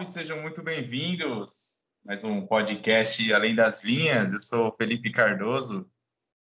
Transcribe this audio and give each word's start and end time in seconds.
salve, 0.00 0.06
sejam 0.06 0.40
muito 0.40 0.62
bem-vindos. 0.62 1.84
Mais 2.04 2.24
um 2.24 2.46
podcast 2.46 3.32
Além 3.32 3.54
das 3.54 3.84
Linhas. 3.84 4.32
Eu 4.32 4.40
sou 4.40 4.74
Felipe 4.74 5.10
Cardoso, 5.10 5.90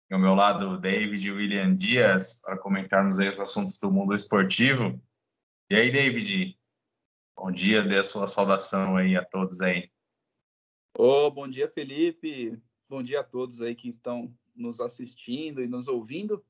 e 0.09 0.13
ao 0.13 0.19
meu 0.19 0.33
lado 0.33 0.77
David 0.77 1.31
William 1.31 1.75
Dias, 1.75 2.41
para 2.41 2.57
comentarmos 2.57 3.19
aí 3.19 3.29
os 3.29 3.39
assuntos 3.39 3.79
do 3.79 3.91
mundo 3.91 4.13
esportivo. 4.13 5.01
E 5.69 5.75
aí, 5.75 5.91
David, 5.91 6.57
bom 7.35 7.51
dia, 7.51 7.81
dê 7.81 7.97
a 7.97 8.03
sua 8.03 8.27
saudação 8.27 8.97
aí 8.97 9.15
a 9.15 9.23
todos 9.23 9.61
aí. 9.61 9.89
Oh, 10.97 11.29
bom 11.29 11.47
dia, 11.47 11.69
Felipe. 11.69 12.61
Bom 12.89 13.03
dia 13.03 13.21
a 13.21 13.23
todos 13.23 13.61
aí 13.61 13.75
que 13.75 13.89
estão 13.89 14.33
nos 14.55 14.81
assistindo 14.81 15.61
e 15.61 15.67
nos 15.67 15.87
ouvindo. 15.87 16.43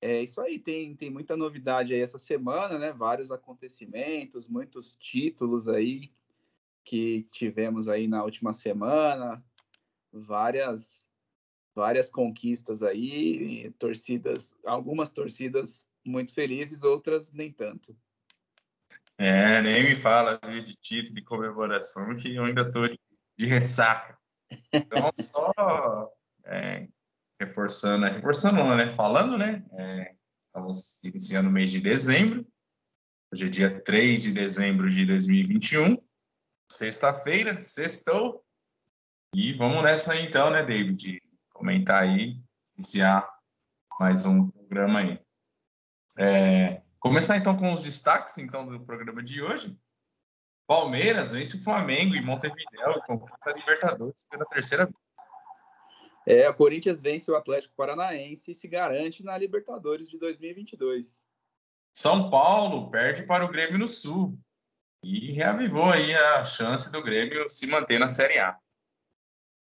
É 0.00 0.22
isso 0.22 0.40
aí, 0.40 0.58
tem, 0.58 0.94
tem 0.94 1.10
muita 1.10 1.36
novidade 1.36 1.94
aí 1.94 2.00
essa 2.00 2.18
semana, 2.18 2.78
né? 2.78 2.92
Vários 2.92 3.30
acontecimentos, 3.30 4.46
muitos 4.46 4.94
títulos 4.96 5.68
aí 5.68 6.12
que 6.84 7.22
tivemos 7.32 7.88
aí 7.88 8.06
na 8.06 8.22
última 8.22 8.52
semana, 8.52 9.44
várias 10.12 11.04
várias 11.74 12.10
conquistas 12.10 12.82
aí, 12.82 13.70
torcidas, 13.78 14.54
algumas 14.64 15.10
torcidas 15.10 15.86
muito 16.02 16.32
felizes, 16.32 16.82
outras 16.82 17.32
nem 17.32 17.52
tanto. 17.52 17.94
É, 19.18 19.60
nem 19.60 19.84
me 19.84 19.94
fala 19.94 20.38
de 20.38 20.74
título 20.74 21.14
de 21.14 21.22
comemoração 21.22 22.16
que 22.16 22.34
eu 22.34 22.44
ainda 22.44 22.62
estou 22.62 22.88
de, 22.88 22.98
de, 23.38 23.46
ressaca. 23.46 24.18
Então, 24.72 25.10
só 25.20 26.10
é, 26.44 26.88
reforçando, 27.40 28.06
reforçando, 28.06 28.74
né? 28.74 28.88
Falando, 28.88 29.36
né? 29.36 29.64
É, 29.72 30.14
estamos 30.40 31.02
iniciando 31.04 31.48
o 31.48 31.52
mês 31.52 31.70
de 31.70 31.80
dezembro. 31.80 32.46
Hoje 33.32 33.46
é 33.46 33.48
dia 33.48 33.80
3 33.80 34.22
de 34.22 34.32
dezembro 34.32 34.88
de 34.88 35.04
2021. 35.04 35.96
Sexta-feira, 36.70 37.60
sextou. 37.60 38.44
E 39.34 39.52
vamos 39.52 39.82
nessa 39.82 40.12
aí, 40.12 40.24
então, 40.24 40.50
né, 40.50 40.64
David? 40.64 41.20
Comentar 41.50 42.02
aí, 42.02 42.40
iniciar 42.76 43.28
mais 43.98 44.24
um 44.24 44.50
programa 44.50 45.00
aí. 45.00 45.20
É, 46.18 46.82
começar 46.98 47.36
então 47.36 47.56
com 47.56 47.72
os 47.72 47.82
destaques 47.82 48.38
então 48.38 48.66
do 48.66 48.80
programa 48.80 49.22
de 49.22 49.42
hoje. 49.42 49.78
Palmeiras 50.66 51.32
vence 51.32 51.56
o 51.56 51.62
Flamengo 51.62 52.14
e 52.14 52.20
Montevideo 52.20 53.00
com 53.06 53.24
a 53.42 53.52
Libertadores 53.52 54.24
pela 54.28 54.44
terceira 54.46 54.84
vez. 54.84 55.05
É, 56.26 56.48
o 56.48 56.54
Corinthians 56.54 57.00
vence 57.00 57.30
o 57.30 57.36
Atlético 57.36 57.76
Paranaense 57.76 58.50
e 58.50 58.54
se 58.54 58.66
garante 58.66 59.22
na 59.22 59.38
Libertadores 59.38 60.08
de 60.08 60.18
2022. 60.18 61.24
São 61.96 62.28
Paulo 62.28 62.90
perde 62.90 63.22
para 63.22 63.44
o 63.44 63.50
Grêmio 63.50 63.78
no 63.78 63.86
Sul 63.86 64.36
e 65.04 65.30
reavivou 65.30 65.84
aí 65.84 66.12
a 66.14 66.44
chance 66.44 66.90
do 66.90 67.00
Grêmio 67.00 67.48
se 67.48 67.68
manter 67.68 68.00
na 68.00 68.08
Série 68.08 68.40
A. 68.40 68.58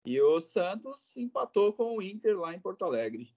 E 0.05 0.21
o 0.21 0.39
Santos 0.39 1.17
empatou 1.17 1.73
com 1.73 1.97
o 1.97 2.01
Inter 2.01 2.39
lá 2.39 2.53
em 2.53 2.59
Porto 2.59 2.85
Alegre. 2.85 3.35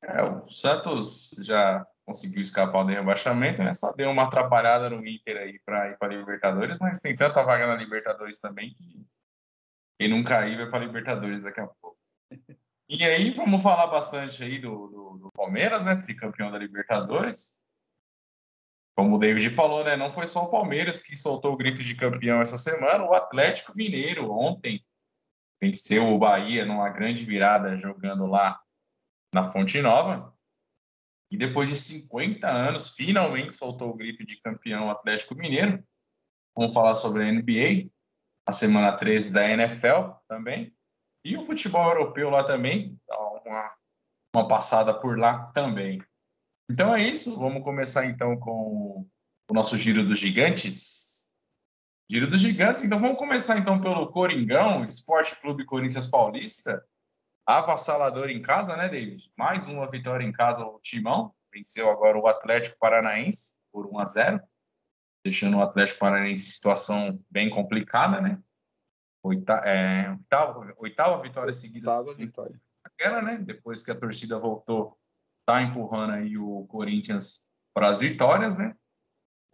É, 0.00 0.22
o 0.22 0.46
Santos 0.48 1.34
já 1.44 1.84
conseguiu 2.06 2.42
escapar 2.42 2.84
do 2.84 2.90
rebaixamento, 2.90 3.62
né? 3.62 3.74
Só 3.74 3.92
deu 3.92 4.10
uma 4.10 4.24
atrapalhada 4.24 4.88
no 4.88 5.06
Inter 5.06 5.36
aí 5.36 5.60
para 5.64 5.90
ir 5.90 5.98
para 5.98 6.12
a 6.12 6.16
Libertadores, 6.16 6.78
mas 6.80 7.00
tem 7.00 7.16
tanta 7.16 7.44
vaga 7.44 7.66
na 7.66 7.76
Libertadores 7.76 8.40
também 8.40 8.72
que 8.74 9.04
quem 10.00 10.08
não 10.08 10.22
cair 10.22 10.56
vai 10.56 10.68
para 10.68 10.78
a 10.78 10.86
Libertadores 10.86 11.44
daqui 11.44 11.60
a 11.60 11.66
pouco. 11.66 11.81
E 12.94 13.06
aí, 13.06 13.30
vamos 13.30 13.62
falar 13.62 13.86
bastante 13.86 14.44
aí 14.44 14.58
do, 14.58 14.86
do, 14.88 15.18
do, 15.18 15.32
Palmeiras, 15.32 15.86
né? 15.86 15.96
Tricampeão 15.96 16.50
da 16.50 16.58
Libertadores. 16.58 17.64
Como 18.94 19.16
o 19.16 19.18
David 19.18 19.48
falou, 19.48 19.82
né? 19.82 19.96
Não 19.96 20.10
foi 20.10 20.26
só 20.26 20.44
o 20.44 20.50
Palmeiras 20.50 21.02
que 21.02 21.16
soltou 21.16 21.54
o 21.54 21.56
grito 21.56 21.82
de 21.82 21.96
campeão 21.96 22.38
essa 22.38 22.58
semana. 22.58 23.02
O 23.02 23.14
Atlético 23.14 23.74
Mineiro, 23.74 24.30
ontem, 24.30 24.84
venceu 25.58 26.12
o 26.12 26.18
Bahia 26.18 26.66
numa 26.66 26.90
grande 26.90 27.24
virada 27.24 27.78
jogando 27.78 28.26
lá 28.26 28.60
na 29.34 29.42
Fonte 29.42 29.80
Nova. 29.80 30.36
E 31.30 31.38
depois 31.38 31.70
de 31.70 31.76
50 31.76 32.46
anos, 32.46 32.94
finalmente 32.94 33.54
soltou 33.54 33.88
o 33.88 33.96
grito 33.96 34.22
de 34.26 34.38
campeão 34.42 34.90
Atlético 34.90 35.34
Mineiro. 35.34 35.82
Vamos 36.54 36.74
falar 36.74 36.94
sobre 36.94 37.24
a 37.24 37.32
NBA, 37.32 37.90
a 38.46 38.52
semana 38.52 38.94
13 38.94 39.32
da 39.32 39.48
NFL 39.48 40.10
também. 40.28 40.76
E 41.24 41.36
o 41.36 41.42
futebol 41.42 41.88
europeu 41.88 42.30
lá 42.30 42.44
também, 42.44 42.98
dá 43.06 43.18
uma, 43.18 43.76
uma 44.34 44.48
passada 44.48 44.92
por 44.92 45.18
lá 45.18 45.46
também. 45.52 46.02
Então 46.70 46.94
é 46.94 47.02
isso, 47.02 47.38
vamos 47.38 47.62
começar 47.62 48.06
então 48.06 48.36
com 48.38 49.06
o 49.50 49.54
nosso 49.54 49.76
Giro 49.76 50.04
dos 50.04 50.18
Gigantes. 50.18 51.32
Giro 52.10 52.28
dos 52.28 52.40
Gigantes, 52.40 52.82
então 52.82 53.00
vamos 53.00 53.18
começar 53.18 53.58
então 53.58 53.80
pelo 53.80 54.10
Coringão, 54.10 54.84
Esporte 54.84 55.40
Clube 55.40 55.64
Corinthians 55.64 56.06
Paulista. 56.08 56.84
Avassalador 57.46 58.30
em 58.30 58.40
casa, 58.40 58.76
né, 58.76 58.88
David? 58.88 59.32
Mais 59.36 59.66
uma 59.66 59.90
vitória 59.90 60.24
em 60.24 60.32
casa 60.32 60.64
o 60.64 60.78
Timão. 60.80 61.34
Venceu 61.52 61.90
agora 61.90 62.18
o 62.18 62.26
Atlético 62.26 62.78
Paranaense 62.78 63.58
por 63.72 63.86
1 63.86 63.98
a 63.98 64.04
0 64.04 64.40
deixando 65.24 65.56
o 65.56 65.62
Atlético 65.62 66.00
Paranaense 66.00 66.42
em 66.42 66.50
situação 66.50 67.24
bem 67.30 67.48
complicada, 67.48 68.20
né? 68.20 68.42
Oita, 69.24 69.54
é, 69.64 70.10
oitava, 70.10 70.74
oitava 70.78 71.22
vitória 71.22 71.52
seguida. 71.52 71.90
Oitava 71.90 72.14
vitória. 72.16 72.60
Aquela, 72.82 73.22
né? 73.22 73.38
Depois 73.38 73.82
que 73.82 73.90
a 73.90 73.98
torcida 73.98 74.38
voltou, 74.38 74.98
tá 75.46 75.62
empurrando 75.62 76.14
aí 76.14 76.36
o 76.36 76.66
Corinthians 76.66 77.50
para 77.72 77.88
as 77.88 78.00
vitórias, 78.00 78.58
né? 78.58 78.76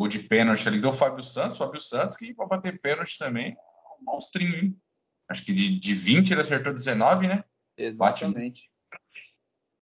O 0.01 0.09
de 0.09 0.21
pênalti 0.21 0.67
ali 0.67 0.81
do 0.81 0.93
Fábio 0.93 1.23
Santos. 1.23 1.59
Fábio 1.59 1.81
Santos, 1.81 2.17
que 2.17 2.35
para 2.35 2.47
bater 2.47 2.81
pênalti 2.81 3.19
também, 3.19 3.57
um 4.01 4.05
monstrinho, 4.05 4.57
hein? 4.57 4.83
Acho 5.29 5.45
que 5.45 5.53
de, 5.53 5.79
de 5.79 5.95
20 5.95 6.31
ele 6.31 6.41
acertou 6.41 6.73
19, 6.73 7.29
né? 7.29 7.45
Exatamente. 7.77 8.71
Bate... 8.91 9.37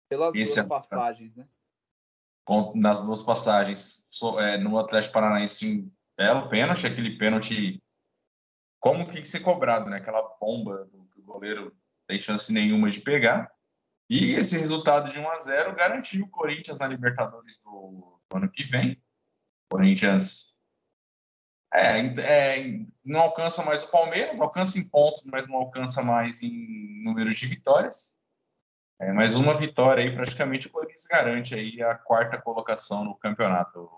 Pelas 0.08 0.34
Esse 0.34 0.54
duas 0.54 0.64
é... 0.64 0.69
passagens, 0.69 1.37
né? 1.37 1.47
nas 2.75 3.04
duas 3.04 3.22
passagens, 3.22 4.06
é, 4.38 4.56
no 4.58 4.78
Atlético 4.78 5.14
Paranaense, 5.14 5.81
um 5.81 5.91
belo 6.16 6.48
pênalti, 6.48 6.87
aquele 6.87 7.19
pênalti 7.19 7.82
como 8.81 9.06
tem 9.06 9.22
que 9.22 9.28
ser 9.28 9.41
cobrado, 9.41 9.91
né? 9.91 9.98
Aquela 9.98 10.22
bomba 10.41 10.88
que 11.12 11.20
o 11.20 11.25
goleiro 11.25 11.76
tem 12.06 12.20
chance 12.20 12.53
nenhuma 12.53 12.91
de 12.91 13.00
pegar. 13.00 13.50
E 14.09 14.32
esse 14.32 14.56
resultado 14.59 15.10
de 15.12 15.19
1 15.19 15.28
a 15.28 15.37
0 15.41 15.75
garantiu 15.75 16.25
o 16.25 16.31
Corinthians 16.31 16.78
na 16.78 16.87
Libertadores 16.87 17.60
do, 17.62 18.20
do 18.31 18.37
ano 18.37 18.50
que 18.50 18.62
vem. 18.62 18.92
O 19.69 19.76
Corinthians 19.76 20.56
é, 21.75 21.98
é, 22.20 22.87
não 23.04 23.20
alcança 23.20 23.64
mais 23.64 23.82
o 23.82 23.91
Palmeiras, 23.91 24.41
alcança 24.41 24.78
em 24.78 24.88
pontos, 24.88 25.25
mas 25.25 25.48
não 25.48 25.56
alcança 25.56 26.03
mais 26.03 26.43
em 26.43 27.03
número 27.03 27.32
de 27.34 27.47
vitórias. 27.47 28.16
É, 28.98 29.12
mais 29.12 29.37
uma 29.37 29.58
vitória 29.58 30.03
aí, 30.03 30.14
praticamente 30.14 30.69
o 30.69 30.70
Corinthians 30.70 31.06
garante 31.06 31.54
aí 31.54 31.82
a 31.82 31.94
quarta 31.94 32.41
colocação 32.41 33.04
no 33.04 33.14
campeonato. 33.14 33.91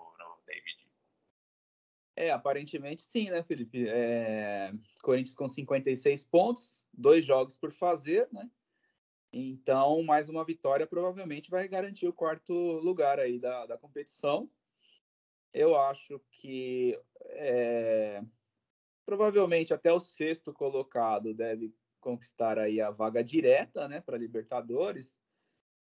É, 2.19 2.31
aparentemente 2.31 3.01
sim, 3.01 3.29
né, 3.29 3.41
Felipe? 3.41 3.87
É... 3.87 4.73
Corinthians 5.01 5.33
com 5.33 5.47
56 5.47 6.25
pontos, 6.25 6.85
dois 6.93 7.23
jogos 7.23 7.55
por 7.55 7.71
fazer, 7.71 8.27
né? 8.29 8.51
Então, 9.31 10.03
mais 10.03 10.27
uma 10.27 10.43
vitória 10.43 10.85
provavelmente 10.85 11.49
vai 11.49 11.65
garantir 11.65 12.09
o 12.09 12.13
quarto 12.13 12.53
lugar 12.53 13.21
aí 13.21 13.39
da, 13.39 13.65
da 13.65 13.77
competição. 13.77 14.51
Eu 15.53 15.79
acho 15.79 16.19
que 16.29 16.99
é... 17.21 18.21
provavelmente 19.05 19.73
até 19.73 19.93
o 19.93 19.99
sexto 20.01 20.51
colocado 20.51 21.33
deve 21.33 21.73
conquistar 22.01 22.59
aí 22.59 22.81
a 22.81 22.91
vaga 22.91 23.23
direta, 23.23 23.87
né, 23.87 24.01
para 24.01 24.17
Libertadores. 24.17 25.17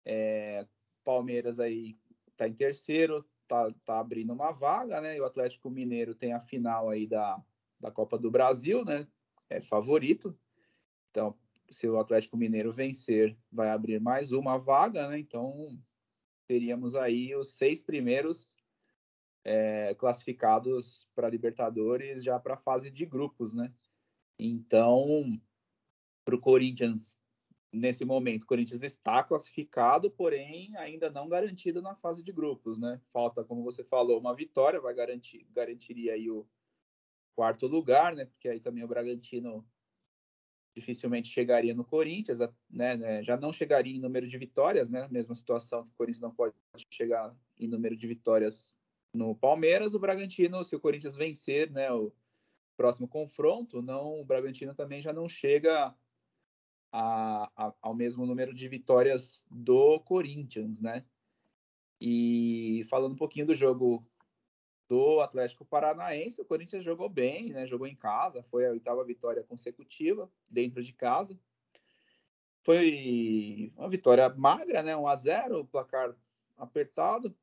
É... 0.03 0.67
Palmeiras 1.05 1.57
aí 1.57 1.97
está 2.33 2.49
em 2.49 2.53
terceiro, 2.53 3.25
tá, 3.47 3.71
tá 3.85 3.99
abrindo 3.99 4.33
uma 4.33 4.51
vaga, 4.51 5.01
né? 5.01 5.17
E 5.17 5.21
o 5.21 5.25
Atlético 5.25 5.69
Mineiro 5.69 6.13
tem 6.13 6.33
a 6.33 6.39
final 6.39 6.89
aí 6.89 7.07
da, 7.07 7.41
da 7.79 7.91
Copa 7.91 8.17
do 8.17 8.29
Brasil, 8.29 8.83
né? 8.83 9.07
É 9.49 9.61
favorito. 9.61 10.37
Então, 11.09 11.37
se 11.69 11.87
o 11.87 11.99
Atlético 11.99 12.37
Mineiro 12.37 12.71
vencer, 12.71 13.37
vai 13.51 13.69
abrir 13.69 13.99
mais 13.99 14.31
uma 14.31 14.57
vaga, 14.57 15.07
né? 15.07 15.19
Então, 15.19 15.81
teríamos 16.47 16.95
aí 16.95 17.35
os 17.35 17.53
seis 17.53 17.81
primeiros 17.81 18.55
é, 19.43 19.95
classificados 19.95 21.07
para 21.15 21.29
Libertadores 21.29 22.23
já 22.23 22.39
para 22.39 22.55
a 22.55 22.57
fase 22.57 22.91
de 22.91 23.05
grupos, 23.05 23.53
né? 23.53 23.73
Então, 24.37 25.39
para 26.23 26.35
o 26.35 26.41
Corinthians 26.41 27.17
nesse 27.77 28.03
momento, 28.03 28.43
o 28.43 28.47
Corinthians 28.47 28.83
está 28.83 29.23
classificado, 29.23 30.09
porém 30.11 30.75
ainda 30.77 31.09
não 31.09 31.29
garantido 31.29 31.81
na 31.81 31.95
fase 31.95 32.23
de 32.23 32.31
grupos, 32.31 32.77
né? 32.79 32.99
Falta, 33.13 33.43
como 33.43 33.63
você 33.63 33.83
falou, 33.83 34.19
uma 34.19 34.35
vitória, 34.35 34.79
vai 34.79 34.93
garantir, 34.93 35.47
garantiria 35.51 36.13
aí 36.13 36.29
o 36.29 36.47
quarto 37.35 37.67
lugar, 37.67 38.15
né? 38.15 38.25
Porque 38.25 38.49
aí 38.49 38.59
também 38.59 38.83
o 38.83 38.87
Bragantino 38.87 39.65
dificilmente 40.75 41.29
chegaria 41.29 41.73
no 41.73 41.83
Corinthians, 41.83 42.39
né, 42.69 42.95
né? 42.97 43.23
Já 43.23 43.37
não 43.37 43.53
chegaria 43.53 43.95
em 43.95 43.99
número 43.99 44.27
de 44.27 44.37
vitórias, 44.37 44.89
né? 44.89 45.07
Mesma 45.09 45.35
situação 45.35 45.83
que 45.83 45.89
o 45.91 45.97
Corinthians 45.97 46.21
não 46.21 46.33
pode 46.33 46.53
chegar 46.91 47.35
em 47.57 47.67
número 47.67 47.95
de 47.95 48.07
vitórias 48.07 48.75
no 49.13 49.35
Palmeiras, 49.35 49.95
o 49.95 49.99
Bragantino, 49.99 50.63
se 50.63 50.75
o 50.75 50.79
Corinthians 50.79 51.15
vencer, 51.15 51.71
né? 51.71 51.91
O, 51.91 52.13
próximo 52.77 53.07
confronto, 53.07 53.81
não, 53.81 54.21
o 54.21 54.23
Bragantino 54.23 54.73
também 54.75 55.01
já 55.01 55.11
não 55.11 55.27
chega 55.27 55.93
a, 56.91 57.49
a, 57.55 57.73
ao 57.81 57.93
mesmo 57.93 58.25
número 58.25 58.53
de 58.53 58.67
vitórias 58.67 59.45
do 59.49 59.99
Corinthians, 60.01 60.81
né? 60.81 61.05
E 61.99 62.83
falando 62.89 63.13
um 63.13 63.17
pouquinho 63.17 63.47
do 63.47 63.55
jogo 63.55 64.05
do 64.87 65.19
Atlético 65.19 65.65
Paranaense, 65.65 66.41
o 66.41 66.45
Corinthians 66.45 66.83
jogou 66.83 67.09
bem, 67.09 67.51
né? 67.51 67.65
Jogou 67.65 67.87
em 67.87 67.95
casa, 67.95 68.43
foi 68.43 68.65
a 68.65 68.71
oitava 68.71 69.03
vitória 69.03 69.43
consecutiva 69.43 70.31
dentro 70.49 70.81
de 70.81 70.93
casa. 70.93 71.37
Foi 72.61 73.71
uma 73.75 73.89
vitória 73.89 74.29
magra, 74.29 74.81
né? 74.83 74.95
1 74.95 75.07
a 75.07 75.15
0, 75.15 75.65
placar 75.65 76.15
apertado. 76.57 77.35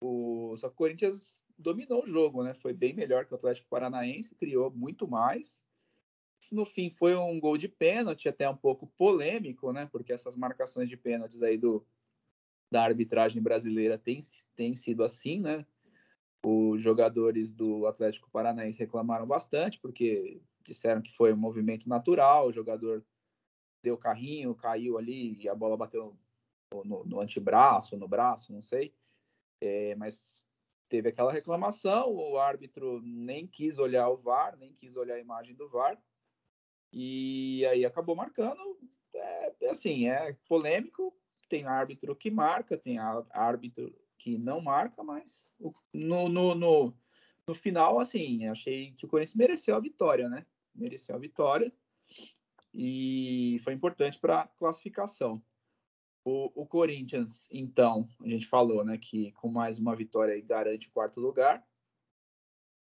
O 0.00 0.56
só 0.56 0.68
que 0.68 0.74
o 0.74 0.76
Corinthians 0.76 1.44
dominou 1.58 2.04
o 2.04 2.08
jogo, 2.08 2.42
né? 2.42 2.54
Foi 2.54 2.72
bem 2.72 2.94
melhor 2.94 3.26
que 3.26 3.32
o 3.32 3.36
Atlético 3.36 3.68
Paranaense, 3.68 4.34
criou 4.34 4.70
muito 4.70 5.06
mais. 5.06 5.62
No 6.50 6.64
fim 6.64 6.90
foi 6.90 7.14
um 7.14 7.38
gol 7.38 7.56
de 7.56 7.68
pênalti, 7.68 8.28
até 8.28 8.48
um 8.48 8.56
pouco 8.56 8.86
polêmico, 8.96 9.72
né? 9.72 9.88
Porque 9.90 10.12
essas 10.12 10.36
marcações 10.36 10.88
de 10.88 10.96
pênaltis 10.96 11.42
aí 11.42 11.56
do 11.56 11.86
da 12.70 12.84
arbitragem 12.84 13.42
brasileira 13.42 13.98
tem, 13.98 14.20
tem 14.54 14.76
sido 14.76 15.02
assim, 15.02 15.40
né? 15.40 15.66
Os 16.44 16.80
jogadores 16.80 17.52
do 17.52 17.86
Atlético 17.86 18.30
Paranaense 18.30 18.78
reclamaram 18.78 19.26
bastante, 19.26 19.78
porque 19.80 20.40
disseram 20.62 21.02
que 21.02 21.14
foi 21.14 21.32
um 21.32 21.36
movimento 21.36 21.88
natural, 21.88 22.46
o 22.46 22.52
jogador 22.52 23.04
deu 23.82 23.96
carrinho, 23.98 24.54
caiu 24.54 24.98
ali 24.98 25.34
e 25.42 25.48
a 25.48 25.54
bola 25.54 25.76
bateu 25.76 26.16
no, 26.84 27.04
no 27.04 27.20
antebraço, 27.20 27.96
no 27.96 28.06
braço, 28.06 28.52
não 28.52 28.62
sei. 28.62 28.94
É, 29.60 29.94
mas 29.96 30.46
teve 30.88 31.08
aquela 31.08 31.32
reclamação, 31.32 32.10
o 32.10 32.38
árbitro 32.38 33.00
nem 33.02 33.46
quis 33.46 33.78
olhar 33.78 34.08
o 34.08 34.16
VAR, 34.16 34.56
nem 34.56 34.72
quis 34.72 34.96
olhar 34.96 35.16
a 35.16 35.20
imagem 35.20 35.54
do 35.54 35.68
VAR, 35.68 36.00
e 36.92 37.64
aí 37.66 37.84
acabou 37.84 38.16
marcando. 38.16 38.78
É, 39.14 39.54
é 39.62 39.70
assim, 39.70 40.08
é 40.08 40.36
polêmico, 40.46 41.14
tem 41.48 41.66
árbitro 41.66 42.14
que 42.14 42.30
marca, 42.30 42.76
tem 42.76 42.98
árbitro 42.98 43.94
que 44.18 44.38
não 44.38 44.60
marca, 44.60 45.02
mas 45.02 45.52
no, 45.92 46.28
no, 46.28 46.54
no, 46.54 46.94
no 47.46 47.54
final, 47.54 47.98
assim, 47.98 48.46
achei 48.46 48.92
que 48.92 49.04
o 49.04 49.08
Corinthians 49.08 49.34
mereceu 49.34 49.74
a 49.74 49.80
vitória, 49.80 50.28
né? 50.28 50.46
Mereceu 50.74 51.14
a 51.16 51.18
vitória 51.18 51.72
e 52.72 53.58
foi 53.62 53.72
importante 53.72 54.18
para 54.18 54.40
a 54.40 54.46
classificação. 54.46 55.42
O, 56.24 56.62
o, 56.62 56.66
Corinthians, 56.66 57.48
então, 57.50 58.08
a 58.20 58.28
gente 58.28 58.46
falou, 58.46 58.84
né, 58.84 58.98
que 58.98 59.32
com 59.32 59.48
mais 59.48 59.78
uma 59.78 59.96
vitória 59.96 60.38
garante 60.42 60.88
o 60.88 60.92
quarto 60.92 61.18
lugar. 61.18 61.66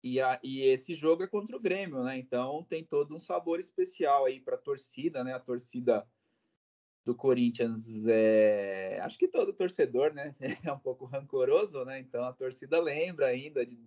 E, 0.04 0.20
a, 0.22 0.40
e 0.44 0.62
esse 0.62 0.96
jogo 0.96 1.24
é 1.24 1.28
contra 1.28 1.56
o 1.56 1.60
Grêmio, 1.60 2.04
né? 2.04 2.18
Então 2.18 2.64
tem 2.64 2.84
todo 2.84 3.16
um 3.16 3.20
sabor 3.20 3.60
especial 3.60 4.26
aí 4.26 4.40
para 4.40 4.56
a 4.56 4.60
torcida, 4.60 5.24
né? 5.24 5.34
A 5.34 5.40
torcida 5.40 6.08
do 7.06 7.16
Corinthians 7.16 8.06
é, 8.08 9.00
acho 9.02 9.18
que 9.18 9.28
todo 9.28 9.54
torcedor, 9.54 10.14
né, 10.14 10.34
é 10.64 10.72
um 10.72 10.80
pouco 10.80 11.06
rancoroso, 11.06 11.84
né? 11.84 12.00
Então 12.00 12.24
a 12.24 12.34
torcida 12.34 12.80
lembra 12.80 13.28
ainda 13.28 13.66
de 13.66 13.80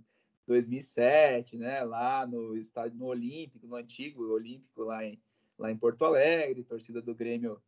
2007, 0.46 1.56
né, 1.56 1.84
lá 1.84 2.26
no 2.26 2.56
estádio 2.56 2.98
no 2.98 3.06
Olímpico, 3.06 3.66
no 3.66 3.76
antigo 3.76 4.24
Olímpico 4.24 4.82
lá 4.82 5.04
em 5.04 5.20
lá 5.58 5.70
em 5.70 5.76
Porto 5.76 6.04
Alegre, 6.04 6.62
a 6.62 6.64
torcida 6.64 7.00
do 7.00 7.14
Grêmio 7.14 7.62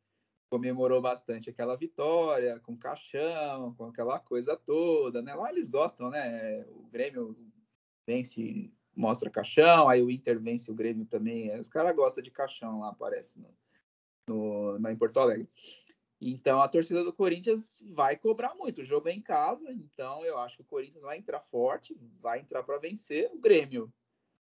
comemorou 0.50 1.00
bastante 1.00 1.50
aquela 1.50 1.76
vitória, 1.76 2.60
com 2.60 2.76
caixão, 2.76 3.74
com 3.74 3.86
aquela 3.86 4.18
coisa 4.18 4.56
toda, 4.56 5.22
né? 5.22 5.34
Lá 5.34 5.50
eles 5.50 5.68
gostam, 5.68 6.10
né? 6.10 6.64
O 6.70 6.86
Grêmio 6.90 7.36
vence, 8.06 8.72
mostra 8.94 9.30
caixão, 9.30 9.88
aí 9.88 10.02
o 10.02 10.10
Inter 10.10 10.40
vence 10.40 10.70
o 10.70 10.74
Grêmio 10.74 11.06
também. 11.06 11.58
Os 11.58 11.68
caras 11.68 11.94
gostam 11.94 12.22
de 12.22 12.30
caixão 12.30 12.80
lá, 12.80 12.92
parece, 12.92 13.38
no, 13.38 13.48
no, 14.28 14.78
na, 14.78 14.92
em 14.92 14.96
Porto 14.96 15.18
Alegre. 15.18 15.48
Então 16.20 16.62
a 16.62 16.68
torcida 16.68 17.04
do 17.04 17.12
Corinthians 17.12 17.82
vai 17.86 18.16
cobrar 18.16 18.54
muito. 18.54 18.80
O 18.80 18.84
jogo 18.84 19.08
é 19.08 19.12
em 19.12 19.20
casa, 19.20 19.70
então 19.72 20.24
eu 20.24 20.38
acho 20.38 20.56
que 20.56 20.62
o 20.62 20.66
Corinthians 20.66 21.02
vai 21.02 21.18
entrar 21.18 21.40
forte, 21.40 21.96
vai 22.20 22.40
entrar 22.40 22.62
para 22.62 22.78
vencer 22.78 23.30
o 23.32 23.38
Grêmio. 23.38 23.92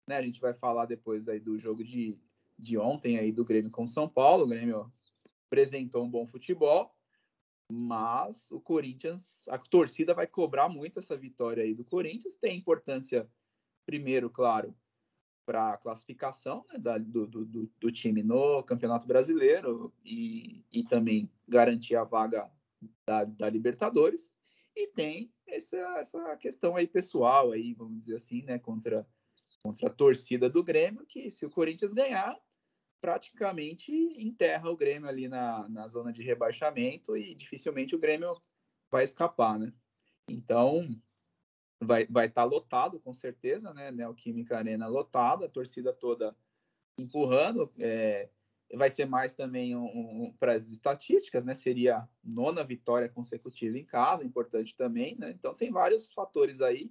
Né? 0.07 0.17
A 0.17 0.23
gente 0.23 0.41
vai 0.41 0.53
falar 0.53 0.87
depois 0.87 1.29
aí 1.29 1.41
do 1.41 1.59
jogo 1.59 1.83
de, 1.83 2.21
de 2.59 2.77
ontem 2.77 3.19
aí 3.19 3.33
do 3.33 3.45
Grêmio 3.45 3.71
com 3.71 3.87
São 3.87 4.09
Paulo. 4.09 4.45
O 4.45 4.49
Grêmio 4.49 4.93
apresentou 5.47 6.05
um 6.05 6.11
bom 6.11 6.27
futebol, 6.27 6.95
mas 7.71 8.51
o 8.51 8.61
Corinthians, 8.61 9.47
a 9.49 9.59
torcida 9.59 10.13
vai 10.13 10.27
cobrar 10.27 10.69
muito 10.69 10.99
essa 10.99 11.17
vitória 11.17 11.63
aí 11.63 11.75
do 11.75 11.85
Corinthians. 11.85 12.37
Tem 12.37 12.57
importância, 12.57 13.29
primeiro, 13.93 14.31
claro, 14.31 14.75
para 15.45 15.75
a 15.75 15.77
classificação 15.77 16.65
né, 16.73 16.79
da, 16.79 16.97
do, 16.97 17.27
do, 17.27 17.71
do, 17.79 17.93
time 17.93 18.23
no 18.23 18.63
Campeonato 18.63 19.07
Brasileiro 19.07 19.93
e, 20.03 20.65
e 20.73 20.83
também 20.83 21.31
garantir 21.47 21.95
a 21.95 22.05
vaga 22.05 22.51
da, 23.07 23.25
da 23.25 23.51
Libertadores. 23.51 24.35
E 24.75 24.87
tem 24.87 25.31
essa, 25.47 25.77
essa 25.99 26.37
questão 26.39 26.75
aí 26.75 26.87
pessoal 26.87 27.53
aí, 27.53 27.75
vamos 27.75 28.01
dizer 28.01 28.17
assim, 28.17 28.43
né, 28.45 28.59
contra, 28.59 29.07
contra 29.63 29.89
a 29.89 29.93
torcida 29.93 30.49
do 30.49 30.65
Grêmio, 30.65 31.05
que 31.05 31.31
se 31.31 31.45
o 31.45 31.51
Corinthians 31.51 31.93
ganhar, 31.93 32.35
praticamente 32.99 33.93
enterra 33.93 34.71
o 34.71 34.77
Grêmio 34.77 35.07
ali 35.07 35.29
na, 35.29 35.69
na 35.69 35.87
zona 35.87 36.15
de 36.15 36.23
rebaixamento 36.23 37.15
e 37.15 37.35
dificilmente 37.35 37.95
o 37.95 37.99
Grêmio 37.99 38.35
vai 38.91 39.05
escapar, 39.05 39.59
né? 39.59 39.71
Então, 40.31 40.89
vai 41.83 42.07
vai 42.07 42.27
estar 42.27 42.43
tá 42.43 42.49
lotado 42.49 43.01
com 43.01 43.13
certeza, 43.13 43.73
né? 43.75 43.91
Neoquímica 43.91 44.57
Arena 44.57 44.87
lotada, 44.87 45.47
a 45.47 45.49
torcida 45.49 45.93
toda 45.93 46.37
empurrando. 46.99 47.73
É, 47.79 48.29
vai 48.75 48.91
ser 48.91 49.07
mais 49.07 49.35
também 49.35 49.77
um, 49.77 49.85
um, 49.85 50.33
para 50.39 50.55
as 50.55 50.71
estatísticas, 50.71 51.45
né? 51.45 51.55
Seria 51.55 52.09
nona 52.23 52.65
vitória 52.65 53.09
consecutiva 53.09 53.79
em 53.79 53.85
casa, 53.85 54.25
importante 54.25 54.75
também, 54.77 55.17
né? 55.19 55.31
Então 55.31 55.55
tem 55.55 55.71
vários 55.71 56.13
fatores 56.13 56.61
aí. 56.61 56.91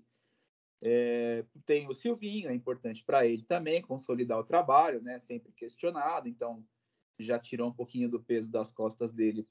É, 0.84 1.46
tem 1.66 1.88
o 1.88 1.94
Silvinho, 1.94 2.50
é 2.50 2.56
importante 2.56 3.04
para 3.04 3.26
ele 3.26 3.44
também 3.44 3.82
consolidar 3.82 4.40
o 4.40 4.44
trabalho, 4.44 5.02
né? 5.02 5.20
Sempre 5.20 5.52
questionado, 5.52 6.28
então 6.28 6.66
já 7.20 7.38
tirou 7.38 7.70
um 7.70 7.74
pouquinho 7.74 8.10
do 8.10 8.20
peso 8.20 8.52
das 8.52 8.72
costas 8.72 9.12
dele 9.12 9.48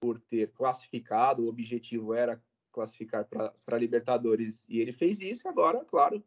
por 0.00 0.20
ter 0.20 0.50
classificado. 0.52 1.44
O 1.44 1.48
objetivo 1.48 2.14
era 2.14 2.42
classificar 2.72 3.24
para 3.26 3.78
Libertadores 3.78 4.68
e 4.68 4.80
ele 4.80 4.92
fez 4.92 5.20
isso. 5.20 5.48
Agora, 5.48 5.84
claro, 5.84 6.24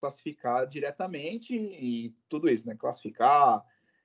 classificar 0.00 0.66
diretamente 0.66 1.54
e 1.54 2.14
tudo 2.28 2.48
isso, 2.48 2.66
né? 2.66 2.76
Classificar, 2.76 3.64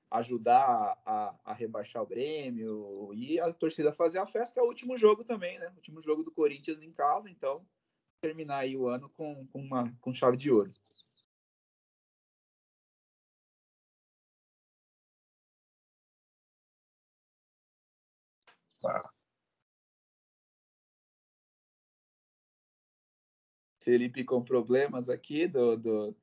ajudar 0.09 0.97
a, 1.05 1.35
a, 1.45 1.53
rebaixar 1.53 2.03
o 2.03 2.07
Grêmio 2.07 3.11
e 3.13 3.39
a 3.39 3.51
torcida 3.53 3.93
fazer 3.93 4.19
a 4.19 4.25
festa, 4.25 4.53
que 4.55 4.59
é 4.59 4.63
o 4.63 4.67
último 4.67 4.97
jogo 4.97 5.23
também, 5.23 5.57
né? 5.59 5.69
O 5.69 5.75
último 5.75 6.01
jogo 6.01 6.23
do 6.23 6.31
Corinthians 6.31 6.83
em 6.83 6.91
casa, 6.91 7.29
então 7.29 7.65
terminar 8.21 8.59
aí 8.59 8.77
o 8.77 8.87
ano 8.87 9.09
com, 9.09 9.47
com 9.47 9.59
uma 9.59 9.83
com 10.01 10.13
chave 10.13 10.37
de 10.37 10.51
ouro. 10.51 10.71
Claro. 18.79 19.20
Felipe 23.81 24.23
com 24.23 24.43
problemas 24.43 25.09
aqui 25.09 25.47
do, 25.47 25.75
do, 25.75 26.15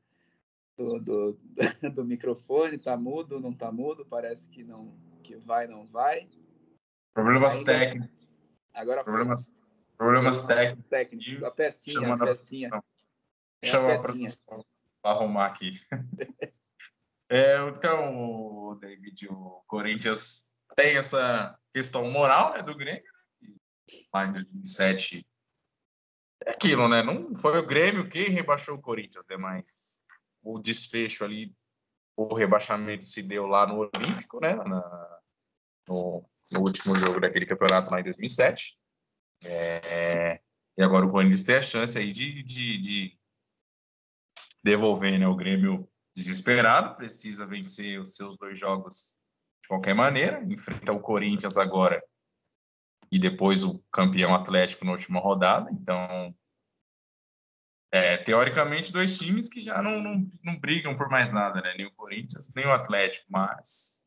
do, 0.77 1.01
do, 1.01 1.39
do 1.95 2.05
microfone, 2.05 2.79
tá 2.79 2.97
mudo, 2.97 3.41
não 3.41 3.53
tá 3.53 3.71
mudo, 3.71 4.07
parece 4.07 4.49
que 4.49 4.63
não 4.63 4.97
que 5.23 5.37
vai, 5.37 5.67
não 5.67 5.87
vai. 5.87 6.29
Problemas 7.13 7.57
Ainda... 7.57 7.73
técnicos. 7.73 8.29
Agora 8.73 9.03
problemas, 9.03 9.55
problemas 9.97 10.47
técnicos. 10.47 10.89
técnicos. 10.89 11.43
A 11.43 11.51
pecinha, 11.51 12.15
a 12.15 12.19
pecinha. 12.19 12.71
É 13.63 13.67
Chama 13.67 13.95
a 13.95 13.99
produção 13.99 14.65
para 15.03 15.15
arrumar 15.15 15.47
aqui. 15.47 15.73
é, 17.29 17.59
então, 17.69 18.79
David, 18.81 19.27
o 19.29 19.63
Corinthians 19.67 20.55
tem 20.77 20.97
essa 20.97 21.59
questão 21.75 22.09
moral 22.09 22.53
né, 22.53 22.63
do 22.63 22.77
Grêmio. 22.77 23.03
Né? 23.43 23.51
Lá 24.15 24.27
em 24.27 24.33
2007 24.33 25.27
é 26.49 26.53
aquilo, 26.53 26.89
né? 26.89 27.03
Não 27.03 27.35
foi 27.35 27.59
o 27.59 27.67
Grêmio 27.67 28.09
quem 28.09 28.31
rebaixou 28.31 28.77
o 28.77 28.81
Corinthians, 28.81 29.27
né? 29.27 29.37
Mas 29.37 30.03
o 30.45 30.59
desfecho 30.59 31.25
ali, 31.25 31.55
o 32.17 32.35
rebaixamento 32.35 33.05
se 33.05 33.23
deu 33.23 33.47
lá 33.47 33.67
no 33.67 33.81
Olímpico, 33.81 34.41
né? 34.41 34.55
Na, 34.55 35.21
no, 35.87 36.25
no, 36.53 36.61
último 36.61 36.95
jogo 36.95 37.21
daquele 37.21 37.45
campeonato 37.45 37.91
lá 37.91 38.01
em 38.01 38.05
2007. 38.05 38.79
É, 39.45 40.41
e 40.77 40.83
agora 40.83 41.07
o 41.07 41.11
Corinthians 41.11 41.43
tem 41.43 41.57
a 41.57 41.63
chance 41.63 41.99
aí 41.99 42.11
de, 42.11 42.43
de, 42.43 42.79
de 42.81 43.19
devolver, 44.65 45.19
né? 45.19 45.29
O 45.29 45.37
Grêmio 45.37 45.87
desesperado, 46.17 46.97
precisa 46.97 47.47
vencer 47.47 48.01
os 48.01 48.17
seus 48.17 48.37
dois 48.39 48.59
jogos 48.59 49.19
de 49.63 49.69
qualquer 49.69 49.95
maneira, 49.95 50.43
enfrenta 50.45 50.93
o 50.93 51.01
Corinthians 51.01 51.57
agora 51.59 52.03
e 53.11 53.19
depois 53.19 53.65
o 53.65 53.79
campeão 53.93 54.35
Atlético 54.35 54.85
na 54.85 54.93
última 54.93 55.21
rodada. 55.21 55.71
Então, 55.73 56.35
é, 57.91 58.17
teoricamente, 58.19 58.93
dois 58.93 59.17
times 59.19 59.49
que 59.49 59.61
já 59.61 59.83
não, 59.83 60.03
não, 60.03 60.31
não 60.45 60.59
brigam 60.59 60.97
por 60.97 61.09
mais 61.09 61.33
nada, 61.33 61.61
né? 61.61 61.75
Nem 61.77 61.87
o 61.87 61.95
Corinthians, 61.95 62.53
nem 62.55 62.67
o 62.67 62.73
Atlético, 62.73 63.27
mas 63.31 64.05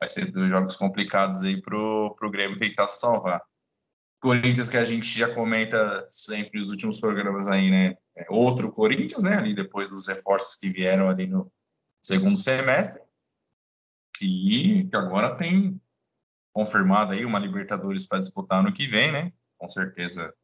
vai 0.00 0.08
ser 0.08 0.30
dois 0.32 0.48
jogos 0.48 0.76
complicados 0.76 1.42
aí 1.42 1.60
pro, 1.60 2.14
pro 2.18 2.30
Grêmio 2.30 2.58
tentar 2.58 2.88
salvar. 2.88 3.40
Corinthians 4.20 4.68
que 4.68 4.76
a 4.76 4.84
gente 4.84 5.06
já 5.06 5.32
comenta 5.32 6.04
sempre 6.08 6.58
nos 6.58 6.68
últimos 6.68 7.00
programas 7.00 7.48
aí, 7.48 7.70
né? 7.70 7.96
É 8.16 8.26
outro 8.28 8.70
Corinthians, 8.70 9.22
né? 9.22 9.36
Ali 9.36 9.54
depois 9.54 9.88
dos 9.88 10.08
reforços 10.08 10.56
que 10.56 10.68
vieram 10.68 11.08
ali 11.08 11.26
no 11.26 11.50
segundo 12.04 12.36
semestre. 12.36 13.02
E 14.20 14.86
que 14.90 14.96
agora 14.96 15.36
tem 15.36 15.79
confirmado 16.52 17.12
aí 17.12 17.24
uma 17.24 17.38
Libertadores 17.38 18.06
para 18.06 18.18
disputar 18.18 18.62
no 18.62 18.72
que 18.72 18.86
vem, 18.86 19.12
né? 19.12 19.32
Com 19.58 19.68
certeza 19.68 20.34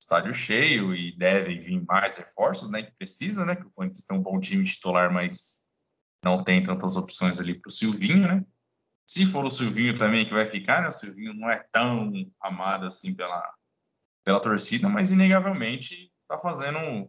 estádio 0.00 0.32
cheio 0.32 0.94
e 0.94 1.16
devem 1.16 1.58
vir 1.58 1.84
mais 1.84 2.16
reforços, 2.16 2.70
né? 2.70 2.82
Que 2.82 2.92
precisa, 2.92 3.44
né? 3.44 3.56
Que 3.56 3.66
o 3.66 3.70
Corinthians 3.70 4.04
tem 4.04 4.16
um 4.16 4.22
bom 4.22 4.38
time 4.38 4.64
titular, 4.64 5.12
mas 5.12 5.66
não 6.24 6.42
tem 6.42 6.62
tantas 6.62 6.96
opções 6.96 7.40
ali 7.40 7.58
para 7.58 7.68
o 7.68 7.72
Silvinho, 7.72 8.28
né? 8.28 8.44
Se 9.08 9.24
for 9.24 9.46
o 9.46 9.50
Silvinho 9.50 9.96
também 9.96 10.26
que 10.26 10.34
vai 10.34 10.44
ficar, 10.44 10.82
né? 10.82 10.88
O 10.88 10.92
Silvinho 10.92 11.32
não 11.32 11.48
é 11.48 11.64
tão 11.70 12.12
amado 12.40 12.86
assim 12.86 13.14
pela, 13.14 13.54
pela 14.24 14.40
torcida, 14.40 14.88
mas 14.88 15.12
inegavelmente 15.12 16.12
está 16.22 16.38
fazendo 16.38 16.78
um, 16.78 17.08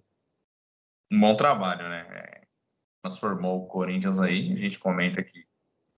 um, 1.11 1.19
bom 1.19 1.35
trabalho, 1.35 1.89
né? 1.89 2.01
É, 2.11 2.47
transformou 3.01 3.63
o 3.63 3.67
Corinthians 3.67 4.19
aí. 4.19 4.53
A 4.53 4.57
gente 4.57 4.77
comenta 4.77 5.23
que 5.23 5.46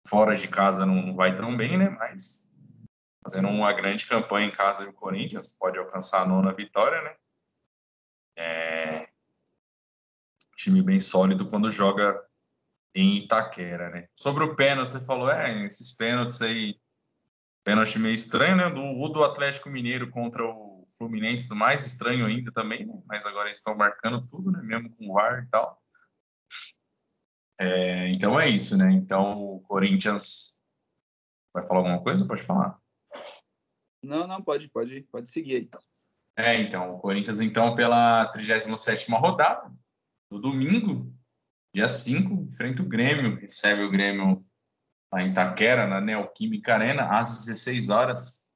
fora 0.10 0.34
de 0.34 0.48
casa 0.48 0.86
não 0.86 1.16
vai 1.16 1.36
tão 1.36 1.56
bem, 1.56 1.78
né? 1.78 1.90
Mas 1.90 2.50
fazendo 3.24 3.48
uma 3.48 3.72
grande 3.72 4.06
campanha 4.08 4.48
em 4.48 4.52
casa 4.52 4.86
do 4.86 4.94
Corinthians, 4.94 5.52
pode 5.52 5.78
alcançar 5.78 6.24
a 6.24 6.26
nona 6.26 6.54
vitória, 6.54 7.02
né? 7.02 7.16
É... 8.38 9.08
Time 10.56 10.82
bem 10.82 11.00
sólido 11.00 11.48
quando 11.48 11.70
joga 11.70 12.22
em 12.96 13.18
Itaquera, 13.18 13.90
né? 13.90 14.08
Sobre 14.16 14.44
o 14.44 14.56
pênalti, 14.56 14.92
você 14.92 15.06
falou, 15.06 15.30
é, 15.30 15.66
esses 15.66 15.96
pênaltis 15.96 16.42
aí, 16.42 16.76
pênalti 17.64 18.00
meio 18.00 18.14
estranho, 18.14 18.56
né? 18.56 18.70
Do, 18.70 18.82
o 18.82 19.10
do 19.10 19.24
Atlético 19.24 19.70
Mineiro 19.70 20.10
contra 20.10 20.44
o 20.44 20.88
Fluminense, 20.98 21.54
mais 21.54 21.86
estranho 21.86 22.26
ainda 22.26 22.52
também, 22.52 22.86
né? 22.86 23.00
Mas 23.06 23.26
agora 23.26 23.46
eles 23.46 23.58
estão 23.58 23.76
marcando 23.76 24.28
tudo, 24.28 24.52
né? 24.52 24.62
Mesmo 24.64 24.90
com 24.96 25.10
o 25.10 25.14
VAR 25.14 25.44
e 25.44 25.50
tal. 25.50 25.79
É, 27.60 28.08
então 28.10 28.40
é 28.40 28.48
isso, 28.48 28.78
né? 28.78 28.92
Então 28.92 29.56
o 29.56 29.60
Corinthians 29.62 30.64
vai 31.54 31.62
falar 31.64 31.82
alguma 31.82 32.02
coisa? 32.02 32.26
Pode 32.26 32.42
falar. 32.42 32.80
Não, 34.02 34.26
não, 34.26 34.42
pode, 34.42 34.70
pode, 34.70 35.02
pode 35.12 35.30
seguir 35.30 35.56
aí. 35.56 35.70
É, 36.38 36.56
então, 36.56 36.96
o 36.96 37.00
Corinthians, 37.00 37.42
então, 37.42 37.76
pela 37.76 38.32
37ª 38.32 39.20
rodada, 39.20 39.70
no 40.32 40.40
domingo, 40.40 41.14
Dia 41.74 41.88
5, 41.88 42.34
enfrenta 42.50 42.82
o 42.82 42.88
Grêmio, 42.88 43.40
recebe 43.40 43.84
o 43.84 43.92
Grêmio 43.92 44.44
lá 45.12 45.22
em 45.22 45.32
Itaquera, 45.32 45.86
na 45.86 46.02
Neoquímica 46.02 46.74
Arena, 46.74 47.10
às 47.10 47.46
16 47.46 47.90
horas. 47.90 48.52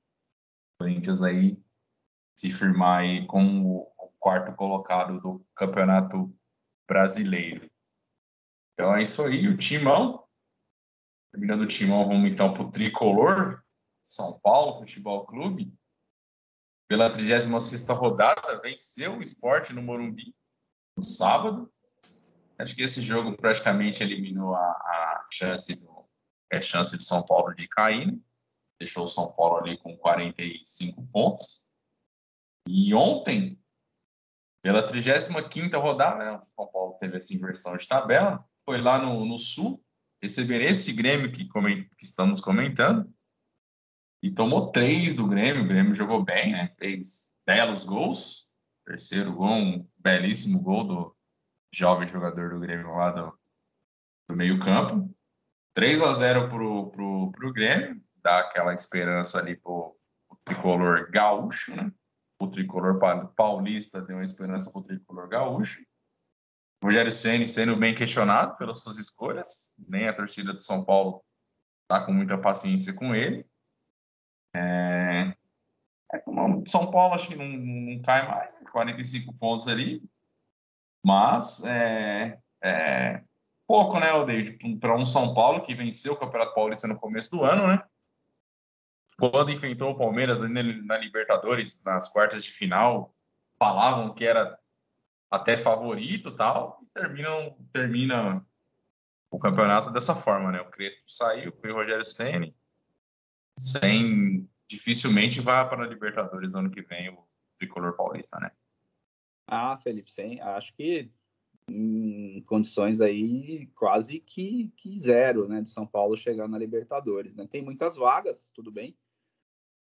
O 0.76 0.84
Corinthians 0.84 1.22
aí 1.22 1.62
se 2.36 2.52
firmar 2.52 3.02
aí 3.02 3.28
com 3.28 3.66
o 3.66 3.86
quarto 4.20 4.56
colocado 4.56 5.20
do 5.20 5.46
Campeonato 5.56 6.34
Brasileiro. 6.88 7.70
Então 8.74 8.96
é 8.96 9.02
isso 9.02 9.24
aí, 9.24 9.48
o 9.48 9.58
Timão. 9.58 10.24
Terminando 11.32 11.62
o 11.62 11.68
Timão, 11.68 12.08
vamos 12.08 12.32
então 12.32 12.54
para 12.54 12.64
o 12.64 12.72
Tricolor, 12.72 13.64
São 14.04 14.40
Paulo 14.40 14.80
Futebol 14.80 15.26
Clube. 15.26 15.74
Pela 16.88 17.10
36ª 17.10 17.96
rodada, 17.96 18.62
venceu 18.62 19.18
o 19.18 19.22
esporte 19.22 19.74
no 19.74 19.82
Morumbi 19.82 20.36
no 20.98 21.04
sábado. 21.04 21.72
Acho 22.58 22.76
que 22.76 22.84
esse 22.84 23.02
jogo 23.02 23.36
praticamente 23.36 24.04
eliminou 24.04 24.56
a, 24.56 24.62
a 24.62 25.28
chance 25.32 25.76
do 25.76 25.94
a 26.52 26.62
chance 26.62 26.96
de 26.96 27.04
São 27.04 27.26
Paulo 27.26 27.54
de 27.56 27.68
cair, 27.68 28.12
né? 28.12 28.20
deixou 28.80 29.06
o 29.06 29.08
São 29.08 29.32
Paulo 29.32 29.58
ali 29.58 29.78
com 29.78 29.98
45 29.98 31.06
pontos. 31.08 31.72
E 32.68 32.94
ontem, 32.94 33.60
pela 34.62 34.88
35ª 34.88 35.82
rodada, 35.82 36.24
né, 36.24 36.32
o 36.38 36.44
São 36.44 36.68
Paulo 36.68 36.98
teve 37.00 37.18
essa 37.18 37.34
inversão 37.34 37.76
de 37.76 37.88
tabela, 37.88 38.48
foi 38.66 38.82
lá 38.82 39.02
no, 39.02 39.26
no 39.26 39.38
Sul, 39.38 39.84
receber 40.22 40.62
esse 40.62 40.94
Grêmio 40.94 41.32
que, 41.32 41.48
coment, 41.48 41.84
que 41.98 42.06
estamos 42.06 42.40
comentando, 42.40 43.12
e 44.22 44.32
tomou 44.32 44.72
três 44.72 45.16
do 45.16 45.28
Grêmio, 45.28 45.64
o 45.64 45.68
Grêmio 45.68 45.94
jogou 45.94 46.24
bem, 46.24 46.54
né, 46.54 46.74
fez 46.80 47.32
belos 47.46 47.84
gols, 47.84 48.56
terceiro 48.86 49.34
gol, 49.34 49.58
um 49.58 49.88
belíssimo 50.00 50.62
gol 50.62 50.84
do, 50.86 51.16
jovem 51.74 52.08
jogador 52.08 52.52
do 52.52 52.60
Grêmio 52.60 52.94
lá 52.94 53.12
do, 53.12 53.38
do 54.30 54.36
meio 54.36 54.60
campo. 54.60 55.12
3 55.74 56.04
a 56.04 56.14
0 56.14 56.50
pro, 56.50 56.92
pro, 56.92 57.32
pro 57.32 57.54
Grêmio, 57.54 58.00
dá 58.22 58.42
aquela 58.42 58.76
esperança 58.76 59.40
ali 59.40 59.56
pro, 59.56 59.98
pro 60.28 60.38
tricolor 60.46 61.10
gaúcho, 61.10 61.76
né? 61.76 61.92
O 62.40 62.48
tricolor 62.48 63.00
paulista 63.36 64.02
deu 64.02 64.18
uma 64.18 64.24
esperança 64.24 64.72
pro 64.72 64.84
tricolor 64.84 65.28
gaúcho. 65.28 65.84
Rogério 66.84 67.14
Ceni 67.14 67.48
sendo 67.48 67.78
bem 67.78 67.96
questionado 67.96 68.58
pelas 68.58 68.82
suas 68.82 68.98
escolhas, 68.98 69.74
nem 69.88 70.06
a 70.06 70.14
torcida 70.14 70.54
de 70.54 70.62
São 70.62 70.84
Paulo 70.84 71.24
tá 71.88 72.06
com 72.06 72.12
muita 72.12 72.38
paciência 72.38 72.94
com 72.94 73.16
ele. 73.16 73.46
É, 74.54 75.34
é 76.12 76.20
como 76.20 76.62
São 76.68 76.92
Paulo 76.92 77.14
acho 77.14 77.30
que 77.30 77.36
não, 77.38 77.46
não 77.46 78.02
cai 78.02 78.28
mais, 78.28 78.60
45 78.70 79.32
né? 79.32 79.38
pontos 79.40 79.68
ali, 79.70 80.04
mas 81.02 81.66
é, 81.66 82.38
é 82.62 83.24
pouco, 83.66 83.98
né, 83.98 84.12
Odeio? 84.14 84.58
Para 84.78 84.98
um 84.98 85.06
São 85.06 85.34
Paulo 85.34 85.66
que 85.66 85.74
venceu 85.74 86.14
o 86.14 86.20
Campeonato 86.20 86.54
Paulista 86.54 86.86
no 86.86 87.00
começo 87.00 87.32
do 87.32 87.46
ano, 87.46 87.66
né? 87.66 87.82
Quando 89.18 89.52
enfrentou 89.52 89.92
o 89.92 89.98
Palmeiras 89.98 90.42
na 90.42 90.98
Libertadores, 90.98 91.82
nas 91.86 92.10
quartas 92.10 92.44
de 92.44 92.52
final, 92.52 93.16
falavam 93.58 94.14
que 94.14 94.26
era 94.26 94.60
até 95.34 95.58
favorito 95.58 96.36
tal, 96.36 96.80
e 96.84 96.86
terminam, 96.94 97.58
termina 97.72 98.46
o 99.32 99.40
campeonato 99.40 99.90
dessa 99.90 100.14
forma, 100.14 100.52
né? 100.52 100.62
O 100.62 100.70
Crespo 100.70 101.02
saiu, 101.08 101.52
o 101.52 101.74
Rogério 101.74 102.06
Ceni 102.06 102.56
sem 103.58 104.48
dificilmente 104.70 105.42
vai 105.42 105.68
para 105.68 105.84
a 105.84 105.88
Libertadores 105.88 106.54
ano 106.54 106.70
que 106.70 106.84
vem 106.84 107.10
o 107.10 107.28
tricolor 107.58 107.96
paulista, 107.96 108.40
né? 108.40 108.52
Ah, 109.48 109.76
Felipe, 109.80 110.12
sim. 110.12 110.40
Acho 110.40 110.72
que 110.76 111.12
em 111.68 112.44
condições 112.44 113.02
aí 113.02 113.66
quase 113.74 114.20
que, 114.20 114.72
que 114.76 114.96
zero, 115.00 115.48
né, 115.48 115.62
de 115.62 115.70
São 115.70 115.88
Paulo 115.88 116.16
chegar 116.16 116.48
na 116.48 116.60
Libertadores, 116.60 117.36
né? 117.36 117.48
Tem 117.48 117.64
muitas 117.64 117.96
vagas, 117.96 118.52
tudo 118.52 118.72
bem. 118.72 118.96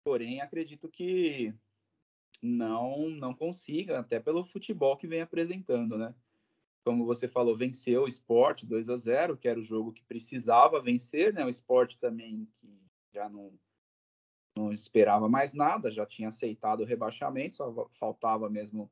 Porém, 0.04 0.42
acredito 0.42 0.90
que 0.90 1.56
não 2.42 3.10
não 3.10 3.34
consiga, 3.34 4.00
até 4.00 4.20
pelo 4.20 4.44
futebol 4.44 4.96
que 4.98 5.08
vem 5.08 5.22
apresentando, 5.22 5.98
né? 5.98 6.14
Como 6.84 7.06
você 7.06 7.28
falou, 7.28 7.56
venceu 7.56 8.04
o 8.04 8.08
Sport 8.08 8.64
2 8.64 8.90
a 8.90 8.96
0, 8.96 9.38
que 9.38 9.48
era 9.48 9.60
o 9.60 9.64
jogo 9.64 9.92
que 9.92 10.04
precisava 10.04 10.82
vencer, 10.82 11.34
né? 11.34 11.46
O 11.46 11.50
Sport 11.50 11.96
também 11.98 12.48
que 12.56 12.70
já 13.14 13.30
não 13.30 13.54
não 14.56 14.74
esperava 14.74 15.30
mais 15.30 15.54
nada, 15.54 15.92
já 15.92 16.04
tinha 16.06 16.30
aceitado 16.30 16.82
o 16.82 16.86
rebaixamento, 16.86 17.58
só 17.58 17.88
faltava 18.00 18.50
mesmo 18.50 18.92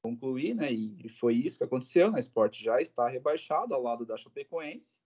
concluir, 0.00 0.54
né? 0.54 0.72
E 0.72 1.08
foi 1.08 1.34
isso 1.34 1.58
que 1.58 1.64
aconteceu, 1.64 2.10
né? 2.10 2.16
O 2.16 2.20
esporte 2.20 2.62
já 2.62 2.80
está 2.80 3.08
rebaixado 3.08 3.74
ao 3.74 3.82
lado 3.82 4.06
da 4.06 4.16
Chapecoense. 4.16 4.96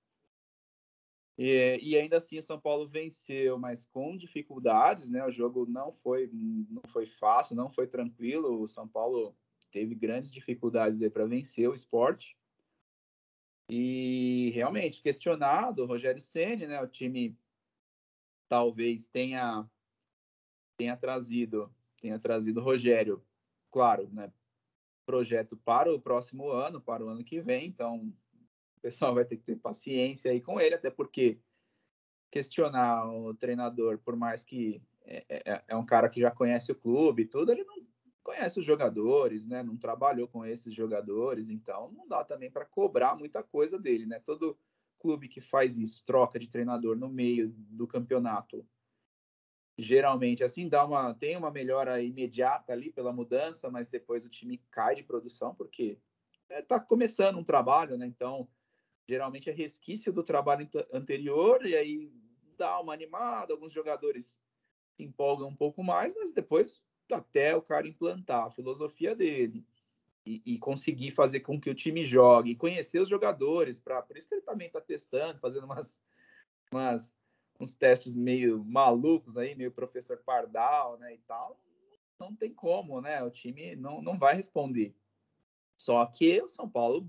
E, 1.42 1.78
e, 1.80 1.96
ainda 1.96 2.18
assim 2.18 2.38
o 2.38 2.42
São 2.42 2.60
Paulo 2.60 2.86
venceu, 2.86 3.58
mas 3.58 3.86
com 3.86 4.14
dificuldades, 4.14 5.08
né? 5.08 5.24
O 5.24 5.30
jogo 5.30 5.64
não 5.64 5.90
foi 5.90 6.28
não 6.68 6.82
foi 6.88 7.06
fácil, 7.06 7.56
não 7.56 7.70
foi 7.70 7.86
tranquilo. 7.86 8.60
O 8.60 8.68
São 8.68 8.86
Paulo 8.86 9.34
teve 9.70 9.94
grandes 9.94 10.30
dificuldades 10.30 11.00
para 11.10 11.24
vencer 11.24 11.66
o 11.66 11.74
esporte. 11.74 12.36
E 13.70 14.50
realmente 14.52 15.00
questionado, 15.00 15.86
Rogério 15.86 16.20
Ceni, 16.20 16.66
né? 16.66 16.78
O 16.82 16.86
time 16.86 17.34
talvez 18.46 19.08
tenha 19.08 19.66
tenha 20.76 20.94
trazido 20.94 21.74
tenha 22.02 22.18
trazido 22.18 22.60
o 22.60 22.62
Rogério, 22.62 23.24
claro, 23.70 24.10
né? 24.12 24.30
projeto 25.06 25.56
para 25.56 25.90
o 25.90 25.98
próximo 25.98 26.50
ano, 26.50 26.82
para 26.82 27.02
o 27.02 27.08
ano 27.08 27.24
que 27.24 27.40
vem, 27.40 27.66
então 27.66 28.12
o 28.80 28.82
pessoal 28.82 29.14
vai 29.14 29.24
ter 29.24 29.36
que 29.36 29.44
ter 29.44 29.56
paciência 29.56 30.30
aí 30.30 30.40
com 30.40 30.58
ele, 30.58 30.74
até 30.74 30.90
porque 30.90 31.38
questionar 32.30 33.06
o 33.12 33.34
treinador, 33.34 33.98
por 33.98 34.16
mais 34.16 34.42
que 34.42 34.82
é, 35.04 35.24
é, 35.28 35.64
é 35.68 35.76
um 35.76 35.84
cara 35.84 36.08
que 36.08 36.20
já 36.20 36.30
conhece 36.30 36.72
o 36.72 36.74
clube 36.74 37.22
e 37.22 37.26
tudo, 37.26 37.52
ele 37.52 37.64
não 37.64 37.76
conhece 38.22 38.58
os 38.58 38.64
jogadores, 38.64 39.46
né? 39.46 39.62
Não 39.62 39.76
trabalhou 39.76 40.28
com 40.28 40.44
esses 40.46 40.72
jogadores, 40.72 41.50
então 41.50 41.92
não 41.92 42.08
dá 42.08 42.24
também 42.24 42.50
para 42.50 42.64
cobrar 42.64 43.16
muita 43.16 43.42
coisa 43.42 43.78
dele, 43.78 44.06
né? 44.06 44.20
Todo 44.20 44.58
clube 44.98 45.28
que 45.28 45.40
faz 45.40 45.78
isso, 45.78 46.04
troca 46.04 46.38
de 46.38 46.48
treinador 46.48 46.96
no 46.96 47.08
meio 47.08 47.48
do 47.54 47.86
campeonato 47.86 48.66
geralmente 49.80 50.44
assim 50.44 50.68
dá 50.68 50.84
uma 50.84 51.14
tem 51.14 51.36
uma 51.36 51.50
melhora 51.50 52.02
imediata 52.02 52.72
ali 52.72 52.92
pela 52.92 53.12
mudança, 53.12 53.70
mas 53.70 53.88
depois 53.88 54.24
o 54.24 54.28
time 54.28 54.62
cai 54.70 54.94
de 54.94 55.02
produção 55.02 55.54
porque 55.54 55.98
está 56.50 56.76
é, 56.76 56.80
começando 56.80 57.38
um 57.38 57.44
trabalho, 57.44 57.96
né? 57.96 58.06
Então 58.06 58.46
geralmente 59.08 59.50
é 59.50 59.52
resquício 59.52 60.12
do 60.12 60.22
trabalho 60.22 60.68
anterior 60.92 61.64
e 61.66 61.76
aí 61.76 62.12
dá 62.56 62.80
uma 62.80 62.92
animada, 62.92 63.52
alguns 63.52 63.72
jogadores 63.72 64.40
se 64.96 65.02
empolgam 65.02 65.48
um 65.48 65.56
pouco 65.56 65.82
mais, 65.82 66.14
mas 66.14 66.32
depois 66.32 66.82
até 67.10 67.56
o 67.56 67.62
cara 67.62 67.88
implantar 67.88 68.46
a 68.46 68.50
filosofia 68.50 69.14
dele 69.16 69.66
e, 70.24 70.42
e 70.44 70.58
conseguir 70.58 71.10
fazer 71.10 71.40
com 71.40 71.60
que 71.60 71.70
o 71.70 71.74
time 71.74 72.04
jogue, 72.04 72.54
conhecer 72.54 73.00
os 73.00 73.08
jogadores, 73.08 73.80
para 73.80 74.02
por 74.02 74.16
isso 74.16 74.28
que 74.28 74.34
ele 74.34 74.42
também 74.42 74.66
está 74.66 74.80
testando, 74.80 75.40
fazendo 75.40 75.64
umas, 75.64 75.98
umas 76.72 77.14
uns 77.58 77.74
testes 77.74 78.14
meio 78.14 78.64
malucos 78.64 79.36
aí, 79.36 79.54
meio 79.54 79.70
professor 79.70 80.18
Pardal, 80.18 80.98
né, 80.98 81.14
e 81.14 81.18
tal, 81.18 81.60
não 82.18 82.34
tem 82.34 82.52
como, 82.52 83.00
né? 83.00 83.22
O 83.22 83.30
time 83.30 83.74
não, 83.76 84.02
não 84.02 84.18
vai 84.18 84.34
responder. 84.34 84.94
Só 85.76 86.04
que 86.06 86.40
o 86.42 86.48
São 86.48 86.68
Paulo, 86.68 87.08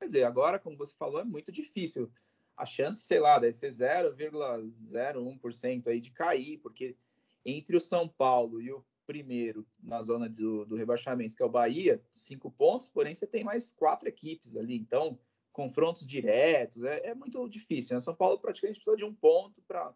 quer 0.00 0.06
dizer, 0.06 0.24
agora, 0.24 0.58
como 0.58 0.76
você 0.76 0.94
falou, 0.96 1.20
é 1.20 1.24
muito 1.24 1.52
difícil. 1.52 2.10
A 2.56 2.64
chance, 2.64 3.02
sei 3.02 3.20
lá, 3.20 3.38
deve 3.38 3.52
ser 3.52 3.68
0,01% 3.68 5.88
aí 5.88 6.00
de 6.00 6.10
cair, 6.10 6.58
porque 6.58 6.96
entre 7.44 7.76
o 7.76 7.80
São 7.80 8.08
Paulo 8.08 8.60
e 8.60 8.72
o 8.72 8.84
primeiro 9.06 9.66
na 9.82 10.02
zona 10.02 10.28
do, 10.28 10.64
do 10.64 10.76
rebaixamento, 10.76 11.36
que 11.36 11.42
é 11.42 11.46
o 11.46 11.50
Bahia, 11.50 12.02
cinco 12.10 12.50
pontos, 12.50 12.88
porém 12.88 13.12
você 13.12 13.26
tem 13.26 13.44
mais 13.44 13.70
quatro 13.72 14.08
equipes 14.08 14.56
ali. 14.56 14.76
Então, 14.76 15.18
confrontos 15.52 16.06
diretos, 16.06 16.82
é, 16.84 17.08
é 17.08 17.14
muito 17.14 17.46
difícil. 17.48 17.94
Né? 17.94 18.00
São 18.00 18.14
Paulo 18.14 18.38
praticamente 18.38 18.78
precisa 18.78 18.96
de 18.96 19.04
um 19.04 19.14
ponto 19.14 19.60
para 19.62 19.94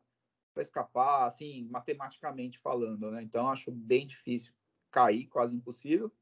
escapar, 0.59 1.27
assim, 1.27 1.67
matematicamente 1.71 2.59
falando, 2.59 3.11
né? 3.11 3.23
Então 3.23 3.49
acho 3.49 3.71
bem 3.71 4.07
difícil 4.07 4.53
cair, 4.91 5.27
quase 5.27 5.57
impossível. 5.57 6.13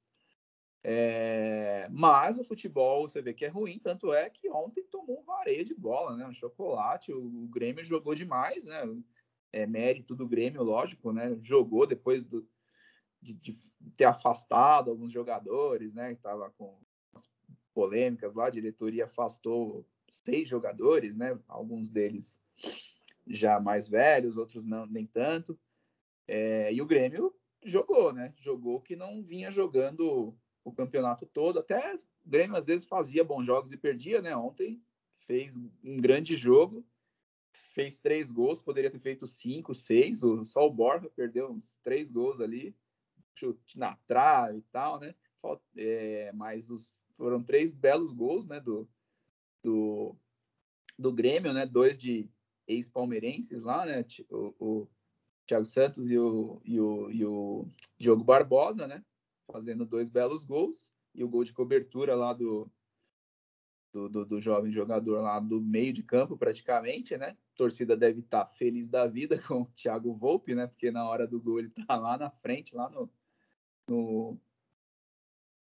É... 0.85 1.89
Mas 1.91 2.39
o 2.39 2.45
futebol 2.45 3.07
você 3.07 3.23
vê 3.23 3.33
que 3.33 3.45
é 3.45 3.49
ruim, 3.49 3.79
tanto 3.79 4.13
é 4.13 4.29
que 4.29 4.51
ontem 4.51 4.83
tomou 4.85 5.21
um 5.21 5.25
vareio 5.25 5.65
de 5.65 5.75
bola, 5.75 6.17
né? 6.17 6.27
Um 6.27 6.35
chocolate, 6.35 7.13
o, 7.13 7.49
Grêmio 7.49 7.85
jogou 7.85 8.15
demais, 8.15 8.65
né? 8.65 8.83
É 9.53 9.67
mérito 9.67 10.15
do 10.15 10.27
Grêmio, 10.27 10.63
lógico, 10.63 11.13
né? 11.13 11.37
Jogou 11.41 11.87
depois 11.87 12.25
do, 12.25 12.49
de, 13.21 13.35
de 13.35 13.55
ter 13.97 14.05
afastado 14.05 14.91
alguns 14.91 15.13
jogadores, 15.13 15.95
né? 15.95 16.15
Que 16.15 16.21
tava 16.21 16.51
com 16.51 16.77
polêmicas 17.75 18.35
lá, 18.35 18.47
a 18.47 18.51
diretoria 18.51 19.05
afastou 19.05 19.87
seis 20.11 20.49
jogadores, 20.49 21.17
né? 21.17 21.39
Alguns 21.49 21.91
deles 21.91 22.43
já 23.27 23.61
mais 23.61 23.89
velhos, 23.89 24.37
outros 24.37 24.65
não 24.65 24.85
nem 24.87 25.07
tanto. 25.07 25.59
É, 26.27 26.73
e 26.73 26.83
o 26.83 26.87
Grêmio 26.87 27.35
jogou, 27.65 28.13
né? 28.13 28.35
Jogou 28.39 28.81
que 28.81 28.97
não 28.97 29.23
vinha 29.23 29.51
jogando 29.51 30.37
o 30.65 30.73
campeonato 30.73 31.27
todo. 31.27 31.59
Até 31.59 31.95
o 31.95 32.01
Grêmio 32.25 32.57
às 32.57 32.67
vezes 32.67 32.87
fazia 32.87 33.25
bons 33.25 33.45
jogos 33.45 33.73
e 33.73 33.77
perdia, 33.77 34.21
né? 34.23 34.37
Ontem 34.37 34.83
fez 35.27 35.57
um 35.85 35.97
grande 35.97 36.37
jogo, 36.37 36.85
fez 37.53 37.99
três 37.99 38.31
gols, 38.31 38.61
poderia 38.61 38.91
ter 38.91 39.01
feito 39.01 39.27
cinco, 39.27 39.75
seis. 39.75 40.21
Só 40.45 40.67
o 40.67 40.73
Borja 40.73 41.11
perdeu 41.11 41.51
uns 41.51 41.77
três 41.83 42.11
gols 42.11 42.41
ali, 42.41 42.75
chute 43.35 43.79
na 43.79 43.97
trave 44.07 44.59
e 44.59 44.65
tal, 44.73 45.01
né? 45.01 45.15
É, 45.77 46.31
mas 46.33 46.71
os 46.71 46.97
foram 47.15 47.43
três 47.43 47.73
belos 47.73 48.13
gols, 48.13 48.47
né, 48.47 48.61
do, 48.61 48.89
do, 49.63 50.17
do 50.99 51.13
Grêmio, 51.13 51.53
né, 51.53 51.67
dois 51.67 51.99
de 51.99 52.29
ex-palmeirenses 52.67 53.63
lá, 53.63 53.85
né, 53.85 54.05
o, 54.31 54.55
o 54.59 54.89
Thiago 55.47 55.65
Santos 55.65 56.11
e 56.11 56.19
o, 56.19 56.61
e, 56.65 56.81
o, 56.81 57.11
e 57.11 57.25
o 57.25 57.69
Diogo 57.99 58.25
Barbosa, 58.25 58.87
né, 58.87 59.05
fazendo 59.53 59.85
dois 59.85 60.09
belos 60.09 60.43
gols, 60.43 60.91
e 61.15 61.23
o 61.23 61.29
gol 61.29 61.45
de 61.45 61.53
cobertura 61.53 62.15
lá 62.15 62.33
do, 62.33 62.71
do, 63.93 64.09
do, 64.09 64.25
do, 64.25 64.41
jovem 64.41 64.73
jogador 64.73 65.21
lá 65.21 65.39
do 65.39 65.61
meio 65.61 65.93
de 65.93 66.03
campo, 66.03 66.37
praticamente, 66.37 67.17
né? 67.17 67.37
A 67.55 67.57
torcida 67.57 67.97
deve 67.97 68.21
estar 68.21 68.47
tá 68.47 68.51
feliz 68.55 68.89
da 68.89 69.07
vida 69.07 69.39
com 69.47 69.63
o 69.63 69.67
Thiago 69.77 70.15
Volpe, 70.15 70.55
né? 70.55 70.67
Porque 70.67 70.91
na 70.91 71.07
hora 71.07 71.27
do 71.27 71.41
gol 71.41 71.59
ele 71.59 71.71
tá 71.71 71.97
lá 71.97 72.17
na 72.17 72.31
frente, 72.31 72.75
lá 72.75 72.89
no, 72.89 73.11
no, 73.87 74.41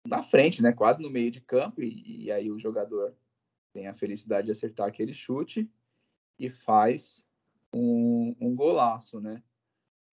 na 0.08 0.24
frente, 0.24 0.64
né? 0.64 0.72
Quase 0.72 1.02
no 1.02 1.10
meio 1.10 1.30
de 1.30 1.42
campo, 1.42 1.84
e, 1.84 2.26
e, 2.26 2.32
aí 2.32 2.50
o 2.50 2.58
jogador 2.58 3.14
tem 3.74 3.88
a 3.88 3.94
felicidade 3.94 4.46
de 4.46 4.52
acertar 4.52 4.88
aquele 4.88 5.14
chute 5.14 5.70
e 6.40 6.50
faz 6.50 7.26
um, 7.74 8.34
um 8.40 8.56
golaço, 8.56 9.20
né? 9.20 9.44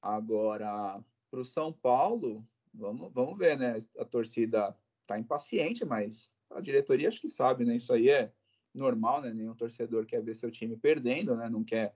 Agora, 0.01 1.01
para 1.31 1.41
o 1.41 1.45
São 1.45 1.73
Paulo, 1.73 2.45
vamos, 2.73 3.13
vamos 3.13 3.39
ver, 3.39 3.59
né? 3.59 3.77
A 3.99 4.05
torcida 4.05 4.77
tá 5.07 5.19
impaciente, 5.19 5.85
mas 5.85 6.33
a 6.51 6.61
diretoria 6.61 7.09
acho 7.09 7.21
que 7.21 7.29
sabe, 7.29 7.65
né? 7.65 7.77
Isso 7.77 7.93
aí 7.93 8.09
é 8.09 8.33
normal, 8.75 9.21
né? 9.21 9.33
Nenhum 9.33 9.55
torcedor 9.55 10.07
quer 10.07 10.23
ver 10.23 10.35
seu 10.35 10.51
time 10.51 10.77
perdendo, 10.77 11.37
né? 11.37 11.49
Não 11.49 11.65
quer 11.65 11.95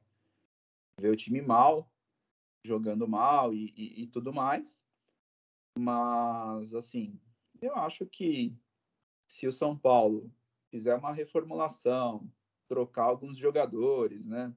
ver 0.98 1.10
o 1.10 1.16
time 1.16 1.40
mal, 1.40 1.90
jogando 2.64 3.06
mal 3.06 3.54
e, 3.54 3.72
e, 3.76 4.02
e 4.02 4.06
tudo 4.06 4.32
mais. 4.32 4.84
Mas, 5.78 6.74
assim, 6.74 7.20
eu 7.60 7.74
acho 7.76 8.06
que 8.06 8.56
se 9.28 9.46
o 9.46 9.52
São 9.52 9.76
Paulo 9.76 10.32
fizer 10.70 10.94
uma 10.94 11.12
reformulação, 11.12 12.30
trocar 12.68 13.04
alguns 13.04 13.36
jogadores, 13.36 14.26
né? 14.26 14.54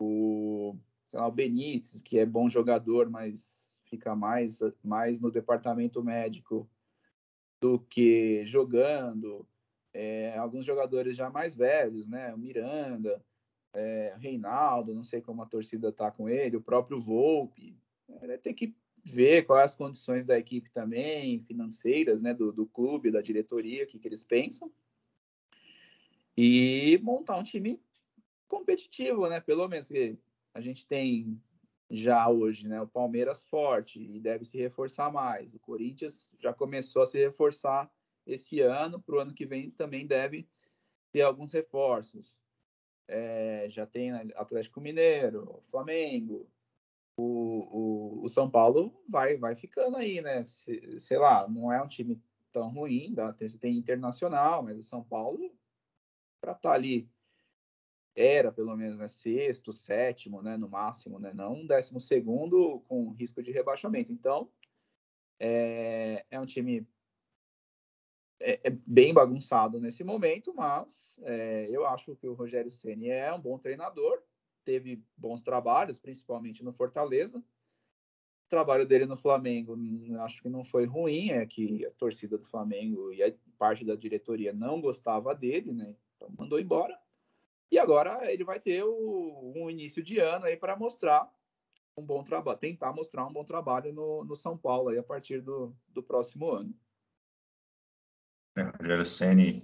O, 0.00 0.76
lá, 1.12 1.26
o 1.26 1.32
Benítez, 1.32 2.00
que 2.02 2.18
é 2.18 2.26
bom 2.26 2.48
jogador, 2.48 3.10
mas 3.10 3.67
fica 3.88 4.14
mais, 4.14 4.60
mais 4.82 5.20
no 5.20 5.30
departamento 5.30 6.02
médico 6.02 6.68
do 7.60 7.78
que 7.78 8.44
jogando. 8.44 9.46
É, 9.92 10.36
alguns 10.38 10.64
jogadores 10.64 11.16
já 11.16 11.30
mais 11.30 11.56
velhos, 11.56 12.06
né? 12.06 12.32
O 12.34 12.38
Miranda, 12.38 13.22
é, 13.72 14.14
Reinaldo, 14.18 14.94
não 14.94 15.02
sei 15.02 15.20
como 15.20 15.42
a 15.42 15.46
torcida 15.46 15.92
tá 15.92 16.10
com 16.10 16.28
ele, 16.28 16.56
o 16.56 16.62
próprio 16.62 17.00
Volpe. 17.00 17.76
É, 18.22 18.36
tem 18.36 18.54
que 18.54 18.74
ver 19.04 19.44
quais 19.46 19.72
as 19.72 19.76
condições 19.76 20.26
da 20.26 20.38
equipe 20.38 20.70
também, 20.70 21.40
financeiras, 21.40 22.20
né, 22.20 22.34
do, 22.34 22.52
do 22.52 22.66
clube, 22.66 23.10
da 23.10 23.20
diretoria, 23.20 23.84
o 23.84 23.86
que, 23.86 23.98
que 23.98 24.08
eles 24.08 24.22
pensam, 24.22 24.70
e 26.36 26.98
montar 27.02 27.36
um 27.36 27.42
time 27.42 27.80
competitivo, 28.46 29.28
né, 29.28 29.40
pelo 29.40 29.66
menos 29.68 29.88
que 29.88 30.18
a 30.52 30.60
gente 30.60 30.86
tem 30.86 31.40
já 31.90 32.28
hoje, 32.28 32.68
né, 32.68 32.80
o 32.80 32.86
Palmeiras 32.86 33.42
forte 33.44 34.00
e 34.00 34.20
deve 34.20 34.44
se 34.44 34.58
reforçar 34.58 35.10
mais, 35.10 35.54
o 35.54 35.58
Corinthians 35.58 36.34
já 36.38 36.52
começou 36.52 37.02
a 37.02 37.06
se 37.06 37.18
reforçar 37.18 37.90
esse 38.26 38.60
ano, 38.60 39.00
para 39.00 39.16
o 39.16 39.18
ano 39.20 39.32
que 39.32 39.46
vem 39.46 39.70
também 39.70 40.06
deve 40.06 40.46
ter 41.10 41.22
alguns 41.22 41.52
reforços, 41.52 42.38
é, 43.08 43.66
já 43.70 43.86
tem 43.86 44.12
Atlético 44.12 44.80
Mineiro, 44.80 45.60
Flamengo, 45.70 46.46
o, 47.16 48.20
o, 48.20 48.24
o, 48.24 48.28
São 48.28 48.48
Paulo 48.48 49.02
vai, 49.08 49.36
vai 49.36 49.56
ficando 49.56 49.96
aí, 49.96 50.20
né? 50.20 50.42
Se, 50.44 51.00
sei 51.00 51.18
lá, 51.18 51.48
não 51.48 51.72
é 51.72 51.82
um 51.82 51.88
time 51.88 52.22
tão 52.52 52.68
ruim, 52.68 53.12
dá, 53.12 53.32
tem, 53.32 53.48
tem 53.48 53.76
internacional, 53.76 54.62
mas 54.62 54.78
o 54.78 54.84
São 54.84 55.02
Paulo, 55.02 55.52
para 56.40 56.52
estar 56.52 56.68
tá 56.68 56.74
ali, 56.74 57.10
era 58.18 58.50
pelo 58.52 58.76
menos 58.76 58.98
né, 58.98 59.08
sexto, 59.08 59.72
sétimo, 59.72 60.42
né, 60.42 60.56
no 60.56 60.68
máximo, 60.68 61.18
né? 61.18 61.32
Não 61.34 61.66
décimo 61.66 62.00
segundo 62.00 62.80
com 62.88 63.10
risco 63.10 63.42
de 63.42 63.50
rebaixamento. 63.50 64.12
Então, 64.12 64.50
é, 65.38 66.24
é 66.30 66.40
um 66.40 66.46
time 66.46 66.86
é, 68.40 68.60
é, 68.64 68.70
bem 68.86 69.14
bagunçado 69.14 69.80
nesse 69.80 70.02
momento, 70.02 70.54
mas 70.54 71.16
é, 71.22 71.66
eu 71.70 71.86
acho 71.86 72.16
que 72.16 72.26
o 72.26 72.34
Rogério 72.34 72.70
Ceni 72.70 73.08
é 73.08 73.32
um 73.32 73.40
bom 73.40 73.58
treinador 73.58 74.22
teve 74.68 75.02
bons 75.16 75.40
trabalhos, 75.40 75.98
principalmente 75.98 76.62
no 76.62 76.74
Fortaleza. 76.74 77.38
O 77.38 78.50
trabalho 78.50 78.86
dele 78.86 79.06
no 79.06 79.16
Flamengo, 79.16 79.74
hum, 79.74 80.20
acho 80.20 80.42
que 80.42 80.48
não 80.50 80.62
foi 80.62 80.84
ruim, 80.84 81.30
é 81.30 81.46
que 81.46 81.86
a 81.86 81.90
torcida 81.92 82.36
do 82.36 82.44
Flamengo 82.44 83.10
e 83.10 83.22
a 83.22 83.32
parte 83.56 83.82
da 83.82 83.94
diretoria 83.94 84.52
não 84.52 84.78
gostava 84.78 85.34
dele, 85.34 85.72
né? 85.72 85.96
Então 86.14 86.28
mandou 86.38 86.60
embora. 86.60 87.00
E 87.70 87.78
agora 87.78 88.30
ele 88.32 88.44
vai 88.44 88.58
ter 88.58 88.82
o, 88.82 89.52
um 89.56 89.68
início 89.68 90.02
de 90.02 90.18
ano 90.18 90.46
aí 90.46 90.56
para 90.56 90.76
mostrar 90.76 91.30
um 91.96 92.02
bom 92.02 92.22
trabalho, 92.22 92.58
tentar 92.58 92.92
mostrar 92.92 93.26
um 93.26 93.32
bom 93.32 93.44
trabalho 93.44 93.92
no, 93.92 94.24
no 94.24 94.36
São 94.36 94.56
Paulo 94.56 94.88
aí 94.88 94.98
a 94.98 95.02
partir 95.02 95.40
do, 95.40 95.76
do 95.88 96.02
próximo 96.02 96.50
ano. 96.50 96.74
É, 98.56 98.62
Rogério 98.78 99.04
Ceni 99.04 99.60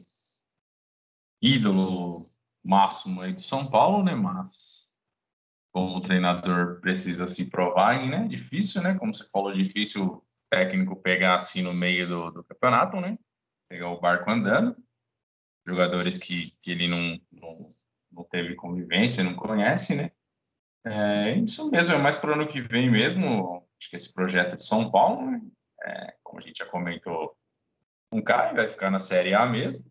ídolo 1.41 2.23
máximo 2.65 3.21
aí 3.21 3.33
de 3.33 3.43
São 3.43 3.71
Paulo, 3.71 4.03
né? 4.03 4.15
Mas 4.15 4.97
como 5.73 6.01
treinador 6.01 6.81
precisa 6.81 7.27
se 7.29 7.51
provar, 7.51 8.07
né? 8.09 8.27
Difícil, 8.29 8.83
né? 8.83 8.95
Como 8.95 9.15
você 9.15 9.29
falou, 9.29 9.53
difícil 9.53 10.05
o 10.05 10.27
técnico 10.51 10.97
pegar 10.97 11.37
assim 11.37 11.61
no 11.63 11.75
meio 11.75 12.09
do, 12.09 12.31
do 12.31 12.45
campeonato, 12.45 13.01
né? 13.01 13.19
Pegar 13.69 13.91
o 13.91 14.01
barco 14.01 14.31
andando. 14.31 14.77
Jogadores 15.67 16.19
que, 16.19 16.53
que 16.63 16.71
ele 16.71 16.89
não, 16.89 17.21
não, 17.33 17.57
não 18.15 18.25
teve 18.25 18.55
convivência, 18.55 19.25
não 19.25 19.35
conhece, 19.35 19.97
né? 19.97 20.11
É 20.87 21.33
isso 21.37 21.71
mesmo, 21.71 21.95
é 21.95 21.99
mais 21.99 22.17
para 22.17 22.31
o 22.31 22.35
ano 22.35 22.49
que 22.49 22.61
vem 22.61 22.91
mesmo. 22.91 23.67
Acho 23.81 23.91
que 23.91 23.97
esse 23.97 24.15
projeto 24.15 24.57
de 24.57 24.65
São 24.65 24.91
Paulo, 24.91 25.31
né? 25.31 25.41
é, 25.85 26.15
como 26.23 26.39
a 26.39 26.43
gente 26.43 26.59
já 26.59 26.67
comentou, 26.67 27.37
um 28.13 28.23
cai, 28.23 28.55
vai 28.55 28.69
ficar 28.69 28.91
na 28.91 28.99
Série 28.99 29.35
A 29.35 29.47
mesmo. 29.47 29.91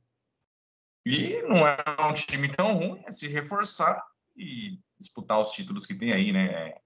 E 1.05 1.41
não 1.43 1.67
é 1.67 1.77
um 2.09 2.13
time 2.13 2.49
tão 2.49 2.75
ruim, 2.75 3.03
é 3.05 3.12
se 3.12 3.27
reforçar 3.27 4.01
e 4.36 4.79
disputar 4.97 5.39
os 5.39 5.51
títulos 5.51 5.86
que 5.86 5.95
tem 5.95 6.13
aí, 6.13 6.31
né? 6.31 6.45
É 6.45 6.81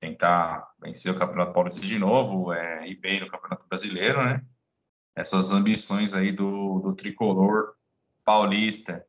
tentar 0.00 0.74
vencer 0.78 1.12
o 1.12 1.18
Campeonato 1.18 1.52
Paulista 1.52 1.80
de 1.80 1.98
novo, 1.98 2.52
é, 2.52 2.88
ir 2.88 2.96
bem 2.96 3.20
no 3.20 3.30
Campeonato 3.30 3.66
Brasileiro, 3.68 4.24
né? 4.24 4.44
Essas 5.14 5.52
ambições 5.52 6.12
aí 6.12 6.32
do, 6.32 6.80
do 6.80 6.94
tricolor 6.94 7.74
paulista, 8.24 9.06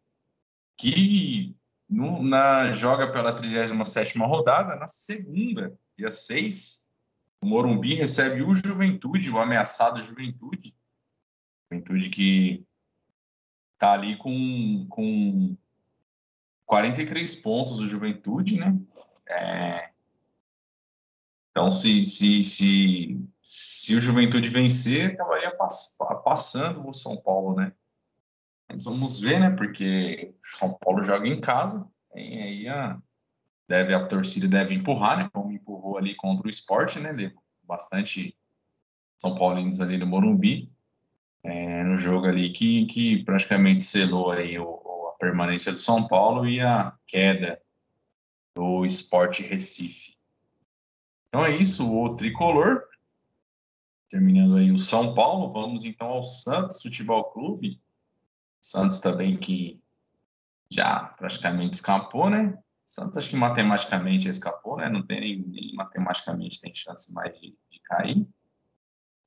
que 0.78 1.56
no, 1.90 2.22
na, 2.22 2.72
joga 2.72 3.12
pela 3.12 3.34
37 3.34 4.18
rodada, 4.20 4.76
na 4.76 4.88
segunda, 4.88 5.78
dia 5.98 6.12
6, 6.12 6.92
o 7.42 7.48
Morumbi 7.48 7.96
recebe 7.96 8.44
o 8.44 8.54
Juventude, 8.54 9.30
o 9.30 9.40
ameaçado 9.40 10.04
Juventude. 10.04 10.76
Juventude 11.72 12.10
que 12.10 12.66
tá 13.78 13.94
ali 13.94 14.18
com, 14.18 14.86
com 14.90 15.58
43 16.66 17.36
pontos 17.42 17.78
do 17.78 17.88
Juventude, 17.88 18.60
né? 18.60 18.78
É, 19.30 19.92
então, 21.58 21.72
se, 21.72 22.06
se, 22.06 22.44
se, 22.44 23.20
se 23.42 23.96
o 23.96 24.00
Juventude 24.00 24.48
vencer, 24.48 25.14
acabaria 25.14 25.56
pass, 25.56 25.98
passando 26.24 26.88
o 26.88 26.94
São 26.94 27.18
Paulo, 27.18 27.56
né? 27.56 27.74
Mas 28.70 28.84
vamos 28.84 29.20
ver, 29.20 29.40
né? 29.40 29.50
Porque 29.52 30.36
São 30.42 30.78
Paulo 30.78 31.04
joga 31.04 31.28
em 31.28 31.40
casa, 31.40 31.90
e 32.16 32.42
aí 32.42 32.68
a, 32.68 33.00
deve, 33.68 33.94
a 33.94 34.08
torcida 34.08 34.48
deve 34.48 34.76
empurrar, 34.76 35.18
né? 35.18 35.30
Como 35.32 35.52
empurrou 35.52 35.98
ali 35.98 36.16
contra 36.16 36.48
o 36.48 36.50
esporte, 36.50 37.00
né? 37.00 37.12
bastante 37.64 38.36
São 39.22 39.36
Paulinos 39.36 39.82
ali 39.82 39.98
no 39.98 40.08
Morumbi 40.08 40.72
é, 41.44 41.84
no 41.84 41.98
jogo 41.98 42.26
ali 42.26 42.52
que, 42.52 42.86
que 42.88 43.24
praticamente 43.24 43.84
selou 43.84 44.32
aí 44.32 44.60
o, 44.60 45.12
a 45.14 45.18
permanência 45.18 45.72
do 45.72 45.78
São 45.78 46.08
Paulo 46.08 46.48
e 46.48 46.60
a 46.60 46.94
queda 47.08 47.62
do 48.56 48.86
Esporte 48.86 49.44
Recife. 49.44 50.18
Então 51.30 51.46
é 51.46 51.56
isso, 51.56 51.98
o 51.98 52.16
tricolor. 52.16 52.84
Terminando 54.10 54.58
aí 54.58 54.72
o 54.72 54.78
São 54.78 55.14
Paulo, 55.14 55.52
vamos 55.52 55.86
então 55.86 56.08
ao 56.08 56.24
Santos 56.24 56.82
Futebol 56.82 57.26
Clube. 57.26 57.82
Santos 58.68 59.00
também 59.00 59.38
que 59.38 59.82
já 60.70 61.00
praticamente 61.00 61.76
escapou, 61.76 62.30
né? 62.30 62.58
Santos 62.86 63.18
acho 63.18 63.30
que 63.30 63.36
matematicamente 63.38 64.28
escapou, 64.28 64.76
né? 64.76 64.90
Não 64.90 65.06
tem 65.06 65.22
nem, 65.22 65.40
nem 65.48 65.76
matematicamente 65.76 66.60
tem 66.60 66.76
chance 66.76 67.14
mais 67.14 67.34
de, 67.40 67.58
de 67.70 67.80
cair. 67.86 68.28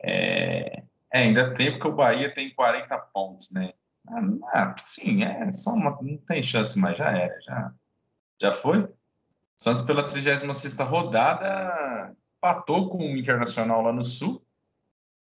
É, 0.02 0.82
é, 1.10 1.22
ainda 1.22 1.54
tem, 1.54 1.72
porque 1.72 1.88
o 1.88 1.94
Bahia 1.94 2.34
tem 2.34 2.54
40 2.54 2.98
pontos, 3.14 3.50
né? 3.52 3.72
Ah, 4.08 4.20
ah, 4.52 4.74
sim, 4.76 5.24
é 5.24 5.50
só 5.52 5.70
uma, 5.70 5.98
não 6.02 6.18
tem 6.18 6.42
chance 6.42 6.78
mais, 6.78 6.98
já 6.98 7.10
era, 7.10 7.40
já, 7.40 7.74
já 8.42 8.52
foi. 8.52 8.92
Santos 9.56 9.80
pela 9.80 10.06
36 10.06 10.78
rodada 10.80 12.14
empatou 12.36 12.90
com 12.90 12.98
o 12.98 13.16
Internacional 13.16 13.80
lá 13.80 13.92
no 13.92 14.04
Sul. 14.04 14.44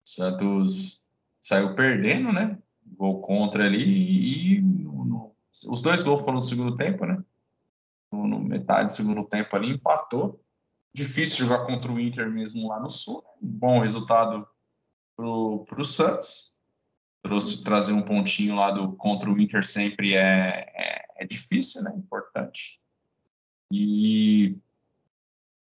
Santos 0.05 1.09
saiu 1.41 1.75
perdendo, 1.75 2.31
né? 2.31 2.59
Gol 2.85 3.21
contra 3.21 3.65
ali 3.65 4.57
e 4.57 4.61
no, 4.61 5.05
no, 5.05 5.37
os 5.69 5.81
dois 5.81 6.03
gols 6.03 6.21
foram 6.21 6.37
no 6.37 6.43
segundo 6.43 6.75
tempo, 6.75 7.05
né? 7.05 7.23
No, 8.11 8.27
no, 8.27 8.39
metade 8.41 8.87
do 8.87 8.93
segundo 8.93 9.25
tempo 9.25 9.55
ali 9.57 9.71
empatou. 9.71 10.41
Difícil 10.95 11.47
jogar 11.47 11.65
contra 11.67 11.91
o 11.91 11.99
Inter 11.99 12.31
mesmo 12.31 12.69
lá 12.69 12.79
no 12.79 12.91
Sul. 12.91 13.23
Né? 13.23 13.31
Bom 13.41 13.81
resultado 13.81 14.47
para 15.17 15.27
o 15.27 15.85
Santos. 15.85 16.61
Trouxe, 17.23 17.63
trazer 17.63 17.93
um 17.93 18.03
pontinho 18.03 18.57
lá 18.57 18.73
do, 18.73 18.93
contra 18.97 19.31
o 19.31 19.41
Inter 19.41 19.65
sempre 19.65 20.15
é, 20.15 20.67
é, 20.75 21.05
é 21.19 21.25
difícil, 21.25 21.83
né? 21.83 21.93
Importante. 21.97 22.81
E 23.71 24.59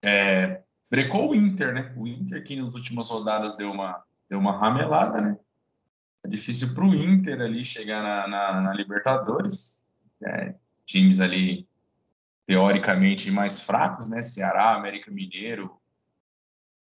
é, 0.02 0.64
brecou 0.90 1.32
o 1.32 1.36
Inter, 1.36 1.74
né? 1.74 1.94
O 1.98 2.08
Inter 2.08 2.44
que 2.44 2.56
nas 2.56 2.74
últimas 2.74 3.10
rodadas 3.10 3.56
deu 3.56 3.72
uma, 3.72 4.04
deu 4.30 4.40
uma 4.40 4.58
ramelada, 4.58 5.22
né? 5.22 5.38
É 6.24 6.28
difícil 6.28 6.74
para 6.74 6.86
o 6.86 6.96
Inter 6.96 7.42
ali 7.42 7.66
chegar 7.66 8.02
na, 8.02 8.28
na, 8.28 8.62
na 8.62 8.74
Libertadores. 8.74 9.86
É, 10.26 10.56
times 10.86 11.20
ali 11.20 11.68
teoricamente 12.46 13.32
mais 13.32 13.62
fracos, 13.62 14.10
né? 14.10 14.22
Ceará, 14.22 14.76
América 14.76 15.12
Mineiro, 15.12 15.82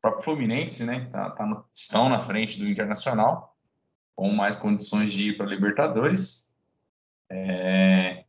próprio 0.02 0.24
Fluminense, 0.24 0.84
né, 0.84 1.08
tá, 1.12 1.30
tá 1.30 1.46
no, 1.46 1.64
estão 1.72 2.08
na 2.08 2.18
frente 2.18 2.58
do 2.58 2.68
Internacional, 2.68 3.56
com 4.16 4.28
mais 4.32 4.56
condições 4.56 5.12
de 5.12 5.30
ir 5.30 5.36
para 5.36 5.46
Libertadores. 5.46 6.56
É, 7.30 8.24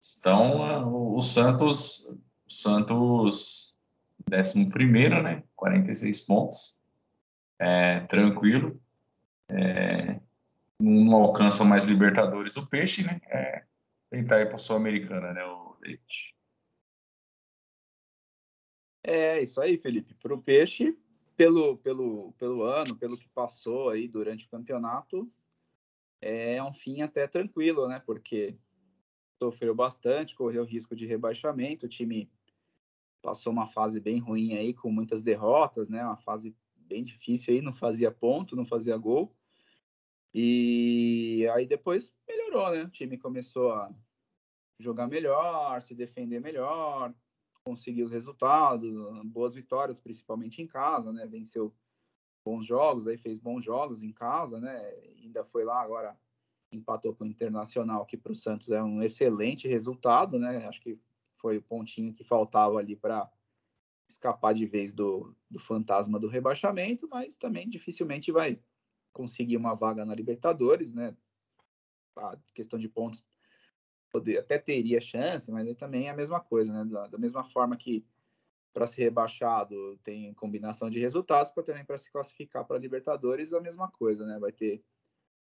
estão 0.00 0.86
o, 0.88 1.18
o 1.18 1.22
Santos, 1.22 2.16
o 2.46 2.52
Santos 2.52 3.76
11 4.32 4.70
primeiro, 4.70 5.20
né, 5.20 5.42
46 5.56 6.20
pontos, 6.20 6.80
é, 7.58 8.00
tranquilo. 8.00 8.80
É, 9.48 10.20
não 10.80 11.18
alcança 11.18 11.64
mais 11.64 11.84
Libertadores 11.84 12.56
o 12.56 12.66
Peixe, 12.66 13.04
né? 13.04 13.20
É, 13.26 13.64
tentar 14.10 14.40
ir 14.40 14.46
para 14.46 14.56
a 14.56 14.58
Sul-Americana, 14.58 15.32
né, 15.32 15.44
o 15.44 15.76
Leite. 15.80 16.34
É 19.02 19.42
isso 19.42 19.60
aí, 19.60 19.78
Felipe. 19.78 20.14
Para 20.14 20.34
o 20.34 20.42
Peixe, 20.42 20.96
pelo, 21.36 21.76
pelo, 21.78 22.32
pelo 22.32 22.62
ano, 22.62 22.96
pelo 22.96 23.16
que 23.16 23.28
passou 23.28 23.90
aí 23.90 24.06
durante 24.08 24.46
o 24.46 24.50
campeonato, 24.50 25.30
é 26.20 26.62
um 26.62 26.72
fim 26.72 27.00
até 27.00 27.26
tranquilo, 27.26 27.88
né? 27.88 28.02
Porque 28.04 28.56
sofreu 29.38 29.74
bastante, 29.74 30.34
correu 30.34 30.64
risco 30.64 30.94
de 30.94 31.06
rebaixamento, 31.06 31.86
o 31.86 31.88
time 31.88 32.30
passou 33.22 33.52
uma 33.52 33.66
fase 33.66 34.00
bem 34.00 34.18
ruim 34.18 34.54
aí, 34.54 34.74
com 34.74 34.90
muitas 34.90 35.22
derrotas, 35.22 35.88
né? 35.88 36.04
Uma 36.04 36.18
fase 36.18 36.54
bem 36.76 37.02
difícil 37.02 37.54
aí, 37.54 37.62
não 37.62 37.72
fazia 37.72 38.10
ponto, 38.10 38.54
não 38.54 38.64
fazia 38.64 38.96
gol. 38.96 39.34
E 40.32 41.48
aí 41.54 41.66
depois 41.66 42.14
melhorou, 42.28 42.70
né? 42.70 42.84
O 42.84 42.90
time 42.90 43.18
começou 43.18 43.72
a 43.72 43.92
jogar 44.78 45.06
melhor, 45.06 45.80
se 45.82 45.94
defender 45.94 46.40
melhor, 46.40 47.14
conseguir 47.64 48.02
os 48.02 48.12
resultados, 48.12 48.92
boas 49.26 49.54
vitórias, 49.54 50.00
principalmente 50.00 50.62
em 50.62 50.66
casa, 50.66 51.12
né? 51.12 51.26
Venceu 51.26 51.74
bons 52.44 52.66
jogos, 52.66 53.06
aí 53.06 53.18
fez 53.18 53.38
bons 53.38 53.64
jogos 53.64 54.02
em 54.02 54.12
casa, 54.12 54.60
né? 54.60 54.78
Ainda 55.22 55.44
foi 55.44 55.64
lá 55.64 55.80
agora 55.80 56.18
empatou 56.72 57.14
com 57.14 57.24
o 57.24 57.26
Internacional, 57.26 58.06
que 58.06 58.16
para 58.16 58.32
o 58.32 58.34
Santos 58.34 58.70
é 58.70 58.82
um 58.82 59.02
excelente 59.02 59.66
resultado, 59.66 60.38
né? 60.38 60.66
Acho 60.66 60.80
que 60.80 60.98
foi 61.36 61.56
o 61.56 61.62
pontinho 61.62 62.12
que 62.12 62.22
faltava 62.22 62.78
ali 62.78 62.94
para 62.94 63.30
escapar 64.08 64.54
de 64.54 64.66
vez 64.66 64.92
do, 64.92 65.34
do 65.48 65.58
fantasma 65.58 66.18
do 66.18 66.28
rebaixamento, 66.28 67.08
mas 67.08 67.36
também 67.36 67.68
dificilmente 67.68 68.30
vai 68.30 68.60
conseguir 69.12 69.56
uma 69.56 69.74
vaga 69.74 70.04
na 70.04 70.14
Libertadores, 70.14 70.92
né? 70.92 71.16
A 72.16 72.36
questão 72.54 72.78
de 72.78 72.88
pontos 72.88 73.26
poder, 74.10 74.38
até 74.38 74.58
teria 74.58 75.00
chance, 75.00 75.50
mas 75.50 75.72
também 75.76 76.08
é 76.08 76.10
a 76.10 76.16
mesma 76.16 76.40
coisa, 76.40 76.72
né? 76.72 76.84
Da, 76.84 77.06
da 77.06 77.18
mesma 77.18 77.44
forma 77.44 77.76
que 77.76 78.04
para 78.72 78.86
ser 78.86 79.02
rebaixado 79.02 79.98
tem 80.02 80.32
combinação 80.34 80.90
de 80.90 81.00
resultados, 81.00 81.50
para 81.50 81.62
também 81.62 81.84
para 81.84 81.98
se 81.98 82.10
classificar 82.10 82.64
para 82.64 82.78
Libertadores 82.78 83.52
a 83.52 83.60
mesma 83.60 83.90
coisa, 83.90 84.26
né? 84.26 84.38
Vai 84.38 84.52
ter 84.52 84.82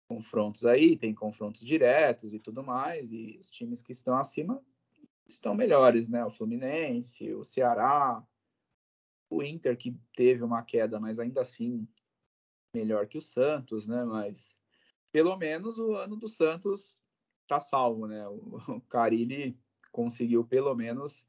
confrontos 0.07 0.65
aí, 0.65 0.97
tem 0.97 1.13
confrontos 1.13 1.61
diretos 1.61 2.33
e 2.33 2.39
tudo 2.39 2.63
mais, 2.63 3.11
e 3.11 3.37
os 3.39 3.49
times 3.49 3.81
que 3.81 3.91
estão 3.91 4.17
acima 4.17 4.61
estão 5.27 5.55
melhores, 5.55 6.09
né? 6.09 6.25
O 6.25 6.31
Fluminense, 6.31 7.33
o 7.33 7.43
Ceará, 7.43 8.21
o 9.29 9.41
Inter 9.41 9.77
que 9.77 9.95
teve 10.13 10.43
uma 10.43 10.61
queda, 10.61 10.99
mas 10.99 11.19
ainda 11.19 11.41
assim 11.41 11.87
melhor 12.73 13.07
que 13.07 13.17
o 13.17 13.21
Santos, 13.21 13.87
né? 13.87 14.03
Mas 14.03 14.55
pelo 15.11 15.35
menos 15.37 15.77
o 15.77 15.95
ano 15.95 16.15
do 16.15 16.27
Santos 16.27 17.01
tá 17.47 17.59
salvo, 17.59 18.07
né? 18.07 18.27
O, 18.27 18.81
Carilli 18.89 19.57
conseguiu 19.91 20.45
pelo 20.45 20.73
menos 20.73 21.25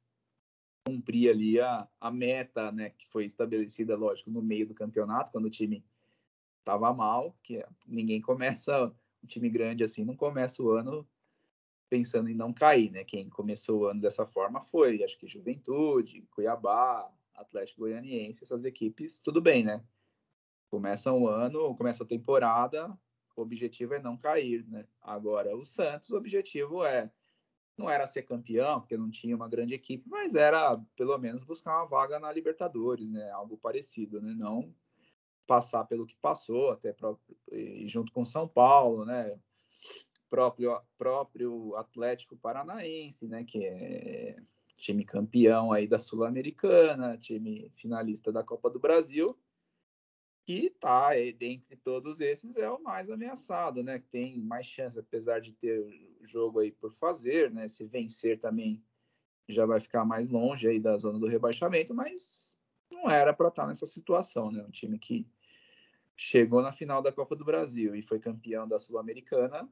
cumprir 0.86 1.30
ali 1.30 1.60
a, 1.60 1.88
a 2.00 2.10
meta, 2.10 2.72
né, 2.72 2.90
que 2.90 3.06
foi 3.08 3.24
estabelecida, 3.24 3.96
lógico, 3.96 4.30
no 4.30 4.42
meio 4.42 4.66
do 4.66 4.74
campeonato, 4.74 5.30
quando 5.30 5.44
o 5.44 5.50
time 5.50 5.84
estava 6.58 6.92
mal, 6.92 7.36
que 7.40 7.64
ninguém 7.86 8.20
começa, 8.20 8.92
um 9.22 9.26
time 9.26 9.48
grande 9.48 9.84
assim, 9.84 10.04
não 10.04 10.16
começa 10.16 10.60
o 10.60 10.70
ano 10.70 11.06
pensando 11.88 12.28
em 12.28 12.34
não 12.34 12.52
cair, 12.52 12.90
né? 12.90 13.04
Quem 13.04 13.28
começou 13.28 13.80
o 13.80 13.86
ano 13.86 14.00
dessa 14.00 14.26
forma 14.26 14.60
foi, 14.60 15.04
acho 15.04 15.18
que 15.18 15.26
Juventude, 15.28 16.26
Cuiabá, 16.30 17.12
Atlético 17.34 17.80
Goianiense, 17.80 18.42
essas 18.42 18.64
equipes, 18.64 19.18
tudo 19.20 19.40
bem, 19.40 19.62
né? 19.64 19.84
Começam 20.72 21.22
o 21.22 21.28
ano, 21.28 21.76
começa 21.76 22.02
a 22.02 22.06
temporada 22.06 22.98
o 23.36 23.42
objetivo 23.42 23.94
é 23.94 24.02
não 24.02 24.16
cair, 24.16 24.66
né? 24.68 24.86
Agora, 25.00 25.56
o 25.56 25.64
Santos, 25.64 26.10
o 26.10 26.16
objetivo 26.16 26.84
é 26.84 27.10
não 27.76 27.88
era 27.88 28.06
ser 28.06 28.22
campeão, 28.22 28.80
porque 28.80 28.98
não 28.98 29.10
tinha 29.10 29.34
uma 29.34 29.48
grande 29.48 29.72
equipe, 29.72 30.06
mas 30.06 30.34
era 30.34 30.78
pelo 30.94 31.16
menos 31.16 31.42
buscar 31.42 31.78
uma 31.78 31.86
vaga 31.86 32.20
na 32.20 32.30
Libertadores, 32.30 33.08
né? 33.10 33.30
Algo 33.30 33.56
parecido, 33.56 34.20
né? 34.20 34.34
Não 34.34 34.74
passar 35.46 35.84
pelo 35.84 36.06
que 36.06 36.14
passou, 36.16 36.70
até 36.70 36.92
próprio, 36.92 37.36
junto 37.86 38.12
com 38.12 38.24
São 38.24 38.46
Paulo, 38.46 39.04
né? 39.04 39.38
Próprio, 40.28 40.80
próprio 40.98 41.74
Atlético 41.76 42.36
Paranaense, 42.36 43.26
né? 43.26 43.42
Que 43.42 43.64
é 43.64 44.36
time 44.76 45.04
campeão 45.04 45.72
aí 45.72 45.86
da 45.86 45.98
Sul-Americana, 45.98 47.16
time 47.16 47.70
finalista 47.76 48.30
da 48.30 48.44
Copa 48.44 48.68
do 48.68 48.78
Brasil, 48.78 49.36
que 50.44 50.70
tá 50.80 51.10
dentre 51.38 51.76
todos 51.76 52.20
esses 52.20 52.56
é 52.56 52.68
o 52.70 52.82
mais 52.82 53.08
ameaçado, 53.10 53.82
né? 53.82 54.02
Tem 54.10 54.40
mais 54.40 54.66
chance, 54.66 54.98
apesar 54.98 55.40
de 55.40 55.52
ter 55.52 55.84
jogo 56.22 56.60
aí 56.60 56.72
por 56.72 56.92
fazer, 56.92 57.50
né? 57.50 57.68
Se 57.68 57.84
vencer 57.84 58.38
também 58.38 58.82
já 59.48 59.66
vai 59.66 59.80
ficar 59.80 60.04
mais 60.04 60.28
longe 60.28 60.68
aí 60.68 60.80
da 60.80 60.96
zona 60.96 61.18
do 61.18 61.26
rebaixamento, 61.26 61.94
mas 61.94 62.58
não 62.90 63.10
era 63.10 63.32
para 63.32 63.48
estar 63.48 63.62
tá 63.62 63.68
nessa 63.68 63.86
situação, 63.86 64.50
né? 64.50 64.64
Um 64.64 64.70
time 64.70 64.98
que 64.98 65.26
chegou 66.16 66.62
na 66.62 66.72
final 66.72 67.02
da 67.02 67.12
Copa 67.12 67.34
do 67.36 67.44
Brasil 67.44 67.94
e 67.94 68.02
foi 68.02 68.18
campeão 68.18 68.66
da 68.66 68.78
Sul-Americana, 68.78 69.68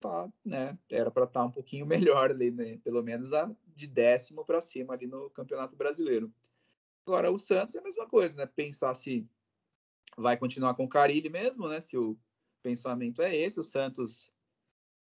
tá, 0.00 0.32
né? 0.44 0.78
Era 0.90 1.10
para 1.10 1.24
estar 1.24 1.40
tá 1.40 1.46
um 1.46 1.50
pouquinho 1.50 1.86
melhor 1.86 2.30
ali, 2.30 2.50
né? 2.50 2.78
Pelo 2.78 3.02
menos 3.02 3.32
a, 3.32 3.50
de 3.66 3.86
décimo 3.86 4.44
para 4.44 4.60
cima 4.60 4.94
ali 4.94 5.06
no 5.06 5.28
Campeonato 5.30 5.76
Brasileiro. 5.76 6.32
Agora 7.06 7.30
o 7.30 7.38
Santos 7.38 7.74
é 7.74 7.80
a 7.80 7.82
mesma 7.82 8.06
coisa, 8.06 8.36
né? 8.36 8.46
Pensar 8.46 8.94
se 8.94 9.28
vai 10.16 10.36
continuar 10.36 10.74
com 10.74 10.84
o 10.84 10.88
Carilli 10.88 11.28
mesmo, 11.28 11.68
né? 11.68 11.80
Se 11.80 11.96
o 11.96 12.16
pensamento 12.62 13.22
é 13.22 13.34
esse, 13.36 13.60
o 13.60 13.64
Santos 13.64 14.30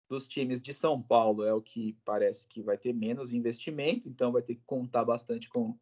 dos 0.09 0.27
times 0.27 0.61
de 0.61 0.73
São 0.73 1.01
Paulo 1.01 1.43
é 1.43 1.53
o 1.53 1.61
que 1.61 1.97
parece 2.03 2.47
que 2.47 2.61
vai 2.61 2.77
ter 2.77 2.93
menos 2.93 3.31
investimento, 3.31 4.09
então 4.09 4.31
vai 4.31 4.41
ter 4.41 4.55
que 4.55 4.63
contar 4.65 5.05
bastante 5.05 5.47
com 5.47 5.77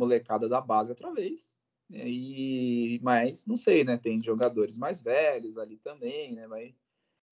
molecada 0.00 0.48
da 0.48 0.60
base 0.60 0.90
outra 0.90 1.12
vez. 1.12 1.54
E 1.90 2.98
mas 3.02 3.46
não 3.46 3.56
sei, 3.56 3.84
né? 3.84 3.96
Tem 3.96 4.22
jogadores 4.22 4.76
mais 4.76 5.02
velhos 5.02 5.56
ali 5.58 5.76
também, 5.78 6.34
né? 6.34 6.48
Vai 6.48 6.74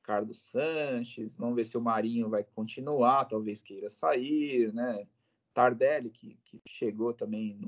Carlos 0.02 0.50
Sanches, 0.50 1.34
vamos 1.34 1.56
ver 1.56 1.64
se 1.64 1.78
o 1.78 1.80
Marinho 1.80 2.28
vai 2.28 2.44
continuar, 2.44 3.24
talvez 3.24 3.62
queira 3.62 3.88
sair, 3.88 4.72
né? 4.72 5.08
Tardelli, 5.54 6.10
que, 6.10 6.38
que 6.44 6.60
chegou 6.66 7.14
também, 7.14 7.58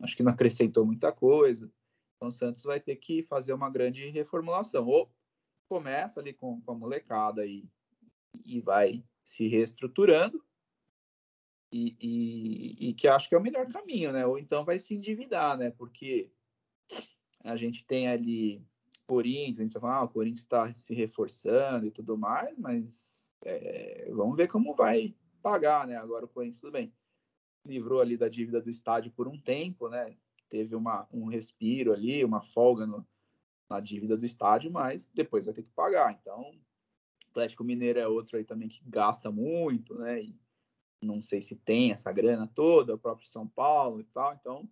acho 0.00 0.16
que 0.16 0.22
não 0.22 0.30
acrescentou 0.32 0.86
muita 0.86 1.10
coisa. 1.10 1.70
Então 2.20 2.28
o 2.28 2.32
Santos 2.32 2.64
vai 2.64 2.78
ter 2.78 2.96
que 2.96 3.22
fazer 3.22 3.54
uma 3.54 3.70
grande 3.70 4.10
reformulação. 4.10 4.86
Ou 4.86 5.10
começa 5.66 6.20
ali 6.20 6.34
com, 6.34 6.60
com 6.60 6.72
a 6.72 6.74
molecada 6.74 7.46
e, 7.46 7.66
e 8.44 8.60
vai 8.60 9.02
se 9.24 9.48
reestruturando, 9.48 10.44
e, 11.72 11.96
e, 12.00 12.88
e, 12.88 12.94
que 12.94 13.06
acho 13.06 13.28
que 13.28 13.34
é 13.34 13.38
o 13.38 13.42
melhor 13.42 13.66
caminho, 13.68 14.12
né? 14.12 14.26
Ou 14.26 14.38
então 14.38 14.64
vai 14.64 14.78
se 14.78 14.94
endividar, 14.94 15.56
né? 15.56 15.70
Porque 15.70 16.30
a 17.44 17.56
gente 17.56 17.86
tem 17.86 18.08
ali 18.08 18.62
Corinthians, 19.06 19.60
a 19.60 19.62
gente 19.62 19.78
fala, 19.78 19.94
ah, 19.94 20.02
o 20.02 20.08
Corinthians 20.08 20.40
está 20.40 20.74
se 20.74 20.92
reforçando 20.92 21.86
e 21.86 21.90
tudo 21.90 22.18
mais, 22.18 22.58
mas 22.58 23.32
é, 23.44 24.10
vamos 24.12 24.36
ver 24.36 24.48
como 24.48 24.74
vai 24.74 25.14
pagar, 25.40 25.86
né? 25.86 25.96
Agora 25.96 26.24
o 26.24 26.28
Corinthians, 26.28 26.60
tudo 26.60 26.72
bem, 26.72 26.92
livrou 27.64 28.00
ali 28.00 28.16
da 28.16 28.28
dívida 28.28 28.60
do 28.60 28.68
estádio 28.68 29.12
por 29.12 29.28
um 29.28 29.40
tempo, 29.40 29.88
né? 29.88 30.16
Teve 30.50 30.74
uma, 30.74 31.08
um 31.12 31.26
respiro 31.26 31.92
ali, 31.92 32.24
uma 32.24 32.42
folga 32.42 32.86
no, 32.86 33.06
na 33.68 33.80
dívida 33.80 34.16
do 34.16 34.26
estádio, 34.26 34.70
mas 34.70 35.06
depois 35.14 35.46
vai 35.46 35.54
ter 35.54 35.62
que 35.62 35.70
pagar. 35.70 36.12
Então, 36.20 36.52
Atlético 37.30 37.64
Mineiro 37.64 38.00
é 38.00 38.06
outro 38.06 38.36
aí 38.36 38.44
também 38.44 38.68
que 38.68 38.82
gasta 38.84 39.30
muito, 39.30 39.94
né? 39.94 40.22
E 40.22 40.36
não 41.00 41.22
sei 41.22 41.40
se 41.40 41.56
tem 41.56 41.92
essa 41.92 42.12
grana 42.12 42.46
toda, 42.48 42.94
o 42.94 42.98
próprio 42.98 43.28
São 43.28 43.48
Paulo 43.48 44.00
e 44.00 44.04
tal. 44.04 44.34
Então, 44.34 44.68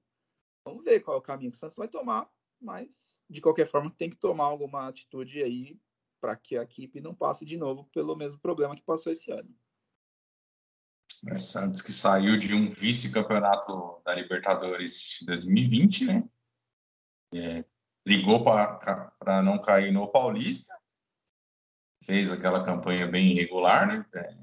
vamos 0.64 0.84
ver 0.84 1.00
qual 1.00 1.16
é 1.16 1.20
o 1.20 1.22
caminho 1.22 1.52
que 1.52 1.56
o 1.56 1.60
Santos 1.60 1.76
vai 1.76 1.88
tomar, 1.88 2.28
mas 2.60 3.22
de 3.30 3.40
qualquer 3.40 3.66
forma 3.66 3.90
tem 3.96 4.10
que 4.10 4.18
tomar 4.18 4.44
alguma 4.44 4.88
atitude 4.88 5.42
aí 5.42 5.80
para 6.20 6.36
que 6.36 6.56
a 6.56 6.62
equipe 6.62 7.00
não 7.00 7.14
passe 7.14 7.44
de 7.44 7.56
novo 7.56 7.84
pelo 7.92 8.16
mesmo 8.16 8.40
problema 8.40 8.74
que 8.74 8.82
passou 8.82 9.12
esse 9.12 9.30
ano. 9.30 9.48
Né? 11.24 11.38
Santos 11.38 11.82
que 11.82 11.92
saiu 11.92 12.38
de 12.38 12.54
um 12.54 12.70
vice-campeonato 12.70 14.00
da 14.04 14.14
Libertadores 14.14 15.18
2020, 15.26 16.04
né? 16.06 16.28
É, 17.34 17.64
ligou 18.06 18.42
para 18.42 19.42
não 19.42 19.60
cair 19.60 19.92
no 19.92 20.10
Paulista, 20.10 20.72
fez 22.04 22.32
aquela 22.32 22.64
campanha 22.64 23.06
bem 23.06 23.32
irregular, 23.32 23.86
né? 23.86 24.06
É, 24.14 24.36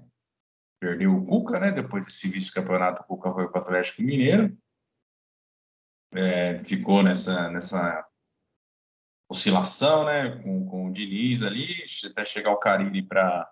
perdeu 0.79 1.15
o 1.15 1.25
Cuca, 1.25 1.59
né? 1.59 1.71
Depois 1.71 2.05
desse 2.05 2.29
vice-campeonato, 2.29 3.01
o 3.01 3.05
Cuca 3.05 3.33
foi 3.33 3.49
para 3.49 3.59
o 3.59 3.63
Atlético 3.63 4.03
Mineiro. 4.03 4.55
É, 6.13 6.63
ficou 6.63 7.01
nessa, 7.01 7.49
nessa 7.49 8.07
oscilação, 9.29 10.05
né? 10.05 10.41
Com, 10.43 10.65
com 10.67 10.87
o 10.87 10.93
Diniz 10.93 11.41
ali, 11.41 11.83
até 12.09 12.23
chegar 12.23 12.51
o 12.51 12.59
Carille 12.59 13.01
para 13.01 13.51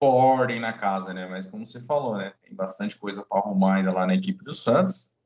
ordem 0.00 0.60
na 0.60 0.72
casa, 0.72 1.14
né? 1.14 1.26
Mas 1.26 1.46
como 1.46 1.66
você 1.66 1.84
falou, 1.84 2.16
né? 2.16 2.34
Tem 2.42 2.54
bastante 2.54 2.96
coisa 2.98 3.24
para 3.24 3.38
arrumar 3.38 3.76
ainda 3.76 3.92
lá 3.92 4.06
na 4.06 4.14
equipe 4.14 4.44
do 4.44 4.52
Santos, 4.52 5.16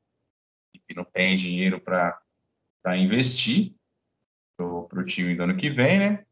que 0.87 0.95
não 0.95 1.03
tem 1.03 1.35
dinheiro 1.35 1.79
para 1.79 2.21
investir 2.97 3.75
para 4.55 4.99
o 4.99 5.05
time 5.05 5.35
do 5.35 5.43
ano 5.43 5.57
que 5.57 5.69
vem, 5.69 5.99
né? 5.99 6.25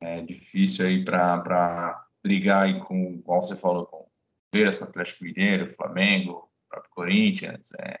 É 0.00 0.20
difícil 0.20 0.86
aí 0.86 1.04
para 1.04 2.06
brigar 2.22 2.64
aí 2.64 2.80
com, 2.80 3.14
igual 3.14 3.40
você 3.40 3.56
falou, 3.56 3.86
com 3.86 3.96
o 3.96 4.10
Palmeiras, 4.50 4.82
Atlético 4.82 5.24
Mineiro, 5.24 5.72
Flamengo, 5.72 6.50
próprio 6.68 6.90
Corinthians, 6.90 7.72
é, 7.80 8.00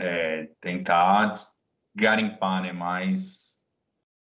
é, 0.00 0.46
tentar 0.60 1.32
garimpar 1.94 2.62
né, 2.62 2.72
mais 2.72 3.61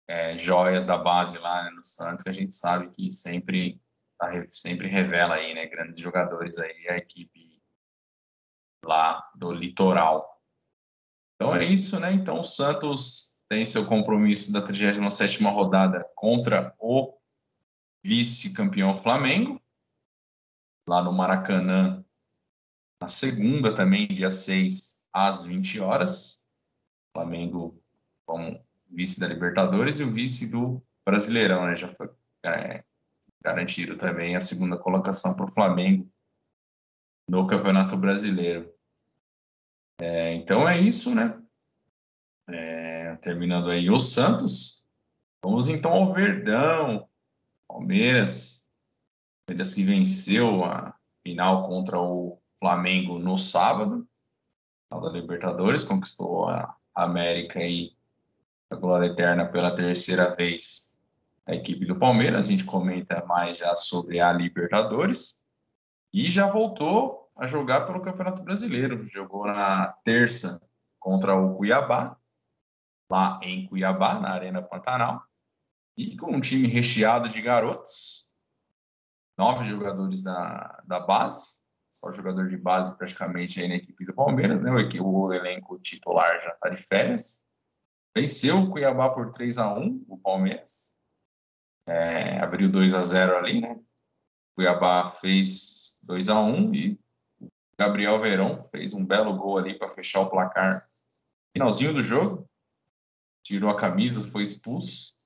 é, 0.09 0.37
joias 0.39 0.85
da 0.85 0.99
base 0.99 1.39
lá 1.39 1.65
né, 1.65 1.71
no 1.71 1.85
Santos, 1.85 2.23
que 2.23 2.31
a 2.31 2.35
gente 2.35 2.55
sabe 2.55 2.91
que 2.91 3.11
sempre, 3.11 3.81
tá, 4.19 4.31
sempre 4.49 4.89
revela 4.89 5.37
aí, 5.37 5.55
né, 5.55 5.67
grandes 5.67 6.01
jogadores 6.01 6.59
aí, 6.59 6.89
a 6.89 6.97
equipe 6.97 7.61
lá 8.85 9.31
do 9.35 9.53
litoral. 9.53 10.41
Então 11.37 11.55
é 11.55 11.65
isso, 11.65 11.99
né? 11.99 12.13
Então 12.13 12.41
o 12.41 12.45
Santos 12.45 13.45
tem 13.49 13.67
seu 13.67 13.87
compromisso 13.87 14.53
da 14.53 14.67
37ª 14.67 15.53
rodada 15.53 16.09
contra 16.15 16.75
o 16.79 17.19
vice-campeão 18.05 18.97
Flamengo, 18.97 19.61
lá 20.89 21.03
no 21.03 21.13
Maracanã, 21.13 22.05
na 23.01 23.09
segunda 23.09 23.75
também, 23.75 24.07
dia 24.09 24.31
6, 24.31 25.09
às 25.13 25.45
20 25.45 25.81
horas. 25.81 26.49
Flamengo, 27.13 27.83
como 28.25 28.65
vice 28.93 29.19
da 29.19 29.27
Libertadores 29.27 30.01
e 30.01 30.05
o 30.05 30.13
vice 30.13 30.51
do 30.51 30.83
Brasileirão, 31.05 31.67
né? 31.67 31.77
Já 31.77 31.89
foi 31.95 32.11
é, 32.45 32.85
garantido 33.43 33.97
também 33.97 34.37
a 34.37 34.41
segunda 34.41 34.77
colocação 34.77 35.35
para 35.35 35.47
o 35.47 35.51
Flamengo 35.51 36.11
no 37.29 37.47
Campeonato 37.47 37.97
Brasileiro. 37.97 38.73
É, 40.01 40.35
então 40.35 40.69
é 40.69 40.79
isso, 40.81 41.15
né? 41.15 41.41
É, 42.49 43.17
terminando 43.17 43.71
aí 43.71 43.89
o 43.91 43.99
Santos. 43.99 44.87
Vamos 45.45 45.69
então 45.69 45.93
ao 45.93 46.13
Verdão. 46.13 47.09
Palmeiras. 47.69 48.71
Palmeiras 49.47 49.75
que 49.75 49.83
venceu 49.83 50.65
a 50.65 50.97
final 51.23 51.69
contra 51.69 51.99
o 52.01 52.41
Flamengo 52.59 53.19
no 53.19 53.37
sábado. 53.37 54.07
Da 54.91 55.09
Libertadores, 55.09 55.85
conquistou 55.85 56.51
a 56.51 56.77
América 56.95 57.61
aí 57.61 57.97
a 58.73 58.77
glória 58.77 59.07
eterna 59.07 59.47
pela 59.47 59.77
terceira 59.77 60.35
vez 60.35 60.99
a 61.47 61.55
equipe 61.55 61.85
do 61.85 61.99
Palmeiras. 61.99 62.47
A 62.47 62.51
gente 62.51 62.65
comenta 62.65 63.25
mais 63.27 63.59
já 63.59 63.77
sobre 63.77 64.19
a 64.19 64.33
Libertadores 64.33 65.45
e 66.13 66.29
já 66.29 66.47
voltou 66.47 67.31
a 67.37 67.47
jogar 67.47 67.87
pelo 67.87 68.01
Campeonato 68.01 68.43
Brasileiro. 68.43 69.07
Jogou 69.07 69.47
na 69.47 69.89
terça 70.05 70.61
contra 70.99 71.37
o 71.37 71.55
Cuiabá, 71.57 72.17
lá 73.11 73.39
em 73.43 73.67
Cuiabá, 73.67 74.19
na 74.19 74.31
Arena 74.31 74.63
Pantanal, 74.63 75.23
e 75.97 76.17
com 76.17 76.35
um 76.35 76.41
time 76.41 76.67
recheado 76.67 77.29
de 77.29 77.43
garotos, 77.43 78.35
nove 79.37 79.65
jogadores 79.65 80.23
da, 80.23 80.83
da 80.87 81.01
base, 81.01 81.61
só 81.91 82.11
jogador 82.13 82.49
de 82.49 82.57
base 82.57 82.97
praticamente 82.97 83.61
aí 83.61 83.69
na 83.69 83.75
equipe 83.75 84.07
do 84.07 84.15
Palmeiras, 84.15 84.63
né? 84.63 84.71
O, 84.71 85.05
o 85.05 85.33
elenco 85.35 85.79
titular 85.81 86.41
já 86.41 86.51
está 86.51 86.71
de 86.71 86.77
férias 86.77 87.45
venceu 88.15 88.59
o 88.59 88.71
Cuiabá 88.71 89.11
por 89.11 89.31
3 89.31 89.59
a 89.59 89.75
1 89.75 90.05
o 90.09 90.19
Palmeiras. 90.19 90.95
É, 91.87 92.39
abriu 92.41 92.71
2 92.71 92.95
a 92.95 93.03
0 93.03 93.37
ali, 93.37 93.61
né? 93.61 93.81
Cuiabá 94.55 95.11
fez 95.11 95.99
2 96.03 96.29
a 96.29 96.41
1 96.41 96.75
e 96.75 97.01
o 97.41 97.49
Gabriel 97.79 98.21
Verão 98.21 98.63
fez 98.65 98.95
um 98.95 99.05
belo 99.05 99.37
gol 99.37 99.59
ali 99.59 99.79
para 99.79 99.93
fechar 99.95 100.21
o 100.21 100.31
placar. 100.31 100.87
Finalzinho 101.57 101.95
do 101.95 102.03
jogo, 102.03 102.49
tirou 103.43 103.71
a 103.71 103.77
camisa, 103.77 104.31
foi 104.31 104.43
expulso. 104.43 105.17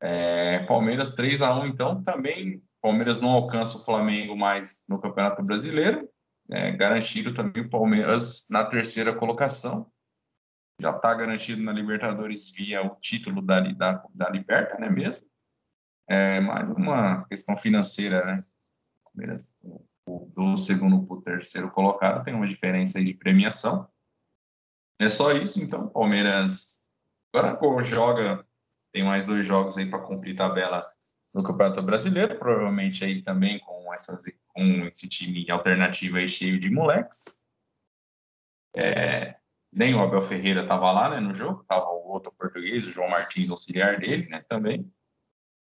É, 0.00 0.60
Palmeiras 0.66 1.14
3 1.14 1.42
a 1.42 1.54
1 1.54 1.66
então 1.66 2.02
também 2.02 2.62
Palmeiras 2.80 3.20
não 3.20 3.30
alcança 3.30 3.76
o 3.76 3.84
Flamengo 3.84 4.34
mais 4.34 4.84
no 4.88 4.98
Campeonato 4.98 5.42
Brasileiro, 5.42 6.08
é, 6.50 6.74
também 7.34 7.62
o 7.62 7.68
Palmeiras 7.68 8.48
na 8.50 8.64
terceira 8.64 9.14
colocação. 9.14 9.90
Já 10.80 10.90
está 10.90 11.14
garantido 11.14 11.62
na 11.62 11.72
Libertadores 11.72 12.50
via 12.50 12.82
o 12.82 12.96
título 12.96 13.42
da, 13.42 13.60
da, 13.60 14.02
da 14.14 14.30
Liberta, 14.30 14.78
né 14.78 14.88
mesmo? 14.88 15.28
É 16.08 16.40
mais 16.40 16.70
uma 16.70 17.24
questão 17.26 17.56
financeira, 17.56 18.24
né? 18.24 18.42
Do 20.34 20.56
segundo 20.56 21.06
para 21.06 21.16
o 21.16 21.22
terceiro 21.22 21.70
colocado 21.70 22.24
tem 22.24 22.34
uma 22.34 22.48
diferença 22.48 22.98
aí 22.98 23.04
de 23.04 23.14
premiação. 23.14 23.88
É 24.98 25.08
só 25.08 25.32
isso, 25.32 25.62
então. 25.62 25.88
Palmeiras 25.88 26.88
agora 27.32 27.82
joga, 27.82 28.44
tem 28.92 29.04
mais 29.04 29.26
dois 29.26 29.46
jogos 29.46 29.76
aí 29.76 29.88
para 29.88 30.02
cumprir 30.02 30.34
tabela 30.34 30.84
no 31.32 31.42
Campeonato 31.42 31.82
Brasileiro, 31.82 32.38
provavelmente 32.38 33.04
aí 33.04 33.22
também 33.22 33.60
com, 33.60 33.92
essas, 33.92 34.24
com 34.48 34.86
esse 34.86 35.08
time 35.08 35.48
alternativo 35.50 36.16
aí 36.16 36.28
cheio 36.28 36.58
de 36.58 36.70
moleques. 36.70 37.44
É, 38.74 39.39
nem 39.72 39.94
o 39.94 40.00
Abel 40.00 40.20
Ferreira 40.20 40.62
estava 40.62 40.90
lá 40.90 41.10
né, 41.10 41.20
no 41.20 41.34
jogo, 41.34 41.62
estava 41.62 41.86
o 41.86 42.08
outro 42.08 42.32
português, 42.32 42.86
o 42.86 42.90
João 42.90 43.08
Martins, 43.08 43.50
auxiliar 43.50 43.98
dele, 43.98 44.28
né, 44.28 44.44
também. 44.48 44.90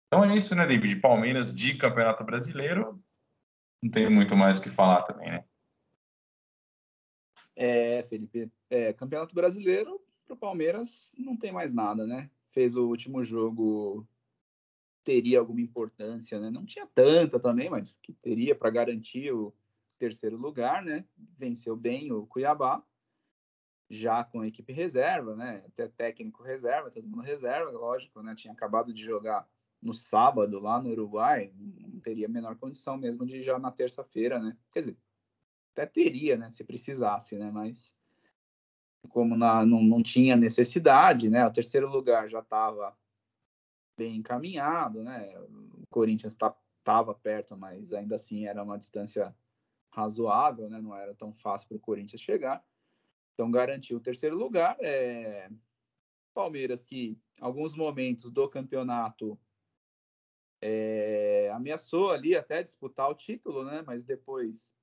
Então 0.06 0.24
é 0.24 0.36
isso, 0.36 0.54
né, 0.54 0.66
David? 0.66 0.96
Palmeiras 1.00 1.54
de 1.54 1.76
Campeonato 1.76 2.24
Brasileiro, 2.24 3.02
não 3.82 3.90
tem 3.90 4.08
muito 4.08 4.36
mais 4.36 4.58
o 4.58 4.62
que 4.62 4.68
falar 4.68 5.02
também, 5.02 5.30
né? 5.30 5.44
É, 7.54 8.02
Felipe, 8.04 8.50
é, 8.70 8.92
Campeonato 8.92 9.34
Brasileiro, 9.34 10.00
para 10.24 10.34
o 10.34 10.36
Palmeiras 10.36 11.14
não 11.18 11.36
tem 11.36 11.50
mais 11.50 11.72
nada, 11.72 12.06
né? 12.06 12.30
Fez 12.50 12.76
o 12.76 12.86
último 12.86 13.24
jogo 13.24 14.06
teria 15.06 15.38
alguma 15.38 15.60
importância, 15.60 16.40
né? 16.40 16.50
Não 16.50 16.66
tinha 16.66 16.86
tanta 16.86 17.38
também, 17.38 17.70
mas 17.70 17.96
que 18.02 18.12
teria 18.12 18.56
para 18.56 18.70
garantir 18.70 19.32
o 19.32 19.54
terceiro 19.98 20.36
lugar, 20.36 20.82
né? 20.82 21.04
Venceu 21.38 21.76
bem 21.76 22.10
o 22.10 22.26
Cuiabá, 22.26 22.82
já 23.88 24.24
com 24.24 24.40
a 24.40 24.46
equipe 24.46 24.72
reserva, 24.72 25.36
né? 25.36 25.62
Até 25.66 25.88
técnico 25.88 26.42
reserva, 26.42 26.90
todo 26.90 27.08
mundo 27.08 27.22
reserva, 27.22 27.70
lógico, 27.70 28.22
né? 28.22 28.34
Tinha 28.34 28.52
acabado 28.52 28.92
de 28.92 29.02
jogar 29.02 29.48
no 29.80 29.94
sábado 29.94 30.58
lá 30.58 30.80
no 30.80 30.90
Uruguai, 30.90 31.52
não 31.56 32.00
teria 32.00 32.26
a 32.26 32.30
menor 32.30 32.56
condição 32.56 32.96
mesmo 32.96 33.24
de 33.24 33.42
já 33.42 33.58
na 33.58 33.70
terça-feira, 33.70 34.40
né? 34.40 34.56
Quer 34.70 34.80
dizer, 34.80 34.98
até 35.72 35.86
teria, 35.86 36.36
né? 36.36 36.50
Se 36.50 36.64
precisasse, 36.64 37.36
né? 37.36 37.50
Mas 37.50 37.94
como 39.08 39.36
na, 39.36 39.64
não, 39.64 39.82
não 39.82 40.02
tinha 40.02 40.36
necessidade, 40.36 41.30
né? 41.30 41.46
O 41.46 41.52
terceiro 41.52 41.88
lugar 41.88 42.28
já 42.28 42.40
estava 42.40 42.96
bem 43.96 44.16
encaminhado, 44.16 45.02
né? 45.02 45.38
O 45.38 45.86
Corinthians 45.88 46.32
estava 46.32 46.56
tá, 46.82 47.14
perto, 47.14 47.56
mas 47.56 47.92
ainda 47.92 48.16
assim 48.16 48.46
era 48.46 48.62
uma 48.62 48.78
distância 48.78 49.34
razoável, 49.90 50.68
né? 50.68 50.80
Não 50.80 50.94
era 50.94 51.14
tão 51.14 51.32
fácil 51.32 51.68
para 51.68 51.76
o 51.76 51.80
Corinthians 51.80 52.20
chegar. 52.20 52.64
Então 53.36 53.50
garantiu 53.50 53.98
o 53.98 54.00
terceiro 54.00 54.34
lugar. 54.34 54.78
É... 54.80 55.50
Palmeiras 56.32 56.84
que 56.84 57.18
alguns 57.38 57.76
momentos 57.76 58.30
do 58.30 58.48
campeonato 58.48 59.38
é... 60.62 61.50
ameaçou 61.52 62.10
ali 62.10 62.34
até 62.34 62.62
disputar 62.62 63.10
o 63.10 63.14
título, 63.14 63.62
né? 63.62 63.84
Mas 63.86 64.04
depois 64.04 64.74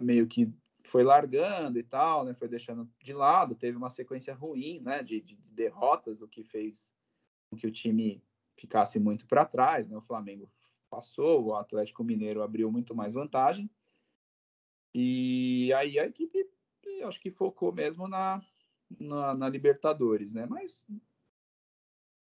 meio 0.00 0.26
que 0.26 0.50
foi 0.82 1.02
largando 1.02 1.78
e 1.78 1.82
tal, 1.82 2.24
né? 2.24 2.32
Foi 2.32 2.48
deixando 2.48 2.90
de 2.98 3.12
lado. 3.12 3.54
Teve 3.54 3.76
uma 3.76 3.90
sequência 3.90 4.34
ruim, 4.34 4.80
né? 4.80 5.02
De, 5.02 5.20
de, 5.20 5.36
de 5.36 5.52
derrotas, 5.52 6.22
o 6.22 6.28
que 6.28 6.42
fez 6.42 6.90
que 7.58 7.66
o 7.66 7.70
time 7.70 8.24
ficasse 8.56 8.98
muito 8.98 9.26
para 9.26 9.44
trás, 9.44 9.90
né? 9.90 9.96
O 9.96 10.00
Flamengo 10.00 10.50
passou, 10.88 11.44
o 11.44 11.54
Atlético 11.54 12.02
Mineiro 12.02 12.42
abriu 12.42 12.72
muito 12.72 12.94
mais 12.94 13.12
vantagem. 13.12 13.70
E 14.94 15.72
aí 15.74 15.98
a 15.98 16.06
equipe, 16.06 16.46
acho 17.04 17.20
que 17.20 17.30
focou 17.30 17.72
mesmo 17.72 18.08
na, 18.08 18.42
na, 18.98 19.34
na 19.34 19.48
Libertadores, 19.48 20.32
né? 20.32 20.46
Mas 20.46 20.86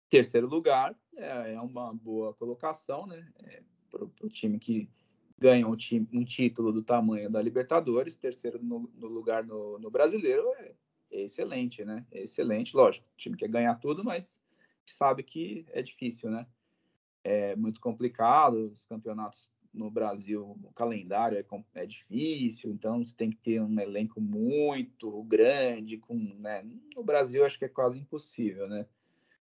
terceiro 0.09 0.47
lugar 0.47 0.95
é, 1.15 1.53
é 1.53 1.61
uma 1.61 1.93
boa 1.93 2.33
colocação, 2.33 3.05
né? 3.05 3.31
É, 3.43 3.61
para 3.89 4.03
o 4.03 4.29
time 4.29 4.59
que 4.59 4.89
ganha 5.37 5.67
um, 5.67 5.75
time, 5.75 6.07
um, 6.13 6.23
título 6.23 6.71
do 6.71 6.83
tamanho 6.83 7.29
da 7.29 7.41
Libertadores, 7.41 8.17
terceiro 8.17 8.61
no, 8.61 8.89
no 8.95 9.07
lugar 9.07 9.43
no, 9.43 9.79
no 9.79 9.89
Brasileiro 9.89 10.47
é, 10.57 10.73
é, 11.11 11.21
excelente, 11.21 11.85
né? 11.85 12.05
É 12.11 12.23
excelente, 12.23 12.75
lógico. 12.75 13.07
O 13.13 13.17
time 13.17 13.37
quer 13.37 13.47
ganhar 13.47 13.75
tudo, 13.75 14.03
mas 14.03 14.41
sabe 14.85 15.23
que 15.23 15.65
é 15.69 15.81
difícil, 15.81 16.29
né? 16.29 16.45
É 17.23 17.55
muito 17.55 17.79
complicado, 17.79 18.67
os 18.71 18.85
campeonatos 18.85 19.53
no 19.73 19.89
Brasil, 19.89 20.57
o 20.63 20.73
calendário 20.73 21.37
é, 21.37 21.45
é 21.75 21.85
difícil, 21.85 22.71
então 22.71 23.03
você 23.03 23.15
tem 23.15 23.29
que 23.29 23.37
ter 23.37 23.61
um 23.61 23.79
elenco 23.79 24.19
muito 24.19 25.23
grande, 25.23 25.97
com, 25.97 26.15
né? 26.15 26.65
No 26.95 27.03
Brasil 27.03 27.45
acho 27.45 27.57
que 27.57 27.65
é 27.65 27.69
quase 27.69 27.99
impossível, 27.99 28.67
né? 28.67 28.85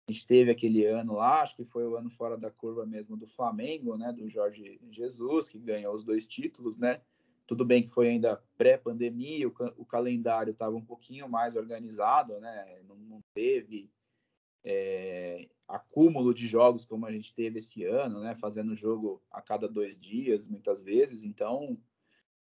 A 0.08 0.12
gente 0.12 0.26
teve 0.26 0.50
aquele 0.50 0.86
ano 0.86 1.14
lá, 1.14 1.42
acho 1.42 1.56
que 1.56 1.64
foi 1.64 1.84
o 1.86 1.96
ano 1.96 2.08
fora 2.10 2.36
da 2.36 2.50
curva 2.50 2.86
mesmo 2.86 3.16
do 3.16 3.26
Flamengo, 3.26 3.96
né? 3.96 4.12
Do 4.12 4.28
Jorge 4.28 4.80
Jesus, 4.90 5.48
que 5.48 5.58
ganhou 5.58 5.94
os 5.94 6.04
dois 6.04 6.26
títulos, 6.26 6.78
né? 6.78 7.00
Tudo 7.46 7.64
bem 7.64 7.82
que 7.82 7.90
foi 7.90 8.08
ainda 8.08 8.42
pré-pandemia, 8.56 9.48
o, 9.48 9.54
o, 9.76 9.84
calendário 9.84 10.52
estava 10.52 10.76
um 10.76 10.84
pouquinho 10.84 11.28
mais 11.28 11.56
organizado, 11.56 12.40
né? 12.40 12.80
Não, 12.88 12.96
não 12.96 13.24
teve 13.34 13.90
é, 14.64 15.48
acúmulo 15.68 16.32
de 16.32 16.46
jogos 16.46 16.84
como 16.84 17.06
a 17.06 17.12
gente 17.12 17.34
teve 17.34 17.58
esse 17.58 17.84
ano, 17.84 18.20
né? 18.20 18.34
Fazendo 18.36 18.74
jogo 18.74 19.22
a 19.30 19.42
cada 19.42 19.68
dois 19.68 19.98
dias, 19.98 20.46
muitas 20.46 20.82
vezes. 20.82 21.24
Então, 21.24 21.78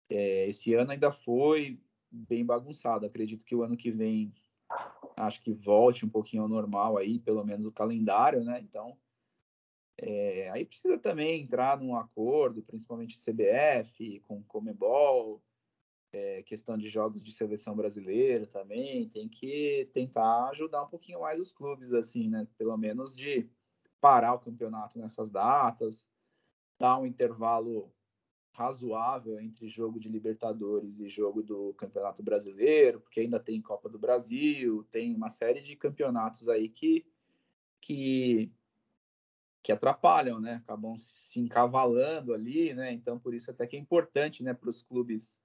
é, 0.08 0.48
esse 0.48 0.74
ano 0.74 0.92
ainda 0.92 1.10
foi 1.10 1.80
bem 2.10 2.44
bagunçado. 2.44 3.06
Acredito 3.06 3.44
que 3.44 3.54
o 3.54 3.62
ano 3.62 3.76
que 3.76 3.90
vem 3.90 4.32
acho 5.16 5.40
que 5.42 5.52
volte 5.52 6.04
um 6.04 6.08
pouquinho 6.08 6.42
ao 6.42 6.48
normal 6.48 6.96
aí, 6.96 7.18
pelo 7.18 7.44
menos 7.44 7.64
o 7.64 7.72
calendário, 7.72 8.44
né? 8.44 8.60
Então, 8.60 8.96
é, 9.96 10.48
aí 10.50 10.64
precisa 10.64 10.98
também 10.98 11.42
entrar 11.42 11.78
num 11.78 11.96
acordo, 11.96 12.62
principalmente 12.62 13.18
CBF, 13.18 14.20
com 14.20 14.42
Comebol, 14.44 15.42
é, 16.12 16.42
questão 16.42 16.76
de 16.78 16.88
jogos 16.88 17.22
de 17.22 17.32
seleção 17.32 17.74
brasileira 17.74 18.46
também, 18.46 19.08
tem 19.08 19.28
que 19.28 19.88
tentar 19.92 20.48
ajudar 20.50 20.82
um 20.82 20.88
pouquinho 20.88 21.20
mais 21.20 21.38
os 21.38 21.52
clubes, 21.52 21.92
assim, 21.92 22.28
né? 22.28 22.46
Pelo 22.56 22.76
menos 22.76 23.14
de 23.14 23.48
parar 24.00 24.34
o 24.34 24.38
campeonato 24.38 24.98
nessas 24.98 25.30
datas, 25.30 26.08
dar 26.78 26.98
um 26.98 27.06
intervalo 27.06 27.92
razoável 28.52 29.38
entre 29.38 29.68
jogo 29.68 30.00
de 30.00 30.08
Libertadores 30.08 30.98
e 30.98 31.08
jogo 31.08 31.42
do 31.42 31.74
Campeonato 31.74 32.22
Brasileiro, 32.22 33.00
porque 33.00 33.20
ainda 33.20 33.38
tem 33.38 33.60
Copa 33.60 33.88
do 33.88 33.98
Brasil, 33.98 34.84
tem 34.90 35.14
uma 35.14 35.30
série 35.30 35.60
de 35.60 35.76
campeonatos 35.76 36.48
aí 36.48 36.68
que 36.68 37.06
que 37.80 38.50
que 39.62 39.72
atrapalham, 39.72 40.40
né? 40.40 40.54
Acabam 40.64 40.96
se 40.98 41.38
encavalando 41.40 42.32
ali, 42.32 42.72
né? 42.74 42.92
Então 42.92 43.18
por 43.18 43.34
isso 43.34 43.50
até 43.50 43.66
que 43.66 43.76
é 43.76 43.78
importante, 43.78 44.42
né, 44.42 44.54
para 44.54 44.70
os 44.70 44.82
clubes 44.82 45.38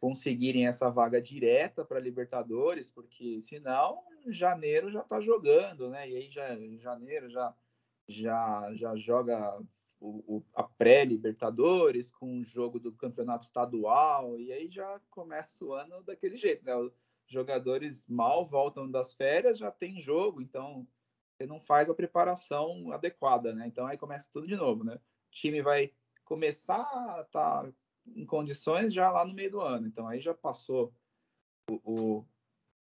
conseguirem 0.00 0.66
essa 0.66 0.90
vaga 0.90 1.20
direta 1.20 1.84
para 1.84 2.00
Libertadores, 2.00 2.90
porque 2.90 3.40
senão 3.42 4.02
janeiro 4.26 4.90
já 4.90 5.00
está 5.00 5.20
jogando, 5.20 5.90
né? 5.90 6.08
E 6.08 6.16
aí 6.16 6.30
já 6.30 6.56
janeiro 6.78 7.28
já 7.28 7.54
já 8.08 8.74
já 8.74 8.96
joga 8.96 9.60
o, 10.00 10.36
o, 10.36 10.44
a 10.54 10.62
pré-Libertadores 10.62 12.10
com 12.10 12.40
o 12.40 12.44
jogo 12.44 12.80
do 12.80 12.92
campeonato 12.92 13.44
estadual 13.44 14.40
e 14.40 14.50
aí 14.50 14.70
já 14.70 14.98
começa 15.10 15.64
o 15.64 15.74
ano 15.74 16.02
daquele 16.02 16.38
jeito, 16.38 16.64
né? 16.64 16.74
Os 16.74 16.92
jogadores 17.26 18.06
mal 18.08 18.46
voltam 18.46 18.90
das 18.90 19.12
férias, 19.12 19.58
já 19.58 19.70
tem 19.70 20.00
jogo, 20.00 20.40
então 20.40 20.88
você 21.36 21.46
não 21.46 21.60
faz 21.60 21.90
a 21.90 21.94
preparação 21.94 22.90
adequada, 22.90 23.54
né? 23.54 23.66
Então 23.66 23.86
aí 23.86 23.98
começa 23.98 24.30
tudo 24.32 24.46
de 24.46 24.56
novo, 24.56 24.82
né? 24.82 24.94
O 24.94 25.30
time 25.30 25.60
vai 25.60 25.92
começar 26.24 26.80
a 26.80 27.24
tá 27.24 27.70
em 28.14 28.24
condições 28.24 28.92
já 28.92 29.10
lá 29.10 29.24
no 29.24 29.34
meio 29.34 29.50
do 29.50 29.60
ano. 29.60 29.86
Então 29.86 30.06
aí 30.06 30.20
já 30.20 30.34
passou 30.34 30.92
o, 31.70 31.80
o, 31.84 32.26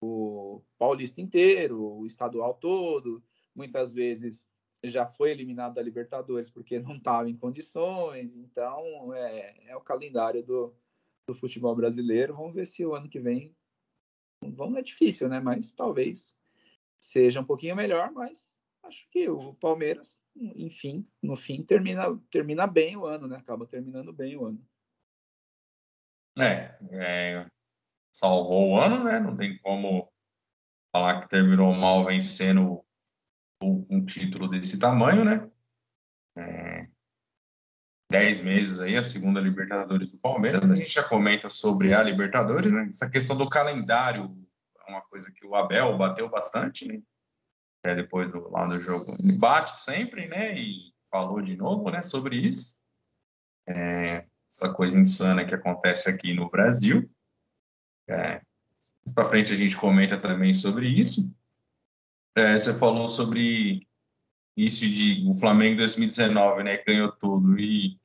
o 0.01 0.63
paulista 0.79 1.21
inteiro, 1.21 1.83
o 1.83 2.07
estadual 2.07 2.55
todo, 2.55 3.23
muitas 3.55 3.93
vezes 3.93 4.49
já 4.85 5.07
foi 5.07 5.31
eliminado 5.31 5.75
da 5.75 5.83
Libertadores 5.83 6.51
porque 6.51 6.79
não 6.81 6.97
estava 6.97 7.29
em 7.29 7.37
condições. 7.37 8.37
Então 8.37 9.13
é, 9.15 9.57
é 9.67 9.77
o 9.77 9.81
calendário 9.81 10.43
do, 10.43 10.75
do 11.27 11.35
futebol 11.35 11.75
brasileiro. 11.75 12.35
Vamos 12.35 12.55
ver 12.55 12.67
se 12.67 12.85
o 12.85 12.95
ano 12.95 13.09
que 13.09 13.21
vem. 13.21 13.55
Vamos, 14.43 14.79
é 14.79 14.83
difícil, 14.83 15.29
né? 15.29 15.41
Mas 15.41 15.73
talvez 15.73 16.35
seja 17.01 17.41
um 17.41 17.45
pouquinho 17.45 17.75
melhor, 17.75 18.13
mas 18.13 18.57
acho 18.83 19.09
que 19.11 19.29
o 19.29 19.55
Palmeiras, 19.55 20.21
enfim, 20.37 21.07
no 21.23 21.37
fim, 21.37 21.63
termina, 21.63 22.17
termina 22.31 22.67
bem 22.67 22.97
o 22.97 23.07
ano, 23.07 23.27
né? 23.27 23.37
Acaba 23.37 23.67
terminando 23.67 24.13
bem 24.13 24.37
o 24.37 24.45
ano. 24.45 24.65
É, 26.39 26.79
é, 26.93 27.47
salvou 28.15 28.71
o 28.71 28.81
ano, 28.81 29.05
né? 29.05 29.19
Não 29.19 29.37
tem 29.37 29.59
como 29.59 30.11
falar 30.95 31.23
que 31.23 31.29
terminou 31.29 31.73
mal 31.75 32.05
vencendo 32.05 32.85
um, 33.63 34.05
título 34.05 34.49
desse 34.49 34.79
tamanho, 34.79 35.25
né? 35.25 35.51
É, 36.37 36.89
10 38.11 38.43
meses 38.43 38.81
aí, 38.81 38.97
a 38.97 39.03
segunda 39.03 39.41
Libertadores 39.41 40.13
do 40.13 40.19
Palmeiras. 40.19 40.71
A 40.71 40.77
gente 40.77 40.91
já 40.91 41.03
comenta 41.03 41.49
sobre 41.49 41.95
a 41.95 42.03
Libertadores, 42.03 42.73
né? 42.73 42.89
Essa 42.91 43.11
questão 43.11 43.37
do 43.37 43.49
calendário 43.49 44.37
é 44.87 44.91
uma 44.91 45.01
coisa 45.03 45.33
que 45.33 45.47
o 45.47 45.55
Abel 45.55 45.97
bateu 45.97 46.29
bastante, 46.29 46.87
né? 46.87 47.03
Até 47.83 47.97
depois 47.97 48.31
do, 48.31 48.49
lá 48.51 48.67
do 48.67 48.79
jogo. 48.79 49.05
Ele 49.19 49.39
bate 49.39 49.77
sempre, 49.77 50.29
né? 50.29 50.57
E 50.57 50.93
falou 51.11 51.41
de 51.41 51.57
novo, 51.57 51.91
né? 51.91 52.03
Sobre 52.03 52.37
isso. 52.37 52.79
É, 53.69 54.26
essa 54.51 54.73
coisa 54.73 54.99
insana 54.99 55.45
que 55.47 55.55
acontece 55.55 56.09
aqui 56.09 56.33
no 56.33 56.49
Brasil. 56.49 57.11
É, 58.09 58.41
mais 59.05 59.15
para 59.15 59.29
frente 59.29 59.53
a 59.53 59.57
gente 59.57 59.77
comenta 59.77 60.19
também 60.19 60.53
sobre 60.55 60.89
isso. 60.89 61.35
É, 62.37 62.59
você 62.59 62.79
falou 62.79 63.09
sobre 63.09 63.87
isso 64.57 64.89
de 64.89 65.29
o 65.29 65.35
Flamengo 65.35 65.77
2019, 65.79 66.63
né? 66.63 66.79
Ganhou 66.79 67.13
tudo 67.13 67.59
e, 67.59 67.99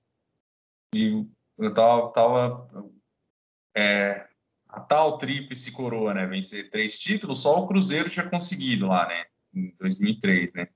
e 0.94 1.26
eu 1.58 1.74
tava, 1.74 2.12
tava 2.12 2.92
é, 3.76 4.28
a 4.68 4.80
tal 4.80 5.18
tríplice 5.18 5.72
coroa, 5.72 6.14
né? 6.14 6.26
Vencer 6.26 6.70
três 6.70 7.00
títulos, 7.00 7.42
só 7.42 7.60
o 7.60 7.68
Cruzeiro 7.68 8.10
tinha 8.10 8.30
conseguido 8.30 8.88
lá, 8.88 9.08
né? 9.08 9.26
Em 9.54 9.76
2003, 9.80 10.54
né? 10.54 10.68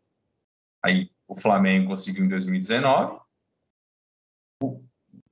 Aí 0.84 1.12
o 1.28 1.36
Flamengo 1.36 1.90
conseguiu 1.90 2.26
em 2.26 2.30
2019. 2.30 3.20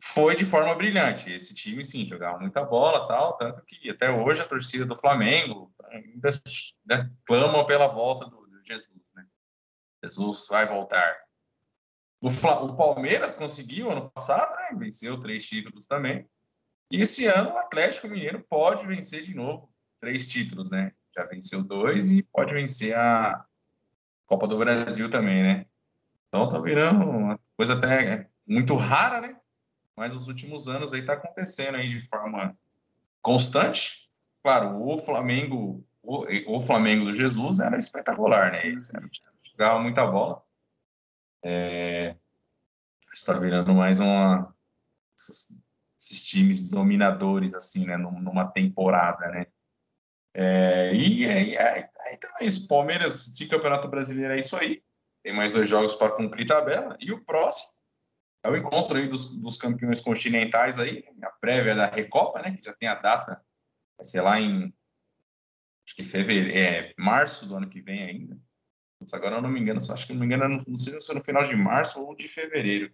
Foi 0.06 0.36
de 0.36 0.43
forma 0.43 0.76
brilhante. 0.76 1.32
Esse 1.32 1.56
time, 1.56 1.82
sim, 1.82 2.06
jogava 2.06 2.38
muita 2.38 2.62
bola 2.62 3.08
tal, 3.08 3.38
tanto 3.38 3.64
que 3.66 3.89
até 3.89 4.12
hoje 4.12 4.41
a 4.41 4.45
torcida 4.45 4.86
do 4.86 4.97
Flamengo 4.97 5.74
ainda, 5.89 6.30
ainda 6.30 7.12
clama 7.26 7.66
pela 7.66 7.88
volta 7.88 8.26
do, 8.26 8.45
do 8.45 8.62
Jesus, 8.66 9.01
né? 9.16 9.26
Jesus 10.04 10.47
vai 10.49 10.66
voltar. 10.66 11.16
O, 12.20 12.28
o 12.28 12.76
Palmeiras 12.76 13.34
conseguiu 13.34 13.89
ano 13.89 14.12
passado, 14.12 14.54
né? 14.58 14.78
Venceu 14.78 15.18
três 15.22 15.47
títulos 15.47 15.88
também. 15.88 16.28
E 16.91 17.01
esse 17.01 17.26
ano 17.26 17.51
o 17.51 17.58
Atlético 17.58 18.10
Mineiro 18.10 18.45
pode 18.49 18.86
vencer 18.86 19.24
de 19.24 19.34
novo 19.34 19.74
três 20.01 20.28
títulos, 20.28 20.70
né? 20.70 20.91
Já 21.16 21.24
venceu 21.24 21.64
dois 21.64 22.12
e 22.12 22.24
pode 22.24 22.54
vencer 22.54 22.93
a 22.93 23.45
Copa 24.26 24.49
do 24.49 24.58
Brasil 24.58 25.10
também, 25.10 25.41
né? 25.41 25.66
Então 26.28 26.49
tá 26.49 26.60
virando 26.60 27.10
uma 27.10 27.39
coisa 27.56 27.76
até 27.76 28.30
muito 28.45 28.76
rara, 28.76 29.22
né? 29.22 29.38
Mas 29.96 30.14
os 30.14 30.28
últimos 30.28 30.68
anos 30.68 30.94
aí 30.94 31.06
tá 31.06 31.14
acontecendo 31.14 31.76
aí 31.76 31.88
de 31.88 32.00
forma 32.00 32.58
constante. 33.22 34.10
Claro, 34.41 34.82
o 34.82 34.98
Flamengo, 34.98 35.86
o, 36.02 36.56
o 36.56 36.60
Flamengo 36.60 37.06
do 37.06 37.14
Jesus 37.14 37.60
era 37.60 37.78
espetacular, 37.78 38.52
né? 38.52 38.68
Eles 38.68 38.91
jogavam 39.52 39.84
muita 39.84 40.06
bola. 40.06 40.44
É, 41.44 42.16
está 43.14 43.34
virando 43.34 43.74
mais 43.74 44.00
uma 44.00 44.54
esses 46.04 46.28
times 46.28 46.70
dominadores, 46.70 47.54
assim, 47.54 47.86
né, 47.86 47.96
numa 47.98 48.48
temporada, 48.48 49.28
né. 49.30 49.48
É, 50.34 50.94
e 50.94 51.26
então 52.12 52.30
é 52.41 52.46
isso, 52.46 52.68
Palmeiras 52.68 53.34
de 53.36 53.48
Campeonato 53.48 53.88
Brasileiro 53.88 54.34
é 54.34 54.39
isso 54.39 54.56
aí, 54.58 54.84
tem 55.22 55.34
mais 55.34 55.54
dois 55.54 55.70
jogos 55.70 55.96
para 55.96 56.16
cumprir 56.16 56.48
tabela, 56.48 56.98
e 57.00 57.12
o 57.12 57.24
próximo 57.24 57.83
é 58.44 58.50
o 58.50 58.58
encontro 58.58 58.98
aí 58.98 59.08
dos, 59.08 59.39
dos 59.39 59.58
campeões 59.58 60.02
continentais 60.02 60.78
aí, 60.80 61.04
a 61.24 61.30
prévia 61.30 61.76
da 61.76 61.88
Recopa, 61.88 62.41
né, 62.41 62.56
que 62.56 62.64
já 62.64 62.74
tem 62.74 62.89
a 62.89 62.96
data, 62.96 63.44
vai 63.98 64.04
ser 64.04 64.22
lá 64.22 64.39
em, 64.39 64.74
acho 65.86 65.96
que 65.96 66.04
fevereiro, 66.04 66.58
é, 66.58 66.94
março 66.98 67.48
do 67.48 67.56
ano 67.56 67.70
que 67.70 67.82
vem 67.82 68.04
ainda, 68.04 68.38
agora 69.12 69.36
eu 69.36 69.41
não 69.41 69.50
me 69.50 69.60
engano, 69.60 69.80
acho 69.80 70.08
que 70.08 70.14
não 70.14 70.20
me 70.20 70.26
engano, 70.26 70.64
não 70.68 70.76
sei 70.76 71.00
se 71.02 71.12
é 71.12 71.16
no 71.16 71.22
final 71.22 71.44
de 71.44 71.56
março 71.56 72.06
ou 72.06 72.16
de 72.16 72.28
fevereiro. 72.28 72.94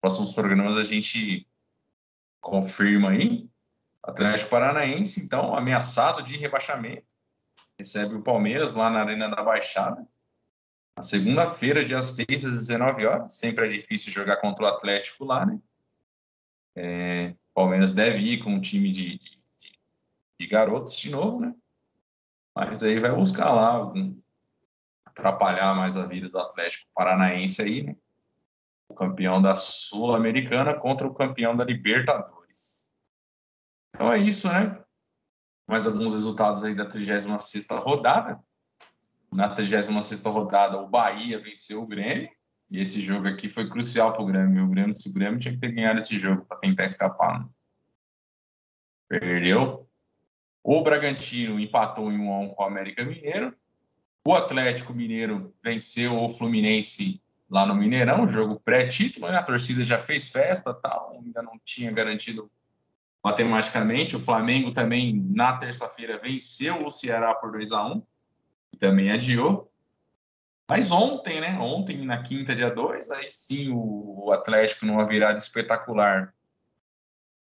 Próximos 0.00 0.32
programas 0.32 0.76
a 0.76 0.84
gente 0.84 1.48
confirma 2.40 3.10
aí. 3.10 3.48
Atlético 4.02 4.50
Paranaense, 4.50 5.24
então, 5.24 5.56
ameaçado 5.56 6.22
de 6.22 6.36
rebaixamento. 6.36 7.06
Recebe 7.78 8.16
o 8.16 8.22
Palmeiras 8.22 8.74
lá 8.74 8.90
na 8.90 9.00
Arena 9.00 9.28
da 9.28 9.42
Baixada. 9.42 10.06
Na 10.96 11.02
segunda-feira, 11.02 11.84
dia 11.84 12.02
6 12.02 12.44
às 12.44 12.58
19 12.68 13.06
horas. 13.06 13.34
Sempre 13.34 13.66
é 13.66 13.68
difícil 13.68 14.12
jogar 14.12 14.36
contra 14.36 14.64
o 14.64 14.68
Atlético 14.68 15.24
lá, 15.24 15.46
né? 15.46 15.58
É, 16.74 17.34
Palmeiras 17.54 17.92
deve 17.92 18.18
ir 18.18 18.42
com 18.42 18.50
um 18.54 18.60
time 18.60 18.90
de, 18.90 19.18
de, 19.18 19.38
de, 20.40 20.46
garotos 20.46 20.98
de 20.98 21.10
novo, 21.10 21.40
né? 21.40 21.54
Mas 22.54 22.82
aí 22.82 22.98
vai 22.98 23.14
buscar 23.14 23.52
lá 23.52 23.68
algum, 23.68 24.18
atrapalhar 25.04 25.74
mais 25.74 25.96
a 25.96 26.06
vida 26.06 26.28
do 26.28 26.38
Atlético 26.38 26.90
Paranaense 26.94 27.62
aí, 27.62 27.82
né? 27.82 27.96
o 28.88 28.94
campeão 28.94 29.40
da 29.40 29.54
Sul-Americana 29.54 30.78
contra 30.78 31.06
o 31.06 31.14
campeão 31.14 31.56
da 31.56 31.64
Libertadores. 31.64 32.92
Então 33.94 34.12
é 34.12 34.18
isso, 34.18 34.48
né? 34.48 34.82
Mais 35.66 35.86
alguns 35.86 36.12
resultados 36.12 36.62
aí 36.64 36.74
da 36.74 36.86
36 36.86 37.66
rodada. 37.70 38.42
Na 39.32 39.48
36 39.48 40.22
rodada, 40.24 40.78
o 40.78 40.86
Bahia 40.86 41.40
venceu 41.40 41.82
o 41.82 41.86
Grêmio. 41.86 42.28
E 42.70 42.80
esse 42.80 43.00
jogo 43.00 43.26
aqui 43.28 43.48
foi 43.48 43.68
crucial 43.68 44.12
para 44.12 44.22
o 44.22 44.26
Grêmio. 44.26 44.64
O 44.64 44.68
Grêmio, 44.68 44.94
se 44.94 45.08
o 45.08 45.12
Grêmio 45.12 45.40
tinha 45.40 45.54
que 45.54 45.60
ter 45.60 45.72
ganhado 45.72 45.98
esse 45.98 46.18
jogo 46.18 46.44
para 46.44 46.58
tentar 46.58 46.84
escapar. 46.84 47.40
Né? 47.40 47.46
Perdeu. 49.08 49.88
O 50.62 50.82
Bragantino 50.82 51.58
empatou 51.58 52.12
em 52.12 52.18
1 52.18 52.32
a 52.32 52.38
1 52.40 52.48
com 52.50 52.62
o 52.62 52.66
América 52.66 53.04
Mineiro. 53.04 53.54
O 54.24 54.34
Atlético 54.34 54.94
Mineiro 54.94 55.52
venceu 55.62 56.22
o 56.22 56.28
Fluminense 56.28 57.20
lá 57.50 57.66
no 57.66 57.74
Mineirão, 57.74 58.26
jogo 58.26 58.58
pré-título, 58.60 59.28
né? 59.28 59.36
a 59.36 59.42
torcida 59.42 59.84
já 59.84 59.98
fez 59.98 60.30
festa, 60.30 60.72
tal, 60.72 61.12
ainda 61.12 61.42
não 61.42 61.60
tinha 61.62 61.92
garantido 61.92 62.50
matematicamente. 63.22 64.16
O 64.16 64.20
Flamengo 64.20 64.72
também, 64.72 65.14
na 65.30 65.58
terça-feira, 65.58 66.18
venceu 66.18 66.86
o 66.86 66.90
Ceará 66.90 67.34
por 67.34 67.52
2 67.52 67.72
a 67.72 67.86
1 67.86 67.98
e 67.98 68.02
também 68.82 69.12
adiou. 69.12 69.72
Mas 70.68 70.90
ontem, 70.90 71.40
né? 71.40 71.56
Ontem, 71.60 72.04
na 72.04 72.20
quinta, 72.20 72.52
dia 72.52 72.68
2, 72.68 73.10
aí 73.12 73.30
sim 73.30 73.70
o 73.72 74.32
Atlético, 74.32 74.86
numa 74.86 75.06
virada 75.06 75.38
espetacular, 75.38 76.34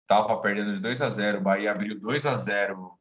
estava 0.03 0.39
perdendo 0.39 0.73
de 0.73 0.79
2 0.79 1.01
a 1.01 1.09
0 1.09 1.39
o 1.39 1.41
Bahia 1.41 1.71
abriu 1.71 1.99
2 1.99 2.25
a 2.27 2.35
0 2.37 2.95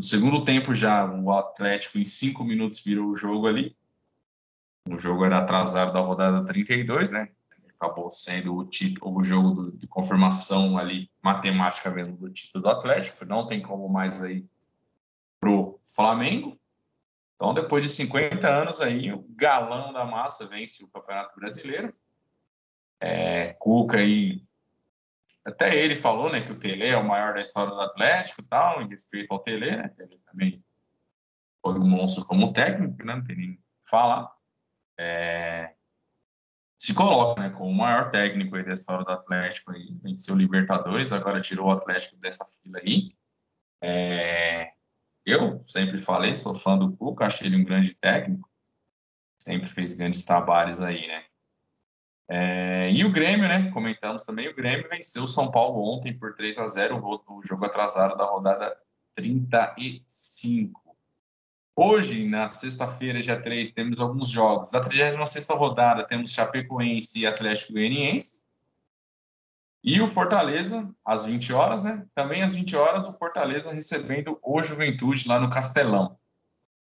No 0.00 0.04
segundo 0.04 0.42
tempo 0.42 0.74
já, 0.74 1.04
o 1.04 1.30
Atlético 1.32 1.98
em 1.98 2.04
cinco 2.04 2.44
minutos 2.44 2.82
virou 2.82 3.10
o 3.10 3.16
jogo 3.16 3.46
ali. 3.46 3.76
O 4.88 4.98
jogo 4.98 5.26
era 5.26 5.38
atrasado 5.40 5.92
da 5.92 6.00
rodada 6.00 6.44
32, 6.46 7.10
né? 7.10 7.28
Acabou 7.78 8.10
sendo 8.10 8.56
o, 8.56 8.64
título, 8.64 9.18
o 9.18 9.22
jogo 9.24 9.50
do, 9.50 9.72
de 9.72 9.86
confirmação 9.86 10.78
ali, 10.78 11.10
matemática 11.22 11.90
mesmo, 11.90 12.16
do 12.16 12.30
título 12.30 12.64
do 12.64 12.70
Atlético. 12.70 13.26
Não 13.26 13.46
tem 13.46 13.60
como 13.60 13.86
mais 13.86 14.22
aí 14.22 14.46
pro 15.40 15.78
Flamengo. 15.86 16.58
Então, 17.34 17.52
depois 17.52 17.84
de 17.84 17.90
50 17.90 18.48
anos 18.48 18.80
aí, 18.80 19.12
o 19.12 19.26
galão 19.30 19.92
da 19.92 20.04
massa 20.04 20.46
vence 20.46 20.84
o 20.84 20.90
Campeonato 20.90 21.38
Brasileiro. 21.38 21.94
É, 23.00 23.54
Cuca 23.54 23.98
aí, 23.98 24.42
até 25.44 25.76
ele 25.76 25.96
falou, 25.96 26.30
né, 26.32 26.40
que 26.40 26.52
o 26.52 26.58
Tele 26.58 26.86
é 26.86 26.96
o 26.96 27.04
maior 27.04 27.34
da 27.34 27.42
história 27.42 27.74
do 27.74 27.80
Atlético 27.80 28.40
e 28.40 28.44
tal, 28.44 28.80
em 28.80 28.88
respeito 28.88 29.30
ao 29.32 29.40
Tele, 29.40 29.76
né, 29.76 29.92
ele 29.98 30.18
também 30.24 30.64
foi 31.62 31.74
um 31.78 31.86
monstro 31.86 32.24
como 32.24 32.52
técnico, 32.52 33.04
né, 33.04 33.16
não 33.16 33.24
tem 33.24 33.36
nem 33.36 33.56
que 33.56 33.62
falar 33.84 34.34
é, 34.98 35.74
se 36.78 36.94
coloca 36.94 37.40
né, 37.40 37.50
como 37.50 37.70
o 37.70 37.74
maior 37.74 38.10
técnico 38.10 38.56
aí 38.56 38.64
da 38.64 38.74
história 38.74 39.04
do 39.04 39.12
Atlético, 39.12 39.72
aí, 39.72 39.96
venceu 40.02 40.34
o 40.34 40.38
Libertadores, 40.38 41.12
agora 41.12 41.40
tirou 41.40 41.68
o 41.68 41.72
Atlético 41.72 42.16
dessa 42.16 42.44
fila 42.44 42.78
aí. 42.78 43.16
É, 43.82 44.73
eu 45.24 45.62
sempre 45.64 46.00
falei, 46.00 46.34
sou 46.34 46.54
fã 46.54 46.76
do 46.76 46.92
Cuca, 46.96 47.26
achei 47.26 47.46
ele 47.46 47.56
um 47.56 47.64
grande 47.64 47.94
técnico, 47.94 48.48
sempre 49.38 49.68
fez 49.68 49.94
grandes 49.94 50.24
trabalhos 50.24 50.80
aí, 50.80 51.06
né? 51.06 51.24
É, 52.28 52.90
e 52.90 53.04
o 53.04 53.12
Grêmio, 53.12 53.46
né? 53.46 53.70
Comentamos 53.70 54.24
também, 54.24 54.48
o 54.48 54.54
Grêmio 54.54 54.88
venceu 54.88 55.24
o 55.24 55.28
São 55.28 55.50
Paulo 55.50 55.82
ontem 55.82 56.16
por 56.16 56.34
3 56.34 56.58
a 56.58 56.68
0 56.68 57.02
o 57.28 57.42
jogo 57.44 57.64
atrasado 57.66 58.16
da 58.16 58.24
rodada 58.24 58.76
35. 59.14 60.80
Hoje, 61.76 62.28
na 62.28 62.48
sexta-feira, 62.48 63.20
dia 63.20 63.40
3, 63.40 63.72
temos 63.72 64.00
alguns 64.00 64.28
jogos. 64.28 64.70
Da 64.70 64.80
36 64.80 65.48
rodada, 65.50 66.06
temos 66.06 66.30
Chapecoense 66.30 67.20
e 67.20 67.26
Atlético 67.26 67.72
Goianiense. 67.72 68.43
E 69.84 70.00
o 70.00 70.08
Fortaleza, 70.08 70.90
às 71.04 71.26
20 71.26 71.52
horas, 71.52 71.84
né? 71.84 72.06
Também 72.14 72.42
às 72.42 72.54
20 72.54 72.74
horas, 72.74 73.06
o 73.06 73.12
Fortaleza 73.18 73.70
recebendo 73.70 74.38
o 74.42 74.62
Juventude 74.62 75.28
lá 75.28 75.38
no 75.38 75.50
Castelão. 75.50 76.18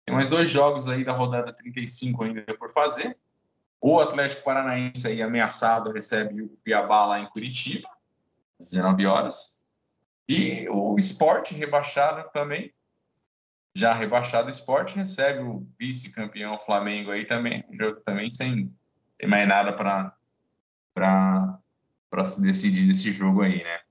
Tem 0.06 0.16
mais 0.16 0.30
dois 0.30 0.50
jogos 0.50 0.88
aí 0.88 1.04
da 1.04 1.12
rodada 1.12 1.52
35 1.52 2.24
ainda 2.24 2.58
por 2.58 2.72
fazer. 2.72 3.18
O 3.82 4.00
Atlético 4.00 4.46
Paranaense 4.46 5.08
aí 5.08 5.22
ameaçado 5.22 5.92
recebe 5.92 6.42
o 6.42 6.58
Cuiabá 6.64 7.06
lá 7.06 7.20
em 7.20 7.28
Curitiba, 7.28 7.90
às 8.58 8.72
19 8.72 9.06
horas. 9.06 9.66
E 10.28 10.66
o 10.70 10.96
Esporte 10.98 11.54
rebaixado 11.54 12.30
também 12.32 12.74
já 13.76 13.94
rebaixado 13.94 14.48
o 14.48 14.50
esporte, 14.50 14.96
recebe 14.96 15.44
o 15.44 15.68
vice-campeão 15.78 16.58
Flamengo 16.58 17.12
aí 17.12 17.26
também, 17.26 17.66
jogo 17.78 18.00
também 18.06 18.32
sem 18.32 18.74
ter 19.18 19.28
mais 19.28 19.46
nada 19.46 19.74
para 19.74 21.35
para 22.16 22.26
se 22.26 22.42
decidir 22.42 22.90
esse 22.90 23.12
jogo 23.12 23.42
aí, 23.42 23.62
né? 23.62 23.82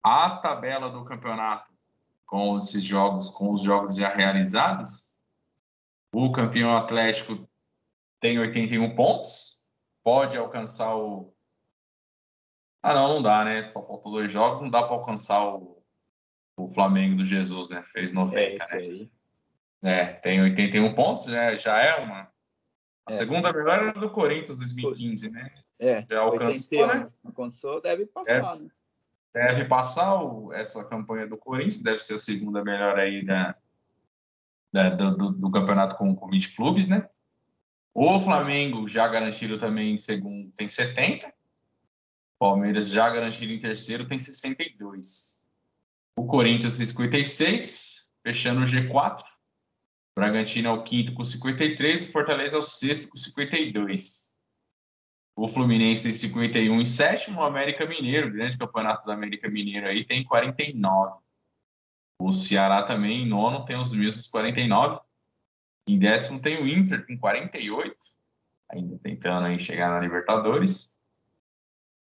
A 0.00 0.36
tabela 0.36 0.88
do 0.88 1.04
campeonato 1.04 1.74
com 2.24 2.56
esses 2.58 2.84
jogos, 2.84 3.28
com 3.30 3.52
os 3.52 3.62
jogos 3.62 3.96
já 3.96 4.08
realizados, 4.14 5.20
o 6.14 6.30
campeão 6.30 6.76
Atlético 6.76 7.48
tem 8.20 8.38
81 8.38 8.94
pontos, 8.94 9.68
pode 10.04 10.38
alcançar 10.38 10.96
o. 10.96 11.34
Ah, 12.80 12.94
não, 12.94 13.14
não 13.14 13.22
dá, 13.22 13.44
né? 13.44 13.64
Só 13.64 13.84
faltou 13.84 14.12
dois 14.12 14.30
jogos, 14.30 14.62
não 14.62 14.70
dá 14.70 14.84
para 14.84 14.94
alcançar 14.94 15.44
o, 15.52 15.82
o 16.56 16.70
Flamengo 16.70 17.16
do 17.16 17.26
Jesus, 17.26 17.70
né? 17.70 17.82
Fez 17.92 18.12
90. 18.12 18.38
É, 18.38 18.56
né? 18.56 18.66
aí. 18.72 19.12
É, 19.82 20.04
tem 20.06 20.40
81 20.40 20.94
pontos, 20.94 21.24
já, 21.24 21.56
já 21.56 21.76
é 21.76 21.96
uma. 22.04 22.32
A 23.04 23.10
é, 23.10 23.12
segunda 23.12 23.52
melhor 23.52 23.74
era 23.74 23.92
do 23.92 24.10
Corinthians 24.10 24.58
2015, 24.58 25.32
né? 25.32 25.63
É, 25.84 26.06
já 26.08 26.20
alcançou, 26.20 26.78
81, 26.78 26.86
né? 26.86 27.12
Alcançou, 27.24 27.80
deve 27.82 28.06
passar, 28.06 28.56
né? 28.56 28.68
Deve 29.34 29.64
passar 29.66 30.22
o, 30.22 30.52
essa 30.52 30.88
campanha 30.88 31.26
do 31.26 31.36
Corinthians, 31.36 31.82
deve 31.82 31.98
ser 31.98 32.14
a 32.14 32.18
segunda 32.18 32.64
melhor 32.64 32.98
aí 32.98 33.24
da, 33.24 33.54
da 34.72 34.90
do, 34.90 35.30
do, 35.32 35.50
campeonato 35.50 35.96
com, 35.96 36.14
com 36.14 36.30
20 36.30 36.56
clubes, 36.56 36.88
né? 36.88 37.06
O 37.92 38.18
Flamengo 38.18 38.88
já 38.88 39.06
garantido 39.06 39.58
também 39.58 39.92
em 39.92 39.96
segundo 39.96 40.50
tem 40.52 40.66
70. 40.66 41.32
Palmeiras 42.38 42.88
já 42.88 43.10
garantido 43.10 43.52
em 43.52 43.58
terceiro 43.58 44.06
tem 44.06 44.18
62. 44.18 45.48
O 46.16 46.26
Corinthians 46.26 46.78
tem 46.78 46.86
56, 46.86 48.12
fechando 48.22 48.62
o 48.62 48.64
G4. 48.64 49.22
Bragantino 50.16 50.68
é 50.68 50.70
o 50.70 50.84
quinto 50.84 51.12
com 51.12 51.24
53, 51.24 52.02
o 52.02 52.12
Fortaleza 52.12 52.56
é 52.56 52.58
o 52.58 52.62
sexto 52.62 53.10
com 53.10 53.16
52. 53.16 54.33
O 55.36 55.48
Fluminense 55.48 56.04
tem 56.04 56.12
51 56.12 56.80
em 56.80 56.84
sétimo, 56.84 57.40
o 57.40 57.44
América 57.44 57.84
Mineiro, 57.86 58.30
grande 58.30 58.56
campeonato 58.56 59.04
do 59.04 59.10
América 59.10 59.48
Mineiro 59.48 59.86
aí, 59.86 60.04
tem 60.04 60.22
49. 60.22 61.18
O 62.20 62.30
Ceará 62.30 62.84
também, 62.84 63.22
em 63.22 63.28
nono, 63.28 63.64
tem 63.64 63.76
os 63.76 63.92
mesmos 63.92 64.28
49. 64.28 65.00
Em 65.88 65.98
décimo 65.98 66.40
tem 66.40 66.62
o 66.62 66.68
Inter 66.68 67.04
com 67.06 67.18
48, 67.18 67.96
ainda 68.70 68.98
tentando 69.02 69.46
aí 69.46 69.58
chegar 69.58 69.90
na 69.90 70.00
Libertadores. 70.00 70.98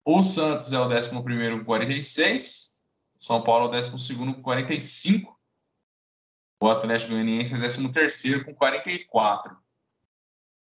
O 0.04 0.22
Santos 0.22 0.72
é 0.72 0.78
o 0.78 0.88
décimo 0.88 1.22
primeiro 1.22 1.58
com 1.58 1.64
46. 1.66 2.84
São 3.18 3.42
Paulo 3.42 3.66
é 3.66 3.68
o 3.68 3.70
décimo 3.72 3.98
segundo 3.98 4.32
com 4.34 4.42
45. 4.42 5.38
O 6.62 6.68
Atlético 6.68 7.10
Goianiense 7.10 7.54
é 7.54 7.92
13 7.92 8.44
com 8.44 8.54
44. 8.54 9.56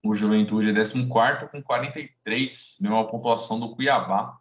O 0.04 0.16
Juventude 0.16 0.70
é 0.70 0.74
14 0.74 1.50
com 1.52 1.62
43, 1.62 2.78
mesma 2.82 3.08
pontuação 3.08 3.60
do 3.60 3.76
Cuiabá, 3.76 4.40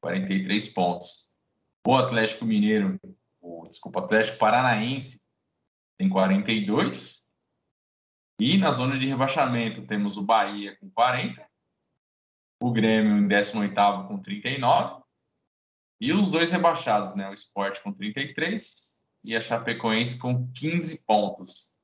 43 0.00 0.68
pontos. 0.74 1.38
O 1.86 1.94
Atlético 1.94 2.44
Mineiro, 2.44 2.98
o, 3.40 3.66
desculpa, 3.68 4.00
Atlético 4.00 4.38
Paranaense 4.38 5.28
tem 5.96 6.08
42. 6.08 7.34
E 8.40 8.58
na 8.58 8.72
zona 8.72 8.98
de 8.98 9.06
rebaixamento 9.06 9.86
temos 9.86 10.16
o 10.16 10.24
Bahia 10.24 10.76
com 10.80 10.90
40, 10.90 11.48
o 12.60 12.72
Grêmio 12.72 13.18
em 13.18 13.28
18º 13.28 14.08
com 14.08 14.18
39 14.18 15.04
e 16.00 16.12
os 16.12 16.30
dois 16.30 16.50
rebaixados, 16.50 17.14
né, 17.14 17.30
o 17.30 17.34
Sport 17.34 17.80
com 17.82 17.92
33 17.92 19.06
e 19.22 19.36
a 19.36 19.40
Chapecoense 19.40 20.18
com 20.18 20.50
15 20.52 21.04
pontos. 21.06 21.78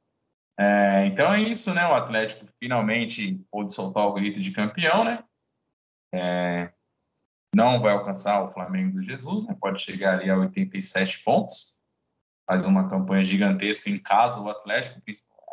É, 0.61 1.07
então 1.07 1.33
é 1.33 1.41
isso, 1.41 1.73
né? 1.73 1.87
O 1.87 1.95
Atlético 1.95 2.47
finalmente 2.59 3.43
pôde 3.51 3.73
soltar 3.73 4.05
o 4.05 4.13
grito 4.13 4.43
de 4.43 4.53
campeão, 4.53 5.05
né? 5.05 5.25
É, 6.13 6.71
não 7.55 7.81
vai 7.81 7.95
alcançar 7.95 8.43
o 8.43 8.51
Flamengo 8.51 8.99
do 8.99 9.03
Jesus, 9.03 9.47
né? 9.47 9.57
Pode 9.59 9.81
chegar 9.81 10.19
ali 10.19 10.29
a 10.29 10.37
87 10.37 11.25
pontos. 11.25 11.83
Faz 12.47 12.67
uma 12.67 12.91
campanha 12.91 13.25
gigantesca 13.25 13.89
em 13.89 13.99
casa, 13.99 14.39
o 14.39 14.51
Atlético. 14.51 15.01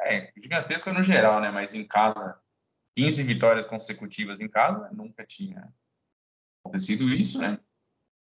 É, 0.02 0.30
gigantesca 0.36 0.92
no 0.92 1.02
geral, 1.02 1.40
né? 1.40 1.52
Mas 1.52 1.74
em 1.74 1.88
casa, 1.88 2.38
15 2.98 3.24
vitórias 3.24 3.66
consecutivas 3.66 4.42
em 4.42 4.50
casa, 4.50 4.90
nunca 4.92 5.26
tinha 5.26 5.72
acontecido 6.66 7.08
isso, 7.08 7.40
né? 7.40 7.58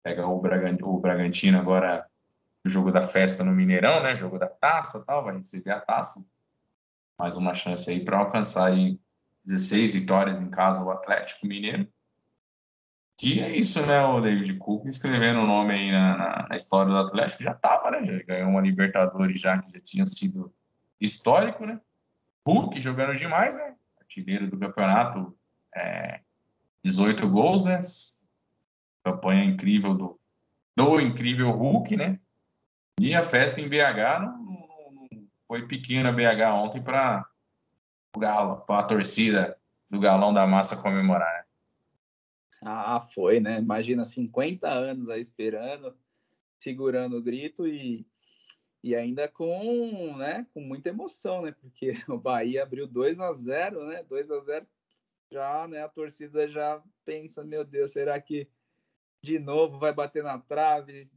Pega 0.05 0.25
o, 0.25 0.39
Bragantino 0.39 1.59
agora 1.59 2.09
o 2.65 2.69
jogo 2.69 2.93
da 2.93 3.01
festa 3.01 3.43
no 3.43 3.51
Mineirão, 3.51 4.01
né? 4.01 4.15
Jogo 4.15 4.39
da 4.39 4.47
taça 4.47 5.03
tal, 5.05 5.25
vai 5.25 5.35
receber 5.35 5.71
a 5.71 5.81
taça. 5.81 6.31
Mais 7.21 7.37
uma 7.37 7.53
chance 7.53 7.87
aí 7.87 8.03
para 8.03 8.17
alcançar 8.17 8.71
aí 8.71 8.99
16 9.45 9.93
vitórias 9.93 10.41
em 10.41 10.49
casa 10.49 10.83
o 10.83 10.89
Atlético 10.89 11.45
Mineiro. 11.45 11.87
Que 13.15 13.39
é 13.43 13.55
isso, 13.55 13.85
né? 13.85 14.03
O 14.03 14.19
David 14.19 14.57
Cook 14.57 14.87
escrevendo 14.87 15.41
o 15.41 15.45
nome 15.45 15.71
aí 15.71 15.91
na, 15.91 16.17
na, 16.17 16.47
na, 16.49 16.55
história 16.55 16.91
do 16.91 16.97
Atlético 16.97 17.43
já 17.43 17.53
tava, 17.53 17.91
né? 17.91 18.03
Já 18.03 18.23
ganhou 18.23 18.49
uma 18.49 18.59
Libertadores 18.59 19.39
já 19.39 19.61
que 19.61 19.71
já 19.71 19.79
tinha 19.79 20.05
sido 20.07 20.51
histórico, 20.99 21.63
né? 21.63 21.79
Hulk 22.43 22.81
jogando 22.81 23.15
demais, 23.15 23.55
né? 23.55 23.75
Artilheiro 23.99 24.49
do 24.49 24.57
campeonato, 24.57 25.37
é, 25.75 26.21
18 26.83 27.29
gols, 27.29 27.63
né? 27.63 27.77
Campanha 29.03 29.43
incrível 29.43 29.93
do, 29.93 30.19
do 30.75 30.99
incrível 30.99 31.51
Hulk, 31.51 31.95
né? 31.95 32.19
E 32.99 33.13
a 33.13 33.21
festa 33.21 33.61
em 33.61 33.69
BH 33.69 34.21
não, 34.21 34.40
foi 35.51 35.67
pequena 35.67 36.13
BH 36.13 36.49
ontem 36.53 36.81
para 36.81 37.29
o 38.15 38.19
Galo, 38.21 38.61
para 38.61 38.79
a 38.79 38.83
torcida 38.83 39.59
do 39.89 39.99
Galão 39.99 40.33
da 40.33 40.47
Massa 40.47 40.81
comemorar. 40.81 41.39
Né? 41.39 41.45
Ah, 42.61 43.01
foi, 43.01 43.41
né? 43.41 43.59
Imagina 43.59 44.05
50 44.05 44.69
anos 44.69 45.09
aí 45.09 45.19
esperando, 45.19 45.93
segurando 46.57 47.17
o 47.17 47.21
grito 47.21 47.67
e, 47.67 48.07
e 48.81 48.95
ainda 48.95 49.27
com, 49.27 50.15
né, 50.15 50.47
com 50.53 50.61
muita 50.61 50.87
emoção, 50.87 51.41
né? 51.41 51.53
Porque 51.59 51.95
o 52.07 52.17
Bahia 52.17 52.63
abriu 52.63 52.87
2 52.87 53.19
a 53.19 53.33
0, 53.33 53.87
né? 53.87 54.03
2 54.03 54.31
a 54.31 54.39
0 54.39 54.65
já, 55.29 55.67
né, 55.67 55.83
a 55.83 55.89
torcida 55.89 56.47
já 56.47 56.81
pensa, 57.03 57.43
meu 57.43 57.65
Deus, 57.65 57.91
será 57.91 58.21
que 58.21 58.47
de 59.23 59.37
novo 59.37 59.77
vai 59.77 59.93
bater 59.93 60.23
na 60.23 60.39
trave, 60.39 61.07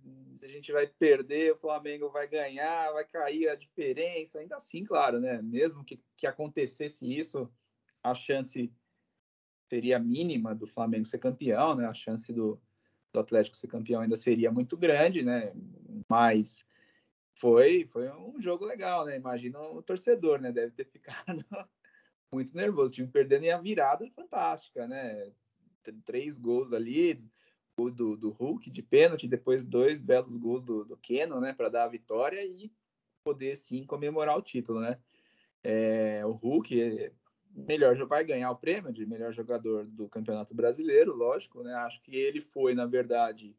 a 0.43 0.49
gente 0.49 0.71
vai 0.71 0.87
perder, 0.87 1.53
o 1.53 1.57
Flamengo 1.57 2.11
vai 2.11 2.29
ganhar, 2.29 2.93
vai 2.93 3.05
cair 3.05 3.49
a 3.49 3.55
diferença. 3.55 4.39
Ainda 4.39 4.57
assim, 4.57 4.85
claro, 4.85 5.19
né? 5.19 5.41
Mesmo 5.41 5.83
que, 5.83 5.99
que 6.17 6.27
acontecesse 6.27 7.11
isso, 7.11 7.51
a 8.03 8.15
chance 8.15 8.71
seria 9.71 9.99
mínima 9.99 10.55
do 10.55 10.67
Flamengo 10.67 11.07
ser 11.07 11.19
campeão, 11.19 11.75
né? 11.75 11.87
A 11.87 11.95
chance 11.95 12.31
do, 12.31 12.61
do 13.13 13.21
Atlético 13.21 13.57
ser 13.57 13.69
campeão 13.69 14.03
ainda 14.03 14.17
seria 14.17 14.53
muito 14.53 14.77
grande, 14.77 15.23
né? 15.23 15.53
Mas 16.09 16.63
foi 17.35 17.87
foi 17.87 18.11
um 18.11 18.41
jogo 18.41 18.67
legal, 18.67 19.07
né? 19.07 19.17
Imagina 19.17 19.59
o 19.61 19.83
torcedor, 19.83 20.41
né? 20.41 20.53
Deve 20.53 20.73
ter 20.73 20.85
ficado 20.93 21.43
muito 22.31 22.55
nervoso. 22.55 22.93
O 22.93 22.95
time 22.95 23.09
perdendo 23.09 23.47
e 23.47 23.51
a 23.51 23.59
virada 23.59 24.07
fantástica, 24.11 24.87
né? 24.87 25.33
Três 26.05 26.39
gols 26.39 26.73
ali, 26.73 27.23
do, 27.77 28.17
do 28.17 28.31
Hulk 28.31 28.71
de 28.71 28.83
pênalti, 28.83 29.27
depois 29.27 29.65
dois 29.65 30.01
belos 30.01 30.37
gols 30.37 30.65
do, 30.65 30.85
do 30.85 30.97
Keno, 30.97 31.41
né, 31.41 31.53
para 31.53 31.69
dar 31.69 31.85
a 31.85 31.89
vitória 31.89 32.45
e 32.45 32.73
poder 33.25 33.57
sim 33.57 33.85
comemorar 33.85 34.37
o 34.39 34.43
título, 34.43 34.81
né? 34.81 34.99
É, 35.63 36.25
o 36.27 36.33
Hulk 36.33 36.81
é 36.81 37.13
melhor 37.51 37.97
vai 38.07 38.25
ganhar 38.25 38.51
o 38.51 38.57
prêmio 38.57 38.93
de 38.93 39.07
melhor 39.07 39.33
jogador 39.33 39.87
do 39.87 40.09
Campeonato 40.09 40.55
Brasileiro, 40.55 41.15
lógico, 41.15 41.63
né? 41.63 41.73
Acho 41.75 42.03
que 42.03 42.15
ele 42.15 42.41
foi, 42.41 42.75
na 42.75 42.85
verdade, 42.85 43.57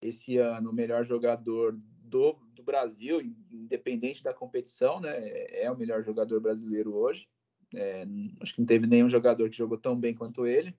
esse 0.00 0.38
ano 0.38 0.70
o 0.70 0.74
melhor 0.74 1.04
jogador 1.04 1.76
do, 2.04 2.34
do 2.54 2.62
Brasil, 2.62 3.20
independente 3.50 4.22
da 4.22 4.32
competição, 4.32 5.00
né? 5.00 5.10
É, 5.18 5.64
é 5.64 5.70
o 5.70 5.76
melhor 5.76 6.04
jogador 6.04 6.40
brasileiro 6.40 6.94
hoje. 6.94 7.28
É, 7.74 8.06
acho 8.40 8.54
que 8.54 8.60
não 8.60 8.66
teve 8.66 8.86
nenhum 8.86 9.10
jogador 9.10 9.50
que 9.50 9.56
jogou 9.56 9.76
tão 9.76 9.98
bem 9.98 10.14
quanto 10.14 10.46
ele 10.46 10.74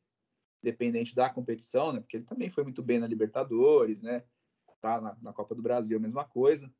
dependente 0.61 1.15
da 1.15 1.29
competição, 1.29 1.93
né? 1.93 1.99
Porque 1.99 2.17
ele 2.17 2.25
também 2.25 2.49
foi 2.49 2.63
muito 2.63 2.83
bem 2.83 2.99
na 2.99 3.07
Libertadores, 3.07 4.01
né? 4.01 4.23
Tá 4.81 5.01
na, 5.01 5.17
na 5.21 5.33
Copa 5.33 5.55
do 5.55 5.61
Brasil, 5.61 5.97
a 5.97 6.01
mesma 6.01 6.25
coisa. 6.25 6.71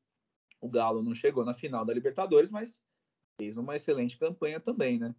O 0.61 0.69
Galo 0.69 1.01
não 1.01 1.13
chegou 1.13 1.45
na 1.45 1.53
final 1.53 1.85
da 1.85 1.93
Libertadores, 1.93 2.49
mas 2.49 2.83
fez 3.37 3.57
uma 3.57 3.75
excelente 3.75 4.17
campanha 4.17 4.59
também, 4.59 4.99
né? 4.99 5.15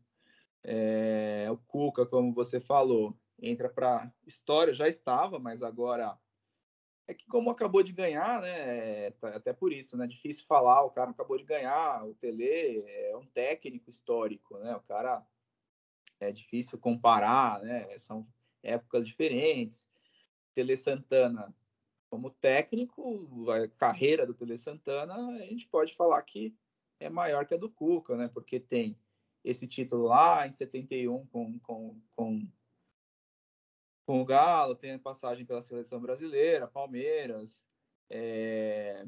É, 0.62 1.48
o 1.50 1.56
Cuca, 1.56 2.04
como 2.04 2.34
você 2.34 2.60
falou, 2.60 3.16
entra 3.40 3.68
para 3.68 4.12
história, 4.26 4.74
já 4.74 4.88
estava, 4.88 5.38
mas 5.38 5.62
agora 5.62 6.18
é 7.06 7.14
que 7.14 7.26
como 7.26 7.50
acabou 7.50 7.82
de 7.82 7.92
ganhar, 7.92 8.40
né? 8.42 9.06
É, 9.06 9.14
até 9.34 9.52
por 9.52 9.72
isso, 9.72 9.96
né? 9.96 10.06
Difícil 10.06 10.44
falar, 10.46 10.84
o 10.84 10.90
cara 10.90 11.10
acabou 11.10 11.38
de 11.38 11.44
ganhar, 11.44 12.06
o 12.06 12.14
Tele 12.14 12.84
é 12.86 13.16
um 13.16 13.26
técnico 13.26 13.88
histórico, 13.90 14.58
né? 14.58 14.76
O 14.76 14.80
cara 14.80 15.26
é 16.20 16.30
difícil 16.30 16.78
comparar, 16.78 17.60
né? 17.62 17.98
São 17.98 18.26
épocas 18.62 19.06
diferentes. 19.06 19.88
Tele 20.54 20.76
Santana, 20.76 21.54
como 22.08 22.30
técnico, 22.30 23.50
a 23.50 23.68
carreira 23.68 24.26
do 24.26 24.34
Tele 24.34 24.58
Santana, 24.58 25.14
a 25.14 25.46
gente 25.46 25.66
pode 25.68 25.94
falar 25.94 26.20
que 26.22 26.54
é 26.98 27.08
maior 27.08 27.46
que 27.46 27.54
a 27.54 27.56
do 27.56 27.70
Cuca, 27.70 28.16
né? 28.16 28.28
Porque 28.28 28.60
tem 28.60 28.98
esse 29.44 29.66
título 29.66 30.04
lá 30.04 30.46
em 30.46 30.52
71 30.52 31.26
com, 31.26 31.58
com, 31.60 32.00
com, 32.14 32.48
com 34.06 34.20
o 34.20 34.24
Galo, 34.24 34.74
tem 34.74 34.98
passagem 34.98 35.46
pela 35.46 35.62
seleção 35.62 36.00
brasileira, 36.00 36.66
Palmeiras, 36.66 37.64
é, 38.10 39.02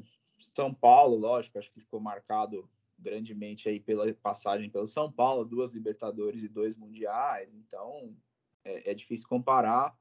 São 0.55 0.73
Paulo, 0.73 1.17
lógico, 1.17 1.59
acho 1.59 1.71
que 1.71 1.81
ficou 1.81 1.99
marcado 1.99 2.67
grandemente 2.97 3.67
aí 3.67 3.79
pela 3.79 4.11
passagem 4.13 4.69
pelo 4.69 4.87
São 4.87 5.11
Paulo, 5.11 5.45
duas 5.45 5.71
Libertadores 5.71 6.41
e 6.41 6.47
dois 6.47 6.75
Mundiais, 6.75 7.53
então 7.53 8.15
é, 8.63 8.91
é 8.91 8.93
difícil 8.93 9.27
comparar 9.27 9.97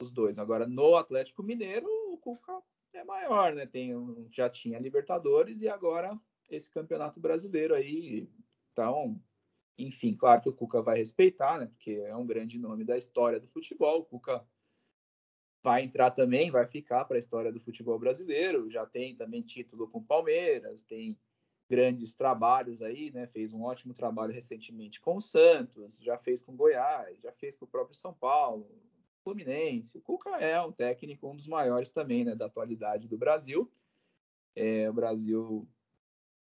os 0.00 0.10
dois. 0.10 0.38
Agora, 0.38 0.66
no 0.66 0.96
Atlético 0.96 1.42
Mineiro, 1.42 1.86
o 2.12 2.18
Cuca 2.18 2.60
é 2.92 3.04
maior, 3.04 3.54
né? 3.54 3.66
Tem, 3.66 3.92
já 4.30 4.48
tinha 4.50 4.78
Libertadores 4.78 5.62
e 5.62 5.68
agora 5.68 6.18
esse 6.50 6.70
Campeonato 6.70 7.20
Brasileiro 7.20 7.74
aí. 7.74 8.28
Então, 8.72 9.20
enfim, 9.78 10.14
claro 10.14 10.42
que 10.42 10.48
o 10.48 10.54
Cuca 10.54 10.82
vai 10.82 10.98
respeitar, 10.98 11.58
né? 11.58 11.66
Porque 11.66 11.92
é 11.92 12.14
um 12.14 12.26
grande 12.26 12.58
nome 12.58 12.84
da 12.84 12.96
história 12.96 13.40
do 13.40 13.48
futebol. 13.48 14.00
O 14.00 14.04
Cuca 14.04 14.46
vai 15.62 15.84
entrar 15.84 16.10
também, 16.10 16.50
vai 16.50 16.66
ficar 16.66 17.04
para 17.04 17.16
a 17.16 17.18
história 17.18 17.52
do 17.52 17.60
futebol 17.60 17.98
brasileiro. 17.98 18.68
Já 18.68 18.84
tem 18.84 19.16
também 19.16 19.42
título 19.42 19.88
com 19.88 20.02
Palmeiras, 20.02 20.82
tem 20.82 21.18
grandes 21.72 22.14
trabalhos 22.14 22.82
aí, 22.82 23.10
né? 23.10 23.26
Fez 23.26 23.54
um 23.54 23.62
ótimo 23.62 23.94
trabalho 23.94 24.30
recentemente 24.30 25.00
com 25.00 25.16
o 25.16 25.22
Santos, 25.22 25.98
já 26.00 26.18
fez 26.18 26.42
com 26.42 26.54
Goiás, 26.54 27.18
já 27.22 27.32
fez 27.32 27.56
com 27.56 27.64
o 27.64 27.68
próprio 27.68 27.96
São 27.96 28.12
Paulo, 28.12 28.68
Fluminense. 29.24 29.96
O 29.96 30.02
Cuca 30.02 30.36
é 30.36 30.60
um 30.60 30.70
técnico, 30.70 31.30
um 31.30 31.34
dos 31.34 31.46
maiores 31.46 31.90
também, 31.90 32.26
né, 32.26 32.34
da 32.34 32.44
atualidade 32.44 33.08
do 33.08 33.16
Brasil. 33.16 33.72
É, 34.54 34.90
o 34.90 34.92
Brasil 34.92 35.66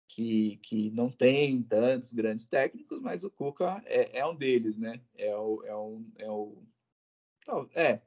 que, 0.08 0.56
que 0.64 0.90
não 0.92 1.12
tem 1.12 1.62
tantos 1.64 2.14
grandes 2.14 2.46
técnicos, 2.46 3.02
mas 3.02 3.26
o 3.26 3.30
Cuca 3.30 3.84
é, 3.86 4.20
é 4.20 4.26
um 4.26 4.34
deles, 4.34 4.78
né? 4.78 5.02
É 5.18 5.36
o, 5.36 5.64
é 5.66 5.76
um, 5.76 6.10
é 6.16 6.32
o, 6.32 6.64
é, 7.76 8.02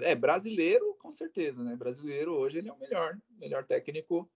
é 0.00 0.14
brasileiro 0.14 0.94
com 0.94 1.12
certeza, 1.12 1.62
né? 1.62 1.76
Brasileiro 1.76 2.32
hoje 2.32 2.56
ele 2.56 2.70
é 2.70 2.72
o 2.72 2.78
melhor, 2.78 3.20
melhor 3.38 3.66
técnico 3.66 4.26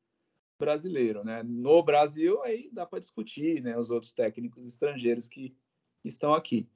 brasileiro, 0.64 1.22
né? 1.22 1.42
No 1.42 1.82
Brasil 1.82 2.42
aí 2.42 2.70
dá 2.72 2.86
para 2.86 2.98
discutir, 2.98 3.62
né? 3.62 3.76
Os 3.78 3.90
outros 3.90 4.12
técnicos 4.12 4.66
estrangeiros 4.66 5.28
que 5.28 5.54
estão 6.02 6.32
aqui, 6.32 6.66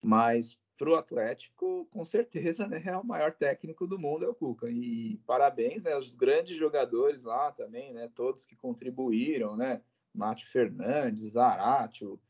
mas 0.00 0.56
para 0.76 0.90
o 0.90 0.96
Atlético, 0.96 1.86
com 1.90 2.04
certeza, 2.04 2.66
né, 2.66 2.82
é 2.84 2.96
o 2.96 3.06
maior 3.06 3.32
técnico 3.32 3.86
do 3.86 3.98
mundo 3.98 4.24
é 4.24 4.28
o 4.28 4.34
Cuca. 4.34 4.68
E 4.68 5.16
parabéns, 5.24 5.84
né, 5.84 5.96
os 5.96 6.16
grandes 6.16 6.56
jogadores 6.56 7.22
lá 7.22 7.52
também, 7.52 7.92
né, 7.92 8.10
todos 8.14 8.44
que 8.44 8.56
contribuíram, 8.56 9.56
né, 9.56 9.80
Mátio 10.12 10.48
Fernandes, 10.48 11.32
Zaratio, 11.32 12.20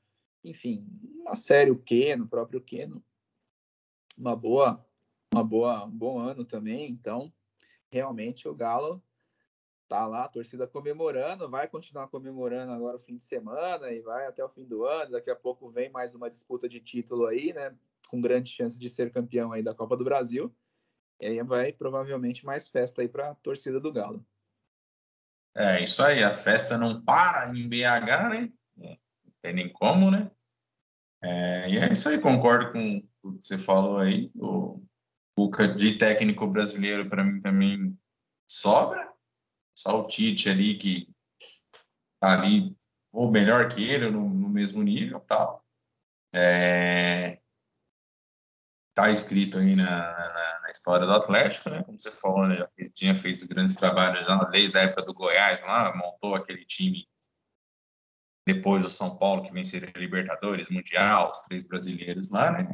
enfim, 0.43 0.87
uma 1.21 1.37
série 1.37 1.71
o 1.71 1.79
Keno, 1.79 2.25
o 2.25 2.29
próprio 2.29 2.61
Keno, 2.61 3.03
uma 4.17 4.37
boa, 4.37 4.85
uma 5.33 5.43
boa, 5.43 5.85
um 5.87 5.91
bom 5.91 6.19
ano 6.19 6.45
também. 6.45 6.91
Então, 6.91 7.33
realmente 7.91 8.47
o 8.47 8.55
Galo 8.55 9.03
tá 9.95 10.07
lá, 10.07 10.25
a 10.25 10.29
torcida 10.29 10.67
comemorando, 10.67 11.49
vai 11.49 11.69
continuar 11.69 12.09
comemorando 12.09 12.73
agora 12.73 12.97
o 12.97 13.01
fim 13.01 13.17
de 13.17 13.25
semana 13.25 13.93
e 13.93 14.01
vai 14.01 14.27
até 14.27 14.45
o 14.45 14.49
fim 14.49 14.65
do 14.65 14.85
ano. 14.85 15.13
Daqui 15.13 15.31
a 15.31 15.37
pouco 15.37 15.71
vem 15.71 15.89
mais 15.89 16.15
uma 16.15 16.29
disputa 16.29 16.69
de 16.69 16.81
título 16.81 17.27
aí, 17.27 17.53
né? 17.53 17.75
com 18.09 18.21
grande 18.21 18.51
chance 18.51 18.79
de 18.79 18.91
ser 18.91 19.13
campeão 19.13 19.53
aí 19.53 19.63
da 19.63 19.75
Copa 19.75 19.97
do 19.97 20.05
Brasil. 20.05 20.55
E 21.21 21.27
aí 21.27 21.43
vai 21.43 21.73
provavelmente 21.73 22.45
mais 22.45 22.69
festa 22.69 23.03
aí 23.03 23.09
para 23.09 23.31
a 23.31 23.35
torcida 23.37 23.81
do 23.81 23.93
Galo. 23.93 24.25
É, 25.57 25.83
isso 25.83 26.03
aí, 26.03 26.23
a 26.25 26.35
festa 26.35 26.77
não 26.77 27.01
para 27.01 27.57
em 27.57 27.69
BH, 27.69 28.29
né? 28.31 28.53
Não 28.77 28.99
tem 29.41 29.55
nem 29.55 29.73
como, 29.73 30.11
né? 30.11 30.29
É, 31.23 31.71
e 31.71 31.79
é 31.79 31.93
isso 31.93 32.09
aí, 32.09 32.21
concordo 32.21 32.73
com 32.73 32.99
o 33.23 33.39
que 33.39 33.47
você 33.47 33.57
falou 33.57 33.99
aí. 33.99 34.31
O 34.35 34.83
Cuca 35.37 35.69
de 35.69 35.97
técnico 35.97 36.47
brasileiro, 36.47 37.09
para 37.09 37.23
mim, 37.23 37.41
também 37.41 37.97
sobra. 38.49 39.14
Só 39.75 40.01
o 40.01 40.07
Tite 40.07 40.49
ali, 40.49 40.79
que 40.79 41.09
tá 42.21 42.33
ali, 42.33 42.77
ou 43.13 43.31
melhor 43.31 43.69
que 43.69 43.83
ele, 43.83 44.11
no, 44.11 44.29
no 44.29 44.49
mesmo 44.49 44.83
nível 44.83 45.21
tal. 45.21 45.65
É, 46.33 47.41
está 48.91 49.11
escrito 49.11 49.59
aí 49.59 49.75
na, 49.75 49.85
na, 49.85 50.61
na, 50.63 50.71
história 50.71 51.07
do 51.07 51.13
Atlético, 51.13 51.71
né? 51.71 51.83
Como 51.83 51.99
você 51.99 52.11
falou, 52.11 52.47
né? 52.47 52.57
já 52.57 52.91
tinha 52.93 53.17
feito 53.17 53.47
grandes 53.49 53.77
trabalhos 53.77 54.27
já 54.27 54.37
desde 54.45 54.79
a 54.79 54.83
época 54.83 55.03
do 55.03 55.15
Goiás 55.15 55.63
lá, 55.63 55.95
montou 55.97 56.35
aquele 56.35 56.65
time 56.65 57.09
depois 58.47 58.85
do 58.85 58.91
São 58.91 59.19
Paulo 59.19 59.43
que 59.43 59.53
venceram 59.53 59.91
a 59.95 59.99
Libertadores, 59.99 60.69
Mundial, 60.69 61.31
os 61.31 61.43
três 61.43 61.67
brasileiros 61.67 62.31
lá, 62.31 62.53
né? 62.53 62.65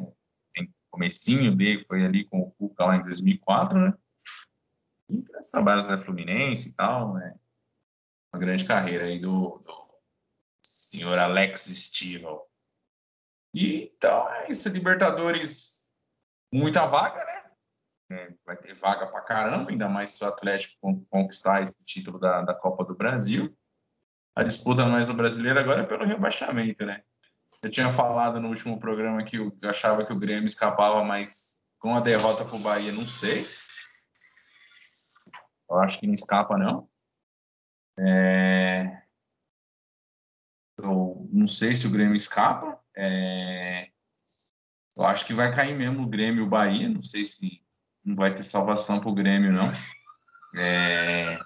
Tem 0.55 0.75
comecinho 0.91 1.55
dele 1.55 1.85
foi 1.87 2.05
ali 2.05 2.25
com 2.25 2.41
o 2.41 2.51
Cuca 2.53 2.85
lá 2.85 2.97
em 2.97 3.05
2004, 3.05 3.79
né? 3.79 3.95
E 5.11 5.51
trabalhos 5.51 5.87
da 5.87 5.99
Fluminense 5.99 6.71
e 6.71 6.73
tal, 6.75 7.15
né? 7.15 7.35
Uma 8.33 8.41
grande 8.41 8.65
carreira 8.65 9.05
aí 9.05 9.19
do, 9.19 9.59
do 9.59 9.89
senhor 10.63 11.19
Alex 11.19 11.63
Stivel. 11.63 12.49
E, 13.53 13.93
então, 13.97 14.33
é 14.33 14.49
isso, 14.49 14.69
Libertadores 14.69 15.91
muita 16.53 16.87
vaga, 16.87 17.25
né? 17.25 17.51
É, 18.13 18.35
vai 18.45 18.57
ter 18.57 18.75
vaga 18.75 19.07
para 19.07 19.21
caramba, 19.21 19.71
ainda 19.71 19.89
mais 19.89 20.11
se 20.11 20.25
o 20.25 20.27
Atlético 20.27 21.05
conquistar 21.09 21.63
esse 21.63 21.73
título 21.85 22.19
da, 22.19 22.43
da 22.43 22.55
Copa 22.55 22.85
do 22.85 22.95
Brasil. 22.95 23.57
A 24.35 24.43
disputa 24.43 24.85
mais 24.87 25.09
no 25.09 25.15
brasileiro 25.15 25.59
agora 25.59 25.83
é 25.83 25.87
pelo 25.87 26.05
rebaixamento, 26.05 26.85
né? 26.85 27.03
Eu 27.63 27.71
tinha 27.71 27.93
falado 27.93 28.41
no 28.41 28.49
último 28.49 28.81
programa 28.81 29.23
que 29.23 29.37
eu 29.37 29.53
achava 29.65 30.05
que 30.05 30.13
o 30.13 30.19
Grêmio 30.19 30.47
escapava, 30.47 31.05
mas 31.05 31.61
com 31.79 31.95
a 31.95 32.01
derrota 32.01 32.45
para 32.45 32.57
o 32.57 32.61
Bahia, 32.61 32.93
não 32.93 33.07
sei. 33.07 33.47
Eu 35.71 35.79
acho 35.79 36.01
que 36.01 36.07
não 36.07 36.15
escapa, 36.15 36.59
não. 36.59 36.89
É... 37.99 39.03
Eu 40.77 41.29
não 41.33 41.47
sei 41.47 41.77
se 41.77 41.87
o 41.87 41.93
Grêmio 41.93 42.17
escapa. 42.17 42.81
É... 42.97 43.91
Eu 44.97 45.05
acho 45.05 45.25
que 45.25 45.33
vai 45.33 45.55
cair 45.55 45.77
mesmo 45.77 46.03
o 46.03 46.09
Grêmio 46.09 46.43
e 46.43 46.47
o 46.47 46.51
Bahia. 46.51 46.89
Não 46.89 47.03
sei 47.03 47.25
se 47.25 47.63
não 48.05 48.17
vai 48.17 48.35
ter 48.35 48.43
salvação 48.43 49.01
para 49.01 49.09
o 49.09 49.15
Grêmio, 49.15 49.53
não. 49.53 49.73
É, 50.57 51.39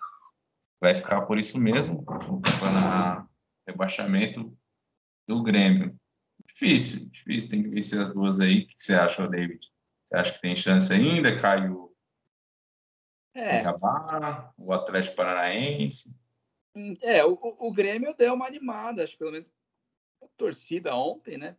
vai 0.80 0.94
ficar 0.94 1.22
por 1.22 1.38
isso 1.38 1.60
mesmo, 1.60 2.02
para 2.04 3.26
rebaixamento 3.66 4.56
do 5.28 5.42
Grêmio. 5.42 5.98
Difícil, 6.46 7.10
difícil. 7.10 7.50
Tem 7.50 7.62
que 7.62 7.68
vencer 7.68 8.00
as 8.00 8.14
duas 8.14 8.40
aí. 8.40 8.60
O 8.60 8.66
que 8.66 8.74
você 8.78 8.94
acha, 8.94 9.28
David? 9.28 9.60
Você 10.04 10.16
acha 10.16 10.32
que 10.32 10.40
tem 10.40 10.56
chance 10.56 10.92
ainda? 10.92 11.38
Cai 11.38 11.68
o, 13.34 13.38
é. 13.38 13.62
o 14.56 14.72
Atlético 14.72 15.16
Paranaense? 15.16 16.18
É, 17.02 17.24
o, 17.24 17.38
o 17.40 17.72
Grêmio 17.72 18.14
deu 18.14 18.34
uma 18.34 18.46
animada, 18.46 19.04
acho 19.04 19.12
que 19.12 19.18
pelo 19.18 19.32
menos 19.32 19.52
a 20.22 20.26
torcida 20.36 20.94
ontem, 20.94 21.38
né? 21.38 21.56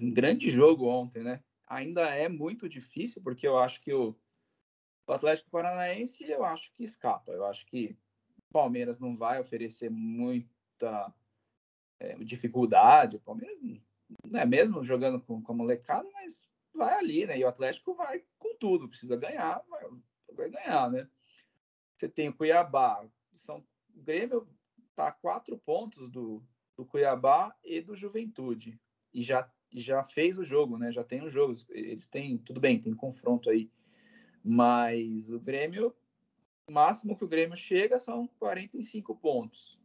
um 0.00 0.12
grande 0.12 0.50
jogo 0.50 0.86
ontem, 0.86 1.22
né? 1.22 1.42
Ainda 1.66 2.02
é 2.14 2.28
muito 2.28 2.68
difícil, 2.68 3.22
porque 3.22 3.46
eu 3.46 3.58
acho 3.58 3.80
que 3.80 3.92
o, 3.92 4.16
o 5.06 5.12
Atlético 5.12 5.50
Paranaense, 5.50 6.28
eu 6.28 6.44
acho 6.44 6.72
que 6.72 6.84
escapa. 6.84 7.32
Eu 7.32 7.46
acho 7.46 7.64
que 7.66 7.96
o 8.50 8.52
Palmeiras 8.52 8.98
não 8.98 9.16
vai 9.16 9.40
oferecer 9.40 9.90
muita 9.90 11.12
é, 11.98 12.14
dificuldade. 12.16 13.16
O 13.16 13.20
Palmeiras 13.20 13.58
não 14.26 14.40
é 14.40 14.44
mesmo 14.44 14.84
jogando 14.84 15.20
com, 15.20 15.40
com 15.40 15.54
molecada, 15.54 16.08
mas 16.12 16.48
vai 16.74 16.94
ali, 16.94 17.26
né? 17.26 17.38
E 17.38 17.44
o 17.44 17.48
Atlético 17.48 17.94
vai 17.94 18.22
com 18.38 18.56
tudo, 18.56 18.88
precisa 18.88 19.16
ganhar, 19.16 19.62
vai, 19.68 19.88
vai 20.32 20.50
ganhar, 20.50 20.90
né? 20.90 21.08
Você 21.96 22.08
tem 22.08 22.28
o 22.28 22.34
Cuiabá, 22.34 23.06
são, 23.34 23.64
o 23.94 24.02
Grêmio 24.02 24.48
tá 24.94 25.08
a 25.08 25.12
quatro 25.12 25.56
pontos 25.58 26.10
do, 26.10 26.42
do 26.76 26.84
Cuiabá 26.84 27.56
e 27.64 27.80
do 27.80 27.94
Juventude 27.94 28.78
e 29.12 29.22
já, 29.22 29.50
já 29.72 30.02
fez 30.02 30.38
o 30.38 30.44
jogo, 30.44 30.78
né? 30.78 30.90
Já 30.90 31.04
tem 31.04 31.22
os 31.24 31.32
jogos. 31.32 31.66
Eles 31.70 32.06
têm, 32.06 32.38
tudo 32.38 32.60
bem, 32.60 32.80
tem 32.80 32.94
confronto 32.94 33.50
aí. 33.50 33.70
Mas 34.42 35.30
o 35.30 35.38
Grêmio, 35.38 35.94
o 36.66 36.72
máximo 36.72 37.16
que 37.16 37.24
o 37.24 37.28
Grêmio 37.28 37.56
chega 37.56 37.98
são 37.98 38.26
45 38.38 39.14
pontos. 39.16 39.78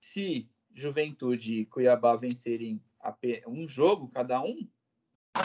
Se 0.00 0.48
Juventude 0.74 1.60
e 1.60 1.66
Cuiabá 1.66 2.16
vencerem 2.16 2.82
um 3.46 3.66
jogo 3.66 4.08
cada 4.08 4.42
um, 4.42 4.68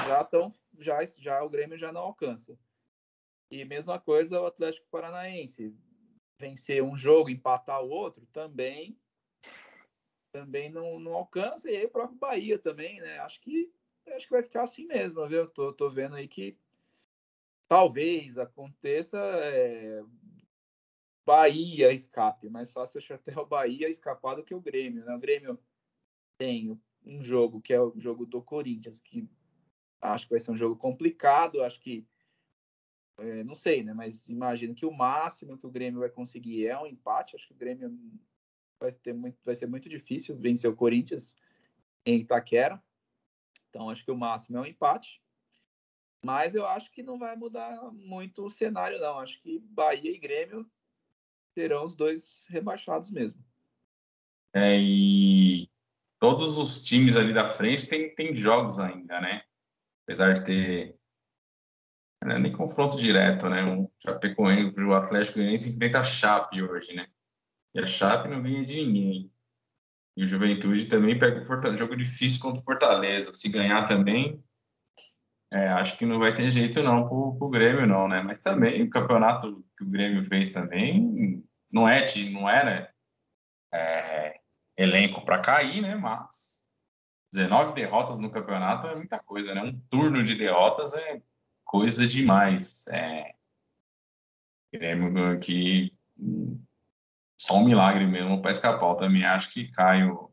já 0.07 0.21
estão, 0.21 0.53
já, 0.79 1.03
já 1.05 1.43
o 1.43 1.49
Grêmio 1.49 1.77
já 1.77 1.91
não 1.91 2.01
alcança. 2.01 2.57
E 3.55 3.65
mesma 3.65 3.99
coisa 3.99 4.41
o 4.41 4.45
Atlético 4.45 4.87
Paranaense. 4.89 5.73
Vencer 6.37 6.83
um 6.83 6.97
jogo, 6.97 7.29
empatar 7.29 7.81
o 7.81 7.89
outro, 7.89 8.25
também 8.27 8.99
também 10.31 10.69
não, 10.69 10.99
não 10.99 11.13
alcança, 11.13 11.71
e 11.71 11.77
aí 11.77 11.85
o 11.85 11.89
próprio 11.89 12.17
Bahia 12.17 12.59
também, 12.59 12.99
né? 12.99 13.19
Acho 13.19 13.39
que 13.39 13.71
acho 14.07 14.25
que 14.27 14.33
vai 14.33 14.43
ficar 14.43 14.63
assim 14.63 14.85
mesmo, 14.85 15.25
viu? 15.25 15.47
Tô, 15.47 15.71
tô 15.71 15.89
vendo 15.89 16.15
aí 16.15 16.27
que 16.27 16.57
talvez 17.69 18.37
aconteça 18.37 19.17
é, 19.17 20.03
Bahia 21.25 21.93
escape, 21.93 22.49
mais 22.49 22.73
fácil 22.73 22.97
achar 22.97 23.15
até 23.15 23.39
o 23.39 23.45
Bahia 23.45 23.87
escapar 23.87 24.35
do 24.35 24.43
que 24.43 24.53
o 24.53 24.59
Grêmio, 24.59 25.05
né? 25.05 25.15
O 25.15 25.19
Grêmio 25.19 25.57
tem 26.37 26.77
um 27.05 27.23
jogo 27.23 27.61
que 27.61 27.73
é 27.73 27.79
o 27.79 27.97
jogo 27.97 28.25
do 28.25 28.41
Corinthians, 28.41 28.99
que 28.99 29.29
Acho 30.01 30.25
que 30.25 30.31
vai 30.31 30.39
ser 30.39 30.51
um 30.51 30.57
jogo 30.57 30.75
complicado. 30.75 31.63
Acho 31.63 31.79
que 31.79 32.05
é, 33.17 33.43
não 33.43 33.55
sei, 33.55 33.83
né? 33.83 33.93
Mas 33.93 34.27
imagino 34.29 34.75
que 34.75 34.85
o 34.85 34.93
máximo 34.93 35.57
que 35.57 35.65
o 35.65 35.71
Grêmio 35.71 36.01
vai 36.01 36.09
conseguir 36.09 36.67
é 36.67 36.77
um 36.77 36.85
empate. 36.85 37.35
Acho 37.35 37.47
que 37.47 37.53
o 37.53 37.57
Grêmio 37.57 37.97
vai, 38.79 38.91
ter 38.91 39.13
muito, 39.13 39.37
vai 39.43 39.55
ser 39.55 39.67
muito 39.67 39.87
difícil 39.87 40.35
vencer 40.37 40.69
o 40.69 40.75
Corinthians 40.75 41.35
em 42.05 42.19
Itaquera. 42.19 42.81
Então, 43.69 43.89
acho 43.89 44.03
que 44.03 44.11
o 44.11 44.17
máximo 44.17 44.57
é 44.57 44.61
um 44.61 44.65
empate. 44.65 45.21
Mas 46.23 46.55
eu 46.55 46.65
acho 46.65 46.91
que 46.91 47.03
não 47.03 47.19
vai 47.19 47.35
mudar 47.35 47.91
muito 47.91 48.45
o 48.45 48.49
cenário, 48.49 48.99
não. 48.99 49.19
Acho 49.19 49.39
que 49.41 49.59
Bahia 49.59 50.11
e 50.11 50.17
Grêmio 50.17 50.69
serão 51.53 51.83
os 51.85 51.95
dois 51.95 52.45
rebaixados 52.49 53.11
mesmo. 53.11 53.43
É, 54.53 54.77
e 54.79 55.69
todos 56.19 56.57
os 56.57 56.83
times 56.83 57.15
ali 57.15 57.33
da 57.33 57.47
frente 57.47 57.87
têm, 57.87 58.13
têm 58.15 58.35
jogos 58.35 58.79
ainda, 58.79 59.21
né? 59.21 59.43
Apesar 60.03 60.33
de 60.33 60.45
ter 60.45 60.99
não 62.25 62.35
é 62.35 62.39
nem 62.39 62.51
confronto 62.51 62.97
direto, 62.97 63.47
né? 63.49 63.63
O 63.63 63.91
Chapecoense, 63.99 64.83
o 64.83 64.93
Atlético 64.93 65.35
Goianiense 65.35 65.69
enfrenta 65.75 65.99
a 65.99 66.03
Chape 66.03 66.61
hoje, 66.61 66.93
né? 66.93 67.07
E 67.73 67.79
a 67.79 67.87
Chape 67.87 68.27
não 68.27 68.41
ganha 68.41 68.65
de 68.65 68.85
ninguém. 68.85 69.31
E 70.17 70.23
o 70.23 70.27
Juventude 70.27 70.85
também 70.87 71.19
pega 71.19 71.43
um 71.69 71.77
jogo 71.77 71.95
difícil 71.95 72.41
contra 72.41 72.61
o 72.61 72.63
Fortaleza. 72.63 73.31
Se 73.33 73.51
ganhar 73.51 73.87
também, 73.87 74.41
é, 75.51 75.67
acho 75.69 75.97
que 75.97 76.05
não 76.05 76.19
vai 76.19 76.33
ter 76.33 76.49
jeito 76.51 76.81
não 76.81 77.07
pro, 77.07 77.35
pro 77.37 77.49
Grêmio 77.49 77.85
não, 77.85 78.07
né? 78.07 78.21
Mas 78.21 78.39
também 78.39 78.81
o 78.81 78.89
campeonato 78.89 79.63
que 79.77 79.83
o 79.83 79.89
Grêmio 79.89 80.25
fez 80.25 80.51
também 80.51 81.43
não 81.71 81.87
é, 81.87 82.05
não 82.31 82.49
era 82.49 82.89
é, 83.73 84.39
elenco 84.77 85.23
para 85.23 85.39
cair, 85.39 85.81
né? 85.81 85.95
Mas 85.95 86.65
19 87.33 87.73
derrotas 87.73 88.19
no 88.19 88.31
campeonato 88.31 88.87
é 88.87 88.95
muita 88.95 89.19
coisa, 89.19 89.53
né? 89.53 89.61
Um 89.61 89.79
turno 89.89 90.23
de 90.23 90.35
derrotas 90.35 90.93
é 90.93 91.21
coisa 91.65 92.07
demais. 92.07 92.87
É, 92.87 93.35
Grêmio 94.71 95.39
que 95.39 95.93
só 97.37 97.57
um 97.57 97.65
milagre 97.65 98.05
mesmo 98.05 98.41
para 98.41 98.51
escapar. 98.51 98.89
Eu 98.89 98.95
também 98.95 99.25
acho 99.25 99.51
que 99.51 99.71
cai 99.71 100.03
o, 100.03 100.31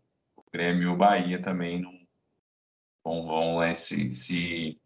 Grêmio 0.53 0.83
e 0.83 0.87
o 0.87 0.97
Bahia 0.97 1.41
também 1.41 1.80
não 1.80 1.93
vão, 3.03 3.26
vão 3.26 3.62
é, 3.62 3.72
se, 3.72 4.12
se, 4.12 4.78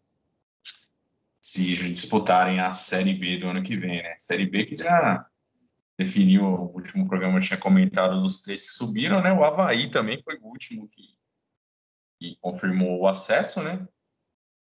se, 1.41 1.75
disputarem 1.91 2.61
a 2.61 2.71
Série 2.71 3.13
B 3.13 3.37
do 3.37 3.47
ano 3.47 3.61
que 3.61 3.75
vem, 3.75 4.01
né? 4.01 4.15
Série 4.17 4.45
B 4.45 4.65
que 4.65 4.77
já 4.77 5.27
definiu, 5.99 6.45
o 6.45 6.73
último 6.73 7.07
programa 7.07 7.39
tinha 7.39 7.59
comentado 7.59 8.21
dos 8.21 8.41
três 8.43 8.63
que 8.63 8.77
subiram, 8.77 9.21
né? 9.21 9.33
O 9.33 9.43
Havaí 9.43 9.91
também 9.91 10.21
foi 10.23 10.37
o 10.37 10.45
último 10.45 10.87
que, 10.87 11.17
que 12.17 12.37
confirmou 12.39 13.01
o 13.01 13.07
acesso, 13.07 13.61
né? 13.61 13.85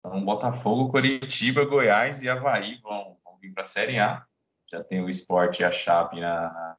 Então, 0.05 0.25
Botafogo, 0.25 0.91
Curitiba, 0.91 1.63
Goiás 1.63 2.21
e 2.21 2.29
Havaí 2.29 2.77
vão, 2.81 3.17
vão 3.23 3.37
vir 3.37 3.53
para 3.53 3.61
a 3.61 3.65
Série 3.65 3.99
A. 3.99 4.25
Já 4.69 4.83
tem 4.83 5.01
o 5.01 5.09
Sport 5.09 5.61
e 5.61 5.63
a 5.63 5.71
Chape 5.71 6.19
na, 6.19 6.75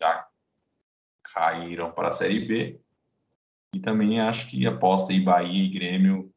já 0.00 0.28
caíram 1.34 1.90
para 1.90 2.08
a 2.08 2.12
Série 2.12 2.46
B. 2.46 2.80
E 3.74 3.80
também 3.80 4.20
acho 4.20 4.48
que 4.48 4.64
aposta 4.64 5.12
em 5.12 5.24
Bahia 5.24 5.64
e 5.64 5.68
Grêmio 5.68 6.32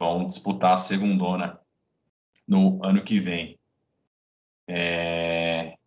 vão 0.00 0.26
disputar 0.26 0.72
a 0.72 0.78
segundona 0.78 1.60
no 2.46 2.84
ano 2.84 3.04
que 3.04 3.20
vem. 3.20 3.56
É... 4.68 5.78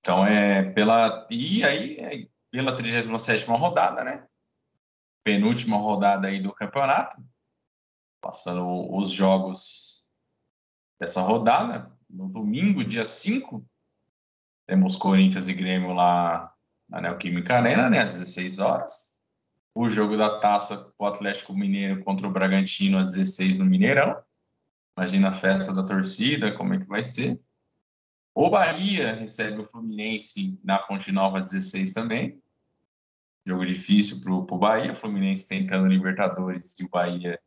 Então 0.00 0.26
é 0.26 0.64
pela 0.72 1.28
e 1.30 1.62
aí 1.62 1.96
é 2.00 2.28
pela 2.50 2.74
37 2.74 3.46
rodada, 3.50 4.02
né? 4.02 4.26
Penúltima 5.22 5.76
rodada 5.76 6.26
aí 6.26 6.42
do 6.42 6.52
campeonato 6.52 7.22
passando 8.20 8.94
os 8.94 9.10
jogos 9.10 10.10
dessa 10.98 11.20
rodada. 11.20 11.92
No 12.08 12.28
domingo, 12.28 12.84
dia 12.84 13.04
5, 13.04 13.64
temos 14.66 14.96
Corinthians 14.96 15.48
e 15.48 15.54
Grêmio 15.54 15.92
lá 15.92 16.52
na 16.88 17.00
Neoquímica 17.00 17.56
Arena, 17.56 17.90
né, 17.90 18.00
às 18.00 18.14
16 18.14 18.58
horas. 18.58 19.18
O 19.74 19.88
jogo 19.88 20.16
da 20.16 20.40
taça 20.40 20.92
o 20.98 21.06
Atlético 21.06 21.54
Mineiro 21.54 22.02
contra 22.02 22.26
o 22.26 22.30
Bragantino 22.30 22.98
às 22.98 23.12
16 23.12 23.58
no 23.58 23.66
Mineirão. 23.66 24.20
Imagina 24.96 25.28
a 25.28 25.32
festa 25.32 25.72
da 25.72 25.84
torcida, 25.84 26.54
como 26.56 26.74
é 26.74 26.78
que 26.78 26.86
vai 26.86 27.02
ser. 27.02 27.40
O 28.34 28.50
Bahia 28.50 29.14
recebe 29.14 29.60
o 29.60 29.64
Fluminense 29.64 30.58
na 30.64 30.84
Fonte 30.86 31.12
Nova 31.12 31.38
às 31.38 31.50
16 31.50 31.92
também. 31.92 32.42
Jogo 33.46 33.64
difícil 33.64 34.20
para 34.22 34.32
o 34.32 34.58
Bahia. 34.58 34.92
O 34.92 34.96
Fluminense 34.96 35.48
tentando 35.48 35.86
Libertadores 35.86 36.78
e 36.80 36.84
o 36.84 36.88
Bahia 36.88 37.40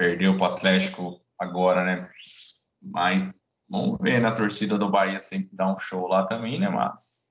perdeu 0.00 0.38
para 0.38 0.48
o 0.48 0.54
Atlético 0.54 1.20
agora, 1.38 1.84
né? 1.84 2.10
Mas 2.80 3.30
vamos 3.68 3.98
ver, 4.00 4.18
na 4.18 4.30
né? 4.30 4.36
torcida 4.36 4.78
do 4.78 4.90
Bahia 4.90 5.20
sempre 5.20 5.54
dá 5.54 5.70
um 5.70 5.78
show 5.78 6.08
lá 6.08 6.26
também, 6.26 6.58
né? 6.58 6.70
Mas 6.70 7.30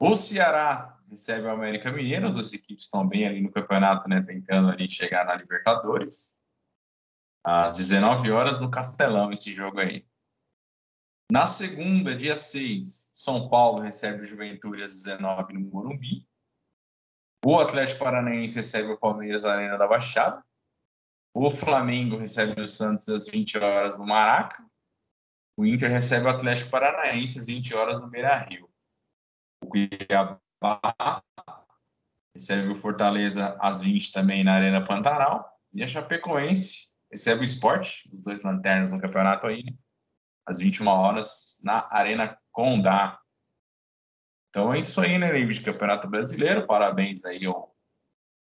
o 0.00 0.14
Ceará 0.14 0.96
recebe 1.10 1.48
o 1.48 1.50
América 1.50 1.90
Mineiro, 1.90 2.28
as 2.28 2.34
duas 2.34 2.52
equipes 2.52 2.84
estão 2.84 3.04
bem 3.04 3.26
ali 3.26 3.40
no 3.42 3.50
campeonato, 3.50 4.08
né? 4.08 4.22
Tentando 4.22 4.68
ali 4.68 4.88
chegar 4.88 5.26
na 5.26 5.34
Libertadores. 5.34 6.40
Às 7.42 7.76
19 7.78 8.30
horas 8.30 8.60
no 8.60 8.70
Castelão, 8.70 9.32
esse 9.32 9.52
jogo 9.52 9.80
aí. 9.80 10.06
Na 11.32 11.48
segunda, 11.48 12.14
dia 12.14 12.36
6, 12.36 13.10
São 13.16 13.48
Paulo 13.48 13.82
recebe 13.82 14.22
o 14.22 14.26
Juventude 14.26 14.84
às 14.84 14.92
19 14.92 15.54
no 15.54 15.60
Morumbi. 15.60 16.24
O 17.44 17.58
Atlético 17.58 18.04
Paranaense 18.04 18.54
recebe 18.54 18.92
o 18.92 18.98
Palmeiras 18.98 19.44
Arena 19.44 19.76
da 19.76 19.88
Baixada. 19.88 20.46
O 21.34 21.50
Flamengo 21.50 22.16
recebe 22.16 22.60
o 22.60 22.66
Santos 22.66 23.08
às 23.08 23.28
20 23.28 23.58
horas 23.58 23.98
no 23.98 24.06
Maraca. 24.06 24.64
O 25.56 25.64
Inter 25.66 25.90
recebe 25.90 26.26
o 26.26 26.30
Atlético 26.30 26.70
Paranaense 26.70 27.38
às 27.38 27.46
20 27.46 27.74
horas 27.74 28.00
no 28.00 28.08
Beira 28.08 28.34
Rio. 28.36 28.68
O 29.62 29.66
Cuiabá 29.66 31.22
recebe 32.34 32.68
o 32.70 32.74
Fortaleza 32.74 33.56
às 33.60 33.82
20 33.82 34.12
também 34.12 34.44
na 34.44 34.54
Arena 34.54 34.86
Pantanal. 34.86 35.48
E 35.72 35.82
a 35.82 35.86
Chapecoense 35.86 36.96
recebe 37.10 37.42
o 37.42 37.44
Esporte, 37.44 38.08
os 38.12 38.22
dois 38.22 38.42
lanternas 38.42 38.92
no 38.92 39.00
campeonato 39.00 39.46
aí, 39.46 39.64
né? 39.64 39.72
às 40.46 40.60
21 40.60 40.88
horas 40.88 41.60
na 41.62 41.86
Arena 41.90 42.38
Condá. 42.50 43.20
Então 44.48 44.72
é 44.72 44.80
isso 44.80 45.00
aí, 45.00 45.18
né, 45.18 45.30
David? 45.30 45.60
Campeonato 45.60 46.08
Brasileiro. 46.08 46.66
Parabéns 46.66 47.24
aí 47.24 47.44
ao 47.44 47.76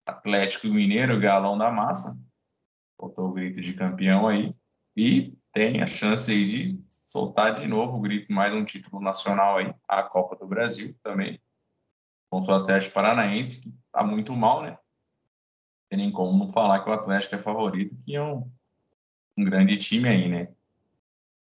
Atlético 0.07 0.69
Mineiro, 0.69 1.21
galão 1.21 1.59
da 1.59 1.71
massa 1.71 2.26
soltou 2.99 3.29
o 3.29 3.33
grito 3.33 3.61
de 3.61 3.75
campeão 3.75 4.27
aí 4.27 4.55
e 4.97 5.35
tem 5.53 5.83
a 5.83 5.87
chance 5.87 6.31
aí 6.31 6.49
de 6.49 6.85
soltar 6.89 7.55
de 7.55 7.67
novo 7.67 7.97
o 7.97 8.01
grito, 8.01 8.33
mais 8.33 8.53
um 8.53 8.65
título 8.65 9.01
nacional 9.01 9.59
aí, 9.59 9.75
a 9.87 10.03
Copa 10.03 10.37
do 10.37 10.47
Brasil 10.47 10.95
também, 11.03 11.41
contra 12.31 12.53
o 12.53 12.57
Atlético 12.57 12.95
Paranaense, 12.95 13.71
que 13.71 13.79
tá 13.93 14.05
muito 14.05 14.35
mal, 14.35 14.63
né? 14.63 14.71
Não 14.71 14.79
tem 15.91 15.99
nem 15.99 16.13
como 16.13 16.45
não 16.45 16.53
falar 16.53 16.83
que 16.83 16.91
o 16.91 16.93
Atlético 16.93 17.35
é 17.35 17.39
favorito, 17.39 17.97
que 18.05 18.17
é 18.17 18.23
um, 18.23 18.51
um 19.37 19.45
grande 19.45 19.77
time 19.79 20.09
aí, 20.09 20.29
né? 20.29 20.49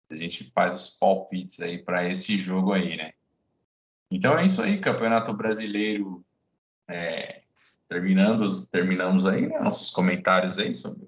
A 0.10 0.16
gente 0.16 0.52
faz 0.52 0.76
os 0.76 0.98
palpites 0.98 1.60
aí 1.60 1.78
para 1.78 2.10
esse 2.10 2.38
jogo 2.38 2.74
aí, 2.74 2.96
né? 2.96 3.14
Então 4.10 4.38
é 4.38 4.46
isso 4.46 4.62
aí, 4.62 4.80
Campeonato 4.80 5.34
Brasileiro 5.34 6.26
é, 6.90 7.44
terminando, 7.90 8.48
terminamos 8.68 9.26
aí 9.26 9.48
né, 9.48 9.60
nossos 9.60 9.90
comentários 9.90 10.58
aí 10.58 10.74
sobre 10.74 11.08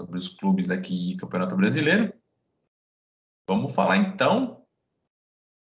sobre 0.00 0.18
os 0.18 0.28
clubes 0.28 0.68
daqui 0.68 1.14
Campeonato 1.18 1.54
Brasileiro. 1.54 2.10
Vamos 3.46 3.74
falar 3.74 3.98
então 3.98 4.66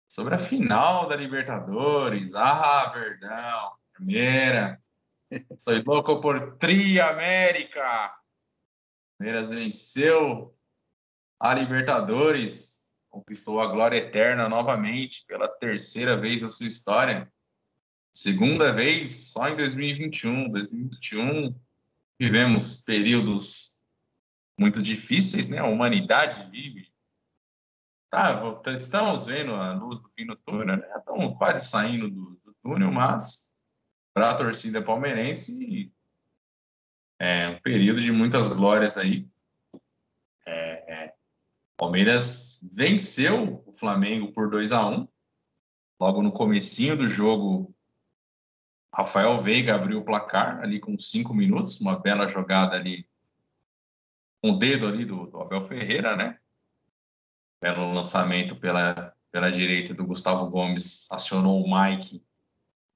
sobre 0.06 0.34
a 0.34 0.38
final 0.38 1.08
da 1.08 1.16
Libertadores. 1.16 2.34
Ah, 2.34 2.92
Verdão, 2.94 3.72
primeira. 3.94 4.82
Sou 5.56 5.72
louco 5.82 6.20
por 6.20 6.58
Tri 6.58 7.00
América. 7.00 8.14
Palmeiras 9.16 9.48
venceu 9.48 10.54
a 11.40 11.54
Libertadores, 11.54 12.92
conquistou 13.08 13.62
a 13.62 13.66
glória 13.68 13.96
eterna 13.96 14.46
novamente 14.46 15.24
pela 15.26 15.48
terceira 15.48 16.18
vez 16.18 16.42
na 16.42 16.50
sua 16.50 16.66
história. 16.66 17.32
Segunda 18.12 18.74
vez 18.74 19.30
só 19.32 19.48
em 19.48 19.56
2021. 19.56 20.50
2021 20.50 21.54
vivemos 22.18 22.82
períodos 22.82 23.77
muito 24.58 24.82
difíceis, 24.82 25.48
né? 25.48 25.58
A 25.58 25.66
humanidade 25.66 26.50
vive. 26.50 26.88
Tá, 28.10 28.40
estamos 28.74 29.26
vendo 29.26 29.54
a 29.54 29.74
luz 29.74 30.00
do 30.00 30.08
fim 30.10 30.26
do 30.26 30.36
túnel, 30.36 30.78
né? 30.78 30.92
Estamos 30.96 31.36
quase 31.36 31.68
saindo 31.68 32.10
do, 32.10 32.40
do 32.44 32.54
túnel, 32.62 32.90
mas 32.90 33.54
para 34.14 34.30
a 34.30 34.36
torcida 34.36 34.82
palmeirense 34.82 35.92
é 37.20 37.48
um 37.48 37.60
período 37.60 38.00
de 38.00 38.10
muitas 38.10 38.48
glórias 38.48 38.96
aí. 38.96 39.28
É, 40.46 41.04
é, 41.04 41.14
Palmeiras 41.76 42.66
venceu 42.72 43.62
o 43.66 43.72
Flamengo 43.72 44.32
por 44.32 44.50
2 44.50 44.72
a 44.72 44.86
1 44.88 45.08
Logo 46.00 46.22
no 46.22 46.30
comecinho 46.30 46.96
do 46.96 47.08
jogo, 47.08 47.74
Rafael 48.94 49.36
Veiga 49.38 49.74
abriu 49.74 49.98
o 49.98 50.04
placar 50.04 50.60
ali 50.60 50.78
com 50.78 50.98
cinco 50.98 51.34
minutos, 51.34 51.80
uma 51.80 51.98
bela 51.98 52.28
jogada 52.28 52.76
ali, 52.76 53.08
um 54.42 54.58
dedo 54.58 54.86
ali 54.86 55.04
do, 55.04 55.26
do 55.26 55.40
Abel 55.40 55.60
Ferreira, 55.60 56.16
né? 56.16 56.38
Belo 57.60 57.92
lançamento 57.92 58.56
pela, 58.56 59.14
pela 59.32 59.50
direita 59.50 59.92
do 59.92 60.06
Gustavo 60.06 60.48
Gomes, 60.48 61.10
acionou 61.10 61.62
o 61.62 61.68
Mike 61.68 62.24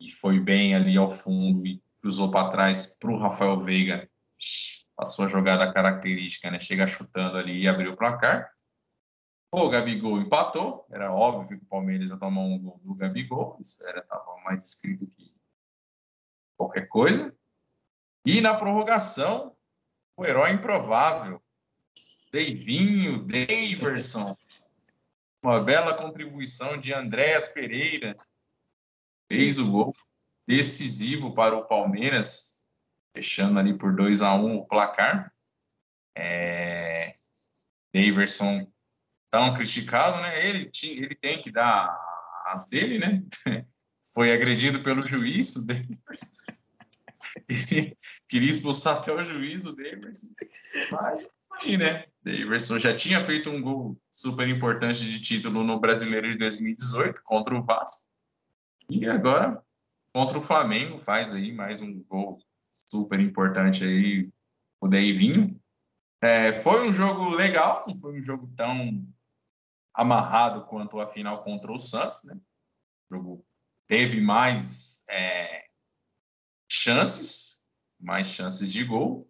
e 0.01 0.11
foi 0.11 0.38
bem 0.38 0.74
ali 0.74 0.97
ao 0.97 1.11
fundo 1.11 1.66
e 1.66 1.82
cruzou 2.01 2.30
para 2.30 2.51
trás 2.51 2.97
para 2.99 3.11
o 3.11 3.18
Rafael 3.18 3.61
Veiga, 3.61 4.09
a 4.99 5.05
sua 5.05 5.28
jogada 5.28 5.72
característica, 5.72 6.51
né? 6.51 6.61
Chega 6.61 6.86
chutando 6.86 7.36
ali 7.36 7.62
e 7.62 7.68
abriu 7.68 7.93
o 7.93 7.97
placar. 7.97 8.53
O 9.55 9.68
Gabigol 9.68 10.20
empatou, 10.20 10.86
era 10.90 11.12
óbvio 11.12 11.59
que 11.59 11.64
o 11.64 11.68
Palmeiras 11.68 12.09
ia 12.09 12.16
tomar 12.16 12.40
um 12.40 12.59
gol 12.59 12.80
do 12.82 12.95
Gabigol, 12.95 13.59
isso 13.61 13.86
era 13.86 14.05
mais 14.45 14.64
escrito 14.64 15.07
que 15.07 15.32
qualquer 16.57 16.88
coisa. 16.88 17.36
E 18.24 18.40
na 18.40 18.55
prorrogação, 18.55 19.52
o 20.17 20.25
herói 20.25 20.53
improvável, 20.53 21.43
Deivinho, 22.33 23.27
Daverson, 23.27 24.37
uma 25.43 25.63
bela 25.63 25.95
contribuição 25.95 26.79
de 26.79 26.93
Andréas 26.93 27.49
Pereira, 27.49 28.17
fez 29.29 29.59
o 29.59 29.71
gol 29.71 29.97
decisivo 30.47 31.35
para 31.35 31.57
o 31.57 31.67
Palmeiras, 31.67 32.65
fechando 33.15 33.59
ali 33.59 33.77
por 33.77 33.95
2 33.95 34.23
a 34.23 34.35
1 34.35 34.47
um 34.47 34.57
o 34.59 34.67
placar. 34.67 35.33
É... 36.17 37.13
Daverson 37.95 38.71
tão 39.31 39.55
criticado, 39.55 40.21
né? 40.21 40.47
Ele, 40.47 40.71
ele 40.85 41.15
tem 41.15 41.41
que 41.41 41.51
dar 41.51 41.99
as 42.47 42.69
dele, 42.69 42.99
né? 42.99 43.23
Foi 44.15 44.33
agredido 44.33 44.83
pelo 44.83 45.09
juiz, 45.09 45.57
o 45.57 45.67
Daverson. 45.67 46.43
Queria 48.33 48.49
expulsar 48.49 48.97
até 48.97 49.12
o 49.12 49.22
juiz, 49.22 49.66
o 49.66 49.76
Daverson. 49.76 50.28
Mas 50.91 51.28
aí, 51.61 51.76
né? 51.76 52.07
Daverson 52.22 52.78
já 52.78 52.97
tinha 52.97 53.20
feito 53.20 53.51
um 53.51 53.61
gol 53.61 54.01
super 54.11 54.49
importante 54.49 55.05
de 55.05 55.20
título 55.20 55.62
no 55.62 55.78
Brasileiro 55.78 56.26
de 56.30 56.39
2018 56.39 57.22
contra 57.24 57.55
o 57.55 57.62
Vasco. 57.62 58.11
E 58.89 59.07
agora, 59.07 59.62
contra 60.14 60.39
o 60.39 60.43
Flamengo, 60.43 60.97
faz 60.97 61.30
aí 61.30 61.53
mais 61.53 61.83
um 61.83 62.03
gol 62.05 62.39
super 62.72 63.20
importante 63.20 63.85
aí, 63.85 64.30
o 64.80 64.89
Deivinho. 64.89 65.61
É, 66.22 66.55
foi 66.55 66.89
um 66.89 66.95
jogo 66.95 67.28
legal, 67.28 67.85
não 67.87 67.95
foi 67.99 68.18
um 68.18 68.22
jogo 68.22 68.51
tão 68.57 69.07
amarrado 69.93 70.64
quanto 70.64 70.99
a 70.99 71.07
final 71.07 71.45
contra 71.45 71.70
o 71.70 71.76
Santos, 71.76 72.24
né? 72.24 72.41
O 73.11 73.14
jogo 73.14 73.47
teve 73.87 74.22
mais 74.22 75.07
é, 75.11 75.66
chances, 76.66 77.52
mais 78.03 78.27
chances 78.27 78.73
de 78.73 78.85
gol. 78.85 79.29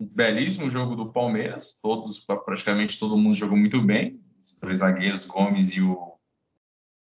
Um 0.00 0.06
belíssimo 0.06 0.70
jogo 0.70 0.96
do 0.96 1.12
Palmeiras, 1.12 1.78
todos 1.82 2.20
praticamente 2.44 2.98
todo 2.98 3.18
mundo 3.18 3.36
jogou 3.36 3.56
muito 3.56 3.82
bem. 3.82 4.20
Os 4.42 4.54
dois 4.54 4.78
zagueiros, 4.78 5.24
Gomes 5.24 5.70
e 5.70 5.82
o, 5.82 6.18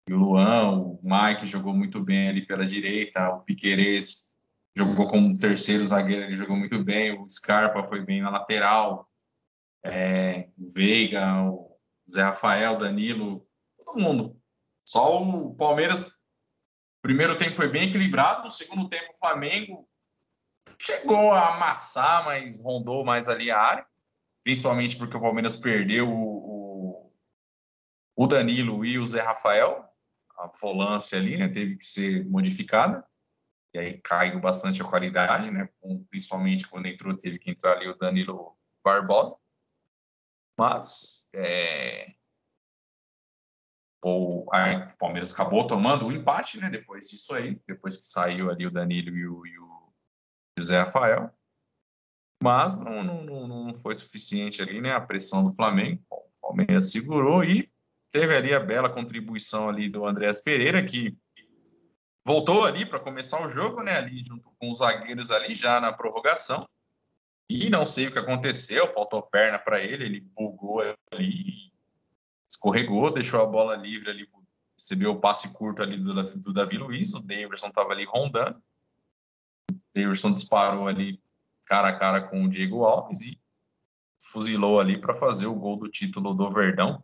e 0.08 0.14
o 0.14 0.16
Luan, 0.16 0.78
o 0.78 1.00
Mike 1.02 1.46
jogou 1.46 1.74
muito 1.74 2.00
bem 2.00 2.28
ali 2.28 2.46
pela 2.46 2.66
direita, 2.66 3.28
o 3.30 3.40
Piquerez 3.42 4.36
jogou 4.76 5.08
como 5.08 5.38
terceiro 5.38 5.84
zagueiro, 5.84 6.22
ele 6.22 6.36
jogou 6.36 6.56
muito 6.56 6.82
bem, 6.84 7.20
o 7.20 7.28
Scarpa 7.28 7.86
foi 7.88 8.04
bem 8.04 8.22
na 8.22 8.30
lateral, 8.30 9.10
é, 9.84 10.48
o 10.56 10.72
Veiga, 10.72 11.42
o 11.42 11.76
Zé 12.10 12.22
Rafael, 12.22 12.78
Danilo, 12.78 13.46
todo 13.84 14.00
mundo. 14.00 14.40
Só 14.86 15.22
o 15.22 15.54
Palmeiras 15.56 16.24
primeiro 17.02 17.36
tempo 17.36 17.56
foi 17.56 17.68
bem 17.68 17.88
equilibrado, 17.88 18.44
no 18.44 18.50
segundo 18.50 18.88
tempo 18.88 19.12
o 19.12 19.18
Flamengo 19.18 19.88
chegou 20.80 21.32
a 21.32 21.54
amassar, 21.54 22.24
mas 22.24 22.60
rondou 22.60 23.04
mais 23.04 23.28
ali 23.28 23.50
a 23.50 23.58
área, 23.58 23.86
principalmente 24.44 24.96
porque 24.96 25.16
o 25.16 25.20
Palmeiras 25.20 25.56
perdeu 25.56 26.08
o, 26.10 27.12
o 28.16 28.26
Danilo 28.26 28.84
e 28.84 28.98
o 28.98 29.06
Zé 29.06 29.22
Rafael, 29.22 29.84
a 30.36 30.50
volância 30.60 31.18
ali, 31.18 31.36
né, 31.36 31.48
teve 31.48 31.76
que 31.76 31.86
ser 31.86 32.24
modificada, 32.26 33.04
e 33.74 33.78
aí 33.78 34.00
caiu 34.00 34.40
bastante 34.40 34.80
a 34.82 34.84
qualidade, 34.84 35.50
né, 35.50 35.68
principalmente 36.08 36.66
quando 36.68 36.86
entrou, 36.86 37.16
teve 37.16 37.38
que 37.38 37.50
entrar 37.50 37.76
ali 37.76 37.88
o 37.88 37.98
Danilo 37.98 38.56
Barbosa, 38.84 39.38
mas 40.56 41.30
é, 41.34 42.14
o, 44.04 44.44
o 44.44 44.96
Palmeiras 44.98 45.32
acabou 45.32 45.66
tomando 45.66 46.06
o 46.06 46.12
empate, 46.12 46.60
né? 46.60 46.70
Depois 46.70 47.08
disso 47.08 47.34
aí, 47.34 47.60
depois 47.66 47.96
que 47.96 48.04
saiu 48.04 48.50
ali 48.50 48.66
o 48.66 48.70
Danilo 48.70 49.16
e 49.16 49.26
o, 49.26 49.46
e 49.46 49.58
o 49.58 49.67
José 50.58 50.78
Rafael. 50.78 51.30
Mas 52.42 52.78
não, 52.78 53.02
não, 53.02 53.48
não 53.48 53.74
foi 53.74 53.94
suficiente 53.94 54.62
ali, 54.62 54.80
né? 54.80 54.92
A 54.92 55.00
pressão 55.00 55.44
do 55.44 55.54
Flamengo. 55.54 56.02
O 56.10 56.48
Palmeiras 56.48 56.92
segurou 56.92 57.42
e 57.42 57.70
teve 58.10 58.36
ali 58.36 58.54
a 58.54 58.60
bela 58.60 58.88
contribuição 58.88 59.68
ali 59.68 59.88
do 59.88 60.06
Andréas 60.06 60.40
Pereira, 60.40 60.84
que 60.84 61.16
voltou 62.24 62.64
ali 62.64 62.86
para 62.86 63.00
começar 63.00 63.44
o 63.44 63.48
jogo, 63.48 63.82
né? 63.82 63.96
Ali 63.96 64.22
junto 64.24 64.50
com 64.58 64.70
os 64.70 64.78
zagueiros 64.78 65.30
ali 65.30 65.54
já 65.54 65.80
na 65.80 65.92
prorrogação. 65.92 66.68
E 67.48 67.70
não 67.70 67.86
sei 67.86 68.06
o 68.06 68.12
que 68.12 68.18
aconteceu, 68.18 68.86
faltou 68.88 69.22
perna 69.22 69.58
para 69.58 69.82
ele, 69.82 70.04
ele 70.04 70.20
bugou 70.20 70.80
ali 71.10 71.68
escorregou, 72.48 73.12
deixou 73.12 73.42
a 73.42 73.46
bola 73.46 73.76
livre 73.76 74.10
ali, 74.10 74.28
recebeu 74.76 75.12
o 75.12 75.20
passe 75.20 75.52
curto 75.52 75.82
ali 75.82 75.98
do, 75.98 76.14
do 76.14 76.52
Davi 76.52 76.78
Luiz, 76.78 77.14
o 77.14 77.20
Davidson 77.20 77.68
estava 77.68 77.92
ali 77.92 78.04
rondando, 78.04 78.60
Davidson 80.02 80.32
disparou 80.32 80.86
ali 80.86 81.20
cara 81.66 81.88
a 81.88 81.96
cara 81.96 82.22
com 82.22 82.44
o 82.44 82.48
Diego 82.48 82.84
Alves 82.84 83.20
e 83.20 83.38
fuzilou 84.20 84.80
ali 84.80 84.98
para 84.98 85.14
fazer 85.14 85.46
o 85.46 85.54
gol 85.54 85.76
do 85.76 85.88
título 85.88 86.34
do 86.34 86.50
Verdão. 86.50 87.02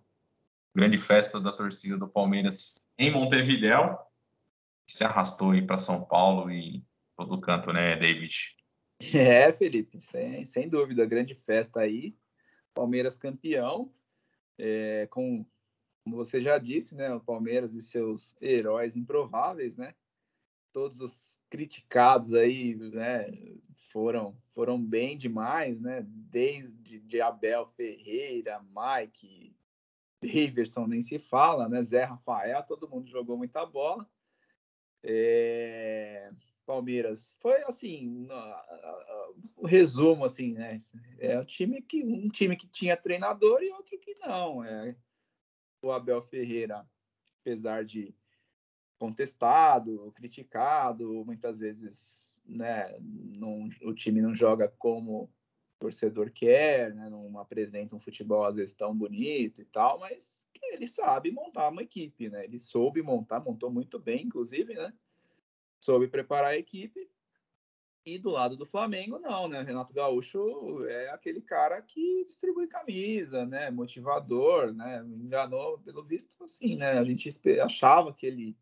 Grande 0.75 0.99
festa 0.99 1.41
da 1.41 1.53
torcida 1.53 1.99
do 1.99 2.09
Palmeiras 2.09 2.81
em 2.99 3.11
Montevidéu, 3.11 3.99
que 4.87 4.95
se 4.95 5.05
arrastou 5.05 5.53
aí 5.53 5.63
para 5.63 5.79
São 5.79 6.05
Paulo 6.07 6.51
e 6.51 6.83
todo 7.17 7.41
canto, 7.41 7.73
né, 7.73 7.97
David? 7.97 8.57
É, 9.13 9.53
Felipe, 9.53 10.01
sem, 10.01 10.47
sem 10.47 10.69
dúvida, 10.69 11.05
grande 11.05 11.35
festa 11.35 11.81
aí. 11.81 12.17
Palmeiras 12.73 13.19
campeão 13.19 13.93
é, 14.57 15.07
com, 15.11 15.45
como 16.05 16.17
você 16.17 16.41
já 16.41 16.59
disse, 16.59 16.95
né, 16.95 17.13
o 17.13 17.21
Palmeiras 17.21 17.75
e 17.75 17.83
seus 17.83 18.35
heróis 18.41 18.97
improváveis, 18.97 19.77
né? 19.77 19.95
Todos 20.75 21.01
os 21.01 21.39
criticados 21.49 22.35
aí, 22.35 22.75
né, 22.75 23.27
foram 23.93 24.37
foram 24.53 24.85
bem 24.85 25.17
demais, 25.17 25.81
né? 25.81 26.05
Desde 26.05 26.99
de 26.99 27.21
Abel 27.21 27.67
Ferreira, 27.77 28.61
Mike, 28.61 29.57
Daverson 30.21 30.89
nem 30.89 31.01
se 31.01 31.19
fala, 31.19 31.69
né? 31.69 31.81
Zé 31.81 32.03
Rafael, 32.03 32.61
todo 32.65 32.89
mundo 32.89 33.09
jogou 33.09 33.39
muita 33.39 33.65
bola. 33.65 34.09
É... 35.03 36.33
Palmeiras 36.67 37.37
foi 37.41 37.63
assim 37.65 38.27
o 39.55 39.67
resumo 39.67 40.25
assim 40.25 40.55
né 40.55 40.79
é 41.19 41.39
um 41.39 41.45
time 41.45 41.83
que 41.83 42.03
um 42.03 42.29
time 42.29 42.57
que 42.57 42.67
tinha 42.67 42.97
treinador 42.97 43.63
e 43.63 43.71
outro 43.71 43.99
que 43.99 44.15
não 44.15 44.65
é 44.65 44.97
o 45.83 45.93
Abel 45.93 46.23
Ferreira 46.23 46.89
apesar 47.43 47.85
de 47.85 48.15
contestado 49.07 50.13
criticado 50.15 51.25
muitas 51.25 51.61
vezes 51.61 52.43
né 52.47 52.95
não, 53.37 53.69
o 53.83 53.95
time 53.95 54.21
não 54.21 54.35
joga 54.35 54.69
como 54.79 55.23
o 55.25 55.31
torcedor 55.79 56.31
quer 56.31 56.95
né, 56.95 57.09
não 57.09 57.39
apresenta 57.39 57.97
um 57.97 58.01
futebol 58.01 58.45
às 58.45 58.57
vezes 58.57 58.75
tão 58.75 58.97
bonito 58.97 59.61
e 59.61 59.65
tal 59.65 59.99
mas 59.99 60.47
ele 60.63 60.87
sabe 60.87 61.31
montar 61.31 61.69
uma 61.69 61.83
equipe 61.83 62.29
né 62.29 62.45
ele 62.45 62.59
soube 62.59 63.03
montar 63.03 63.41
montou 63.41 63.71
muito 63.71 63.99
bem 63.99 64.25
inclusive 64.25 64.75
né 64.75 64.93
soube 65.85 66.09
preparar 66.09 66.53
a 66.53 66.59
equipe. 66.59 67.09
E 68.07 68.19
do 68.19 68.31
lado 68.31 68.55
do 68.55 68.67
Flamengo, 68.67 69.19
não, 69.19 69.49
né? 69.49 69.63
Renato 69.63 69.95
Gaúcho 69.95 70.85
é 70.87 71.09
aquele 71.09 71.41
cara 71.41 71.81
que 71.81 72.25
distribui 72.27 72.67
camisa, 72.67 73.47
né? 73.47 73.71
Motivador, 73.71 74.75
né? 74.75 75.03
Enganou, 75.07 75.79
pelo 75.79 76.03
visto, 76.03 76.43
assim, 76.45 76.77
né? 76.77 76.99
A 76.99 77.05
gente 77.05 77.31
achava 77.63 78.13
que 78.13 78.27
ele 78.27 78.57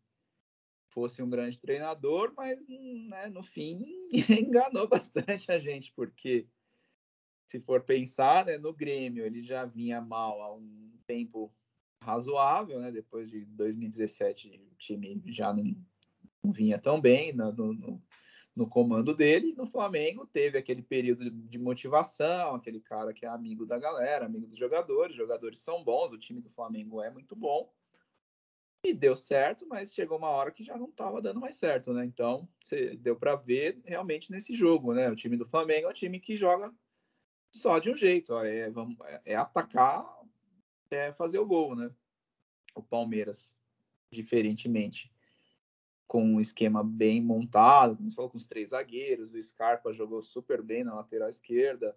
fosse 0.93 1.21
um 1.21 1.29
grande 1.29 1.59
treinador, 1.59 2.33
mas 2.35 2.65
né, 2.67 3.27
no 3.27 3.43
fim 3.43 3.83
enganou 4.29 4.87
bastante 4.87 5.51
a 5.51 5.59
gente, 5.59 5.91
porque 5.95 6.47
se 7.47 7.59
for 7.59 7.81
pensar, 7.81 8.45
né, 8.45 8.57
no 8.57 8.73
Grêmio 8.73 9.25
ele 9.25 9.43
já 9.43 9.65
vinha 9.65 9.99
mal 9.99 10.41
há 10.41 10.55
um 10.55 10.91
tempo 11.05 11.53
razoável, 12.01 12.79
né? 12.79 12.91
Depois 12.91 13.29
de 13.29 13.45
2017 13.45 14.61
o 14.71 14.75
time 14.75 15.21
já 15.27 15.53
não 15.53 15.63
não 16.43 16.51
vinha 16.51 16.77
tão 16.77 16.99
bem 16.99 17.31
no, 17.31 17.51
no, 17.53 18.03
no, 18.55 18.67
comando 18.67 19.15
dele. 19.15 19.53
No 19.55 19.65
Flamengo 19.65 20.27
teve 20.27 20.57
aquele 20.57 20.81
período 20.81 21.31
de 21.31 21.57
motivação, 21.57 22.55
aquele 22.55 22.81
cara 22.81 23.13
que 23.13 23.25
é 23.25 23.29
amigo 23.29 23.65
da 23.65 23.79
galera, 23.79 24.25
amigo 24.25 24.45
dos 24.45 24.57
jogadores. 24.57 25.11
Os 25.11 25.17
jogadores 25.17 25.59
são 25.59 25.83
bons, 25.83 26.11
o 26.11 26.17
time 26.17 26.41
do 26.41 26.49
Flamengo 26.49 27.01
é 27.01 27.09
muito 27.09 27.35
bom. 27.35 27.71
E 28.83 28.93
deu 28.93 29.15
certo, 29.15 29.65
mas 29.65 29.93
chegou 29.93 30.17
uma 30.17 30.29
hora 30.29 30.51
que 30.51 30.63
já 30.63 30.77
não 30.77 30.89
estava 30.89 31.21
dando 31.21 31.39
mais 31.39 31.55
certo, 31.55 31.93
né? 31.93 32.03
Então, 32.03 32.49
deu 32.99 33.15
para 33.15 33.33
ver 33.35 33.81
realmente 33.85 34.29
nesse 34.29 34.53
jogo, 34.55 34.93
né? 34.93 35.09
O 35.09 35.15
time 35.15 35.37
do 35.37 35.47
Flamengo 35.47 35.87
é 35.87 35.89
um 35.89 35.93
time 35.93 36.19
que 36.19 36.35
joga 36.35 36.69
só 37.55 37.79
de 37.79 37.89
um 37.89 37.95
jeito, 37.95 38.33
ó, 38.33 38.43
é, 38.43 38.69
vamos, 38.69 38.97
é, 39.05 39.21
é 39.25 39.35
atacar, 39.35 40.05
é 40.91 41.13
fazer 41.13 41.39
o 41.39 41.45
gol, 41.45 41.75
né? 41.75 41.89
O 42.75 42.83
Palmeiras, 42.83 43.55
diferentemente, 44.11 45.13
com 46.05 46.23
um 46.23 46.41
esquema 46.41 46.83
bem 46.83 47.21
montado, 47.21 47.95
como 47.95 48.09
você 48.09 48.15
falou, 48.15 48.31
com 48.31 48.37
os 48.37 48.45
três 48.45 48.71
zagueiros, 48.71 49.33
o 49.33 49.41
Scarpa 49.41 49.93
jogou 49.93 50.21
super 50.21 50.61
bem 50.61 50.83
na 50.83 50.93
lateral 50.93 51.29
esquerda, 51.29 51.95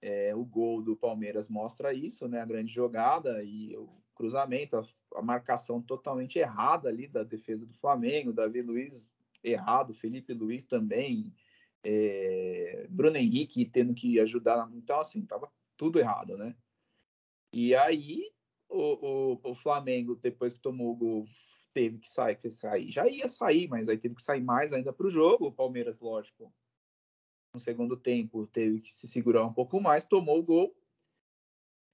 é, 0.00 0.34
o 0.34 0.44
gol 0.44 0.82
do 0.82 0.94
Palmeiras 0.94 1.48
mostra 1.48 1.92
isso, 1.92 2.28
né? 2.28 2.40
A 2.40 2.46
grande 2.46 2.72
jogada 2.72 3.42
e 3.42 3.76
o 3.76 3.88
cruzamento, 4.22 4.76
a, 4.76 4.84
a, 5.16 5.22
marcação 5.22 5.82
totalmente 5.82 6.38
errada 6.38 6.88
ali 6.88 7.08
da 7.08 7.24
defesa 7.24 7.66
do 7.66 7.74
Flamengo, 7.74 8.32
Davi 8.32 8.62
Luiz 8.62 9.10
errado, 9.42 9.92
Felipe 9.92 10.32
Luiz 10.32 10.64
também, 10.64 11.34
é, 11.82 12.86
Bruno 12.88 13.16
Henrique 13.16 13.66
tendo 13.66 13.92
que 13.92 14.20
ajudar. 14.20 14.70
Então, 14.74 15.00
assim, 15.00 15.26
tava 15.26 15.50
tudo 15.76 15.98
errado, 15.98 16.36
né? 16.36 16.54
E 17.52 17.74
aí 17.74 18.30
o, 18.68 19.32
o, 19.42 19.50
o 19.50 19.54
Flamengo, 19.56 20.14
depois 20.14 20.54
que 20.54 20.60
tomou 20.60 20.92
o 20.92 20.96
gol, 20.96 21.26
teve 21.74 21.98
que 21.98 22.08
sair, 22.08 22.36
que 22.36 22.48
sair. 22.48 22.92
Já 22.92 23.08
ia 23.08 23.28
sair, 23.28 23.66
mas 23.66 23.88
aí 23.88 23.98
teve 23.98 24.14
que 24.14 24.22
sair 24.22 24.40
mais 24.40 24.72
ainda 24.72 24.92
para 24.92 25.06
o 25.08 25.10
jogo. 25.10 25.48
O 25.48 25.52
Palmeiras, 25.52 25.98
lógico, 25.98 26.54
no 27.52 27.58
segundo 27.58 27.96
tempo 27.96 28.46
teve 28.46 28.80
que 28.80 28.94
se 28.94 29.08
segurar 29.08 29.44
um 29.44 29.52
pouco 29.52 29.80
mais, 29.80 30.04
tomou 30.04 30.38
o 30.38 30.44
gol. 30.44 30.76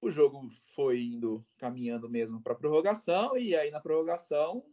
O 0.01 0.09
jogo 0.09 0.49
foi 0.73 1.01
indo 1.01 1.45
caminhando 1.57 2.09
mesmo 2.09 2.41
para 2.41 2.55
prorrogação 2.55 3.37
e 3.37 3.55
aí 3.55 3.69
na 3.69 3.81
prorrogação 3.81 4.65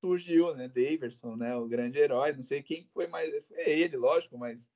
surgiu, 0.00 0.54
né, 0.54 0.68
Daverson, 0.68 1.36
né, 1.36 1.56
o 1.56 1.66
grande 1.66 1.98
herói, 1.98 2.32
não 2.32 2.42
sei 2.42 2.62
quem 2.62 2.84
foi 2.92 3.06
mais, 3.06 3.32
é 3.52 3.78
ele, 3.78 3.96
lógico, 3.96 4.36
mas 4.36 4.70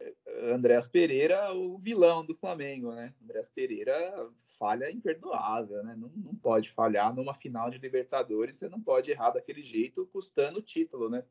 eh, 0.00 0.14
Andréas 0.54 0.86
Pereira, 0.86 1.52
o 1.52 1.76
vilão 1.78 2.24
do 2.24 2.36
Flamengo, 2.36 2.92
né? 2.92 3.12
Andréas 3.20 3.48
Pereira 3.48 4.30
falha 4.58 4.90
imperdoável, 4.90 5.82
né? 5.82 5.96
Não, 5.96 6.08
não 6.10 6.34
pode 6.36 6.70
falhar 6.70 7.12
numa 7.12 7.34
final 7.34 7.68
de 7.68 7.78
Libertadores, 7.78 8.56
você 8.56 8.68
não 8.68 8.80
pode 8.80 9.10
errar 9.10 9.30
daquele 9.30 9.62
jeito, 9.62 10.06
custando 10.06 10.60
o 10.60 10.62
título, 10.62 11.10
né? 11.10 11.24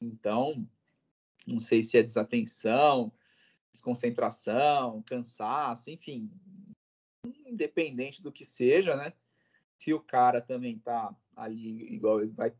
Então, 0.00 0.66
não 1.46 1.60
sei 1.60 1.82
se 1.82 1.98
é 1.98 2.02
desatenção, 2.02 3.12
desconcentração, 3.72 5.02
cansaço, 5.02 5.90
enfim, 5.90 6.30
independente 7.24 8.22
do 8.22 8.32
que 8.32 8.44
seja, 8.44 8.96
né? 8.96 9.12
Se 9.78 9.92
o 9.92 10.00
cara 10.00 10.40
também 10.40 10.78
tá 10.78 11.14
ali 11.36 11.94
igual 11.94 12.26
vai 12.28 12.52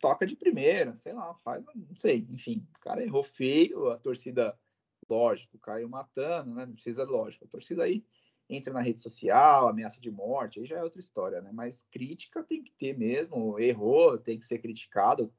toca 0.00 0.26
de 0.26 0.34
primeira, 0.34 0.94
sei 0.96 1.12
lá, 1.12 1.34
faz, 1.36 1.64
não 1.74 1.94
sei, 1.94 2.26
enfim, 2.30 2.66
o 2.76 2.80
cara 2.80 3.02
errou 3.02 3.22
feio, 3.22 3.90
a 3.90 3.96
torcida, 3.96 4.58
lógico, 5.08 5.58
caiu 5.58 5.88
matando, 5.88 6.52
né? 6.54 6.66
Não 6.66 6.74
precisa, 6.74 7.04
lógico, 7.04 7.44
a 7.44 7.48
torcida 7.48 7.84
aí 7.84 8.04
entra 8.48 8.72
na 8.72 8.80
rede 8.80 9.02
social, 9.02 9.68
ameaça 9.68 10.00
de 10.00 10.10
morte, 10.10 10.60
aí 10.60 10.66
já 10.66 10.78
é 10.78 10.82
outra 10.82 11.00
história, 11.00 11.40
né? 11.40 11.50
Mas 11.52 11.82
crítica 11.90 12.42
tem 12.42 12.62
que 12.62 12.72
ter 12.72 12.96
mesmo, 12.96 13.58
errou, 13.58 14.18
tem 14.18 14.38
que 14.38 14.46
ser 14.46 14.58
criticado, 14.58 15.32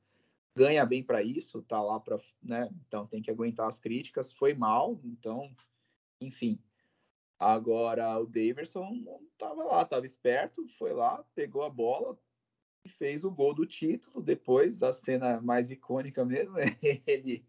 ganha 0.55 0.85
bem 0.85 1.03
para 1.03 1.21
isso, 1.21 1.61
tá 1.63 1.81
lá 1.81 1.99
para, 1.99 2.19
né? 2.41 2.69
Então 2.87 3.05
tem 3.05 3.21
que 3.21 3.31
aguentar 3.31 3.67
as 3.67 3.79
críticas. 3.79 4.31
Foi 4.31 4.53
mal, 4.53 4.99
então, 5.03 5.55
enfim. 6.19 6.59
Agora 7.39 8.19
o 8.19 8.25
Daverson 8.25 9.21
tava 9.37 9.63
lá, 9.63 9.85
tava 9.85 10.05
esperto, 10.05 10.67
foi 10.77 10.91
lá, 10.91 11.23
pegou 11.35 11.63
a 11.63 11.69
bola 11.69 12.17
e 12.83 12.89
fez 12.89 13.23
o 13.23 13.31
gol 13.31 13.53
do 13.53 13.65
título. 13.65 14.23
Depois 14.23 14.79
da 14.79 14.91
cena 14.91 15.39
mais 15.39 15.69
icônica 15.69 16.25
mesmo, 16.25 16.57
ele, 17.05 17.45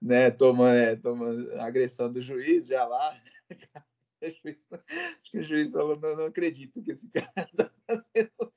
né, 0.00 0.30
toma, 0.30 0.72
é, 0.72 0.96
toma 0.96 1.26
agressão 1.60 2.10
do 2.10 2.20
juiz 2.20 2.66
já 2.66 2.86
lá. 2.86 3.20
Acho 4.22 4.42
que 5.32 5.38
o 5.38 5.42
juiz 5.42 5.72
falou, 5.72 5.98
não, 5.98 6.14
não 6.14 6.24
acredito 6.26 6.82
que 6.82 6.92
esse 6.92 7.08
cara 7.08 7.32
tá 7.56 7.70
fazendo 7.86 8.52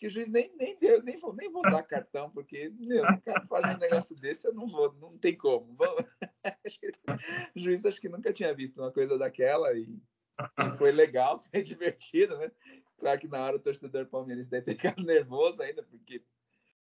que 0.00 0.06
o 0.06 0.10
juiz 0.10 0.30
nem, 0.30 0.50
nem 0.56 0.78
deu, 0.78 1.02
nem 1.02 1.18
vou, 1.18 1.34
nem 1.34 1.52
vou 1.52 1.60
dar 1.60 1.82
cartão, 1.82 2.30
porque, 2.30 2.72
meu, 2.78 3.04
o 3.04 3.20
cara 3.20 3.46
faz 3.46 3.74
um 3.74 3.78
negócio 3.78 4.16
desse, 4.16 4.48
eu 4.48 4.54
não 4.54 4.66
vou, 4.66 4.94
não 4.94 5.18
tem 5.18 5.36
como. 5.36 5.76
o 7.54 7.60
juiz 7.60 7.84
acho 7.84 8.00
que 8.00 8.08
nunca 8.08 8.32
tinha 8.32 8.54
visto 8.54 8.80
uma 8.80 8.90
coisa 8.90 9.18
daquela 9.18 9.74
e, 9.74 9.82
e 9.82 10.78
foi 10.78 10.90
legal, 10.90 11.44
foi 11.52 11.62
divertido, 11.62 12.38
né? 12.38 12.50
Claro 12.98 13.20
que 13.20 13.28
na 13.28 13.44
hora 13.44 13.56
o 13.56 13.60
torcedor 13.60 14.06
palmeirense 14.06 14.48
deve 14.48 14.64
ter 14.64 14.72
ficado 14.72 15.02
nervoso 15.04 15.62
ainda, 15.62 15.82
porque 15.82 16.22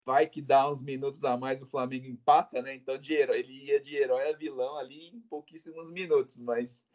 vai 0.05 0.27
que 0.27 0.41
dá 0.41 0.69
uns 0.69 0.81
minutos 0.83 1.25
a 1.25 1.35
mais 1.35 1.63
o 1.63 1.67
Flamengo 1.67 2.05
empata, 2.05 2.61
né? 2.61 2.75
Então 2.75 2.95
de 2.95 3.15
herói, 3.15 3.39
ele 3.39 3.65
ia 3.65 3.79
de 3.79 3.95
herói 3.95 4.29
a 4.29 4.37
vilão 4.37 4.77
ali 4.77 5.07
em 5.07 5.19
pouquíssimos 5.21 5.89
minutos, 5.89 6.39
mas 6.39 6.85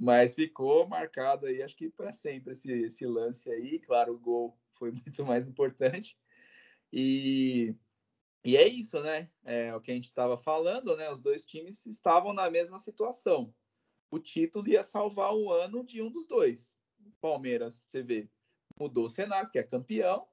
mas 0.00 0.34
ficou 0.34 0.86
marcado 0.86 1.46
aí, 1.46 1.60
acho 1.60 1.76
que 1.76 1.90
para 1.90 2.12
sempre 2.12 2.52
esse, 2.52 2.72
esse 2.72 3.04
lance 3.04 3.50
aí. 3.50 3.80
Claro, 3.80 4.14
o 4.14 4.18
gol 4.18 4.56
foi 4.78 4.90
muito 4.92 5.24
mais 5.24 5.46
importante. 5.46 6.16
E, 6.92 7.74
e 8.44 8.56
é 8.56 8.66
isso, 8.66 9.00
né? 9.00 9.30
É 9.44 9.74
o 9.74 9.80
que 9.80 9.90
a 9.90 9.94
gente 9.94 10.06
estava 10.06 10.36
falando, 10.36 10.96
né? 10.96 11.10
Os 11.10 11.20
dois 11.20 11.44
times 11.44 11.84
estavam 11.86 12.32
na 12.32 12.50
mesma 12.50 12.78
situação. 12.78 13.54
O 14.10 14.18
título 14.18 14.68
ia 14.68 14.82
salvar 14.82 15.34
o 15.34 15.52
ano 15.52 15.84
de 15.84 16.00
um 16.00 16.10
dos 16.10 16.26
dois. 16.26 16.80
Palmeiras, 17.20 17.84
você 17.86 18.02
vê, 18.02 18.28
mudou 18.78 19.04
o 19.04 19.10
cenário, 19.10 19.50
que 19.50 19.58
é 19.58 19.62
campeão. 19.62 20.26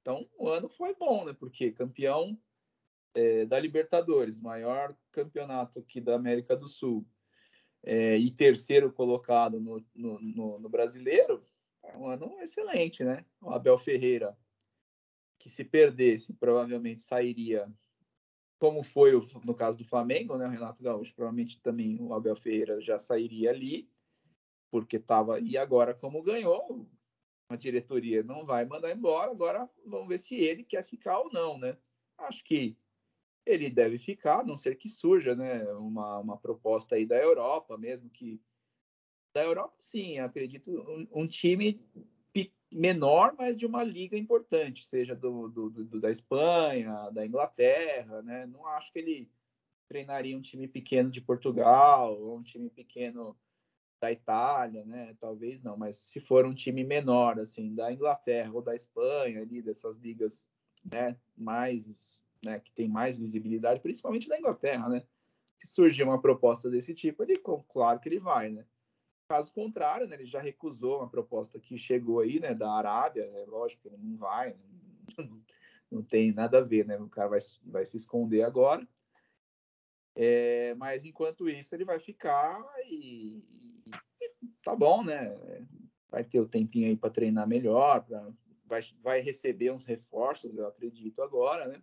Então, 0.00 0.28
o 0.38 0.48
ano 0.48 0.68
foi 0.68 0.94
bom, 0.94 1.24
né? 1.24 1.34
Porque 1.34 1.70
campeão 1.70 2.40
é, 3.14 3.44
da 3.44 3.58
Libertadores, 3.58 4.40
maior 4.40 4.96
campeonato 5.10 5.78
aqui 5.80 6.00
da 6.00 6.14
América 6.14 6.56
do 6.56 6.68
Sul, 6.68 7.06
é, 7.82 8.16
e 8.16 8.30
terceiro 8.30 8.92
colocado 8.92 9.60
no, 9.60 9.84
no, 9.94 10.20
no, 10.20 10.58
no 10.58 10.68
brasileiro, 10.68 11.44
um 11.96 12.06
ano 12.06 12.40
excelente, 12.40 13.04
né? 13.04 13.24
O 13.40 13.50
Abel 13.50 13.78
Ferreira, 13.78 14.36
que 15.38 15.48
se 15.48 15.64
perdesse, 15.64 16.32
provavelmente 16.34 17.02
sairia, 17.02 17.70
como 18.58 18.82
foi 18.82 19.12
no 19.44 19.54
caso 19.54 19.78
do 19.78 19.84
Flamengo, 19.84 20.36
né? 20.36 20.46
O 20.46 20.50
Renato 20.50 20.82
Gaúcho, 20.82 21.14
provavelmente 21.14 21.60
também 21.60 22.00
o 22.00 22.12
Abel 22.12 22.36
Ferreira 22.36 22.80
já 22.80 22.98
sairia 22.98 23.50
ali, 23.50 23.90
porque 24.70 24.96
estava. 24.96 25.40
E 25.40 25.56
agora, 25.56 25.94
como 25.94 26.22
ganhou, 26.22 26.86
a 27.48 27.56
diretoria 27.56 28.22
não 28.22 28.44
vai 28.44 28.64
mandar 28.64 28.92
embora. 28.92 29.30
Agora 29.30 29.68
vamos 29.84 30.08
ver 30.08 30.18
se 30.18 30.36
ele 30.36 30.62
quer 30.62 30.84
ficar 30.84 31.18
ou 31.18 31.32
não, 31.32 31.58
né? 31.58 31.76
Acho 32.18 32.44
que 32.44 32.76
ele 33.46 33.70
deve 33.70 33.98
ficar, 33.98 34.40
a 34.40 34.44
não 34.44 34.56
ser 34.56 34.76
que 34.76 34.88
surja, 34.88 35.34
né? 35.34 35.64
Uma, 35.72 36.18
uma 36.18 36.36
proposta 36.36 36.94
aí 36.94 37.06
da 37.06 37.16
Europa, 37.16 37.76
mesmo 37.76 38.10
que 38.10 38.40
da 39.32 39.42
Europa, 39.42 39.74
sim, 39.78 40.18
acredito 40.18 40.70
um, 40.70 41.22
um 41.22 41.26
time 41.26 41.80
menor, 42.72 43.34
mas 43.36 43.56
de 43.56 43.66
uma 43.66 43.82
liga 43.82 44.16
importante, 44.16 44.86
seja 44.86 45.14
do, 45.14 45.48
do, 45.48 45.70
do, 45.70 46.00
da 46.00 46.10
Espanha, 46.10 47.10
da 47.10 47.26
Inglaterra, 47.26 48.22
né? 48.22 48.46
Não 48.46 48.66
acho 48.66 48.92
que 48.92 48.98
ele 49.00 49.30
treinaria 49.88 50.36
um 50.36 50.40
time 50.40 50.68
pequeno 50.68 51.10
de 51.10 51.20
Portugal 51.20 52.16
ou 52.16 52.38
um 52.38 52.42
time 52.42 52.70
pequeno 52.70 53.36
da 54.00 54.12
Itália, 54.12 54.84
né? 54.84 55.16
Talvez 55.20 55.62
não, 55.62 55.76
mas 55.76 55.96
se 55.96 56.20
for 56.20 56.46
um 56.46 56.54
time 56.54 56.84
menor, 56.84 57.40
assim, 57.40 57.74
da 57.74 57.92
Inglaterra 57.92 58.52
ou 58.52 58.62
da 58.62 58.74
Espanha, 58.74 59.42
ali 59.42 59.60
dessas 59.60 59.96
ligas, 59.96 60.46
né? 60.84 61.16
Mais, 61.36 62.22
né? 62.42 62.60
Que 62.60 62.72
tem 62.72 62.88
mais 62.88 63.18
visibilidade, 63.18 63.80
principalmente 63.80 64.28
da 64.28 64.38
Inglaterra, 64.38 64.88
né? 64.88 65.02
Se 65.58 65.66
surgir 65.66 66.04
uma 66.04 66.22
proposta 66.22 66.70
desse 66.70 66.94
tipo, 66.94 67.22
ele, 67.24 67.36
claro 67.68 67.98
que 67.98 68.08
ele 68.08 68.20
vai, 68.20 68.48
né? 68.48 68.64
Caso 69.30 69.52
contrário, 69.52 70.08
né, 70.08 70.16
ele 70.16 70.26
já 70.26 70.40
recusou 70.40 70.98
uma 70.98 71.08
proposta 71.08 71.56
que 71.60 71.78
chegou 71.78 72.18
aí, 72.18 72.40
né, 72.40 72.52
da 72.52 72.72
Arábia, 72.72 73.30
né, 73.30 73.44
lógico 73.46 73.82
que 73.82 73.86
ele 73.86 73.96
não 73.96 74.16
vai, 74.16 74.56
não, 75.16 75.40
não, 75.88 76.02
tem 76.02 76.32
nada 76.32 76.58
a 76.58 76.62
ver, 76.62 76.84
né, 76.84 76.98
o 76.98 77.08
cara 77.08 77.28
vai, 77.28 77.38
vai 77.64 77.86
se 77.86 77.96
esconder 77.96 78.42
agora. 78.42 78.84
É, 80.16 80.74
mas 80.74 81.04
enquanto 81.04 81.48
isso 81.48 81.72
ele 81.72 81.84
vai 81.84 82.00
ficar 82.00 82.60
e, 82.88 83.84
e, 83.86 83.90
tá 84.64 84.74
bom, 84.74 85.04
né? 85.04 85.32
Vai 86.08 86.24
ter 86.24 86.40
o 86.40 86.48
tempinho 86.48 86.88
aí 86.88 86.96
para 86.96 87.10
treinar 87.10 87.46
melhor, 87.46 88.04
pra, 88.04 88.28
vai, 88.66 88.80
vai 89.00 89.20
receber 89.20 89.70
uns 89.70 89.84
reforços, 89.84 90.56
eu 90.56 90.66
acredito 90.66 91.22
agora, 91.22 91.68
né? 91.68 91.80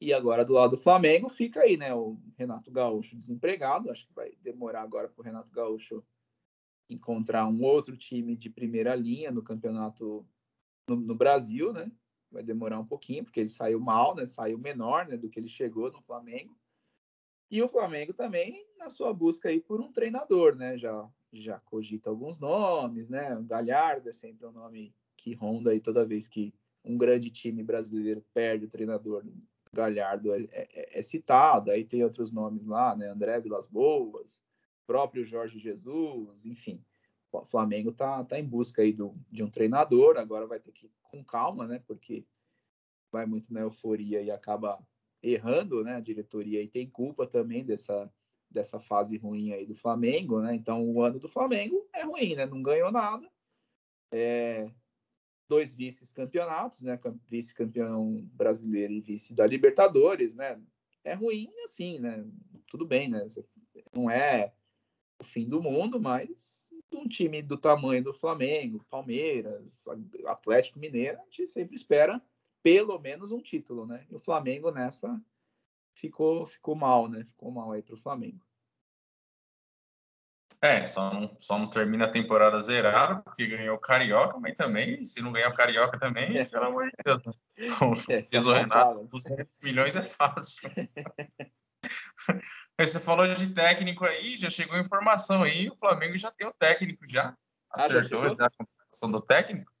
E 0.00 0.10
agora 0.14 0.42
do 0.42 0.54
lado 0.54 0.70
do 0.70 0.82
Flamengo 0.82 1.28
fica 1.28 1.60
aí, 1.60 1.76
né? 1.76 1.94
O 1.94 2.18
Renato 2.38 2.70
Gaúcho 2.70 3.14
desempregado, 3.14 3.90
acho 3.90 4.06
que 4.06 4.14
vai 4.14 4.32
demorar 4.40 4.80
agora 4.80 5.06
para 5.06 5.20
o 5.20 5.24
Renato 5.24 5.50
Gaúcho 5.50 6.02
encontrar 6.90 7.46
um 7.46 7.62
outro 7.62 7.96
time 7.96 8.36
de 8.36 8.50
primeira 8.50 8.94
linha 8.94 9.30
no 9.30 9.42
campeonato 9.42 10.26
no, 10.88 10.96
no, 10.96 11.14
Brasil, 11.14 11.72
né? 11.72 11.90
Vai 12.30 12.42
demorar 12.42 12.78
um 12.78 12.86
pouquinho, 12.86 13.24
porque 13.24 13.40
ele 13.40 13.48
saiu 13.48 13.80
mal, 13.80 14.14
né? 14.14 14.26
Saiu 14.26 14.58
menor 14.58 15.06
né, 15.06 15.16
do 15.16 15.28
que 15.28 15.38
ele 15.38 15.48
chegou 15.48 15.90
no 15.90 16.02
Flamengo. 16.02 16.56
E 17.50 17.62
o 17.62 17.68
Flamengo 17.68 18.12
também 18.12 18.66
na 18.78 18.90
sua 18.90 19.12
busca 19.12 19.48
aí 19.48 19.60
por 19.60 19.80
um 19.80 19.92
treinador, 19.92 20.54
né? 20.54 20.76
Já, 20.76 21.08
já 21.32 21.58
cogita 21.60 22.10
alguns 22.10 22.38
nomes, 22.38 23.08
né? 23.08 23.36
O 23.36 23.44
Galhardo 23.44 24.08
é 24.08 24.12
sempre 24.12 24.46
um 24.46 24.52
nome 24.52 24.94
que 25.16 25.34
ronda 25.34 25.70
aí 25.70 25.80
toda 25.80 26.06
vez 26.06 26.26
que 26.26 26.54
um 26.84 26.96
grande 26.96 27.30
time 27.30 27.62
brasileiro 27.62 28.24
perde 28.32 28.64
o 28.64 28.70
treinador 28.70 29.24
Galhardo 29.72 30.34
é, 30.34 30.48
é, 30.50 30.98
é, 30.98 31.02
citado, 31.02 31.70
aí 31.70 31.84
tem 31.84 32.02
outros 32.02 32.32
nomes 32.32 32.66
lá, 32.66 32.96
né? 32.96 33.08
André 33.08 33.40
Vilas 33.40 33.66
Boas, 33.66 34.42
próprio 34.90 35.24
Jorge 35.24 35.60
Jesus, 35.60 36.44
enfim. 36.44 36.84
O 37.30 37.44
Flamengo 37.44 37.92
tá, 37.92 38.24
tá 38.24 38.40
em 38.40 38.44
busca 38.44 38.82
aí 38.82 38.92
do, 38.92 39.14
de 39.30 39.40
um 39.40 39.48
treinador, 39.48 40.16
agora 40.16 40.48
vai 40.48 40.58
ter 40.58 40.72
que 40.72 40.86
ir 40.86 40.92
com 41.00 41.22
calma, 41.22 41.64
né? 41.64 41.80
Porque 41.86 42.26
vai 43.12 43.24
muito 43.24 43.54
na 43.54 43.60
euforia 43.60 44.20
e 44.20 44.32
acaba 44.32 44.84
errando, 45.22 45.84
né? 45.84 45.94
A 45.94 46.00
diretoria 46.00 46.58
aí 46.58 46.66
tem 46.66 46.90
culpa 46.90 47.24
também 47.24 47.64
dessa, 47.64 48.12
dessa 48.50 48.80
fase 48.80 49.16
ruim 49.16 49.52
aí 49.52 49.64
do 49.64 49.76
Flamengo, 49.76 50.40
né? 50.40 50.56
Então 50.56 50.84
o 50.84 51.00
ano 51.00 51.20
do 51.20 51.28
Flamengo 51.28 51.88
é 51.94 52.02
ruim, 52.02 52.34
né? 52.34 52.44
Não 52.44 52.60
ganhou 52.60 52.90
nada. 52.90 53.30
É, 54.10 54.68
dois 55.48 55.72
vice-campeonatos, 55.72 56.82
né? 56.82 56.98
Vice-campeão 57.28 58.28
brasileiro 58.32 58.92
e 58.92 59.00
vice 59.00 59.34
da 59.34 59.46
Libertadores, 59.46 60.34
né? 60.34 60.60
É 61.04 61.14
ruim 61.14 61.48
assim, 61.62 62.00
né? 62.00 62.26
Tudo 62.66 62.84
bem, 62.84 63.08
né? 63.08 63.24
Não 63.94 64.10
é 64.10 64.52
o 65.20 65.24
fim 65.24 65.48
do 65.48 65.62
mundo, 65.62 66.00
mas 66.00 66.72
um 66.92 67.06
time 67.06 67.42
do 67.42 67.56
tamanho 67.56 68.02
do 68.02 68.12
Flamengo, 68.12 68.84
Palmeiras, 68.90 69.84
Atlético 70.26 70.78
Mineiro, 70.78 71.18
a 71.18 71.24
gente 71.24 71.46
sempre 71.46 71.76
espera 71.76 72.20
pelo 72.62 72.98
menos 72.98 73.30
um 73.30 73.40
título, 73.40 73.86
né? 73.86 74.06
E 74.10 74.14
o 74.14 74.20
Flamengo 74.20 74.70
nessa 74.70 75.20
ficou 75.94 76.46
ficou 76.46 76.74
mal, 76.74 77.08
né? 77.08 77.24
Ficou 77.24 77.50
mal 77.50 77.72
aí 77.72 77.82
para 77.82 77.94
o 77.94 77.98
Flamengo. 77.98 78.40
É, 80.62 80.84
só 80.84 81.14
não, 81.14 81.34
só 81.38 81.58
não 81.58 81.70
termina 81.70 82.04
a 82.04 82.10
temporada 82.10 82.60
zerada, 82.60 83.22
porque 83.22 83.46
ganhou 83.46 83.76
o 83.76 83.80
Carioca, 83.80 84.38
mas 84.38 84.54
também, 84.54 85.02
se 85.06 85.22
não 85.22 85.32
ganhar 85.32 85.48
o 85.48 85.54
Carioca 85.54 85.98
também, 85.98 86.36
é. 86.36 86.44
pelo 86.44 86.66
amor 86.66 86.84
de 86.84 86.96
Deus. 87.02 87.24
Né? 87.24 87.32
É, 88.08 88.20
Diz 88.22 88.46
o 88.46 88.52
Renato, 88.52 89.04
200 89.04 89.58
milhões 89.62 89.96
é 89.96 90.06
fácil. 90.06 90.70
mas 92.78 92.90
você 92.90 93.00
falou 93.00 93.32
de 93.34 93.52
técnico 93.54 94.04
aí, 94.04 94.36
já 94.36 94.50
chegou 94.50 94.78
informação 94.78 95.42
aí, 95.42 95.68
o 95.68 95.76
Flamengo 95.76 96.16
já 96.16 96.30
tem 96.30 96.46
o 96.46 96.54
técnico 96.54 97.06
já. 97.08 97.36
Acertou 97.70 98.20
ah, 98.20 98.28
já, 98.28 98.34
já 98.34 98.46
a 98.46 98.50
contratação 98.50 99.12
do 99.12 99.20
técnico. 99.20 99.72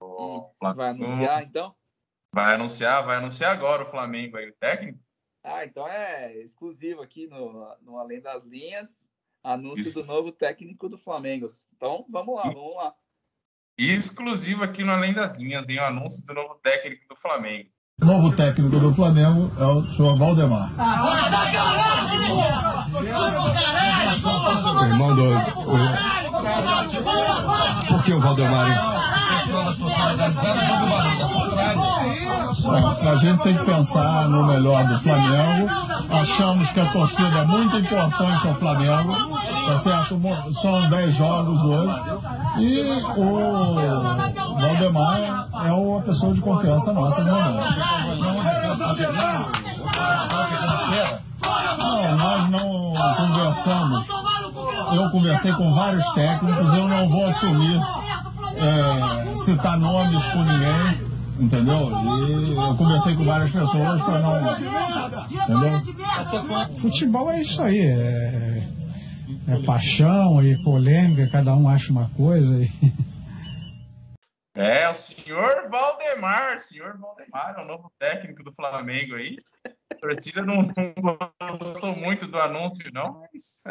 O 0.00 0.52
Flamengo... 0.58 0.76
Vai 0.76 0.90
anunciar, 0.90 1.42
então? 1.42 1.76
Vai 2.34 2.54
anunciar, 2.54 3.04
vai 3.04 3.16
anunciar 3.16 3.52
agora 3.52 3.82
o 3.82 3.90
Flamengo 3.90 4.36
aí, 4.36 4.48
o 4.48 4.56
técnico. 4.56 4.98
Ah, 5.44 5.64
então 5.64 5.86
é 5.86 6.36
exclusivo 6.38 7.02
aqui 7.02 7.26
no, 7.26 7.76
no 7.80 7.98
Além 7.98 8.20
das 8.20 8.44
Linhas. 8.44 9.10
Anúncio 9.42 9.80
Isso. 9.80 10.00
do 10.00 10.06
novo 10.06 10.30
técnico 10.30 10.88
do 10.88 10.96
Flamengo. 10.96 11.46
Então, 11.74 12.06
vamos 12.08 12.36
lá, 12.36 12.44
vamos 12.44 12.76
lá. 12.76 12.94
Exclusivo 13.76 14.62
aqui 14.62 14.84
no 14.84 14.92
Além 14.92 15.12
das 15.12 15.38
Linhas, 15.38 15.68
em 15.68 15.78
o 15.78 15.84
anúncio 15.84 16.24
do 16.24 16.32
novo 16.32 16.54
técnico 16.56 17.06
do 17.08 17.16
Flamengo. 17.16 17.70
O 18.02 18.04
novo 18.04 18.32
técnico 18.32 18.80
do 18.80 18.92
Flamengo 18.92 19.48
é 19.56 19.64
o 19.64 19.84
senhor 19.84 20.18
Valdemar. 20.18 20.70
Irmão 24.84 25.14
do. 25.14 25.28
Por 27.86 28.02
que 28.02 28.12
o 28.12 28.20
Valdemar? 28.20 29.11
A 33.02 33.16
gente 33.16 33.42
tem 33.42 33.56
que 33.56 33.64
pensar 33.64 34.28
no 34.28 34.44
melhor 34.46 34.84
do 34.84 34.98
Flamengo. 35.00 35.68
Achamos 36.10 36.70
que 36.70 36.80
a 36.80 36.86
torcida 36.86 37.38
é 37.38 37.44
muito 37.44 37.76
importante 37.76 38.46
ao 38.46 38.54
Flamengo, 38.54 39.12
tá 39.66 39.78
certo? 39.78 40.20
São 40.52 40.88
10 40.88 41.14
jogos 41.14 41.62
hoje. 41.62 42.00
E 42.58 42.80
o 43.16 44.58
Valdemar 44.60 45.48
é 45.64 45.72
uma 45.72 46.00
pessoa 46.02 46.34
de 46.34 46.40
confiança 46.40 46.92
nossa 46.92 47.22
no 47.22 47.32
momento. 47.32 47.78
Não, 51.78 52.16
nós 52.16 52.50
não 52.50 52.94
conversamos. 53.16 54.06
Eu 54.92 55.10
conversei 55.10 55.52
com 55.52 55.74
vários 55.74 56.04
técnicos, 56.12 56.74
eu 56.74 56.88
não 56.88 57.08
vou 57.08 57.26
assumir 57.26 57.80
é, 58.62 59.36
citar 59.44 59.76
nomes 59.76 60.24
com 60.26 60.44
ninguém, 60.44 61.12
entendeu? 61.40 61.90
E 62.28 62.54
eu 62.54 62.76
conversei 62.76 63.16
com 63.16 63.24
várias 63.24 63.50
pessoas 63.50 64.00
para 64.02 64.20
não. 64.20 64.52
Entendeu? 65.30 66.76
Futebol 66.80 67.30
é 67.30 67.42
isso 67.42 67.60
aí. 67.60 67.80
É, 67.80 68.62
é 69.48 69.66
paixão 69.66 70.42
e 70.44 70.62
polêmica, 70.62 71.28
cada 71.30 71.54
um 71.54 71.68
acha 71.68 71.90
uma 71.90 72.08
coisa. 72.10 72.56
E... 72.56 72.70
É, 74.54 74.88
o 74.88 74.94
senhor 74.94 75.70
Valdemar, 75.70 76.58
senhor 76.58 76.96
Valdemar, 76.98 77.54
é 77.58 77.62
o 77.62 77.66
novo 77.66 77.90
técnico 77.98 78.42
do 78.44 78.52
Flamengo 78.52 79.16
aí. 79.16 79.38
A 79.90 79.94
torcida 79.94 80.42
não, 80.42 80.56
não 80.56 81.58
gostou 81.58 81.96
muito 81.96 82.26
do 82.26 82.38
anúncio, 82.38 82.90
não, 82.92 83.20
mas 83.20 83.64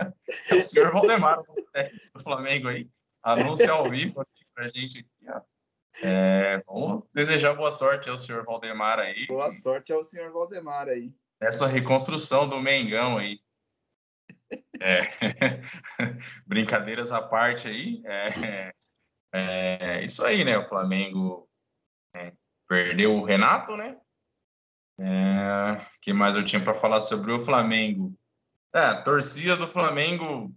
é 0.50 0.56
o 0.56 0.62
senhor 0.62 0.92
Valdemar, 0.92 1.40
o 1.40 1.48
novo 1.48 1.68
técnico 1.72 2.06
do 2.16 2.24
Flamengo 2.24 2.68
aí. 2.68 2.88
Anúncio 3.24 3.72
ao 3.72 3.88
vivo 3.90 4.22
aqui 4.22 4.41
para 4.62 4.68
a 4.68 4.70
gente 4.70 5.00
aqui, 5.00 5.28
ó. 5.28 5.42
É, 6.04 6.64
vamos 6.68 7.04
desejar 7.14 7.56
boa 7.56 7.72
sorte 7.72 8.10
ao 8.10 8.18
senhor 8.18 8.46
Valdemar 8.46 9.00
aí. 9.00 9.26
Boa 9.26 9.50
sorte 9.50 9.92
ao 9.92 10.04
senhor 10.04 10.32
Valdemar 10.32 10.88
aí. 10.88 11.12
Essa 11.40 11.66
reconstrução 11.66 12.48
do 12.48 12.60
Mengão 12.60 13.18
aí. 13.18 13.40
É, 14.80 15.00
brincadeiras 16.46 17.12
à 17.12 17.22
parte 17.22 17.68
aí. 17.68 18.04
É, 18.06 18.74
é, 19.34 20.04
isso 20.04 20.24
aí, 20.24 20.44
né? 20.44 20.58
O 20.60 20.68
Flamengo 20.68 21.50
é, 22.16 22.32
perdeu 22.68 23.16
o 23.16 23.26
Renato, 23.26 23.76
né? 23.76 24.00
É, 25.00 25.88
que 26.02 26.14
mais 26.14 26.36
eu 26.36 26.46
tinha 26.46 26.64
para 26.64 26.76
falar 26.76 27.02
sobre 27.02 27.32
o 27.32 27.40
Flamengo? 27.40 28.14
É, 28.76 28.80
a 28.80 29.02
torcida 29.02 29.58
do 29.58 29.68
Flamengo 29.68 30.54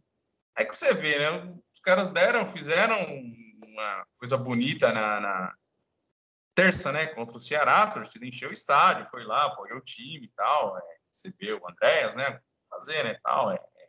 é 0.57 0.64
que 0.64 0.76
você 0.76 0.92
vê, 0.92 1.18
né? 1.18 1.55
Os 1.74 1.80
caras 1.80 2.11
deram, 2.11 2.46
fizeram 2.46 3.43
uma 3.75 4.07
coisa 4.18 4.37
bonita 4.39 4.93
na, 4.93 5.20
na, 5.20 5.55
terça, 6.55 6.93
né, 6.93 7.07
contra 7.07 7.37
o 7.37 7.41
Ceará, 7.41 7.83
a 7.83 7.91
torcida 7.91 8.25
encheu 8.25 8.49
o 8.49 8.53
estádio, 8.53 9.09
foi 9.11 9.25
lá, 9.25 9.47
apoiou 9.47 9.79
o 9.79 9.85
time 9.85 10.27
e 10.27 10.31
tal, 10.31 10.79
é, 10.79 10.83
recebeu 11.09 11.61
o 11.61 11.69
Andréas, 11.69 12.15
né, 12.15 12.40
fazer, 12.70 13.05
né, 13.05 13.19
tal, 13.23 13.51
é, 13.51 13.57
é, 13.57 13.89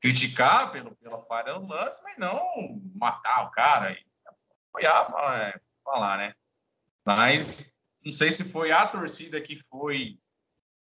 criticar 0.00 0.70
pelo, 0.70 0.94
pela 0.96 1.24
falha 1.24 1.54
no 1.54 1.66
lance, 1.66 2.02
mas 2.04 2.18
não 2.18 2.44
matar 2.94 3.46
o 3.46 3.50
cara 3.50 3.90
e 3.92 4.04
apoiar, 4.68 5.06
falar, 5.06 5.48
é, 5.48 5.60
falar, 5.82 6.18
né, 6.18 6.34
mas 7.06 7.78
não 8.04 8.12
sei 8.12 8.30
se 8.30 8.52
foi 8.52 8.70
a 8.70 8.86
torcida 8.86 9.40
que 9.40 9.58
foi 9.70 10.18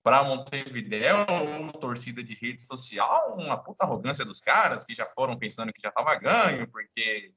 para 0.03 0.23
Montevideo, 0.23 1.26
uma 1.59 1.73
torcida 1.73 2.23
de 2.23 2.34
rede 2.35 2.61
social, 2.61 3.35
uma 3.38 3.61
puta 3.61 3.84
arrogância 3.84 4.23
dos 4.23 4.39
caras 4.39 4.85
que 4.85 4.95
já 4.95 5.05
foram 5.09 5.38
pensando 5.38 5.73
que 5.73 5.81
já 5.81 5.89
estava 5.89 6.15
ganho, 6.15 6.69
porque 6.71 7.34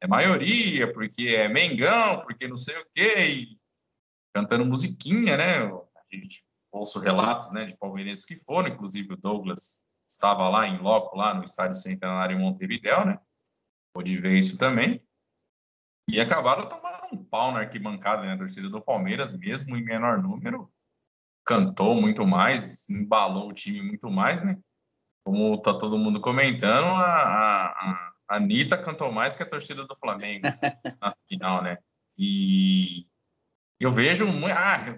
é 0.00 0.06
maioria, 0.06 0.92
porque 0.92 1.28
é 1.28 1.48
Mengão, 1.48 2.22
porque 2.22 2.46
não 2.46 2.56
sei 2.56 2.76
o 2.78 2.86
quê, 2.92 3.48
cantando 4.34 4.64
musiquinha, 4.64 5.36
né? 5.36 5.64
A 5.64 6.14
gente 6.14 6.44
ouço 6.70 6.98
relatos 6.98 7.50
né, 7.52 7.64
de 7.64 7.76
palmeirenses 7.76 8.26
que 8.26 8.36
foram, 8.36 8.68
inclusive 8.68 9.14
o 9.14 9.16
Douglas 9.16 9.84
estava 10.08 10.48
lá 10.48 10.66
em 10.66 10.78
loco, 10.78 11.16
lá 11.16 11.34
no 11.34 11.44
Estádio 11.44 11.76
Centenário 11.76 12.36
em 12.36 12.40
Montevidéu, 12.40 13.04
né? 13.04 13.18
Pôde 13.94 14.18
ver 14.18 14.38
isso 14.38 14.58
também. 14.58 15.02
E 16.08 16.20
acabaram 16.20 16.68
tomando 16.68 17.08
um 17.12 17.24
pau 17.24 17.50
na 17.50 17.60
arquibancada, 17.60 18.22
né? 18.22 18.34
A 18.34 18.38
torcida 18.38 18.68
do 18.68 18.80
Palmeiras, 18.80 19.36
mesmo 19.36 19.76
em 19.76 19.82
menor 19.82 20.22
número, 20.22 20.70
cantou 21.44 22.00
muito 22.00 22.26
mais, 22.26 22.88
embalou 22.88 23.48
o 23.48 23.52
time 23.52 23.80
muito 23.80 24.08
mais, 24.10 24.44
né? 24.44 24.58
Como 25.24 25.60
tá 25.60 25.76
todo 25.76 25.98
mundo 25.98 26.20
comentando, 26.20 26.86
a, 26.86 27.04
a, 27.04 27.66
a 27.70 28.15
a 28.28 28.36
Anitta 28.36 28.76
cantou 28.76 29.12
mais 29.12 29.36
que 29.36 29.42
a 29.42 29.48
torcida 29.48 29.84
do 29.84 29.96
Flamengo 29.96 30.46
na 31.00 31.14
final, 31.28 31.62
né? 31.62 31.78
E 32.18 33.06
eu 33.78 33.92
vejo 33.92 34.26
ah, 34.54 34.96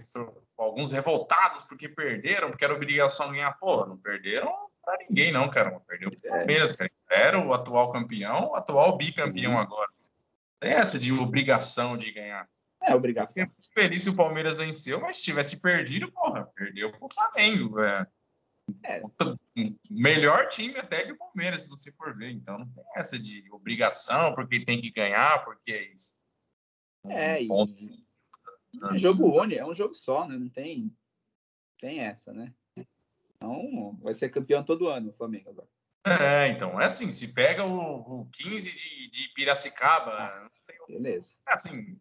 alguns 0.57 0.93
revoltados 0.93 1.63
porque 1.63 1.89
perderam, 1.89 2.51
porque 2.51 2.65
era 2.65 2.75
obrigação 2.75 3.33
ganhar. 3.33 3.53
Pô, 3.59 3.85
não 3.87 3.97
perderam 3.97 4.53
para 4.85 5.05
ninguém, 5.09 5.33
não, 5.33 5.51
cara. 5.51 5.79
Perdeu 5.81 6.09
o 6.09 6.21
Palmeiras, 6.21 6.73
cara. 6.73 6.91
Era 7.11 7.45
o 7.45 7.53
atual 7.53 7.93
campeão, 7.93 8.51
o 8.51 8.55
atual 8.55 8.97
bicampeão 8.97 9.53
uhum. 9.53 9.59
agora. 9.59 9.91
Tem 10.61 10.73
essa 10.73 10.99
de 10.99 11.13
obrigação 11.13 11.97
de 11.97 12.13
ganhar. 12.13 12.49
É 12.83 12.95
obrigação. 12.95 13.43
Eu 13.43 13.51
feliz 13.75 14.05
se 14.05 14.11
o 14.11 14.17
Palmeiras 14.17 14.59
venceu, 14.59 15.01
mas 15.01 15.17
se 15.17 15.25
tivesse 15.25 15.61
perdido, 15.61 16.11
porra, 16.13 16.49
perdeu 16.55 16.91
pro 16.93 17.09
Flamengo. 17.13 17.81
É. 17.81 18.07
É. 18.85 19.03
Melhor 19.90 20.49
time 20.49 20.78
até 20.78 21.05
que 21.05 21.12
o 21.12 21.19
Palmeiras, 21.19 21.62
se 21.62 21.70
você 21.70 21.93
for 21.93 22.16
ver. 22.16 22.31
Então, 22.31 22.59
não 22.59 22.69
tem 22.69 22.85
essa 22.97 23.19
de 23.19 23.45
obrigação, 23.51 24.35
porque 24.35 24.65
tem 24.65 24.81
que 24.81 24.90
ganhar, 24.90 25.45
porque 25.45 25.73
é 25.73 25.93
isso. 25.93 26.19
É, 27.09 27.39
um 27.51 27.65
e... 27.65 28.05
é 28.95 28.99
jogo 28.99 29.27
único, 29.27 29.61
é 29.61 29.66
um 29.66 29.74
jogo 29.74 29.95
só, 29.95 30.27
né? 30.27 30.36
Não 30.36 30.49
tem, 30.49 30.95
tem 31.81 32.01
essa, 32.01 32.32
né? 32.32 32.53
Então, 33.36 33.99
vai 34.03 34.15
ser 34.15 34.28
campeão 34.31 34.65
todo 34.65 34.89
ano 34.89 35.11
o 35.11 35.15
Flamengo 35.15 35.51
agora. 35.51 35.69
É, 36.20 36.49
então, 36.49 36.81
é 36.81 36.86
assim, 36.86 37.11
se 37.11 37.35
pega 37.35 37.65
o, 37.65 38.23
o 38.23 38.27
15 38.32 38.77
de, 38.77 39.11
de 39.11 39.28
Piracicaba... 39.35 40.11
Ah, 40.12 40.51
beleza. 40.89 41.35
É 41.49 41.55
assim, 41.55 41.99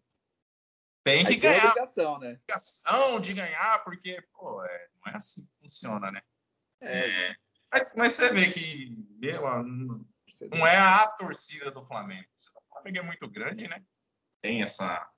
tem 1.08 1.24
que 1.24 1.34
Aí 1.34 1.40
tem 1.40 1.52
ganhar. 1.52 1.70
obrigação, 1.70 2.20
né? 2.20 2.32
obrigação 2.34 3.22
de 3.22 3.34
ganhar, 3.34 3.84
porque, 3.86 4.22
pô, 4.34 4.62
é, 4.62 4.88
não 4.94 5.14
é 5.14 5.16
assim 5.16 5.46
que 5.46 5.52
funciona, 5.62 6.12
né? 6.12 6.22
É, 6.82 7.36
Mas, 7.72 7.94
mas 7.96 8.14
você 8.14 8.34
vê 8.34 8.52
que, 8.52 8.96
meu, 9.20 9.42
não 10.52 10.68
é 10.68 10.78
a 10.78 11.08
torcida 11.10 11.72
do 11.72 11.84
Flamengo. 11.84 12.28
O 12.56 12.74
Flamengo 12.74 13.00
é 13.00 13.02
muito 13.02 13.30
grande, 13.30 13.68
né? 13.68 13.84
Tem 14.42 14.62
essa 14.62 15.10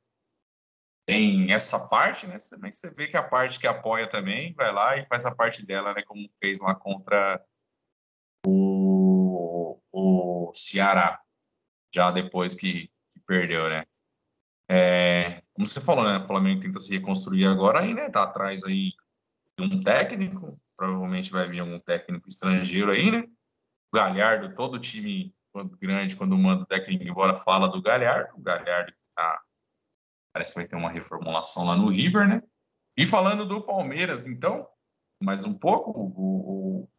tem 1.05 1.51
essa 1.51 1.89
parte, 1.89 2.27
né? 2.27 2.37
Mas 2.59 2.75
você 2.75 2.93
vê 2.93 3.07
que 3.07 3.17
a 3.17 3.27
parte 3.27 3.59
que 3.59 3.65
apoia 3.65 4.07
também 4.07 4.53
vai 4.53 4.71
lá 4.71 4.95
e 4.95 5.07
faz 5.07 5.25
a 5.25 5.33
parte 5.33 5.65
dela, 5.65 5.91
né? 5.91 6.03
Como 6.03 6.29
fez 6.39 6.59
lá 6.59 6.75
contra 6.75 7.43
o, 8.45 9.81
o 9.91 10.51
Ceará, 10.53 11.19
já 11.91 12.11
depois 12.11 12.53
que, 12.53 12.91
que 13.11 13.19
perdeu, 13.25 13.67
né? 13.69 13.85
É, 14.69 15.41
como 15.51 15.65
você 15.65 15.81
falou, 15.81 16.05
né? 16.05 16.19
O 16.19 16.27
Flamengo 16.27 16.61
tenta 16.61 16.79
se 16.79 16.95
reconstruir 16.95 17.47
agora 17.47 17.81
aí, 17.81 17.95
né? 17.95 18.07
Tá 18.11 18.21
atrás 18.21 18.63
aí 18.63 18.91
de 19.57 19.65
um 19.65 19.81
técnico, 19.81 20.61
provavelmente 20.79 21.29
vai 21.29 21.45
vir 21.45 21.59
algum 21.59 21.77
técnico 21.77 22.29
estrangeiro 22.29 22.89
aí, 22.89 23.11
né? 23.11 23.27
O 23.91 23.97
Galhardo, 23.97 24.55
todo 24.55 24.79
time 24.79 25.35
quando 25.51 25.77
grande, 25.77 26.15
quando 26.15 26.37
manda 26.37 26.63
o 26.63 26.65
técnico 26.65 27.03
embora, 27.03 27.35
fala 27.35 27.67
do 27.67 27.81
Galhardo. 27.81 28.37
O 28.37 28.41
Galhardo 28.41 28.93
tá, 29.13 29.41
parece 30.31 30.53
que 30.53 30.59
vai 30.59 30.67
ter 30.69 30.77
uma 30.77 30.89
reformulação 30.89 31.65
lá 31.65 31.75
no 31.75 31.89
River, 31.89 32.29
né? 32.29 32.41
E 32.95 33.05
falando 33.05 33.45
do 33.45 33.61
Palmeiras, 33.61 34.25
então, 34.25 34.69
mais 35.21 35.43
um 35.43 35.53
pouco, 35.53 35.91
o, 35.91 36.83
o 36.83 36.89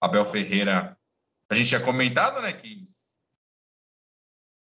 Abel 0.00 0.24
Ferreira, 0.24 0.98
a 1.48 1.54
gente 1.54 1.68
tinha 1.68 1.84
comentado, 1.84 2.42
né, 2.42 2.52
que 2.52 2.86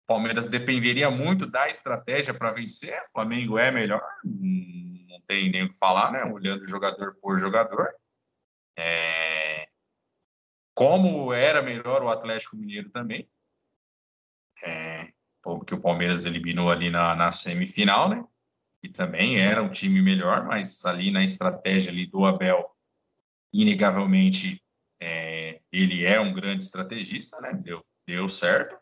o 0.03 0.07
Palmeiras 0.07 0.49
dependeria 0.49 1.09
muito 1.09 1.45
da 1.45 1.69
estratégia 1.69 2.33
para 2.33 2.51
vencer. 2.51 2.99
O 3.03 3.11
Flamengo 3.13 3.57
é 3.57 3.71
melhor, 3.71 4.03
não 4.25 5.21
tem 5.25 5.49
nem 5.49 5.63
o 5.63 5.69
que 5.69 5.77
falar, 5.77 6.11
né? 6.11 6.25
Olhando 6.25 6.67
jogador 6.67 7.15
por 7.21 7.37
jogador. 7.37 7.95
É... 8.77 9.67
Como 10.73 11.33
era 11.33 11.61
melhor 11.61 12.03
o 12.03 12.09
Atlético 12.09 12.57
Mineiro 12.57 12.89
também. 12.89 13.29
É... 14.63 15.13
Que 15.65 15.75
o 15.75 15.81
Palmeiras 15.81 16.25
eliminou 16.25 16.71
ali 16.71 16.89
na, 16.89 17.15
na 17.15 17.31
semifinal, 17.31 18.09
né? 18.09 18.23
E 18.81 18.89
também 18.89 19.39
era 19.39 19.61
um 19.61 19.69
time 19.69 20.01
melhor, 20.01 20.45
mas 20.45 20.85
ali 20.85 21.11
na 21.11 21.23
estratégia 21.23 21.91
ali 21.91 22.07
do 22.07 22.25
Abel, 22.25 22.69
inegavelmente, 23.53 24.61
é... 24.99 25.61
ele 25.71 26.05
é 26.05 26.19
um 26.19 26.33
grande 26.33 26.63
estrategista, 26.63 27.39
né? 27.41 27.53
Deu, 27.53 27.85
deu 28.07 28.27
certo. 28.27 28.75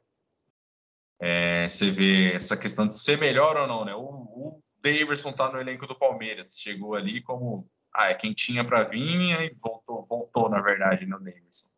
É, 1.25 1.69
você 1.69 1.89
vê 1.89 2.33
essa 2.33 2.57
questão 2.57 2.85
de 2.85 2.99
ser 2.99 3.17
melhor 3.17 3.55
ou 3.55 3.65
não, 3.65 3.85
né? 3.85 3.95
O, 3.95 4.01
o 4.01 4.63
Daverson 4.83 5.31
tá 5.31 5.49
no 5.49 5.59
elenco 5.59 5.87
do 5.87 5.97
Palmeiras, 5.97 6.57
chegou 6.59 6.95
ali 6.95 7.21
como 7.21 7.65
ah, 7.93 8.09
é 8.09 8.15
quem 8.15 8.33
tinha 8.33 8.65
para 8.65 8.83
vir 8.83 8.99
e 8.99 9.53
voltou, 9.61 10.03
voltou 10.03 10.49
na 10.49 10.61
verdade 10.61 11.05
no 11.05 11.19
Daverson. 11.19 11.69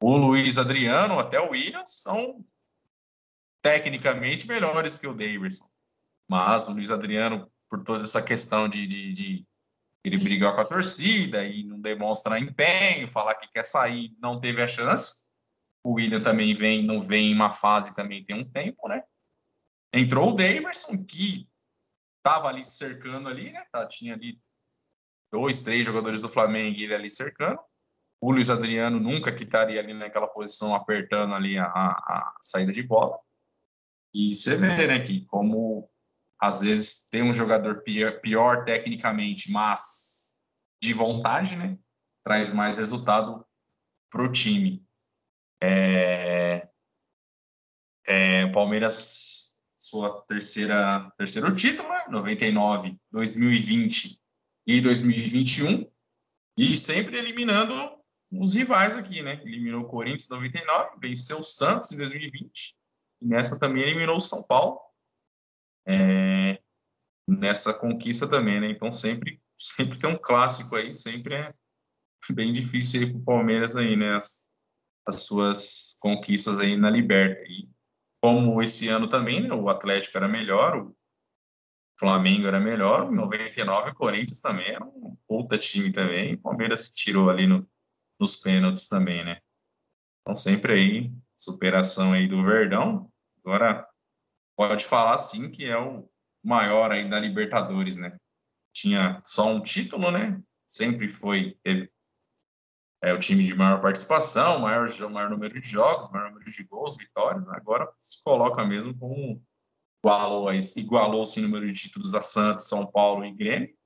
O 0.00 0.16
Luiz 0.16 0.58
Adriano, 0.58 1.18
até 1.18 1.40
o 1.40 1.50
Williams 1.50 2.02
são 2.02 2.44
tecnicamente 3.62 4.46
melhores 4.46 4.98
que 4.98 5.06
o 5.06 5.14
Daverson, 5.14 5.68
mas 6.28 6.68
o 6.68 6.72
Luiz 6.72 6.90
Adriano 6.90 7.50
por 7.68 7.82
toda 7.84 8.04
essa 8.04 8.22
questão 8.22 8.68
de, 8.68 8.86
de, 8.86 9.12
de 9.12 9.46
ele 10.04 10.18
brigar 10.18 10.54
com 10.54 10.60
a 10.60 10.64
torcida 10.64 11.44
e 11.44 11.64
não 11.64 11.80
demonstrar 11.80 12.40
empenho, 12.40 13.08
falar 13.08 13.34
que 13.34 13.48
quer 13.48 13.64
sair, 13.64 14.16
não 14.20 14.40
teve 14.40 14.62
a 14.62 14.68
chance. 14.68 15.28
O 15.82 15.94
William 15.94 16.20
também 16.20 16.54
vem, 16.54 16.84
não 16.84 16.98
vem 16.98 17.30
em 17.30 17.34
uma 17.34 17.52
fase 17.52 17.94
também 17.94 18.24
tem 18.24 18.36
um 18.36 18.48
tempo, 18.48 18.88
né? 18.88 19.02
Entrou 19.92 20.30
o 20.30 20.34
Daverson, 20.34 21.04
que 21.04 21.48
estava 22.18 22.48
ali 22.48 22.64
cercando 22.64 23.28
ali, 23.28 23.50
né? 23.50 23.64
Tá, 23.72 23.86
tinha 23.86 24.14
ali 24.14 24.40
dois, 25.30 25.60
três 25.60 25.84
jogadores 25.84 26.20
do 26.22 26.28
Flamengo 26.28 26.76
e 26.78 26.84
ele 26.84 26.94
ali 26.94 27.10
cercando. 27.10 27.58
O 28.20 28.32
Luiz 28.32 28.50
Adriano 28.50 28.98
nunca 28.98 29.32
que 29.32 29.44
estaria 29.44 29.80
ali 29.80 29.94
naquela 29.94 30.26
posição 30.26 30.74
apertando 30.74 31.34
ali 31.34 31.56
a, 31.56 31.66
a, 31.66 31.90
a 31.90 32.36
saída 32.40 32.72
de 32.72 32.82
bola. 32.82 33.18
E 34.12 34.34
você 34.34 34.56
vê, 34.56 34.86
né, 34.86 35.00
que 35.00 35.24
como 35.26 35.88
às 36.40 36.62
vezes 36.62 37.08
tem 37.10 37.22
um 37.22 37.32
jogador 37.32 37.82
pior, 37.82 38.20
pior 38.20 38.64
tecnicamente, 38.64 39.50
mas 39.50 40.40
de 40.82 40.92
vontade, 40.92 41.56
né? 41.56 41.76
Traz 42.24 42.52
mais 42.52 42.78
resultado 42.78 43.44
para 44.10 44.22
o 44.22 44.32
time. 44.32 44.84
É, 45.60 46.68
é, 48.06 48.44
o 48.44 48.52
Palmeiras, 48.52 49.60
sua 49.76 50.22
terceira 50.22 51.12
terceiro 51.16 51.54
título, 51.54 51.88
né? 51.88 52.04
99, 52.08 52.96
2020 53.10 54.20
e 54.68 54.82
2021, 54.82 55.90
e 56.58 56.76
sempre 56.76 57.16
eliminando 57.16 57.72
os 58.30 58.54
rivais 58.54 58.94
aqui, 58.94 59.22
né? 59.22 59.40
Eliminou 59.42 59.80
o 59.80 59.88
Corinthians 59.88 60.30
em 60.30 60.34
99, 60.34 60.98
venceu 61.00 61.38
o 61.38 61.42
Santos 61.42 61.90
em 61.90 61.96
2020, 61.96 62.76
e 63.22 63.26
nessa 63.26 63.58
também 63.58 63.82
eliminou 63.82 64.16
o 64.16 64.20
São 64.20 64.46
Paulo. 64.46 64.78
É, 65.86 66.60
nessa 67.26 67.72
conquista 67.72 68.28
também, 68.28 68.60
né? 68.60 68.70
Então 68.70 68.92
sempre, 68.92 69.40
sempre 69.56 69.98
tem 69.98 70.10
um 70.10 70.18
clássico 70.18 70.76
aí, 70.76 70.92
sempre 70.92 71.34
é 71.34 71.50
bem 72.32 72.52
difícil 72.52 73.00
aí 73.00 73.10
para 73.10 73.18
o 73.20 73.24
Palmeiras 73.24 73.74
aí, 73.74 73.96
né? 73.96 74.16
As, 74.16 74.50
as 75.06 75.22
suas 75.22 75.96
conquistas 75.98 76.60
aí 76.60 76.76
na 76.76 76.90
Liberta. 76.90 77.40
E 77.44 77.70
como 78.22 78.62
esse 78.62 78.88
ano 78.88 79.08
também, 79.08 79.40
né, 79.40 79.54
o 79.54 79.70
Atlético 79.70 80.18
era 80.18 80.28
melhor, 80.28 80.76
o 80.76 80.97
Flamengo 81.98 82.46
era 82.46 82.60
melhor, 82.60 83.10
em 83.10 83.14
99 83.14 83.90
o 83.90 83.94
Corinthians 83.94 84.40
também 84.40 84.68
era 84.68 84.84
um 84.84 85.16
puta 85.26 85.58
time 85.58 85.92
também, 85.92 86.34
o 86.34 86.40
Palmeiras 86.40 86.92
tirou 86.92 87.28
ali 87.28 87.46
no, 87.46 87.68
nos 88.20 88.36
pênaltis 88.36 88.88
também, 88.88 89.24
né? 89.24 89.40
Então 90.20 90.34
sempre 90.34 90.72
aí, 90.74 91.12
superação 91.36 92.12
aí 92.12 92.28
do 92.28 92.42
Verdão. 92.42 93.10
Agora 93.44 93.86
pode 94.56 94.84
falar 94.84 95.18
sim 95.18 95.50
que 95.50 95.64
é 95.64 95.78
o 95.78 96.08
maior 96.44 96.92
aí 96.92 97.08
da 97.08 97.18
Libertadores, 97.18 97.96
né? 97.96 98.16
Tinha 98.72 99.20
só 99.24 99.48
um 99.48 99.62
título, 99.62 100.10
né? 100.10 100.40
Sempre 100.66 101.08
foi, 101.08 101.56
teve 101.62 101.90
é 103.00 103.12
o 103.12 103.20
time 103.20 103.44
de 103.44 103.54
maior 103.54 103.80
participação, 103.80 104.60
maior, 104.60 104.88
maior 105.10 105.30
número 105.30 105.60
de 105.60 105.68
jogos, 105.68 106.10
maior 106.10 106.30
número 106.30 106.50
de 106.50 106.64
gols, 106.64 106.96
vitórias. 106.96 107.46
Né? 107.46 107.52
Agora 107.54 107.88
se 107.98 108.22
coloca 108.24 108.64
mesmo 108.64 108.96
como 108.98 109.42
igualou, 110.02 110.52
igualou-se 110.52 111.38
o 111.38 111.42
número 111.42 111.66
de 111.66 111.74
títulos 111.74 112.14
a 112.14 112.20
Santos, 112.20 112.68
São 112.68 112.86
Paulo 112.86 113.24
e 113.24 113.32
Grêmio. 113.32 113.76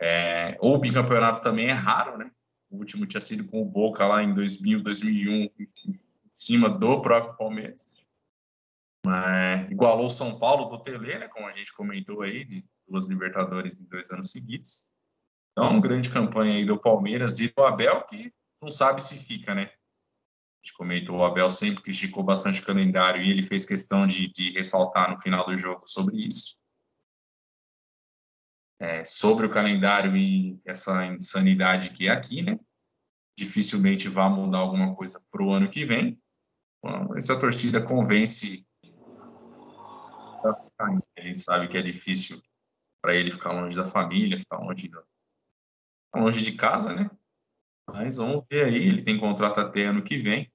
É, 0.00 0.56
o 0.60 0.76
bicampeonato 0.78 1.42
também 1.42 1.66
é 1.66 1.72
raro, 1.72 2.18
né? 2.18 2.30
O 2.70 2.78
último 2.78 3.06
tinha 3.06 3.20
sido 3.20 3.46
com 3.46 3.62
o 3.62 3.64
Boca 3.64 4.06
lá 4.06 4.22
em 4.22 4.34
2000, 4.34 4.82
2001, 4.82 5.32
em 5.34 6.00
cima 6.34 6.68
do 6.68 7.00
próprio 7.00 7.36
Palmeiras. 7.36 7.92
Mas, 9.06 9.70
igualou 9.70 10.08
São 10.08 10.38
Paulo 10.38 10.64
do 10.64 10.82
Tele, 10.82 11.18
né? 11.18 11.28
Como 11.28 11.46
a 11.46 11.52
gente 11.52 11.72
comentou 11.72 12.22
aí, 12.22 12.44
de 12.44 12.64
duas 12.88 13.08
Libertadores 13.08 13.80
em 13.80 13.84
dois 13.84 14.10
anos 14.10 14.30
seguidos. 14.30 14.90
Então, 15.52 15.80
grande 15.80 16.10
campanha 16.10 16.54
aí 16.54 16.64
do 16.64 16.80
Palmeiras 16.80 17.38
e 17.38 17.52
do 17.52 17.62
Abel, 17.62 18.04
que 18.06 18.32
não 18.60 18.70
sabe 18.70 19.00
se 19.02 19.24
fica, 19.24 19.54
né? 19.54 19.70
Gente 20.64 20.78
comentou, 20.78 21.16
o 21.18 21.24
Abel 21.24 21.50
sempre 21.50 21.82
criticou 21.82 22.24
bastante 22.24 22.62
o 22.62 22.64
calendário 22.64 23.22
e 23.22 23.30
ele 23.30 23.42
fez 23.42 23.66
questão 23.66 24.06
de, 24.06 24.32
de 24.32 24.50
ressaltar 24.52 25.12
no 25.12 25.20
final 25.20 25.44
do 25.44 25.54
jogo 25.54 25.82
sobre 25.86 26.26
isso. 26.26 26.58
É, 28.80 29.04
sobre 29.04 29.44
o 29.44 29.50
calendário 29.50 30.16
e 30.16 30.58
essa 30.64 31.04
insanidade 31.04 31.90
que 31.90 32.08
é 32.08 32.10
aqui, 32.12 32.40
né? 32.40 32.58
Dificilmente 33.38 34.08
vai 34.08 34.30
mudar 34.30 34.60
alguma 34.60 34.96
coisa 34.96 35.22
para 35.30 35.44
o 35.44 35.52
ano 35.52 35.68
que 35.68 35.84
vem. 35.84 36.18
Então, 36.78 37.14
essa 37.14 37.38
torcida 37.38 37.84
convence. 37.84 38.66
A 40.78 41.20
gente 41.20 41.40
sabe 41.40 41.68
que 41.68 41.76
é 41.76 41.82
difícil 41.82 42.40
para 43.02 43.14
ele 43.14 43.30
ficar 43.30 43.52
longe 43.52 43.76
da 43.76 43.84
família, 43.84 44.38
ficar 44.38 44.56
longe 44.56 44.90
longe 46.14 46.42
de 46.42 46.52
casa, 46.52 46.94
né? 46.94 47.10
Mas 47.86 48.16
vamos 48.16 48.46
ver 48.50 48.64
aí, 48.64 48.76
ele 48.76 49.02
tem 49.02 49.20
contrato 49.20 49.60
até 49.60 49.84
ano 49.84 50.02
que 50.02 50.16
vem. 50.16 50.53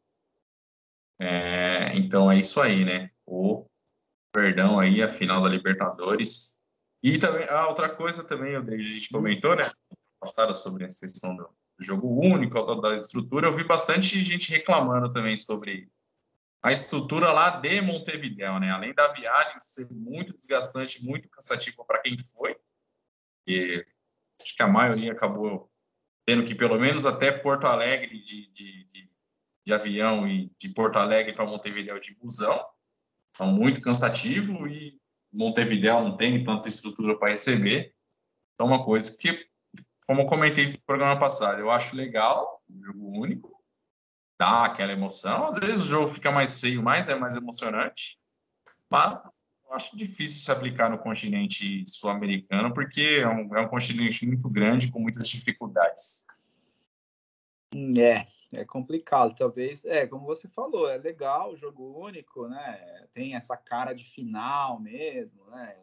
É, 1.19 1.97
então 1.97 2.31
é 2.31 2.37
isso 2.37 2.61
aí, 2.61 2.85
né? 2.85 3.11
O 3.25 3.67
perdão 4.31 4.79
aí, 4.79 5.01
a 5.03 5.09
final 5.09 5.43
da 5.43 5.49
Libertadores. 5.49 6.63
E 7.03 7.17
também, 7.17 7.47
a 7.49 7.67
outra 7.67 7.89
coisa 7.89 8.27
também, 8.27 8.55
a 8.55 8.61
gente 8.61 9.09
comentou, 9.09 9.55
né? 9.55 9.69
Passada 10.19 10.53
sobre 10.53 10.85
a 10.85 10.87
questão 10.87 11.35
do 11.35 11.49
jogo 11.79 12.07
único, 12.07 12.75
da 12.75 12.97
estrutura, 12.97 13.47
eu 13.47 13.55
vi 13.55 13.63
bastante 13.63 14.21
gente 14.21 14.51
reclamando 14.51 15.11
também 15.13 15.37
sobre 15.37 15.89
a 16.61 16.73
estrutura 16.73 17.31
lá 17.31 17.51
de 17.51 17.81
Montevideo, 17.81 18.59
né? 18.59 18.69
Além 18.71 18.93
da 18.93 19.07
viagem 19.13 19.55
ser 19.59 19.87
muito 19.91 20.35
desgastante, 20.35 21.05
muito 21.05 21.29
cansativo 21.29 21.85
para 21.85 22.01
quem 22.01 22.17
foi, 22.17 22.57
e 23.47 23.85
acho 24.41 24.55
que 24.55 24.63
a 24.63 24.67
maioria 24.67 25.13
acabou 25.13 25.71
tendo 26.25 26.45
que, 26.45 26.53
pelo 26.53 26.77
menos 26.77 27.05
até 27.05 27.31
Porto 27.31 27.65
Alegre 27.65 28.21
de, 28.21 28.51
de, 28.51 28.83
de, 28.83 29.08
de 29.65 29.73
avião 29.73 30.27
e 30.27 30.51
de 30.57 30.69
Porto 30.69 30.97
Alegre 30.97 31.33
para 31.33 31.45
Montevideo 31.45 31.99
de 31.99 32.15
busão. 32.15 32.65
Então, 33.31 33.47
muito 33.47 33.81
cansativo 33.81 34.67
e 34.67 34.99
Montevideo 35.31 36.01
não 36.01 36.17
tem 36.17 36.43
tanta 36.43 36.67
estrutura 36.67 37.17
para 37.17 37.29
receber. 37.29 37.93
Então, 38.53 38.67
uma 38.67 38.83
coisa 38.83 39.17
que, 39.17 39.47
como 40.07 40.21
eu 40.21 40.25
comentei 40.25 40.65
no 40.65 40.81
programa 40.85 41.19
passado, 41.19 41.59
eu 41.59 41.71
acho 41.71 41.95
legal, 41.95 42.61
jogo 42.81 43.19
único, 43.19 43.63
dá 44.39 44.65
aquela 44.65 44.93
emoção. 44.93 45.47
Às 45.47 45.59
vezes 45.59 45.81
o 45.83 45.89
jogo 45.89 46.07
fica 46.07 46.31
mais 46.31 46.59
feio, 46.59 46.81
mais 46.81 47.09
é 47.09 47.15
mais 47.15 47.35
emocionante, 47.35 48.17
mas 48.89 49.21
eu 49.69 49.73
acho 49.73 49.95
difícil 49.95 50.41
se 50.41 50.51
aplicar 50.51 50.89
no 50.89 50.97
continente 50.97 51.83
sul-americano, 51.85 52.73
porque 52.73 53.19
é 53.21 53.27
um, 53.27 53.55
é 53.55 53.61
um 53.61 53.67
continente 53.67 54.25
muito 54.25 54.49
grande, 54.49 54.91
com 54.91 54.99
muitas 54.99 55.29
dificuldades. 55.29 56.25
É, 57.97 58.25
é 58.51 58.65
complicado. 58.65 59.35
Talvez, 59.35 59.85
é, 59.85 60.07
como 60.07 60.25
você 60.25 60.47
falou, 60.47 60.89
é 60.89 60.97
legal 60.97 61.51
o 61.53 61.57
jogo 61.57 61.97
único, 61.99 62.47
né? 62.47 63.07
Tem 63.13 63.35
essa 63.35 63.55
cara 63.55 63.93
de 63.93 64.03
final 64.03 64.79
mesmo, 64.79 65.45
né? 65.49 65.75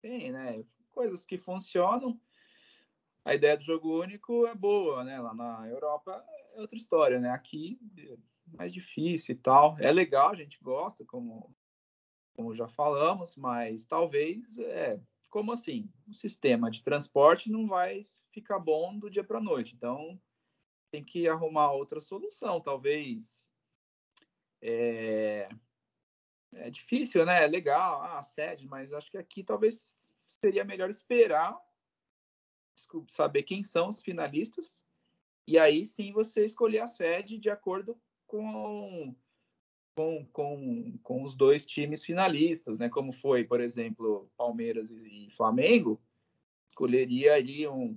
Tem, 0.00 0.32
né? 0.32 0.64
Coisas 0.90 1.24
que 1.24 1.38
funcionam. 1.38 2.20
A 3.24 3.34
ideia 3.34 3.56
do 3.56 3.64
jogo 3.64 4.00
único 4.00 4.46
é 4.46 4.54
boa, 4.54 5.04
né? 5.04 5.20
Lá 5.20 5.32
na 5.32 5.68
Europa 5.68 6.24
é 6.54 6.60
outra 6.60 6.76
história, 6.76 7.20
né? 7.20 7.30
Aqui 7.30 7.78
é 7.98 8.16
mais 8.56 8.72
difícil 8.72 9.34
e 9.34 9.38
tal. 9.38 9.76
É 9.78 9.90
legal, 9.92 10.30
a 10.30 10.34
gente 10.34 10.58
gosta, 10.60 11.04
como, 11.04 11.54
como 12.34 12.54
já 12.54 12.66
falamos, 12.66 13.36
mas 13.36 13.84
talvez, 13.84 14.58
é, 14.58 15.00
como 15.30 15.52
assim? 15.52 15.88
O 16.08 16.12
sistema 16.12 16.68
de 16.68 16.82
transporte 16.82 17.50
não 17.50 17.68
vai 17.68 18.02
ficar 18.32 18.58
bom 18.58 18.98
do 18.98 19.08
dia 19.08 19.22
para 19.22 19.40
noite. 19.40 19.74
Então, 19.74 20.20
tem 20.92 21.02
que 21.02 21.26
arrumar 21.26 21.72
outra 21.72 22.00
solução, 22.00 22.60
talvez. 22.60 23.48
É, 24.60 25.48
é 26.52 26.70
difícil, 26.70 27.24
né? 27.24 27.42
É 27.42 27.46
legal, 27.46 28.02
ah, 28.02 28.18
a 28.18 28.22
sede, 28.22 28.68
mas 28.68 28.92
acho 28.92 29.10
que 29.10 29.16
aqui 29.16 29.42
talvez 29.42 29.96
seria 30.28 30.64
melhor 30.64 30.90
esperar 30.90 31.58
saber 33.08 33.42
quem 33.44 33.62
são 33.62 33.88
os 33.88 34.02
finalistas 34.02 34.82
e 35.46 35.58
aí 35.58 35.84
sim 35.86 36.12
você 36.12 36.44
escolher 36.44 36.80
a 36.80 36.86
sede 36.86 37.38
de 37.38 37.50
acordo 37.50 37.98
com, 38.26 39.14
com, 39.96 40.26
com, 40.26 40.98
com 41.02 41.22
os 41.22 41.34
dois 41.34 41.66
times 41.66 42.04
finalistas, 42.04 42.78
né? 42.78 42.88
Como 42.88 43.12
foi, 43.12 43.44
por 43.44 43.60
exemplo, 43.60 44.30
Palmeiras 44.36 44.90
e, 44.90 45.26
e 45.26 45.30
Flamengo, 45.30 46.00
escolheria 46.68 47.34
ali 47.34 47.66
um, 47.66 47.96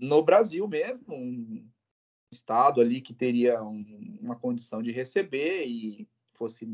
no 0.00 0.22
Brasil 0.22 0.66
mesmo, 0.68 1.14
um 1.14 1.68
estado 2.30 2.80
ali 2.80 3.00
que 3.00 3.12
teria 3.12 3.62
um, 3.62 4.18
uma 4.20 4.36
condição 4.36 4.82
de 4.82 4.92
receber 4.92 5.66
e 5.66 6.08
fosse 6.34 6.68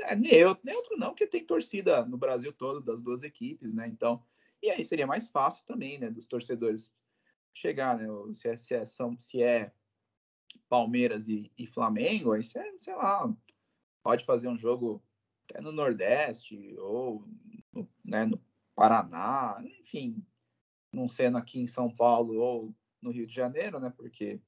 é 0.00 0.16
neutro, 0.16 0.64
neutro 0.64 0.96
não, 0.96 1.08
porque 1.08 1.26
tem 1.26 1.44
torcida 1.44 2.04
no 2.06 2.16
Brasil 2.16 2.52
todo 2.52 2.80
das 2.80 3.02
duas 3.02 3.22
equipes, 3.22 3.74
né? 3.74 3.86
Então, 3.86 4.22
e 4.62 4.70
aí 4.70 4.84
seria 4.84 5.06
mais 5.06 5.28
fácil 5.28 5.64
também, 5.66 5.98
né, 5.98 6.10
dos 6.10 6.26
torcedores 6.26 6.90
chegar, 7.52 7.98
né? 7.98 8.06
Se 8.32 8.48
é, 8.48 8.56
se 8.56 8.74
é, 8.74 8.84
são, 8.84 9.18
se 9.18 9.42
é 9.42 9.72
Palmeiras 10.68 11.28
e, 11.28 11.52
e 11.56 11.66
Flamengo, 11.66 12.32
aí 12.32 12.42
você, 12.42 12.78
sei 12.78 12.94
lá, 12.94 13.32
pode 14.02 14.24
fazer 14.24 14.48
um 14.48 14.58
jogo 14.58 15.02
até 15.44 15.60
no 15.60 15.70
Nordeste 15.70 16.74
ou 16.78 17.24
né, 18.04 18.24
no 18.24 18.42
Paraná, 18.74 19.62
enfim, 19.80 20.24
não 20.92 21.08
sendo 21.08 21.38
aqui 21.38 21.60
em 21.60 21.66
São 21.66 21.90
Paulo 21.90 22.38
ou 22.38 22.74
no 23.00 23.10
Rio 23.10 23.26
de 23.26 23.34
Janeiro, 23.34 23.80
né? 23.80 23.92
Porque 23.96 24.40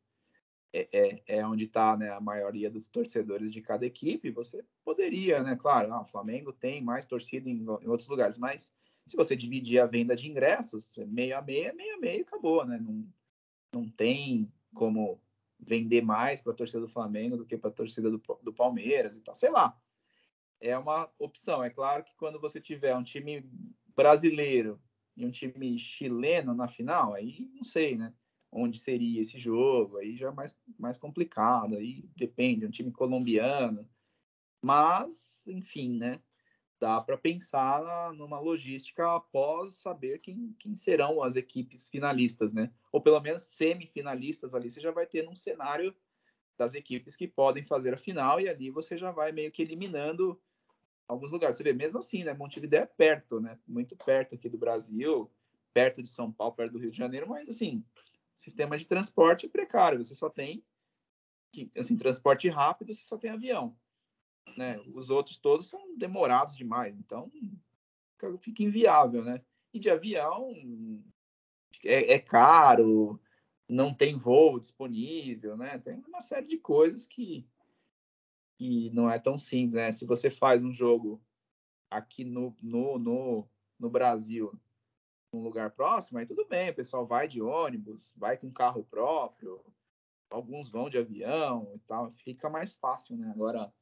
é, 0.73 0.89
é, 0.93 1.23
é 1.39 1.47
onde 1.47 1.65
está 1.65 1.97
né, 1.97 2.11
a 2.11 2.21
maioria 2.21 2.71
dos 2.71 2.89
torcedores 2.89 3.51
de 3.51 3.63
cada 3.63 3.87
equipe. 3.87 4.31
Você 4.31 4.65
poderia, 4.85 5.43
né? 5.43 5.57
Claro, 5.57 5.93
ah, 5.93 6.03
o 6.03 6.07
Flamengo 6.07 6.53
tem 6.53 6.83
mais 6.83 7.07
torcida 7.07 7.49
em, 7.49 7.59
em, 7.63 7.69
outros 7.69 8.09
lugares, 8.09 8.37
mas 8.37 8.73
se 9.07 9.17
você 9.17 9.37
dividir 9.37 9.79
a 9.79 9.87
venda 9.87 10.17
de 10.17 10.29
ingressos, 10.29 10.95
meio 11.07 11.39
a 11.39 11.43
meio, 11.43 11.75
meio 11.75 11.97
a 11.97 11.99
meio, 11.99 12.23
acabou, 12.23 12.65
né? 12.65 12.79
Não, 12.79 13.07
não 13.73 13.89
tem 13.89 14.53
como 14.75 15.21
vender 15.59 16.03
mais 16.03 16.43
para 16.43 16.53
a 16.53 16.57
torcida 16.57 16.81
do 16.81 16.89
Flamengo 16.89 17.37
do 17.37 17.47
que 17.47 17.57
para 17.57 17.71
a 17.71 17.73
torcida 17.73 18.11
do, 18.11 18.21
do 18.43 18.53
Palmeiras 18.53 19.17
e 19.17 19.21
tal. 19.21 19.35
Sei 19.35 19.51
lá. 19.51 19.79
É 20.61 20.77
uma 20.79 21.11
opção. 21.19 21.63
É 21.63 21.71
claro 21.71 22.03
que 22.05 22.15
quando 22.17 22.41
você 22.41 22.61
tiver 22.61 22.97
um 22.97 23.03
time 23.03 23.45
brasileiro 23.95 24.81
e 25.17 25.25
um 25.25 25.31
time 25.31 25.79
chileno 25.79 26.55
na 26.55 26.69
final, 26.69 27.15
aí 27.15 27.49
não 27.55 27.65
sei, 27.65 27.97
né? 27.97 28.13
Onde 28.51 28.79
seria 28.79 29.21
esse 29.21 29.39
jogo? 29.39 29.99
Aí 29.99 30.17
já 30.17 30.29
é 30.29 30.33
mais, 30.33 30.59
mais 30.79 30.99
complicado, 30.99 31.77
aí 31.77 32.09
depende, 32.17 32.67
um 32.67 32.71
time 32.71 32.91
colombiano. 32.91 33.89
Mas, 34.63 35.47
enfim, 35.47 35.97
né? 35.97 36.21
Dá 36.81 37.01
para 37.01 37.17
pensar 37.17 38.13
numa 38.15 38.39
logística 38.39 39.15
após 39.15 39.77
saber 39.77 40.19
quem, 40.19 40.55
quem 40.59 40.77
serão 40.77 41.23
as 41.23 41.37
equipes 41.37 41.89
finalistas, 41.89 42.53
né? 42.53 42.71
Ou 42.93 43.01
pelo 43.01 43.21
menos 43.21 43.43
semifinalistas 43.43 44.55
ali, 44.55 44.71
você 44.71 44.81
já 44.81 44.91
vai 44.91 45.07
ter 45.07 45.23
num 45.25 45.35
cenário 45.35 45.95
das 46.57 46.75
equipes 46.75 47.17
que 47.17 47.27
podem 47.27 47.65
fazer 47.65 47.95
a 47.95 47.99
final, 47.99 48.41
e 48.41 48.49
ali 48.49 48.71
você 48.71 48.97
já 48.97 49.11
vai 49.11 49.33
meio 49.33 49.51
que 49.51 49.63
eliminando 49.63 50.41
alguns 51.09 51.33
lugares. 51.33 51.57
Você 51.57 51.63
vê, 51.63 51.73
mesmo 51.73 51.99
assim, 51.99 52.25
né? 52.25 52.35
Montevideo 52.35 52.79
é 52.79 52.87
perto, 52.87 53.41
né? 53.41 53.59
Muito 53.67 53.97
perto 53.97 54.35
aqui 54.35 54.49
do 54.49 54.59
Brasil, 54.59 55.31
perto 55.73 56.03
de 56.03 56.09
São 56.09 56.33
Paulo, 56.33 56.55
perto 56.55 56.73
do 56.73 56.79
Rio 56.79 56.91
de 56.91 56.97
Janeiro, 56.97 57.29
mas 57.29 57.49
assim, 57.49 57.85
sistema 58.35 58.77
de 58.77 58.87
transporte 58.87 59.47
é 59.47 59.49
precário. 59.49 60.03
Você 60.03 60.15
só 60.15 60.29
tem 60.29 60.65
assim, 61.77 61.97
transporte 61.97 62.49
rápido, 62.49 62.93
você 62.93 63.05
só 63.05 63.17
tem 63.17 63.31
avião. 63.31 63.77
Né? 64.57 64.81
Os 64.93 65.11
outros 65.11 65.39
todos 65.39 65.69
são 65.69 65.97
demorados 65.97 66.57
demais, 66.57 66.97
então 66.99 67.31
fica 68.41 68.63
inviável, 68.63 69.25
né? 69.25 69.43
E 69.73 69.79
de 69.79 69.91
avião 69.91 70.53
é, 71.85 72.15
é 72.15 72.19
caro, 72.19 73.21
não 73.69 73.93
tem 73.93 74.17
voo 74.17 74.59
disponível, 74.59 75.57
né? 75.57 75.79
Tem 75.79 76.03
uma 76.07 76.21
série 76.21 76.47
de 76.47 76.59
coisas 76.59 77.07
que 77.07 77.47
que 78.57 78.91
não 78.91 79.11
é 79.11 79.19
tão 79.19 79.39
simples, 79.39 79.75
né? 79.75 79.93
Se 79.93 80.05
você 80.05 80.31
faz 80.31 80.63
um 80.63 80.73
jogo 80.73 81.23
aqui 81.91 82.25
no, 82.25 82.57
no, 82.63 82.99
no, 82.99 83.49
no 83.79 83.91
Brasil, 83.91 84.53
num 85.33 85.43
lugar 85.43 85.71
próximo, 85.71 86.19
aí 86.19 86.27
tudo 86.27 86.47
bem, 86.47 86.71
o 86.71 86.75
pessoal 86.75 87.07
vai 87.07 87.27
de 87.27 87.43
ônibus, 87.43 88.13
vai 88.17 88.37
com 88.37 88.53
carro 88.53 88.85
próprio, 88.85 89.65
alguns 90.31 90.69
vão 90.69 90.89
de 90.89 90.99
avião 90.99 91.71
e 91.75 91.79
tal, 91.81 92.13
fica 92.13 92.49
mais 92.49 92.75
fácil, 92.75 93.17
né? 93.17 93.31
Agora, 93.35 93.73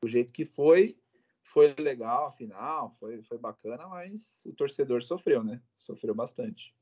do 0.00 0.08
jeito 0.08 0.32
que 0.32 0.44
foi, 0.44 0.98
foi 1.42 1.74
legal, 1.78 2.26
afinal, 2.26 2.96
foi, 2.98 3.22
foi 3.22 3.38
bacana, 3.38 3.86
mas 3.88 4.44
o 4.46 4.52
torcedor 4.52 5.02
sofreu, 5.02 5.42
né? 5.42 5.60
Sofreu 5.76 6.14
bastante. 6.14 6.74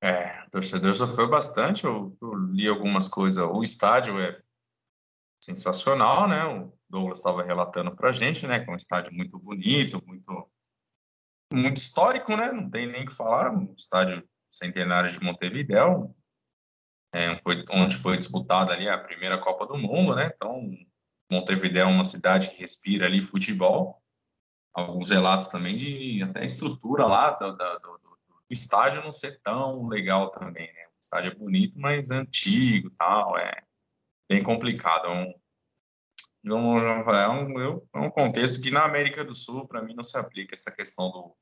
É, 0.00 0.44
o 0.44 0.50
torcedor 0.50 0.94
sofreu 0.94 1.28
bastante, 1.28 1.84
eu, 1.84 2.16
eu 2.20 2.34
li 2.34 2.68
algumas 2.68 3.08
coisas, 3.08 3.42
o 3.42 3.62
estádio 3.62 4.20
é 4.20 4.42
sensacional, 5.46 6.28
né? 6.28 6.44
O 6.44 6.72
Douglas 6.88 7.18
estava 7.18 7.42
relatando 7.42 7.94
para 7.94 8.10
a 8.10 8.12
gente, 8.12 8.46
né? 8.46 8.60
Que 8.60 8.68
é 8.68 8.72
um 8.72 8.76
estádio 8.76 9.14
muito 9.14 9.38
bonito, 9.38 10.02
muito, 10.04 10.50
muito 11.52 11.76
histórico, 11.76 12.36
né? 12.36 12.50
Não 12.50 12.68
tem 12.68 12.90
nem 12.90 13.04
o 13.04 13.06
que 13.06 13.14
falar. 13.14 13.52
Um 13.52 13.72
estádio 13.76 14.28
centenário 14.50 15.10
de 15.10 15.20
Montevideo, 15.20 16.14
é, 17.14 17.40
foi, 17.42 17.62
onde 17.70 17.96
foi 17.96 18.16
disputada 18.18 18.72
ali 18.72 18.88
a 18.88 18.98
primeira 18.98 19.38
Copa 19.38 19.66
do 19.66 19.78
Mundo, 19.78 20.16
né? 20.16 20.30
Então, 20.34 20.68
Montevideo 21.30 21.82
é 21.82 21.84
uma 21.84 22.04
cidade 22.04 22.50
que 22.50 22.60
respira 22.60 23.06
ali 23.06 23.22
futebol. 23.22 24.02
Alguns 24.74 25.10
relatos 25.10 25.48
também 25.48 25.76
de 25.76 26.22
até 26.22 26.44
estrutura 26.44 27.06
lá 27.06 27.30
do, 27.30 27.52
do, 27.52 27.78
do, 27.78 27.98
do 27.98 28.42
estádio 28.50 29.02
não 29.02 29.12
ser 29.12 29.40
tão 29.42 29.86
legal 29.86 30.30
também, 30.30 30.72
né? 30.72 30.86
O 30.88 30.98
estádio 31.00 31.30
é 31.30 31.34
bonito, 31.34 31.78
mas 31.78 32.10
antigo, 32.10 32.90
tal, 32.98 33.38
é 33.38 33.65
bem 34.28 34.42
complicado. 34.42 35.06
É 35.06 35.10
um, 35.10 35.34
é 36.48 37.28
um, 37.28 37.86
é 37.94 37.98
um 37.98 38.10
contexto 38.10 38.62
que 38.62 38.70
na 38.70 38.84
América 38.84 39.24
do 39.24 39.34
Sul, 39.34 39.66
para 39.66 39.82
mim, 39.82 39.94
não 39.94 40.04
se 40.04 40.16
aplica 40.16 40.54
essa 40.54 40.70
questão 40.70 41.10
do, 41.10 41.36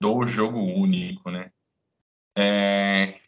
do 0.00 0.26
jogo 0.26 0.58
único, 0.58 1.30
né? 1.30 1.52
É, 2.36 3.20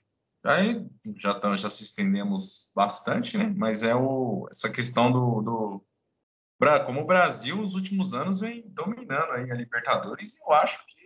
aí 0.45 0.89
já, 1.17 1.39
tam, 1.39 1.57
já 1.57 1.71
se 1.71 1.85
estendemos 1.85 2.73
bastante, 2.75 3.39
né? 3.39 3.53
Mas 3.57 3.83
é 3.83 3.95
o, 3.95 4.49
essa 4.51 4.71
questão 4.73 5.13
do, 5.13 5.43
do 5.43 5.87
como 6.87 7.03
o 7.03 7.07
Brasil 7.07 7.57
nos 7.57 7.75
últimos 7.75 8.15
anos 8.15 8.41
vem 8.41 8.63
dominando 8.69 9.33
aí 9.33 9.51
a 9.51 9.55
Libertadores, 9.55 10.41
eu 10.41 10.53
acho 10.53 10.87
que 10.87 10.97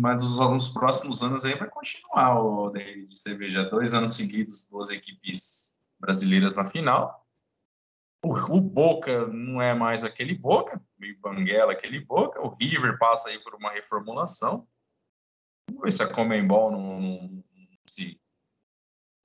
mas 0.00 0.16
nos, 0.16 0.38
nos 0.50 0.68
próximos 0.68 1.22
anos 1.22 1.44
aí 1.44 1.54
vai 1.54 1.70
continuar 1.70 2.42
o 2.42 2.70
de 2.70 3.16
cerveja 3.16 3.62
dois 3.70 3.94
anos 3.94 4.16
seguidos 4.16 4.66
duas 4.66 4.90
equipes 4.90 5.73
brasileiras 6.04 6.56
na 6.56 6.66
final. 6.66 7.26
O, 8.22 8.56
o, 8.56 8.60
Boca 8.60 9.26
não 9.26 9.60
é 9.60 9.74
mais 9.74 10.04
aquele 10.04 10.34
Boca, 10.34 10.80
meio 10.98 11.18
banguela 11.18 11.72
aquele 11.72 12.00
Boca. 12.00 12.40
O 12.42 12.54
River 12.54 12.98
passa 12.98 13.30
aí 13.30 13.38
por 13.38 13.54
uma 13.54 13.70
reformulação. 13.70 14.68
Vamos 15.68 15.84
ver 15.84 15.92
se 15.92 16.02
a 16.02 16.12
Comembol 16.12 16.70
não, 16.70 17.00
não, 17.00 17.44
se 17.88 18.20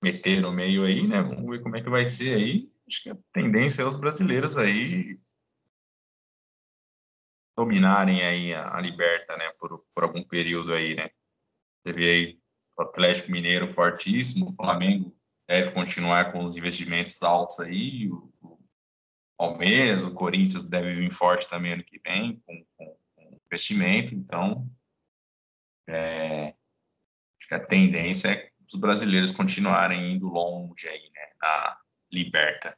meter 0.01 0.41
no 0.41 0.51
meio 0.51 0.85
aí, 0.85 1.06
né? 1.06 1.22
Vamos 1.22 1.49
ver 1.49 1.61
como 1.61 1.76
é 1.76 1.84
que 1.84 1.89
vai 1.89 2.06
ser 2.06 2.35
aí. 2.35 2.72
Acho 2.88 3.03
que 3.03 3.10
a 3.10 3.18
tendência 3.34 3.84
é 3.84 3.85
os 3.85 3.95
brasileiros 3.95 4.57
aí 4.57 5.19
dominarem 7.57 8.23
aí 8.23 8.53
a, 8.53 8.77
a 8.77 8.80
Liberta, 8.80 9.35
né, 9.35 9.49
por, 9.60 9.69
por 9.93 10.03
algum 10.03 10.23
período 10.23 10.73
aí, 10.73 10.95
né. 10.95 11.10
Você 11.84 11.93
vê 11.93 12.10
aí 12.10 12.39
o 12.77 12.84
Atlético 12.84 13.31
Mineiro 13.31 13.72
fortíssimo, 13.73 14.49
o 14.49 14.56
Flamengo 14.56 15.14
deve 15.50 15.72
continuar 15.72 16.32
com 16.32 16.46
os 16.46 16.56
investimentos 16.56 17.24
altos 17.24 17.60
aí, 17.60 18.08
o, 18.08 18.32
o 18.40 18.60
Palmeiras, 19.36 20.06
o 20.06 20.14
Corinthians 20.14 20.70
deve 20.70 20.94
vir 20.94 21.12
forte 21.12 21.50
também 21.50 21.74
ano 21.74 21.84
que 21.84 22.00
vem, 22.00 22.40
com, 22.46 22.64
com, 22.78 22.98
com 23.16 23.40
investimento, 23.48 24.14
então 24.14 24.70
é, 25.88 26.50
acho 27.40 27.48
que 27.48 27.56
a 27.56 27.66
tendência 27.66 28.28
é 28.28 28.50
os 28.72 28.76
brasileiros 28.76 29.32
continuarem 29.32 30.14
indo 30.14 30.28
longe 30.28 30.88
aí, 30.88 31.10
né, 31.16 31.32
na 31.42 31.82
Liberta. 32.12 32.78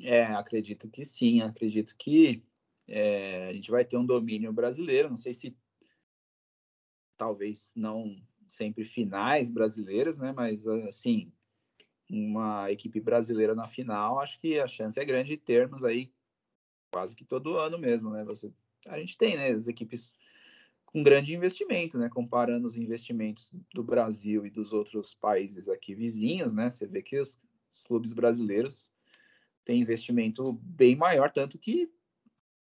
É, 0.00 0.24
acredito 0.24 0.90
que 0.90 1.04
sim, 1.04 1.40
acredito 1.40 1.94
que 1.96 2.44
é, 2.88 3.46
a 3.46 3.52
gente 3.52 3.70
vai 3.70 3.84
ter 3.84 3.96
um 3.96 4.04
domínio 4.04 4.52
brasileiro, 4.52 5.08
não 5.08 5.16
sei 5.16 5.32
se 5.32 5.56
talvez 7.16 7.72
não 7.76 8.20
sempre 8.48 8.84
finais 8.84 9.48
brasileiras, 9.48 10.18
né, 10.18 10.32
mas 10.32 10.66
assim, 10.66 11.32
uma 12.10 12.70
equipe 12.72 13.00
brasileira 13.00 13.54
na 13.54 13.68
final, 13.68 14.18
acho 14.18 14.38
que 14.40 14.58
a 14.58 14.66
chance 14.66 14.98
é 14.98 15.04
grande 15.04 15.30
de 15.30 15.36
termos 15.36 15.84
aí 15.84 16.12
quase 16.92 17.14
que 17.14 17.24
todo 17.24 17.56
ano 17.56 17.78
mesmo, 17.78 18.10
né? 18.10 18.24
Você, 18.24 18.52
a 18.86 18.98
gente 18.98 19.16
tem, 19.16 19.36
né, 19.36 19.50
as 19.50 19.68
equipes 19.68 20.14
com 20.84 21.04
grande 21.04 21.32
investimento, 21.32 21.96
né? 21.96 22.08
Comparando 22.08 22.66
os 22.66 22.76
investimentos 22.76 23.52
do 23.72 23.82
Brasil 23.82 24.44
e 24.44 24.50
dos 24.50 24.72
outros 24.72 25.14
países 25.14 25.68
aqui 25.68 25.94
vizinhos, 25.94 26.52
né? 26.52 26.68
Você 26.68 26.86
vê 26.86 27.00
que 27.00 27.18
os, 27.18 27.40
os 27.72 27.84
clubes 27.84 28.12
brasileiros 28.12 28.90
têm 29.64 29.80
investimento 29.80 30.52
bem 30.54 30.96
maior, 30.96 31.30
tanto 31.30 31.58
que 31.58 31.88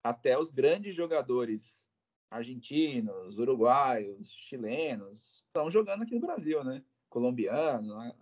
até 0.03 0.37
os 0.37 0.51
grandes 0.51 0.93
jogadores 0.93 1.85
argentinos, 2.29 3.39
uruguaios, 3.39 4.29
chilenos 4.29 5.43
estão 5.47 5.69
jogando 5.69 6.03
aqui 6.03 6.13
no 6.13 6.21
Brasil, 6.21 6.61
né? 6.65 6.83
Colombiano, 7.17 7.97
né? 7.97 8.13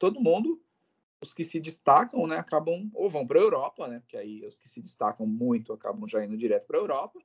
todo 0.00 0.20
mundo, 0.20 0.60
os 1.22 1.32
que 1.32 1.44
se 1.44 1.60
destacam, 1.60 2.26
né, 2.26 2.36
acabam 2.36 2.90
ou 2.92 3.08
vão 3.08 3.24
para 3.24 3.38
a 3.38 3.42
Europa, 3.42 3.86
né? 3.86 4.00
Porque 4.00 4.16
aí 4.16 4.44
os 4.44 4.58
que 4.58 4.68
se 4.68 4.82
destacam 4.82 5.24
muito 5.24 5.72
acabam 5.72 6.08
já 6.08 6.24
indo 6.24 6.36
direto 6.36 6.66
para 6.66 6.76
a 6.76 6.80
Europa 6.80 7.20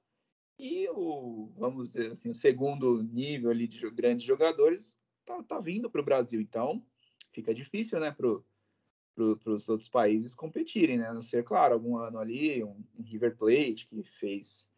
e 0.60 0.88
o, 0.90 1.52
vamos 1.58 1.90
dizer 1.90 2.12
assim, 2.12 2.30
o 2.30 2.36
segundo 2.36 3.02
nível 3.02 3.50
ali 3.50 3.68
de 3.68 3.90
grandes 3.90 4.24
jogadores 4.24 4.96
tá, 5.26 5.42
tá 5.42 5.60
vindo 5.60 5.90
para 5.90 6.02
o 6.02 6.06
Brasil. 6.06 6.40
Então, 6.40 6.86
fica 7.32 7.52
difícil, 7.52 8.00
né, 8.00 8.12
para 8.12 8.28
os 9.18 9.68
outros 9.68 9.90
países 9.90 10.36
competirem, 10.36 11.00
né? 11.00 11.08
A 11.08 11.14
não 11.16 11.24
ser, 11.24 11.44
claro, 11.44 11.74
algum 11.74 11.98
ano 11.98 12.20
ali, 12.20 12.64
um, 12.64 12.84
River 13.04 13.36
Plate 13.36 13.88
que 13.88 14.04
fez 14.04 14.70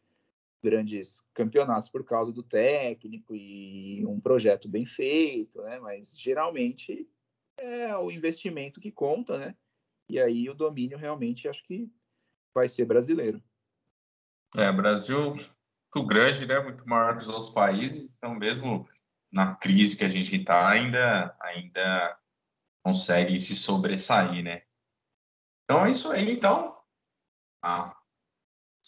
grandes 0.61 1.21
campeonatos 1.33 1.89
por 1.89 2.03
causa 2.03 2.31
do 2.31 2.43
técnico 2.43 3.35
e 3.35 4.05
um 4.05 4.19
projeto 4.19 4.67
bem 4.67 4.85
feito, 4.85 5.61
né? 5.61 5.79
Mas 5.79 6.13
geralmente 6.17 7.09
é 7.57 7.95
o 7.95 8.11
investimento 8.11 8.79
que 8.79 8.91
conta, 8.91 9.37
né? 9.37 9.55
E 10.09 10.19
aí 10.19 10.49
o 10.49 10.55
domínio 10.55 10.97
realmente 10.97 11.47
acho 11.47 11.63
que 11.63 11.91
vai 12.53 12.67
ser 12.67 12.85
brasileiro. 12.85 13.41
É, 14.57 14.71
Brasil 14.71 15.35
muito 15.95 16.07
grande, 16.07 16.45
né? 16.45 16.59
Muito 16.59 16.87
maior 16.87 17.13
que 17.13 17.23
os 17.23 17.29
outros 17.29 17.49
países. 17.49 18.15
Então, 18.15 18.35
mesmo 18.35 18.87
na 19.31 19.55
crise 19.55 19.97
que 19.97 20.03
a 20.03 20.09
gente 20.09 20.35
está, 20.35 20.69
ainda, 20.69 21.35
ainda 21.41 22.17
consegue 22.83 23.39
se 23.39 23.55
sobressair, 23.55 24.43
né? 24.43 24.63
Então 25.63 25.85
é 25.85 25.91
isso 25.91 26.11
aí, 26.11 26.31
então. 26.31 26.79
Ah, 27.61 27.95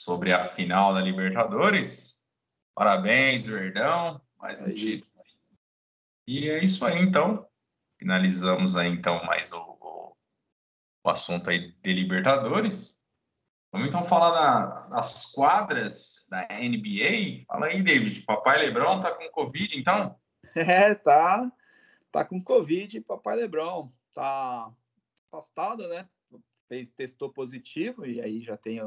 sobre 0.03 0.33
a 0.33 0.43
final 0.43 0.93
da 0.93 1.01
Libertadores. 1.01 2.27
Parabéns, 2.73 3.45
Verdão. 3.45 4.19
Mais 4.39 4.59
um 4.61 4.73
título. 4.73 5.11
E 6.27 6.49
é 6.49 6.63
isso 6.63 6.85
aí, 6.85 6.99
então. 6.99 7.47
Finalizamos 7.99 8.75
aí, 8.75 8.89
então, 8.89 9.23
mais 9.25 9.51
o, 9.53 9.59
o, 9.59 10.15
o 11.03 11.09
assunto 11.09 11.49
aí 11.49 11.71
de 11.71 11.93
Libertadores. 11.93 13.05
Vamos 13.71 13.87
então 13.87 14.03
falar 14.03 14.31
da, 14.31 14.89
das 14.89 15.31
quadras 15.33 16.27
da 16.29 16.47
NBA. 16.49 17.45
Fala 17.45 17.67
aí, 17.67 17.83
David. 17.83 18.23
Papai 18.23 18.57
Lebron 18.57 18.99
tá 18.99 19.13
com 19.15 19.29
Covid, 19.29 19.79
então? 19.79 20.19
É, 20.53 20.93
tá. 20.95 21.49
Tá 22.11 22.25
com 22.25 22.43
Covid, 22.43 22.99
papai 23.01 23.37
Lebron. 23.37 23.89
Tá 24.11 24.69
afastado, 25.27 25.87
né? 25.87 26.09
Fez, 26.67 26.91
testou 26.91 27.31
positivo 27.31 28.05
e 28.05 28.19
aí 28.19 28.41
já 28.41 28.57
tem 28.57 28.81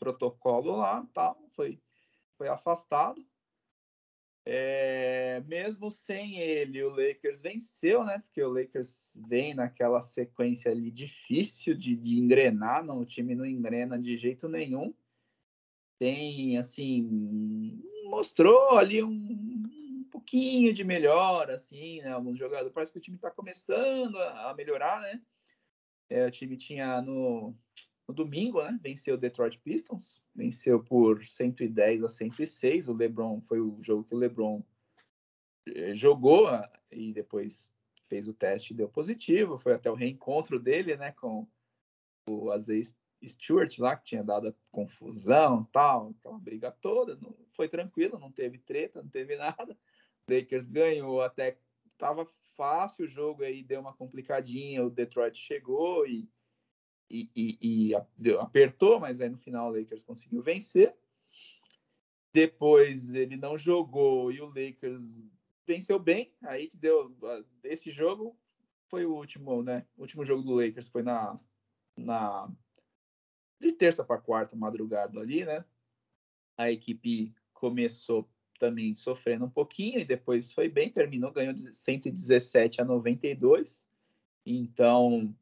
protocolo 0.00 0.76
lá, 0.76 1.06
tá? 1.12 1.36
Foi, 1.52 1.78
foi 2.36 2.48
afastado. 2.48 3.24
É, 4.46 5.42
mesmo 5.46 5.90
sem 5.90 6.38
ele, 6.38 6.82
o 6.82 6.88
Lakers 6.88 7.42
venceu, 7.42 8.02
né? 8.02 8.18
Porque 8.18 8.42
o 8.42 8.50
Lakers 8.50 9.16
vem 9.28 9.54
naquela 9.54 10.00
sequência 10.00 10.70
ali 10.72 10.90
difícil 10.90 11.74
de, 11.76 11.94
de 11.94 12.18
engrenar, 12.18 12.82
não, 12.82 13.00
o 13.00 13.04
time 13.04 13.34
não 13.34 13.44
engrena 13.44 13.98
de 13.98 14.16
jeito 14.16 14.48
nenhum. 14.48 14.94
Tem, 15.98 16.56
assim, 16.56 17.82
mostrou 18.06 18.78
ali 18.78 19.02
um, 19.02 19.10
um 19.10 20.08
pouquinho 20.10 20.72
de 20.72 20.82
melhor, 20.82 21.50
assim, 21.50 22.00
né? 22.00 22.10
Alguns 22.10 22.38
jogadores, 22.38 22.72
parece 22.72 22.92
que 22.92 22.98
o 22.98 23.02
time 23.02 23.16
está 23.16 23.30
começando 23.30 24.16
a, 24.16 24.50
a, 24.50 24.54
melhorar, 24.54 25.02
né? 25.02 25.20
É, 26.08 26.26
o 26.26 26.30
time 26.30 26.56
tinha 26.56 27.02
no, 27.02 27.54
no 28.10 28.14
domingo, 28.14 28.62
né? 28.62 28.78
Venceu 28.82 29.14
o 29.14 29.18
Detroit 29.18 29.58
Pistons, 29.60 30.20
venceu 30.34 30.82
por 30.82 31.24
110 31.24 32.02
a 32.02 32.08
106. 32.08 32.88
O 32.88 32.92
LeBron 32.92 33.40
foi 33.42 33.60
o 33.60 33.78
jogo 33.80 34.04
que 34.04 34.14
o 34.14 34.18
LeBron 34.18 34.62
eh, 35.68 35.94
jogou 35.94 36.48
ah, 36.48 36.70
e 36.90 37.12
depois 37.12 37.72
fez 38.08 38.26
o 38.26 38.34
teste 38.34 38.72
e 38.72 38.76
deu 38.76 38.88
positivo. 38.88 39.58
Foi 39.58 39.72
até 39.72 39.90
o 39.90 39.94
reencontro 39.94 40.58
dele, 40.58 40.96
né, 40.96 41.12
com 41.12 41.46
o 42.28 42.50
Azei 42.50 42.82
Stewart 43.24 43.78
lá, 43.78 43.96
que 43.96 44.06
tinha 44.06 44.24
dado 44.24 44.54
confusão, 44.72 45.64
tal, 45.70 46.12
aquela 46.18 46.38
briga 46.38 46.72
toda. 46.72 47.16
Não, 47.16 47.34
foi 47.52 47.68
tranquilo, 47.68 48.18
não 48.18 48.32
teve 48.32 48.58
treta, 48.58 49.02
não 49.02 49.08
teve 49.08 49.36
nada. 49.36 49.78
O 50.28 50.34
Lakers 50.34 50.66
ganhou 50.66 51.22
até 51.22 51.56
tava 51.96 52.26
fácil 52.56 53.04
o 53.04 53.08
jogo 53.08 53.44
aí, 53.44 53.62
deu 53.62 53.80
uma 53.80 53.92
complicadinha. 53.92 54.84
O 54.84 54.90
Detroit 54.90 55.38
chegou 55.38 56.06
e 56.06 56.28
e, 57.10 57.58
e, 57.90 57.94
apertou, 58.38 59.00
mas 59.00 59.20
aí 59.20 59.28
no 59.28 59.36
final 59.36 59.68
o 59.68 59.76
Lakers 59.76 60.04
conseguiu 60.04 60.40
vencer. 60.40 60.94
Depois 62.32 63.12
ele 63.12 63.36
não 63.36 63.58
jogou 63.58 64.30
e 64.30 64.40
o 64.40 64.46
Lakers 64.46 65.02
venceu 65.66 65.98
bem. 65.98 66.32
Aí 66.42 66.68
que 66.68 66.76
deu 66.76 67.14
esse 67.64 67.90
jogo 67.90 68.38
foi 68.88 69.04
o 69.04 69.14
último, 69.14 69.62
né? 69.62 69.84
O 69.96 70.02
último 70.02 70.24
jogo 70.24 70.42
do 70.42 70.54
Lakers 70.54 70.88
foi 70.88 71.02
na 71.02 71.38
na 71.96 72.48
de 73.58 73.72
terça 73.72 74.04
para 74.04 74.20
quarta 74.20 74.56
madrugada 74.56 75.20
ali, 75.20 75.44
né? 75.44 75.64
A 76.56 76.70
equipe 76.70 77.34
começou 77.52 78.28
também 78.58 78.94
sofrendo 78.94 79.46
um 79.46 79.50
pouquinho 79.50 79.98
e 79.98 80.04
depois 80.04 80.52
foi 80.52 80.68
bem, 80.68 80.90
terminou 80.90 81.32
ganhou 81.32 81.56
117 81.56 82.80
a 82.80 82.84
92. 82.84 83.88
Então, 84.46 85.34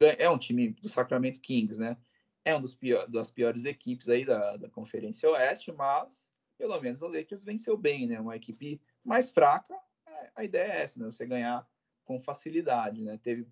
é 0.00 0.28
um 0.28 0.38
time 0.38 0.70
do 0.70 0.88
Sacramento 0.88 1.40
Kings, 1.40 1.80
né? 1.80 1.96
É 2.44 2.56
um 2.56 2.60
dos 2.60 2.74
pior, 2.74 3.06
das 3.08 3.30
piores 3.30 3.64
equipes 3.64 4.08
aí 4.08 4.24
da, 4.24 4.56
da 4.56 4.68
Conferência 4.68 5.28
Oeste, 5.30 5.72
mas 5.72 6.30
pelo 6.56 6.78
menos 6.80 7.02
o 7.02 7.08
Lakers 7.08 7.44
venceu 7.44 7.76
bem, 7.76 8.06
né? 8.06 8.20
Uma 8.20 8.36
equipe 8.36 8.80
mais 9.04 9.30
fraca, 9.30 9.74
é, 10.06 10.30
a 10.34 10.44
ideia 10.44 10.72
é 10.72 10.82
essa, 10.82 10.98
né? 10.98 11.06
Você 11.06 11.26
ganhar 11.26 11.66
com 12.04 12.20
facilidade, 12.20 13.02
né? 13.02 13.18
Teve 13.22 13.42
um 13.42 13.50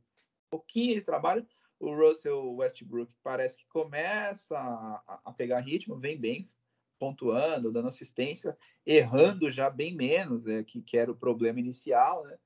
pouquinho 0.50 0.94
de 0.94 1.02
trabalho. 1.02 1.46
O 1.78 1.94
Russell 1.94 2.54
Westbrook 2.56 3.14
parece 3.22 3.56
que 3.56 3.66
começa 3.66 4.58
a, 4.58 5.20
a 5.26 5.32
pegar 5.32 5.60
ritmo, 5.60 5.96
vem 5.96 6.18
bem, 6.18 6.50
pontuando, 6.98 7.70
dando 7.70 7.88
assistência, 7.88 8.56
errando 8.84 9.50
já 9.50 9.70
bem 9.70 9.94
menos, 9.94 10.44
né? 10.44 10.64
que, 10.64 10.82
que 10.82 10.96
era 10.98 11.12
o 11.12 11.16
problema 11.16 11.60
inicial, 11.60 12.24
né? 12.24 12.36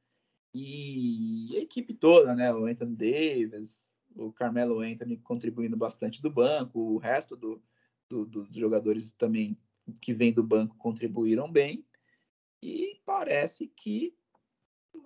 E 0.54 1.56
a 1.56 1.60
equipe 1.60 1.94
toda, 1.94 2.34
né? 2.34 2.52
O 2.52 2.66
Anthony 2.66 2.94
Davis, 2.94 3.91
o 4.16 4.32
Carmelo 4.32 4.80
Anthony 4.80 5.16
contribuindo 5.18 5.76
bastante 5.76 6.20
do 6.20 6.30
banco, 6.30 6.78
o 6.78 6.98
resto 6.98 7.36
do, 7.36 7.62
do, 8.08 8.24
dos 8.26 8.54
jogadores 8.54 9.12
também 9.12 9.58
que 10.00 10.12
vem 10.12 10.32
do 10.32 10.42
banco 10.42 10.76
contribuíram 10.76 11.50
bem. 11.50 11.84
E 12.62 13.00
parece 13.04 13.66
que 13.68 14.16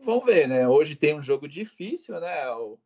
vamos 0.05 0.25
ver, 0.25 0.49
né? 0.49 0.69
Hoje 0.69 0.95
tem 0.95 1.15
um 1.15 1.23
jogo 1.23 1.49
difícil, 1.49 2.21
né? 2.21 2.51
O, 2.51 2.79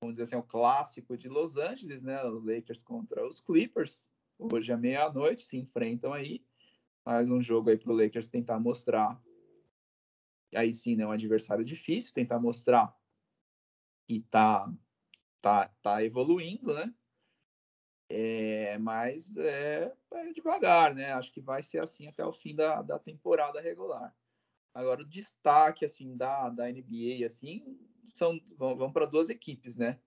vamos 0.00 0.14
dizer 0.14 0.22
assim, 0.22 0.36
o 0.36 0.42
clássico 0.42 1.16
de 1.16 1.28
Los 1.28 1.56
Angeles, 1.56 2.02
né? 2.02 2.24
Os 2.24 2.44
Lakers 2.44 2.82
contra 2.82 3.26
os 3.26 3.40
Clippers. 3.40 4.10
Hoje 4.38 4.72
à 4.72 4.76
meia-noite 4.76 5.42
se 5.42 5.56
enfrentam 5.56 6.12
aí. 6.12 6.44
Mais 7.04 7.30
um 7.30 7.40
jogo 7.42 7.70
aí 7.70 7.76
para 7.76 7.92
o 7.92 7.96
Lakers 7.96 8.28
tentar 8.28 8.58
mostrar. 8.58 9.20
Aí 10.54 10.72
sim, 10.72 10.96
né? 10.96 11.06
Um 11.06 11.12
adversário 11.12 11.64
difícil, 11.64 12.14
tentar 12.14 12.38
mostrar 12.38 12.96
que 14.06 14.20
tá 14.30 14.72
tá, 15.40 15.68
tá 15.82 16.04
evoluindo, 16.04 16.74
né? 16.74 16.92
É, 18.08 18.78
mas 18.78 19.36
é, 19.36 19.92
é, 20.12 20.32
devagar, 20.32 20.94
né? 20.94 21.12
Acho 21.12 21.32
que 21.32 21.40
vai 21.40 21.62
ser 21.62 21.80
assim 21.80 22.06
até 22.06 22.24
o 22.24 22.32
fim 22.32 22.54
da, 22.54 22.82
da 22.82 22.98
temporada 22.98 23.60
regular. 23.60 24.14
Agora, 24.72 25.02
o 25.02 25.08
destaque 25.08 25.84
assim 25.84 26.16
da, 26.16 26.48
da 26.50 26.70
NBA 26.70 27.26
assim 27.26 27.78
são 28.04 28.40
vão, 28.56 28.76
vão 28.76 28.92
para 28.92 29.06
duas 29.06 29.28
equipes, 29.28 29.74
né? 29.74 29.98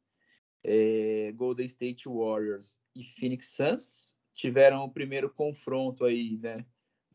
É, 0.64 1.32
Golden 1.34 1.66
State 1.66 2.08
Warriors 2.08 2.80
e 2.96 3.04
Phoenix 3.04 3.56
Suns 3.56 4.16
tiveram 4.34 4.84
o 4.84 4.92
primeiro 4.92 5.30
confronto 5.30 6.06
aí, 6.06 6.38
né? 6.38 6.66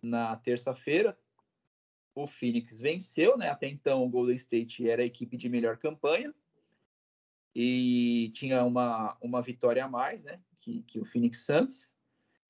Na 0.03 0.36
terça-feira, 0.36 1.19
o 2.15 2.27
Phoenix 2.27 2.81
venceu, 2.81 3.39
né? 3.39 3.49
Até 3.49 3.69
então 3.69 4.05
o 4.05 4.09
Golden 4.09 4.36
State 4.36 4.86
era 4.86 5.03
a 5.03 5.07
equipe 5.07 5.36
de 5.39 5.49
melhor 5.49 5.78
campanha 5.78 6.35
e 7.55 8.31
tinha 8.35 8.65
uma, 8.65 9.17
uma 9.21 9.41
vitória 9.41 9.85
a 9.85 9.89
mais, 9.89 10.25
né, 10.25 10.41
que, 10.57 10.83
que 10.83 10.99
o 10.99 11.05
Phoenix 11.05 11.45
Suns. 11.45 11.95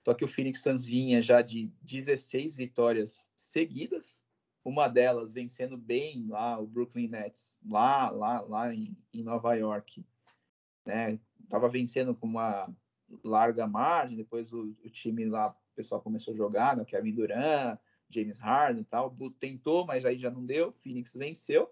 Só 0.05 0.15
que 0.15 0.25
o 0.25 0.29
Phoenix 0.29 0.63
Suns 0.63 0.85
vinha 0.85 1.21
já 1.21 1.43
de 1.43 1.71
16 1.83 2.57
vitórias 2.57 3.29
seguidas, 3.35 4.23
uma 4.65 4.89
delas 4.89 5.33
vencendo 5.33 5.77
bem 5.77 6.27
lá 6.29 6.59
o 6.59 6.67
Brooklyn 6.67 7.09
Nets, 7.09 7.59
lá 7.67 8.11
lá 8.11 8.41
lá 8.43 8.75
em, 8.75 8.97
em 9.13 9.23
Nova 9.23 9.55
York, 9.55 10.05
né? 10.87 11.19
Tava 11.49 11.69
vencendo 11.69 12.15
com 12.15 12.27
uma 12.27 12.75
larga 13.23 13.67
margem, 13.67 14.17
depois 14.17 14.53
o, 14.53 14.75
o 14.85 14.91
time 14.91 15.27
lá, 15.27 15.51
o 15.51 15.75
pessoal 15.75 16.01
começou 16.01 16.33
a 16.33 16.37
jogar, 16.37 16.77
né? 16.77 16.85
Kevin 16.85 17.13
Durant, 17.13 17.79
James 18.09 18.39
Harden 18.39 18.83
e 18.83 18.85
tal, 18.85 19.15
tentou, 19.39 19.87
mas 19.87 20.05
aí 20.05 20.19
já 20.19 20.31
não 20.31 20.45
deu, 20.45 20.73
Phoenix 20.73 21.15
venceu 21.15 21.71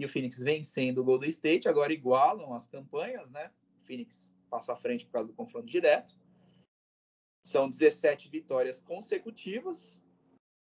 e 0.00 0.04
o 0.04 0.08
Phoenix 0.08 0.38
vencendo 0.38 0.98
o 0.98 1.04
Golden 1.04 1.28
State, 1.28 1.68
agora 1.68 1.92
igualam 1.92 2.54
as 2.54 2.66
campanhas, 2.66 3.30
né? 3.30 3.50
O 3.82 3.86
Phoenix 3.86 4.34
passa 4.48 4.72
à 4.72 4.76
frente 4.76 5.04
por 5.04 5.12
causa 5.12 5.28
do 5.28 5.34
confronto 5.34 5.66
direto. 5.66 6.18
São 7.46 7.68
17 7.68 8.28
vitórias 8.28 8.80
consecutivas. 8.80 10.02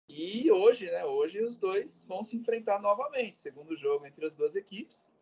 E 0.07 0.49
hoje, 0.51 0.85
né? 0.85 1.03
Hoje 1.03 1.43
os 1.43 1.57
dois 1.57 2.03
vão 2.03 2.23
se 2.23 2.37
enfrentar 2.37 2.81
novamente. 2.81 3.37
Segundo 3.37 3.75
jogo 3.75 4.05
entre 4.05 4.25
as 4.25 4.35
duas 4.35 4.55
equipes. 4.55 5.13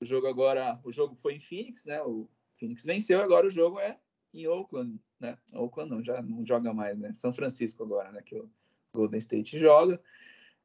O 0.00 0.04
jogo 0.04 0.26
agora, 0.26 0.80
o 0.84 0.92
jogo 0.92 1.14
foi 1.16 1.34
em 1.34 1.40
Phoenix, 1.40 1.86
né? 1.86 2.02
O 2.02 2.28
Phoenix 2.54 2.84
venceu, 2.84 3.20
agora 3.20 3.46
o 3.46 3.50
jogo 3.50 3.80
é 3.80 3.98
em 4.32 4.46
Oakland, 4.46 5.00
né? 5.18 5.38
Oakland 5.52 5.90
não, 5.90 6.04
já 6.04 6.22
não 6.22 6.44
joga 6.46 6.72
mais, 6.72 6.98
né? 6.98 7.12
São 7.14 7.32
Francisco 7.32 7.82
agora, 7.82 8.12
né? 8.12 8.22
Que 8.22 8.36
o 8.36 8.50
Golden 8.94 9.18
State 9.18 9.58
joga. 9.58 10.00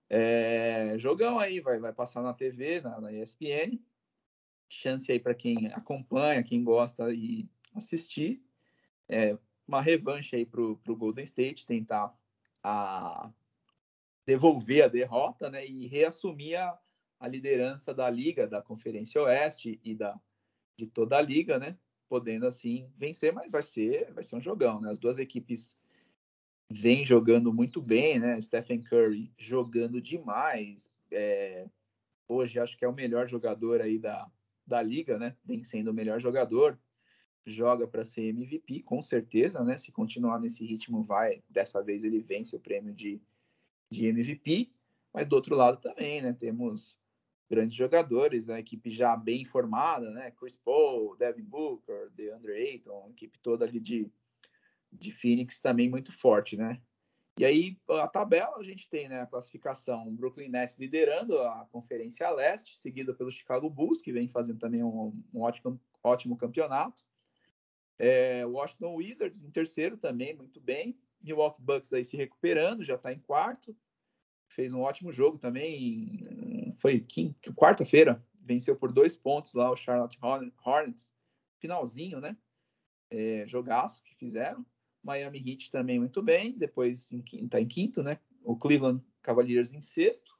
É, 0.10 0.98
jogão 0.98 1.38
aí, 1.38 1.60
vai, 1.60 1.80
vai 1.80 1.94
passar 1.94 2.22
na 2.22 2.34
TV, 2.34 2.82
na, 2.82 3.02
na 3.02 3.12
ESPN. 3.12 3.80
Chance 4.70 5.12
aí 5.12 5.20
para 5.20 5.34
quem 5.34 5.68
acompanha, 5.74 6.44
quem 6.44 6.64
gosta 6.64 7.14
e 7.14 7.50
assistir. 7.74 8.42
É, 9.08 9.38
uma 9.68 9.82
revanche 9.82 10.36
aí 10.36 10.46
para 10.46 10.62
o 10.62 10.96
Golden 10.96 11.24
State, 11.24 11.66
tentar 11.66 12.18
a, 12.64 13.32
devolver 14.26 14.84
a 14.84 14.88
derrota 14.88 15.50
né, 15.50 15.66
e 15.66 15.88
reassumir 15.88 16.60
a, 16.60 16.78
a 17.20 17.28
liderança 17.28 17.94
da 17.94 18.10
liga, 18.10 18.48
da 18.48 18.62
Conferência 18.62 19.22
Oeste 19.22 19.80
e 19.84 19.96
da, 19.96 20.20
de 20.78 20.86
toda 20.86 21.18
a 21.18 21.22
liga, 21.22 21.58
né? 21.58 21.78
Podendo 22.10 22.46
assim 22.46 22.90
vencer, 22.96 23.34
mas 23.34 23.52
vai 23.52 23.64
ser, 23.64 24.14
vai 24.14 24.24
ser 24.24 24.36
um 24.38 24.42
jogão, 24.42 24.80
né? 24.80 24.90
As 24.90 25.00
duas 25.00 25.20
equipes 25.20 25.76
vem 26.70 27.06
jogando 27.06 27.54
muito 27.54 27.82
bem, 27.82 28.20
né? 28.20 28.40
Stephen 28.42 28.82
Curry 28.84 29.32
jogando 29.38 30.02
demais. 30.02 30.92
É, 31.12 31.66
hoje 32.28 32.60
acho 32.60 32.78
que 32.78 32.84
é 32.84 32.88
o 32.88 32.94
melhor 32.94 33.28
jogador 33.28 33.82
aí 33.82 33.98
da, 33.98 34.30
da 34.66 34.82
liga, 34.82 35.18
né? 35.18 35.36
Vem 35.46 35.64
sendo 35.64 35.92
o 35.92 35.94
melhor 35.94 36.20
jogador. 36.20 36.78
Joga 37.46 37.88
para 37.88 38.04
ser 38.04 38.30
MVP, 38.30 38.84
com 38.84 39.02
certeza, 39.02 39.64
né? 39.64 39.78
Se 39.78 39.92
continuar 39.92 40.40
nesse 40.40 40.66
ritmo, 40.66 41.04
vai. 41.04 41.42
Dessa 41.50 41.82
vez 41.82 42.04
ele 42.04 42.20
vence 42.20 42.56
o 42.56 42.60
prêmio 42.60 42.94
de, 42.94 43.22
de 43.90 44.08
MVP. 44.08 44.70
Mas 45.14 45.26
do 45.26 45.36
outro 45.36 45.56
lado 45.56 45.80
também, 45.80 46.22
né? 46.22 46.34
Temos 46.34 46.98
grandes 47.50 47.76
jogadores, 47.76 48.50
a 48.50 48.60
equipe 48.60 48.92
já 48.92 49.16
bem 49.16 49.46
formada, 49.46 50.12
né? 50.12 50.32
Chris 50.32 50.58
Paul, 50.58 51.16
Devin 51.16 51.44
Booker, 51.44 52.10
DeAndre 52.12 52.52
Ayton, 52.52 53.10
equipe 53.12 53.40
toda 53.40 53.64
ali 53.64 53.80
de 53.80 54.12
de 54.92 55.12
Phoenix 55.12 55.62
também 55.62 55.90
muito 55.90 56.12
forte, 56.12 56.56
né? 56.58 56.82
E 57.38 57.46
aí, 57.46 57.78
a 57.88 58.08
tabela, 58.08 58.58
a 58.58 58.64
gente 58.64 58.90
tem 58.90 59.08
né, 59.08 59.22
a 59.22 59.28
classificação 59.28 60.12
Brooklyn 60.16 60.50
Nets 60.50 60.76
liderando 60.80 61.38
a 61.40 61.68
Conferência 61.72 62.28
Leste, 62.32 62.76
seguida 62.76 63.14
pelo 63.14 63.30
Chicago 63.30 63.70
Bulls, 63.70 64.02
que 64.02 64.12
vem 64.12 64.28
fazendo 64.28 64.58
também 64.58 64.84
um, 64.84 65.14
um 65.32 65.42
ótimo, 65.42 65.80
ótimo 66.04 66.36
campeonato. 66.36 67.04
É, 68.00 68.44
Washington 68.44 68.96
Wizards 68.96 69.44
em 69.44 69.52
terceiro 69.52 69.98
também, 69.98 70.36
muito 70.36 70.60
bem. 70.60 70.98
Milwaukee 71.22 71.62
Bucks 71.62 71.94
aí 71.94 72.04
se 72.04 72.18
recuperando, 72.18 72.84
já 72.84 72.96
está 72.96 73.14
em 73.14 73.20
quarto. 73.20 73.76
Fez 74.48 74.74
um 74.74 74.82
ótimo 74.82 75.12
jogo 75.12 75.38
também. 75.38 76.74
Foi 76.78 77.06
quarta-feira, 77.56 78.24
venceu 78.42 78.76
por 78.76 78.92
dois 78.92 79.16
pontos 79.16 79.54
lá 79.54 79.70
o 79.70 79.76
Charlotte 79.76 80.18
Hornets. 80.64 81.14
Finalzinho, 81.60 82.20
né? 82.20 82.36
É, 83.12 83.46
jogaço 83.48 84.02
que 84.04 84.16
fizeram. 84.16 84.66
Miami 85.08 85.40
Heat 85.40 85.72
também 85.72 85.98
muito 85.98 86.22
bem, 86.22 86.52
depois 86.58 87.10
está 87.12 87.62
em 87.62 87.68
quinto, 87.68 88.04
né? 88.04 88.20
O 88.44 88.58
Cleveland 88.58 89.02
Cavaliers 89.22 89.74
em 89.74 89.82
sexto, 89.82 90.38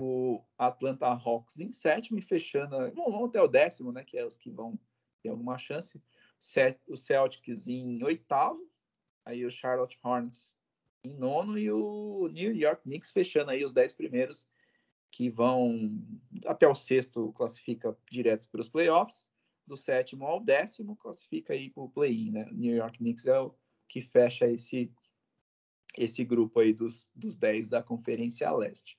o 0.00 0.42
Atlanta 0.56 1.06
Hawks 1.08 1.58
em 1.58 1.72
sétimo 1.72 2.18
e 2.18 2.22
fechando, 2.22 2.76
bom, 2.94 3.10
vamos 3.10 3.28
até 3.30 3.42
o 3.42 3.48
décimo, 3.48 3.90
né? 3.90 4.04
Que 4.04 4.16
é 4.16 4.24
os 4.24 4.38
que 4.38 4.48
vão 4.48 4.78
ter 5.20 5.28
alguma 5.28 5.58
chance. 5.58 6.00
O 6.86 6.96
Celtics 6.96 7.66
em 7.66 8.02
oitavo, 8.04 8.64
aí 9.24 9.44
o 9.44 9.50
Charlotte 9.50 9.98
Hornets 10.02 10.56
em 11.04 11.14
nono 11.14 11.58
e 11.58 11.70
o 11.70 12.28
New 12.32 12.54
York 12.54 12.82
Knicks 12.82 13.10
fechando 13.10 13.50
aí 13.50 13.64
os 13.64 13.72
dez 13.72 13.92
primeiros 13.92 14.48
que 15.10 15.28
vão 15.28 15.98
até 16.46 16.68
o 16.68 16.74
sexto 16.74 17.32
classifica 17.32 17.98
direto 18.08 18.48
para 18.48 18.60
os 18.60 18.68
playoffs, 18.68 19.28
do 19.66 19.76
sétimo 19.76 20.26
ao 20.26 20.40
décimo 20.40 20.96
classifica 20.96 21.52
aí 21.52 21.70
para 21.70 21.82
o 21.82 21.88
play-in, 21.88 22.30
né? 22.30 22.48
New 22.52 22.74
York 22.74 22.98
Knicks 22.98 23.26
é 23.26 23.38
o 23.40 23.54
que 23.90 24.00
fecha 24.00 24.46
esse, 24.46 24.90
esse 25.98 26.24
grupo 26.24 26.60
aí 26.60 26.72
dos, 26.72 27.10
dos 27.14 27.36
10 27.36 27.68
da 27.68 27.82
Conferência 27.82 28.50
Leste. 28.52 28.96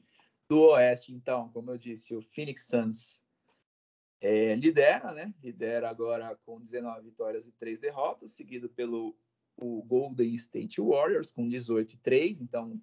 Do 0.49 0.59
Oeste, 0.72 1.13
então, 1.13 1.47
como 1.49 1.72
eu 1.72 1.77
disse, 1.77 2.13
o 2.13 2.22
Phoenix 2.22 2.68
Suns 2.68 3.22
é, 4.19 4.53
lidera, 4.53 5.13
né? 5.13 5.34
Lidera 5.41 5.89
agora 5.89 6.38
com 6.45 6.59
19 6.59 7.01
vitórias 7.03 7.47
e 7.47 7.53
3 7.53 7.80
derrotas, 7.80 8.34
seguido 8.34 8.69
pelo 8.69 9.18
o 9.55 9.81
Golden 9.84 10.34
State 10.35 10.81
Warriors 10.81 11.31
com 11.31 11.47
18 11.47 11.93
e 11.93 11.97
3. 11.97 12.41
Então, 12.41 12.73
o 12.73 12.81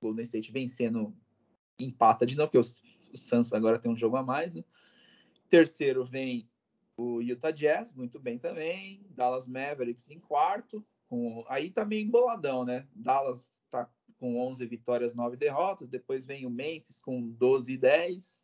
Golden 0.00 0.22
State 0.22 0.50
vencendo 0.50 1.14
empata 1.78 2.24
de 2.24 2.36
novo, 2.36 2.50
porque 2.50 2.66
o, 2.66 3.16
Suns 3.16 3.52
agora 3.52 3.78
tem 3.78 3.92
um 3.92 3.96
jogo 3.96 4.16
a 4.16 4.22
mais, 4.22 4.54
né? 4.54 4.64
Terceiro 5.48 6.04
vem 6.04 6.48
o 6.96 7.20
Utah 7.20 7.50
Jazz, 7.50 7.92
muito 7.92 8.18
bem 8.18 8.38
também. 8.38 9.04
Dallas 9.10 9.46
Mavericks 9.46 10.08
em 10.08 10.18
quarto. 10.18 10.84
Com, 11.14 11.44
aí 11.46 11.70
tá 11.70 11.84
meio 11.84 12.04
emboladão, 12.04 12.64
né? 12.64 12.88
Dallas 12.92 13.62
tá 13.70 13.88
com 14.18 14.36
11 14.36 14.66
vitórias, 14.66 15.14
9 15.14 15.36
derrotas. 15.36 15.88
Depois 15.88 16.26
vem 16.26 16.44
o 16.44 16.50
Memphis 16.50 16.98
com 16.98 17.30
12 17.30 17.74
e 17.74 17.78
10. 17.78 18.42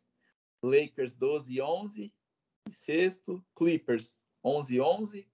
Lakers 0.63 1.11
12 1.11 1.53
e 1.53 1.61
11. 1.61 2.13
Em 2.65 2.71
sexto, 2.71 3.45
Clippers 3.57 4.23
11 4.41 4.75
e 4.75 4.79
11. 4.79 5.27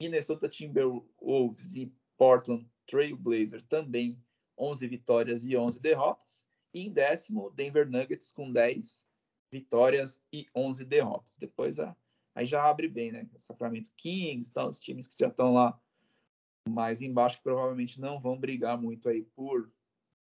Minnesota 0.00 0.48
Timberwolves 0.48 1.76
e 1.76 1.92
Portland 2.16 2.66
Trail 2.86 3.18
Blazers 3.18 3.64
também 3.64 4.18
11 4.56 4.86
vitórias 4.88 5.44
e 5.44 5.54
11 5.54 5.80
derrotas. 5.80 6.42
E 6.72 6.86
em 6.86 6.90
décimo, 6.90 7.50
Denver 7.50 7.86
Nuggets 7.86 8.32
com 8.32 8.50
10 8.50 9.04
vitórias 9.52 10.22
e 10.32 10.46
11 10.56 10.86
derrotas. 10.86 11.36
Depois 11.36 11.78
a, 11.78 11.94
aí 12.34 12.46
já 12.46 12.62
abre 12.62 12.88
bem, 12.88 13.12
né? 13.12 13.28
Sacramento 13.36 13.92
Kings, 13.94 14.50
tal, 14.50 14.70
os 14.70 14.80
times 14.80 15.06
que 15.06 15.18
já 15.18 15.28
estão 15.28 15.52
lá 15.52 15.78
mais 16.68 17.02
embaixo 17.02 17.38
que 17.38 17.42
provavelmente 17.42 18.00
não 18.00 18.20
vão 18.20 18.38
brigar 18.38 18.80
muito 18.80 19.08
aí 19.08 19.22
por, 19.22 19.70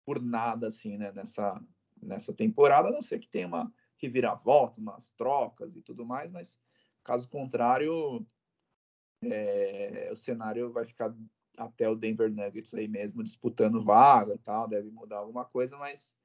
por 0.05 0.21
nada 0.21 0.67
assim, 0.67 0.97
né, 0.97 1.11
nessa, 1.11 1.61
nessa 2.01 2.33
temporada, 2.33 2.89
a 2.89 2.91
não 2.91 3.01
ser 3.01 3.19
que 3.19 3.27
tenha 3.27 3.47
uma 3.47 3.71
reviravolta, 3.97 4.79
umas 4.79 5.11
trocas 5.11 5.75
e 5.75 5.81
tudo 5.81 6.05
mais, 6.05 6.31
mas 6.31 6.59
caso 7.03 7.29
contrário, 7.29 8.25
é, 9.23 10.09
o 10.11 10.15
cenário 10.15 10.71
vai 10.71 10.85
ficar 10.85 11.13
até 11.57 11.87
o 11.87 11.95
Denver 11.95 12.31
Nuggets 12.31 12.73
aí 12.73 12.87
mesmo 12.87 13.23
disputando 13.23 13.83
vaga 13.83 14.37
tal, 14.43 14.67
deve 14.67 14.89
mudar 14.89 15.17
alguma 15.17 15.45
coisa, 15.45 15.77
mas 15.77 16.15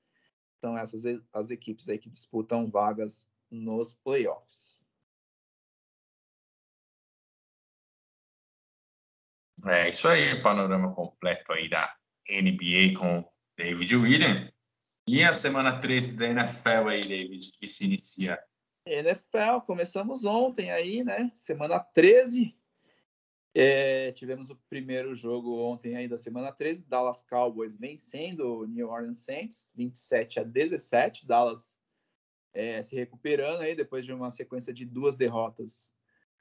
são 0.60 0.76
essas 0.78 1.04
as 1.32 1.50
equipes 1.50 1.88
aí 1.88 1.98
que 1.98 2.08
disputam 2.08 2.70
vagas 2.70 3.28
nos 3.50 3.92
playoffs. 3.92 4.85
É 9.68 9.88
isso 9.88 10.06
aí, 10.06 10.40
panorama 10.42 10.94
completo 10.94 11.52
aí 11.52 11.68
da 11.68 11.92
NBA 12.28 12.98
com 12.98 13.28
David 13.58 13.96
Williams. 13.96 14.52
E 15.08 15.22
a 15.22 15.34
semana 15.34 15.80
13 15.80 16.18
da 16.18 16.28
NFL 16.28 16.88
aí, 16.88 17.00
David, 17.00 17.52
que 17.58 17.66
se 17.66 17.84
inicia? 17.84 18.38
NFL, 18.86 19.60
começamos 19.66 20.24
ontem 20.24 20.70
aí, 20.70 21.02
né? 21.02 21.32
Semana 21.34 21.80
13. 21.80 22.56
É, 23.54 24.12
tivemos 24.12 24.50
o 24.50 24.56
primeiro 24.68 25.14
jogo 25.14 25.58
ontem 25.58 25.96
aí 25.96 26.06
da 26.06 26.18
semana 26.18 26.52
13, 26.52 26.84
Dallas 26.84 27.22
Cowboys 27.22 27.76
vencendo 27.76 28.58
o 28.58 28.66
New 28.66 28.88
Orleans 28.88 29.20
Saints, 29.20 29.72
27 29.74 30.40
a 30.40 30.42
17. 30.44 31.26
Dallas 31.26 31.78
é, 32.52 32.82
se 32.82 32.94
recuperando 32.94 33.62
aí 33.62 33.74
depois 33.74 34.04
de 34.04 34.12
uma 34.12 34.30
sequência 34.30 34.72
de 34.72 34.84
duas 34.84 35.16
derrotas, 35.16 35.90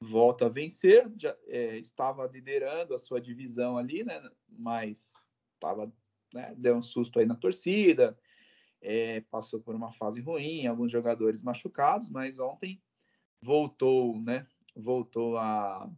volta 0.00 0.46
a 0.46 0.48
vencer. 0.48 1.10
Já 1.16 1.36
é, 1.46 1.78
estava 1.78 2.26
liderando 2.26 2.94
a 2.94 2.98
sua 2.98 3.20
divisão 3.20 3.78
ali, 3.78 4.04
né? 4.04 4.22
Mas 4.48 5.14
estava, 5.54 5.92
né, 6.32 6.54
deu 6.56 6.76
um 6.76 6.82
susto 6.82 7.18
aí 7.18 7.26
na 7.26 7.34
torcida, 7.34 8.18
é, 8.80 9.20
passou 9.22 9.60
por 9.60 9.74
uma 9.74 9.92
fase 9.92 10.20
ruim, 10.20 10.66
alguns 10.66 10.92
jogadores 10.92 11.42
machucados, 11.42 12.08
mas 12.10 12.38
ontem 12.38 12.82
voltou, 13.40 14.20
né? 14.20 14.46
Voltou 14.74 15.38
a 15.38 15.90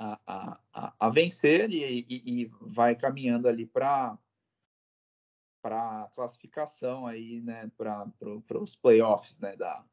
a, 0.00 0.58
a, 0.72 0.94
a 0.98 1.10
vencer 1.10 1.70
e, 1.70 2.06
e, 2.08 2.42
e, 2.42 2.50
vai 2.62 2.96
caminhando 2.96 3.46
ali 3.46 3.66
para 3.66 4.18
para 5.62 6.08
classificação 6.14 7.06
aí, 7.06 7.42
né, 7.42 7.70
para 7.76 8.10
os 8.58 8.74
playoffs, 8.74 9.38
né, 9.40 9.54
da, 9.56 9.84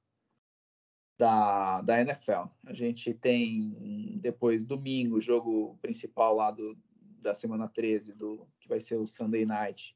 da, 1.18 1.81
da 1.81 2.02
NFL. 2.02 2.49
A 2.65 2.73
gente 2.73 3.14
tem 3.14 4.18
depois 4.19 4.64
domingo, 4.64 5.19
jogo 5.19 5.77
principal 5.81 6.35
lá 6.35 6.52
do, 6.52 6.77
da 7.22 7.34
semana 7.34 7.68
13, 7.68 8.14
do, 8.14 8.48
que 8.60 8.68
vai 8.68 8.80
ser 8.80 8.98
o 8.98 9.07
Sunday 9.07 9.45
Night, 9.45 9.95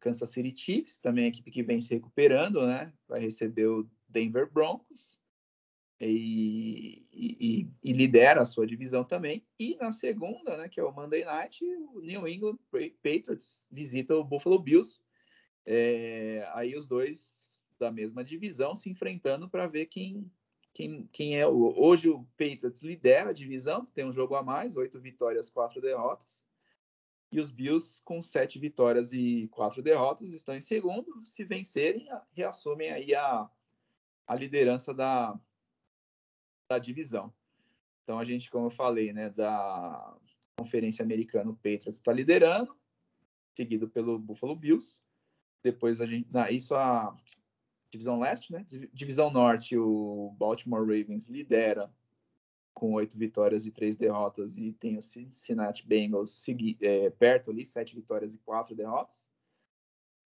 Kansas 0.00 0.30
City 0.30 0.52
Chiefs, 0.56 0.98
também 0.98 1.24
a 1.24 1.28
equipe 1.28 1.50
que 1.50 1.62
vem 1.62 1.80
se 1.80 1.94
recuperando, 1.94 2.66
né, 2.66 2.92
vai 3.06 3.20
receber 3.20 3.66
o 3.66 3.88
Denver 4.08 4.50
Broncos 4.50 5.20
e, 6.00 7.06
e, 7.12 7.68
e, 7.82 7.92
lidera 7.92 8.42
a 8.42 8.46
sua 8.46 8.66
divisão 8.66 9.04
também. 9.04 9.46
E 9.58 9.76
na 9.76 9.92
segunda, 9.92 10.56
né, 10.56 10.68
que 10.68 10.80
é 10.80 10.82
o 10.82 10.90
Monday 10.90 11.24
Night, 11.24 11.64
o 11.94 12.00
New 12.00 12.26
England 12.26 12.58
Patriots 13.02 13.64
visita 13.70 14.16
o 14.16 14.24
Buffalo 14.24 14.58
Bills. 14.58 15.00
É, 15.64 16.48
aí 16.54 16.74
os 16.74 16.86
dois 16.86 17.62
da 17.78 17.92
mesma 17.92 18.24
divisão 18.24 18.74
se 18.74 18.90
enfrentando 18.90 19.48
para 19.48 19.68
ver 19.68 19.86
quem, 19.86 20.28
quem, 20.72 21.06
quem 21.12 21.38
é 21.38 21.46
o. 21.46 21.74
Hoje 21.78 22.08
o 22.08 22.24
Patriots 22.38 22.82
lidera 22.82 23.30
a 23.30 23.34
divisão, 23.34 23.84
tem 23.86 24.06
um 24.06 24.12
jogo 24.12 24.34
a 24.34 24.42
mais, 24.42 24.76
oito 24.76 25.00
vitórias, 25.00 25.50
quatro 25.50 25.80
derrotas. 25.80 26.46
E 27.30 27.40
os 27.40 27.50
Bills, 27.50 28.00
com 28.04 28.22
sete 28.22 28.58
vitórias 28.58 29.12
e 29.12 29.48
quatro 29.48 29.82
derrotas, 29.82 30.32
estão 30.32 30.54
em 30.54 30.60
segundo. 30.60 31.24
Se 31.24 31.44
vencerem, 31.44 32.06
reassumem 32.32 32.90
aí 32.90 33.14
a, 33.14 33.48
a 34.26 34.34
liderança 34.34 34.92
da, 34.92 35.38
da 36.68 36.78
divisão. 36.78 37.32
Então 38.02 38.18
a 38.18 38.24
gente, 38.24 38.50
como 38.50 38.66
eu 38.66 38.70
falei, 38.70 39.12
né, 39.12 39.30
da 39.30 40.14
Conferência 40.58 41.02
Americana, 41.02 41.50
o 41.50 41.56
Patriots 41.56 41.96
está 41.96 42.12
liderando, 42.12 42.76
seguido 43.54 43.88
pelo 43.88 44.18
Buffalo 44.18 44.54
Bills. 44.54 45.00
Depois 45.62 46.00
a 46.00 46.06
gente, 46.06 46.28
isso 46.50 46.74
a 46.74 47.16
divisão 47.92 48.18
leste, 48.18 48.50
né? 48.52 48.64
Divisão 48.92 49.30
norte, 49.30 49.76
o 49.76 50.34
Baltimore 50.38 50.80
Ravens 50.80 51.26
lidera 51.26 51.92
com 52.72 52.94
oito 52.94 53.18
vitórias 53.18 53.66
e 53.66 53.70
três 53.70 53.94
derrotas 53.94 54.56
e 54.56 54.72
tem 54.72 54.96
o 54.96 55.02
Cincinnati 55.02 55.86
Bengals 55.86 56.44
é, 56.80 57.10
perto 57.10 57.50
ali, 57.50 57.66
sete 57.66 57.94
vitórias 57.94 58.34
e 58.34 58.38
quatro 58.38 58.74
derrotas. 58.74 59.28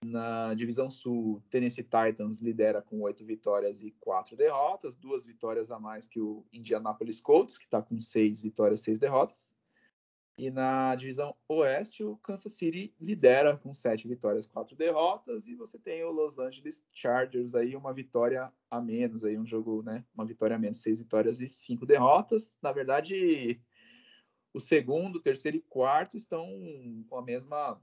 Na 0.05 0.55
divisão 0.55 0.89
sul, 0.89 1.43
Tennessee 1.51 1.83
Titans 1.83 2.41
lidera 2.41 2.81
com 2.81 3.01
oito 3.01 3.25
vitórias 3.25 3.83
e 3.83 3.91
quatro 3.99 4.37
derrotas, 4.37 4.95
duas 4.95 5.27
vitórias 5.27 5.71
a 5.73 5.81
mais 5.81 6.07
que 6.07 6.21
o 6.21 6.47
Indianapolis 6.53 7.21
Colts, 7.21 7.59
que 7.59 7.65
está 7.65 7.83
com 7.83 8.01
seis 8.01 8.41
vitórias 8.41 8.81
e 8.81 8.85
seis 8.85 8.99
derrotas. 9.01 9.51
E 10.39 10.51
na 10.51 10.95
divisão 10.95 11.35
oeste, 11.49 12.05
o 12.05 12.17
Kansas 12.19 12.53
City 12.53 12.95
lidera 13.01 13.57
com 13.57 13.73
sete 13.73 14.07
vitórias, 14.07 14.47
quatro 14.47 14.77
derrotas, 14.77 15.47
e 15.47 15.55
você 15.55 15.79
tem 15.79 16.05
o 16.05 16.11
Los 16.11 16.39
Angeles 16.39 16.85
Chargers 16.93 17.55
aí 17.55 17.75
uma 17.75 17.93
vitória 17.93 18.53
a 18.71 18.81
menos, 18.81 19.25
aí 19.25 19.39
um 19.39 19.47
jogo, 19.47 19.83
né, 19.83 20.05
uma 20.15 20.27
vitória 20.27 20.55
a 20.55 20.59
menos, 20.59 20.83
seis 20.83 20.99
vitórias 20.99 21.41
e 21.41 21.49
cinco 21.49 21.87
derrotas. 21.87 22.55
Na 22.61 22.71
verdade, 22.71 23.59
o 24.53 24.61
segundo, 24.61 25.21
terceiro 25.21 25.57
e 25.57 25.63
quarto 25.63 26.17
estão 26.17 26.47
com 27.09 27.17
a 27.17 27.23
mesma 27.23 27.81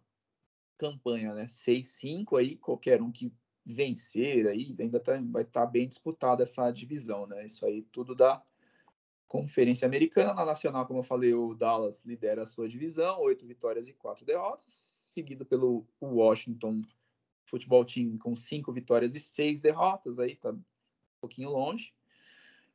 campanha, 0.77 1.33
né? 1.33 1.45
6-5 1.45 2.37
aí, 2.37 2.55
qualquer 2.57 3.01
um 3.01 3.11
que 3.11 3.31
vencer 3.65 4.47
aí, 4.47 4.75
ainda 4.79 4.99
tá, 4.99 5.13
vai 5.21 5.43
estar 5.43 5.65
tá 5.65 5.65
bem 5.65 5.87
disputada 5.87 6.43
essa 6.43 6.69
divisão, 6.71 7.25
né? 7.27 7.45
Isso 7.45 7.65
aí 7.65 7.83
tudo 7.83 8.13
da 8.13 8.43
Conferência 9.33 9.87
Americana. 9.87 10.31
Na 10.31 10.45
Nacional, 10.45 10.85
como 10.85 10.99
eu 10.99 11.03
falei, 11.03 11.33
o 11.33 11.55
Dallas 11.55 12.05
lidera 12.05 12.43
a 12.43 12.45
sua 12.45 12.69
divisão, 12.69 13.19
oito 13.21 13.47
vitórias 13.47 13.87
e 13.87 13.93
quatro 13.93 14.23
derrotas, 14.23 14.71
seguido 15.11 15.43
pelo 15.43 15.87
Washington 15.99 16.83
Futebol 17.43 17.83
Team 17.83 18.15
com 18.19 18.35
cinco 18.35 18.71
vitórias 18.71 19.15
e 19.15 19.19
seis 19.19 19.59
derrotas, 19.59 20.19
aí 20.19 20.35
tá 20.35 20.51
um 20.51 20.61
pouquinho 21.19 21.49
longe. 21.49 21.95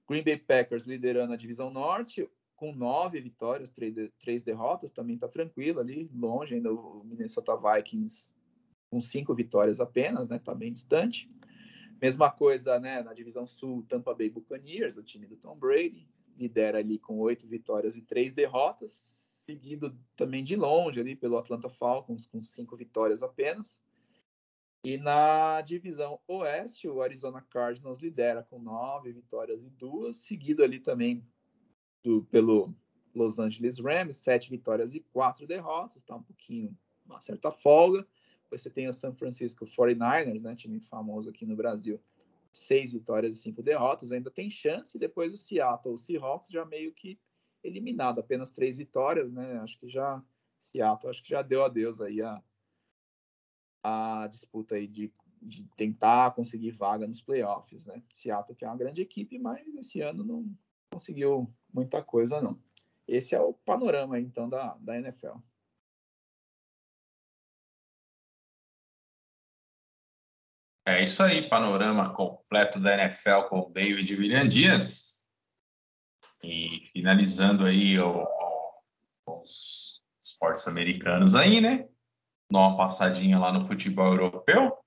Green 0.08 0.24
Bay 0.24 0.36
Packers 0.36 0.84
liderando 0.84 1.32
a 1.32 1.36
divisão 1.36 1.70
norte, 1.70 2.28
com 2.56 2.74
nove 2.74 3.20
vitórias, 3.20 3.72
três, 4.18 4.42
derrotas, 4.42 4.90
também 4.90 5.14
está 5.14 5.28
tranquilo 5.28 5.78
ali, 5.78 6.10
longe 6.12 6.56
ainda 6.56 6.72
o 6.72 7.04
Minnesota 7.04 7.56
Vikings 7.56 8.34
com 8.90 9.00
cinco 9.00 9.32
vitórias 9.32 9.78
apenas, 9.78 10.28
né? 10.28 10.38
Está 10.38 10.56
bem 10.56 10.72
distante. 10.72 11.28
Mesma 12.02 12.32
coisa, 12.32 12.80
né? 12.80 13.00
Na 13.00 13.14
divisão 13.14 13.46
sul, 13.46 13.86
Tampa 13.88 14.12
Bay 14.12 14.28
Buccaneers, 14.28 14.96
o 14.96 15.04
time 15.04 15.24
do 15.24 15.36
Tom 15.36 15.56
Brady, 15.56 16.08
lidera 16.38 16.78
ali 16.78 16.98
com 16.98 17.18
oito 17.18 17.46
vitórias 17.46 17.96
e 17.96 18.02
três 18.02 18.32
derrotas, 18.32 18.92
seguido 19.44 19.98
também 20.16 20.44
de 20.44 20.56
longe 20.56 21.00
ali 21.00 21.16
pelo 21.16 21.36
Atlanta 21.36 21.68
Falcons 21.68 22.26
com 22.26 22.42
cinco 22.42 22.76
vitórias 22.76 23.22
apenas. 23.22 23.80
E 24.84 24.96
na 24.96 25.60
divisão 25.60 26.20
oeste, 26.28 26.88
o 26.88 27.02
Arizona 27.02 27.42
Cardinals 27.42 27.98
lidera 27.98 28.44
com 28.44 28.60
nove 28.60 29.12
vitórias 29.12 29.64
e 29.64 29.70
duas, 29.70 30.18
seguido 30.18 30.62
ali 30.62 30.78
também 30.78 31.24
do, 32.02 32.22
pelo 32.24 32.72
Los 33.14 33.38
Angeles 33.38 33.80
Rams, 33.80 34.16
sete 34.16 34.48
vitórias 34.50 34.94
e 34.94 35.00
quatro 35.00 35.46
derrotas, 35.46 35.96
está 35.96 36.14
um 36.14 36.22
pouquinho, 36.22 36.76
uma 37.04 37.20
certa 37.20 37.50
folga. 37.50 38.06
Você 38.50 38.70
tem 38.70 38.88
o 38.88 38.92
San 38.92 39.12
Francisco 39.14 39.66
49ers, 39.66 40.42
né, 40.42 40.54
time 40.54 40.80
famoso 40.80 41.28
aqui 41.28 41.44
no 41.44 41.56
Brasil, 41.56 42.00
seis 42.52 42.92
vitórias 42.92 43.36
e 43.36 43.40
cinco 43.40 43.62
derrotas, 43.62 44.12
ainda 44.12 44.30
tem 44.30 44.50
chance. 44.50 44.96
E 44.96 45.00
depois 45.00 45.32
o 45.32 45.36
Seattle, 45.36 45.94
o 45.94 45.98
Seahawks 45.98 46.50
já 46.50 46.64
meio 46.64 46.92
que 46.92 47.18
eliminado, 47.62 48.20
apenas 48.20 48.52
três 48.52 48.76
vitórias, 48.76 49.32
né? 49.32 49.58
Acho 49.58 49.78
que 49.78 49.88
já 49.88 50.22
Seattle, 50.58 51.10
acho 51.10 51.22
que 51.22 51.30
já 51.30 51.42
deu 51.42 51.64
adeus 51.64 52.00
aí 52.00 52.20
a, 52.20 52.42
a 53.82 54.26
disputa 54.28 54.74
aí 54.74 54.86
de, 54.86 55.12
de 55.40 55.64
tentar 55.76 56.32
conseguir 56.32 56.72
vaga 56.72 57.06
nos 57.06 57.20
playoffs, 57.20 57.86
né? 57.86 58.02
Seattle 58.12 58.56
que 58.56 58.64
é 58.64 58.68
uma 58.68 58.76
grande 58.76 59.02
equipe, 59.02 59.38
mas 59.38 59.74
esse 59.76 60.00
ano 60.00 60.24
não 60.24 60.56
conseguiu 60.90 61.52
muita 61.72 62.02
coisa, 62.02 62.40
não. 62.40 62.60
Esse 63.06 63.34
é 63.34 63.40
o 63.40 63.54
panorama, 63.54 64.20
então, 64.20 64.48
da, 64.48 64.74
da 64.80 64.98
NFL. 64.98 65.38
É 70.88 71.04
isso 71.04 71.22
aí, 71.22 71.46
panorama 71.46 72.14
completo 72.14 72.80
da 72.80 72.94
NFL 72.94 73.42
com 73.50 73.60
o 73.60 73.70
David 73.70 74.14
William 74.16 74.48
Dias. 74.48 75.28
E 76.42 76.88
finalizando 76.92 77.66
aí 77.66 78.00
o, 78.00 78.26
os 79.26 80.02
esportes 80.22 80.66
americanos 80.66 81.34
aí, 81.34 81.60
né? 81.60 81.86
Dá 82.50 82.58
uma 82.60 82.76
passadinha 82.78 83.38
lá 83.38 83.52
no 83.52 83.66
futebol 83.66 84.14
europeu. 84.14 84.78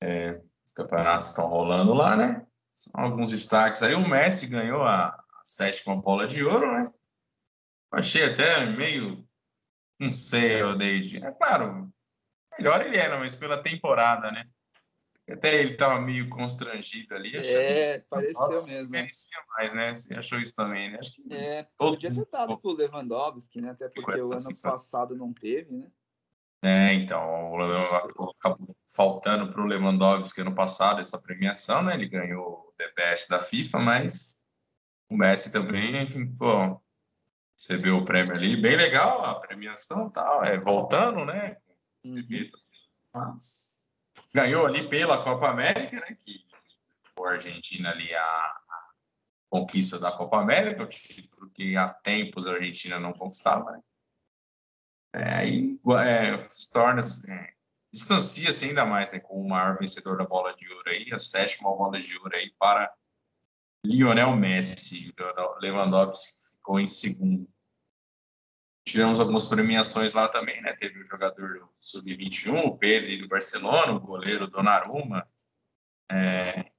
É, 0.00 0.40
os 0.64 0.72
campeonatos 0.72 1.30
estão 1.30 1.48
rolando 1.48 1.92
lá, 1.94 2.16
né? 2.16 2.46
São 2.72 3.02
alguns 3.02 3.30
destaques 3.30 3.82
aí. 3.82 3.94
O 3.94 4.08
Messi 4.08 4.46
ganhou 4.46 4.84
a, 4.84 5.20
sétima 5.44 5.96
bola 5.96 6.28
de 6.28 6.44
ouro, 6.44 6.72
né? 6.72 6.92
Achei 7.90 8.24
até 8.24 8.66
meio. 8.66 9.26
Não 9.98 10.10
sei, 10.10 10.62
Odeide. 10.62 11.24
É 11.24 11.32
claro, 11.32 11.92
melhor 12.56 12.80
ele 12.82 12.96
era, 12.96 13.18
mas 13.18 13.34
pela 13.34 13.60
temporada, 13.60 14.30
né? 14.30 14.48
Até 15.30 15.60
ele 15.60 15.72
estava 15.72 16.00
meio 16.00 16.28
constrangido 16.28 17.14
ali. 17.14 17.36
É, 17.36 17.98
pareceu 18.10 18.48
Nossa, 18.48 18.70
mesmo. 18.70 18.90
Merecia 18.90 19.38
mais, 19.56 19.72
né? 19.72 19.94
Você 19.94 20.14
achou 20.14 20.38
isso 20.38 20.54
também, 20.56 20.90
né? 20.90 20.98
Acho 20.98 21.14
que 21.14 21.22
é, 21.32 21.66
podia 21.76 22.12
ter 22.12 22.26
dado 22.30 22.58
pro 22.58 22.72
Lewandowski, 22.72 23.60
né? 23.60 23.70
Até 23.70 23.88
porque 23.88 24.20
o 24.20 24.32
ano 24.32 24.62
passado 24.62 25.16
não 25.16 25.32
teve, 25.32 25.72
né? 25.74 25.86
É, 26.64 26.92
então, 26.94 27.54
acabou 28.38 28.68
faltando 28.94 29.52
para 29.52 29.60
o 29.60 29.66
Lewandowski 29.66 30.42
ano 30.42 30.54
passado 30.54 31.00
essa 31.00 31.20
premiação, 31.20 31.82
né? 31.82 31.94
Ele 31.94 32.08
ganhou 32.08 32.68
o 32.68 32.72
Best 32.94 33.28
da 33.28 33.40
FIFA, 33.40 33.78
mas 33.78 34.44
o 35.08 35.16
Messi 35.16 35.52
também, 35.52 36.08
pô, 36.36 36.80
recebeu 37.56 37.96
o 37.96 38.04
prêmio 38.04 38.34
ali, 38.34 38.60
bem 38.60 38.76
legal 38.76 39.24
a 39.24 39.40
premiação 39.40 40.10
tal, 40.10 40.44
é, 40.44 40.58
voltando, 40.58 41.24
né? 41.24 41.56
Uhum. 42.04 42.50
Mas 43.12 43.81
ganhou 44.34 44.66
ali 44.66 44.88
pela 44.88 45.22
Copa 45.22 45.48
América, 45.48 45.96
né? 45.96 46.16
Que 46.24 46.44
o 47.18 47.24
Argentina 47.24 47.90
ali 47.90 48.12
a, 48.14 48.60
conquista 49.52 49.98
da 49.98 50.10
Copa 50.10 50.40
América, 50.40 50.82
o 50.82 50.88
título 50.88 51.50
que 51.50 51.76
há 51.76 51.86
tempos 51.86 52.46
a 52.46 52.54
Argentina 52.54 52.98
não 52.98 53.12
conquistava. 53.12 53.72
Né? 53.72 53.82
É, 55.14 55.34
aí 55.34 55.78
é, 56.06 56.48
se 56.50 56.72
torna, 56.72 57.02
é, 57.02 57.52
distancia-se 57.92 58.64
ainda 58.64 58.86
mais 58.86 59.12
né, 59.12 59.20
com 59.20 59.38
o 59.38 59.46
maior 59.46 59.76
vencedor 59.78 60.16
da 60.16 60.24
bola 60.24 60.56
de 60.56 60.66
ouro 60.72 60.88
aí, 60.88 61.12
a 61.12 61.18
sétima 61.18 61.68
bola 61.68 61.98
de 61.98 62.16
ouro 62.16 62.34
aí 62.34 62.50
para 62.58 62.90
Lionel 63.84 64.34
Messi. 64.34 65.12
Lewandowski 65.60 66.54
ficou 66.54 66.80
em 66.80 66.86
segundo. 66.86 67.46
Tivemos 68.84 69.20
algumas 69.20 69.46
premiações 69.46 70.12
lá 70.12 70.28
também, 70.28 70.60
né? 70.60 70.72
Teve 70.74 71.00
o 71.00 71.06
jogador 71.06 71.60
do 71.60 71.68
Sub-21, 71.78 72.66
o 72.66 72.76
Pedro 72.76 73.16
do 73.22 73.28
Barcelona, 73.28 73.92
o 73.92 74.00
goleiro 74.00 74.48
Donnarumma. 74.48 75.26
É, 76.10 76.70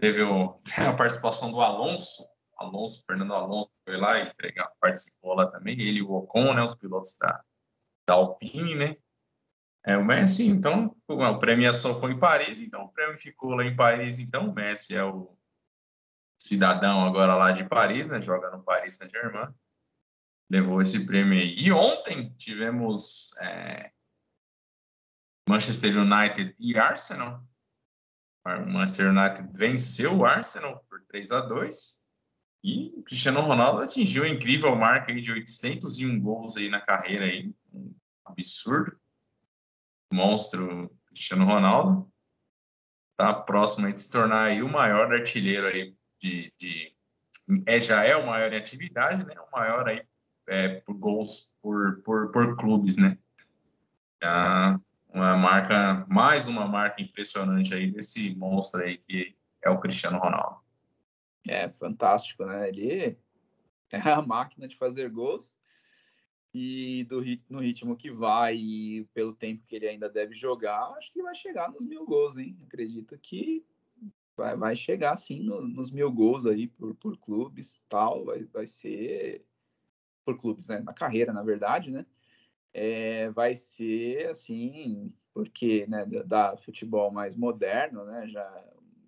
teve 0.00 0.22
o, 0.22 0.60
a 0.88 0.92
participação 0.92 1.50
do 1.50 1.60
Alonso, 1.60 2.22
Alonso, 2.56 3.04
Fernando 3.04 3.34
Alonso 3.34 3.70
foi 3.86 3.96
lá 3.96 4.20
e 4.20 4.32
participou 4.80 5.34
lá 5.34 5.50
também, 5.50 5.74
ele 5.74 5.98
e 5.98 6.02
o 6.02 6.12
Ocon, 6.12 6.54
né? 6.54 6.62
Os 6.62 6.76
pilotos 6.76 7.18
da, 7.18 7.44
da 8.08 8.14
Alpine, 8.14 8.76
né? 8.76 8.96
É, 9.84 9.96
o 9.96 10.04
Messi, 10.04 10.48
então, 10.48 10.96
a 11.08 11.34
premiação 11.34 11.94
foi 12.00 12.12
em 12.12 12.18
Paris, 12.18 12.60
então 12.60 12.84
o 12.84 12.88
prêmio 12.88 13.16
ficou 13.18 13.54
lá 13.54 13.64
em 13.64 13.76
Paris, 13.76 14.18
então 14.18 14.48
o 14.48 14.52
Messi 14.52 14.96
é 14.96 15.04
o 15.04 15.36
cidadão 16.40 17.06
agora 17.06 17.36
lá 17.36 17.52
de 17.52 17.68
Paris, 17.68 18.10
né? 18.10 18.20
Joga 18.20 18.50
no 18.50 18.62
Paris 18.62 18.96
Saint-Germain 18.96 19.52
levou 20.50 20.80
esse 20.80 21.06
prêmio 21.06 21.38
aí. 21.38 21.56
E 21.58 21.72
ontem 21.72 22.32
tivemos 22.36 23.36
é, 23.42 23.90
Manchester 25.48 25.98
United 25.98 26.54
e 26.58 26.78
Arsenal. 26.78 27.44
O 28.44 28.66
Manchester 28.66 29.10
United 29.10 29.48
venceu 29.58 30.18
o 30.18 30.24
Arsenal 30.24 30.84
por 30.88 31.02
3 31.06 31.32
a 31.32 31.40
2 31.40 32.06
e 32.62 32.92
o 32.96 33.02
Cristiano 33.02 33.40
Ronaldo 33.40 33.82
atingiu 33.82 34.24
a 34.24 34.28
incrível 34.28 34.74
marca 34.76 35.14
de 35.14 35.32
801 35.32 36.20
gols 36.20 36.56
aí 36.56 36.68
na 36.68 36.80
carreira 36.80 37.24
aí. 37.24 37.52
Um 37.72 37.94
absurdo. 38.24 38.98
Monstro 40.12 40.90
Cristiano 41.08 41.44
Ronaldo. 41.44 42.12
Está 43.12 43.34
próximo 43.34 43.90
de 43.90 43.98
se 43.98 44.10
tornar 44.10 44.44
aí 44.44 44.62
o 44.62 44.68
maior 44.68 45.12
artilheiro 45.12 45.66
aí 45.66 45.96
de, 46.20 46.52
de 46.58 46.94
é, 47.66 47.80
já 47.80 48.04
é 48.04 48.16
o 48.16 48.26
maior 48.26 48.52
em 48.52 48.58
atividade, 48.58 49.24
né? 49.24 49.34
O 49.40 49.50
maior 49.50 49.88
aí 49.88 50.04
é, 50.48 50.80
por 50.80 50.94
gols 50.94 51.54
por, 51.62 52.02
por, 52.02 52.30
por 52.30 52.56
clubes, 52.56 52.96
né? 52.96 53.18
Uma 55.08 55.36
marca, 55.36 56.04
mais 56.08 56.48
uma 56.48 56.66
marca 56.66 57.00
impressionante 57.02 57.72
aí 57.72 57.90
desse 57.90 58.34
monstro 58.34 58.82
aí 58.82 58.98
que 58.98 59.34
é 59.62 59.70
o 59.70 59.80
Cristiano 59.80 60.18
Ronaldo. 60.18 60.60
É 61.48 61.68
fantástico, 61.70 62.44
né? 62.44 62.68
Ele 62.68 63.16
é 63.92 63.98
a 64.10 64.20
máquina 64.20 64.66
de 64.66 64.76
fazer 64.76 65.10
gols 65.10 65.56
e 66.52 67.04
do 67.04 67.22
no 67.50 67.60
ritmo 67.60 67.96
que 67.96 68.10
vai 68.10 68.56
e 68.56 69.04
pelo 69.12 69.34
tempo 69.34 69.62
que 69.66 69.76
ele 69.76 69.88
ainda 69.88 70.08
deve 70.08 70.34
jogar, 70.34 70.90
acho 70.96 71.12
que 71.12 71.22
vai 71.22 71.34
chegar 71.34 71.70
nos 71.70 71.84
mil 71.84 72.06
gols, 72.06 72.36
hein? 72.36 72.56
Acredito 72.66 73.18
que 73.18 73.64
vai, 74.36 74.56
vai 74.56 74.74
chegar 74.74 75.16
sim 75.16 75.40
no, 75.40 75.60
nos 75.60 75.90
mil 75.90 76.10
gols 76.10 76.46
aí 76.46 76.66
por, 76.66 76.94
por 76.94 77.16
clubes 77.18 77.84
tal, 77.88 78.24
vai, 78.24 78.44
vai 78.44 78.66
ser 78.66 79.44
por 80.26 80.36
clubes, 80.36 80.66
né? 80.66 80.80
Na 80.80 80.92
carreira, 80.92 81.32
na 81.32 81.42
verdade, 81.42 81.90
né? 81.92 82.04
É, 82.74 83.30
vai 83.30 83.54
ser 83.54 84.28
assim, 84.28 85.14
porque 85.32 85.86
né, 85.86 86.04
da, 86.26 86.56
futebol 86.56 87.10
mais 87.12 87.36
moderno, 87.36 88.04
né? 88.04 88.26
Já 88.26 88.64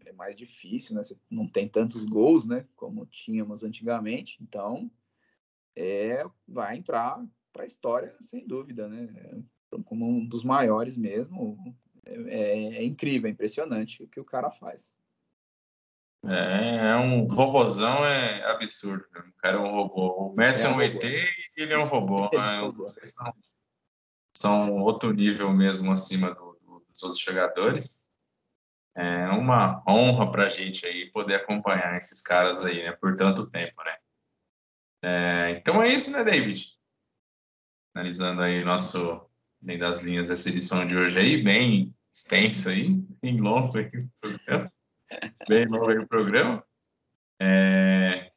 é 0.07 0.12
mais 0.12 0.36
difícil, 0.36 0.95
né? 0.95 1.03
Você 1.03 1.19
não 1.28 1.47
tem 1.49 1.69
tantos 1.69 2.07
gols, 2.07 2.47
né? 2.47 2.65
Como 2.77 3.05
tínhamos 3.05 3.65
antigamente, 3.65 4.39
então 4.40 4.90
é, 5.77 6.24
vai 6.47 6.77
entrar 6.77 7.23
para 7.53 7.65
a 7.65 7.66
história 7.66 8.16
sem 8.20 8.47
dúvida, 8.47 8.89
né? 8.89 9.43
Como 9.85 10.09
um 10.09 10.24
dos 10.24 10.45
maiores 10.45 10.97
mesmo. 10.97 11.77
É, 12.07 12.77
é 12.77 12.85
incrível, 12.85 13.28
é 13.28 13.32
impressionante 13.32 14.03
o 14.03 14.09
que 14.09 14.19
o 14.19 14.24
cara 14.24 14.51
faz. 14.51 14.95
É, 16.24 16.90
é 16.90 16.97
um 16.97 17.27
robozão, 17.28 18.05
é 18.05 18.51
absurdo. 18.51 19.05
O 19.05 19.32
cara 19.40 19.57
é 19.57 19.61
um 19.61 19.70
robô. 19.70 20.31
O 20.31 20.35
Messi 20.35 20.66
é 20.66 20.70
um, 20.70 20.73
é 20.73 20.77
um 20.77 20.82
ET 20.82 21.05
e 21.05 21.62
ele 21.62 21.73
é 21.73 21.78
um 21.78 21.86
robô. 21.86 22.28
Né? 22.32 23.07
São, 23.07 23.35
são 24.36 24.78
outro 24.81 25.12
nível 25.12 25.53
mesmo 25.53 25.93
acima 25.93 26.35
do, 26.35 26.59
do, 26.62 26.85
dos 26.89 27.03
outros 27.03 27.23
jogadores. 27.23 28.09
É 28.97 29.28
uma 29.28 29.82
honra 29.89 30.31
para 30.31 30.47
a 30.47 30.49
gente 30.49 30.85
aí 30.85 31.09
poder 31.12 31.36
acompanhar 31.36 31.97
esses 31.97 32.20
caras 32.20 32.65
aí, 32.65 32.82
né? 32.82 32.93
Por 32.93 33.16
tanto 33.16 33.49
tempo, 33.49 33.81
né? 33.85 33.97
É, 35.01 35.51
então 35.51 35.81
é 35.81 35.89
isso, 35.89 36.11
né, 36.11 36.24
David? 36.24 36.77
Analisando 37.95 38.43
aí 38.43 38.65
nosso 38.65 39.24
bem 39.61 39.78
das 39.78 40.03
linhas 40.03 40.28
dessa 40.28 40.49
edição 40.49 40.85
de 40.86 40.97
hoje 40.97 41.20
aí, 41.20 41.43
bem 41.43 41.95
extenso 42.11 42.70
aí, 42.70 42.90
bem 43.23 43.36
longo 43.36 43.78
aí 43.78 43.89
bem 45.49 45.67
novo 45.67 45.89
aí 45.89 45.99
o 45.99 46.07
programa. 46.07 46.63
É... 47.41 48.31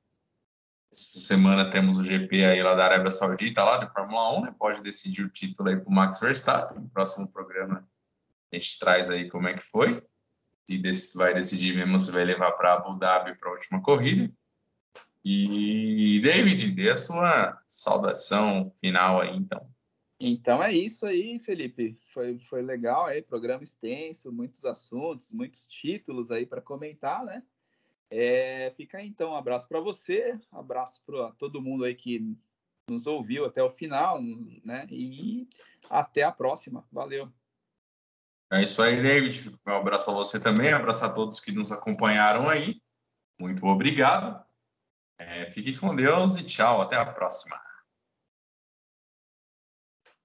Essa 0.91 1.19
semana 1.19 1.69
temos 1.69 1.97
o 1.97 2.03
GP 2.03 2.43
aí 2.43 2.61
lá 2.61 2.75
da 2.75 2.83
Arábia 2.83 3.11
Saudita, 3.11 3.63
lá 3.63 3.77
de 3.77 3.91
Fórmula 3.93 4.37
1, 4.39 4.41
né? 4.41 4.55
Pode 4.59 4.83
decidir 4.83 5.23
o 5.23 5.29
título 5.29 5.69
aí 5.69 5.77
para 5.77 5.89
o 5.89 5.91
Max 5.91 6.19
Verstappen. 6.19 6.79
No 6.79 6.89
próximo 6.89 7.31
programa 7.31 7.87
a 8.51 8.55
gente 8.55 8.77
traz 8.77 9.09
aí 9.09 9.29
como 9.29 9.47
é 9.47 9.53
que 9.53 9.63
foi. 9.63 10.03
Se 10.65 11.17
vai 11.17 11.33
decidir 11.33 11.75
mesmo 11.75 11.99
se 11.99 12.11
vai 12.11 12.23
levar 12.23 12.51
para 12.53 12.73
Abu 12.73 12.97
Dhabi 12.97 13.35
para 13.35 13.49
a 13.49 13.53
última 13.53 13.81
corrida. 13.81 14.31
E 15.23 16.19
David, 16.23 16.71
dê 16.71 16.89
a 16.89 16.97
sua 16.97 17.61
saudação 17.67 18.73
final 18.79 19.21
aí, 19.21 19.35
então. 19.35 19.70
Então 20.23 20.61
é 20.61 20.71
isso 20.71 21.07
aí, 21.07 21.39
Felipe. 21.39 21.97
Foi, 22.13 22.37
foi 22.37 22.61
legal 22.61 23.07
aí, 23.07 23.23
programa 23.23 23.63
extenso, 23.63 24.31
muitos 24.31 24.65
assuntos, 24.65 25.31
muitos 25.31 25.65
títulos 25.65 26.29
aí 26.29 26.45
para 26.45 26.61
comentar, 26.61 27.25
né? 27.25 27.41
É, 28.07 28.71
fica 28.77 28.99
aí, 28.99 29.07
então 29.07 29.31
um 29.31 29.35
abraço 29.35 29.67
para 29.67 29.79
você, 29.79 30.39
abraço 30.51 31.01
para 31.07 31.31
todo 31.31 31.61
mundo 31.61 31.85
aí 31.85 31.95
que 31.95 32.37
nos 32.87 33.07
ouviu 33.07 33.45
até 33.45 33.63
o 33.63 33.69
final, 33.69 34.21
né? 34.63 34.85
E 34.91 35.49
até 35.89 36.21
a 36.21 36.31
próxima. 36.31 36.85
Valeu. 36.91 37.27
É 38.51 38.61
isso 38.61 38.79
aí, 38.83 39.01
David. 39.01 39.57
Um 39.65 39.71
abraço 39.71 40.11
a 40.11 40.13
você 40.13 40.39
também, 40.39 40.71
um 40.71 40.77
abraço 40.77 41.03
a 41.03 41.11
todos 41.11 41.39
que 41.39 41.51
nos 41.51 41.71
acompanharam 41.71 42.47
aí. 42.47 42.79
Muito 43.39 43.65
obrigado. 43.65 44.45
É, 45.17 45.49
fique 45.49 45.75
com 45.79 45.95
Deus 45.95 46.37
e 46.37 46.43
tchau. 46.43 46.79
Até 46.79 46.95
a 46.95 47.11
próxima. 47.11 47.59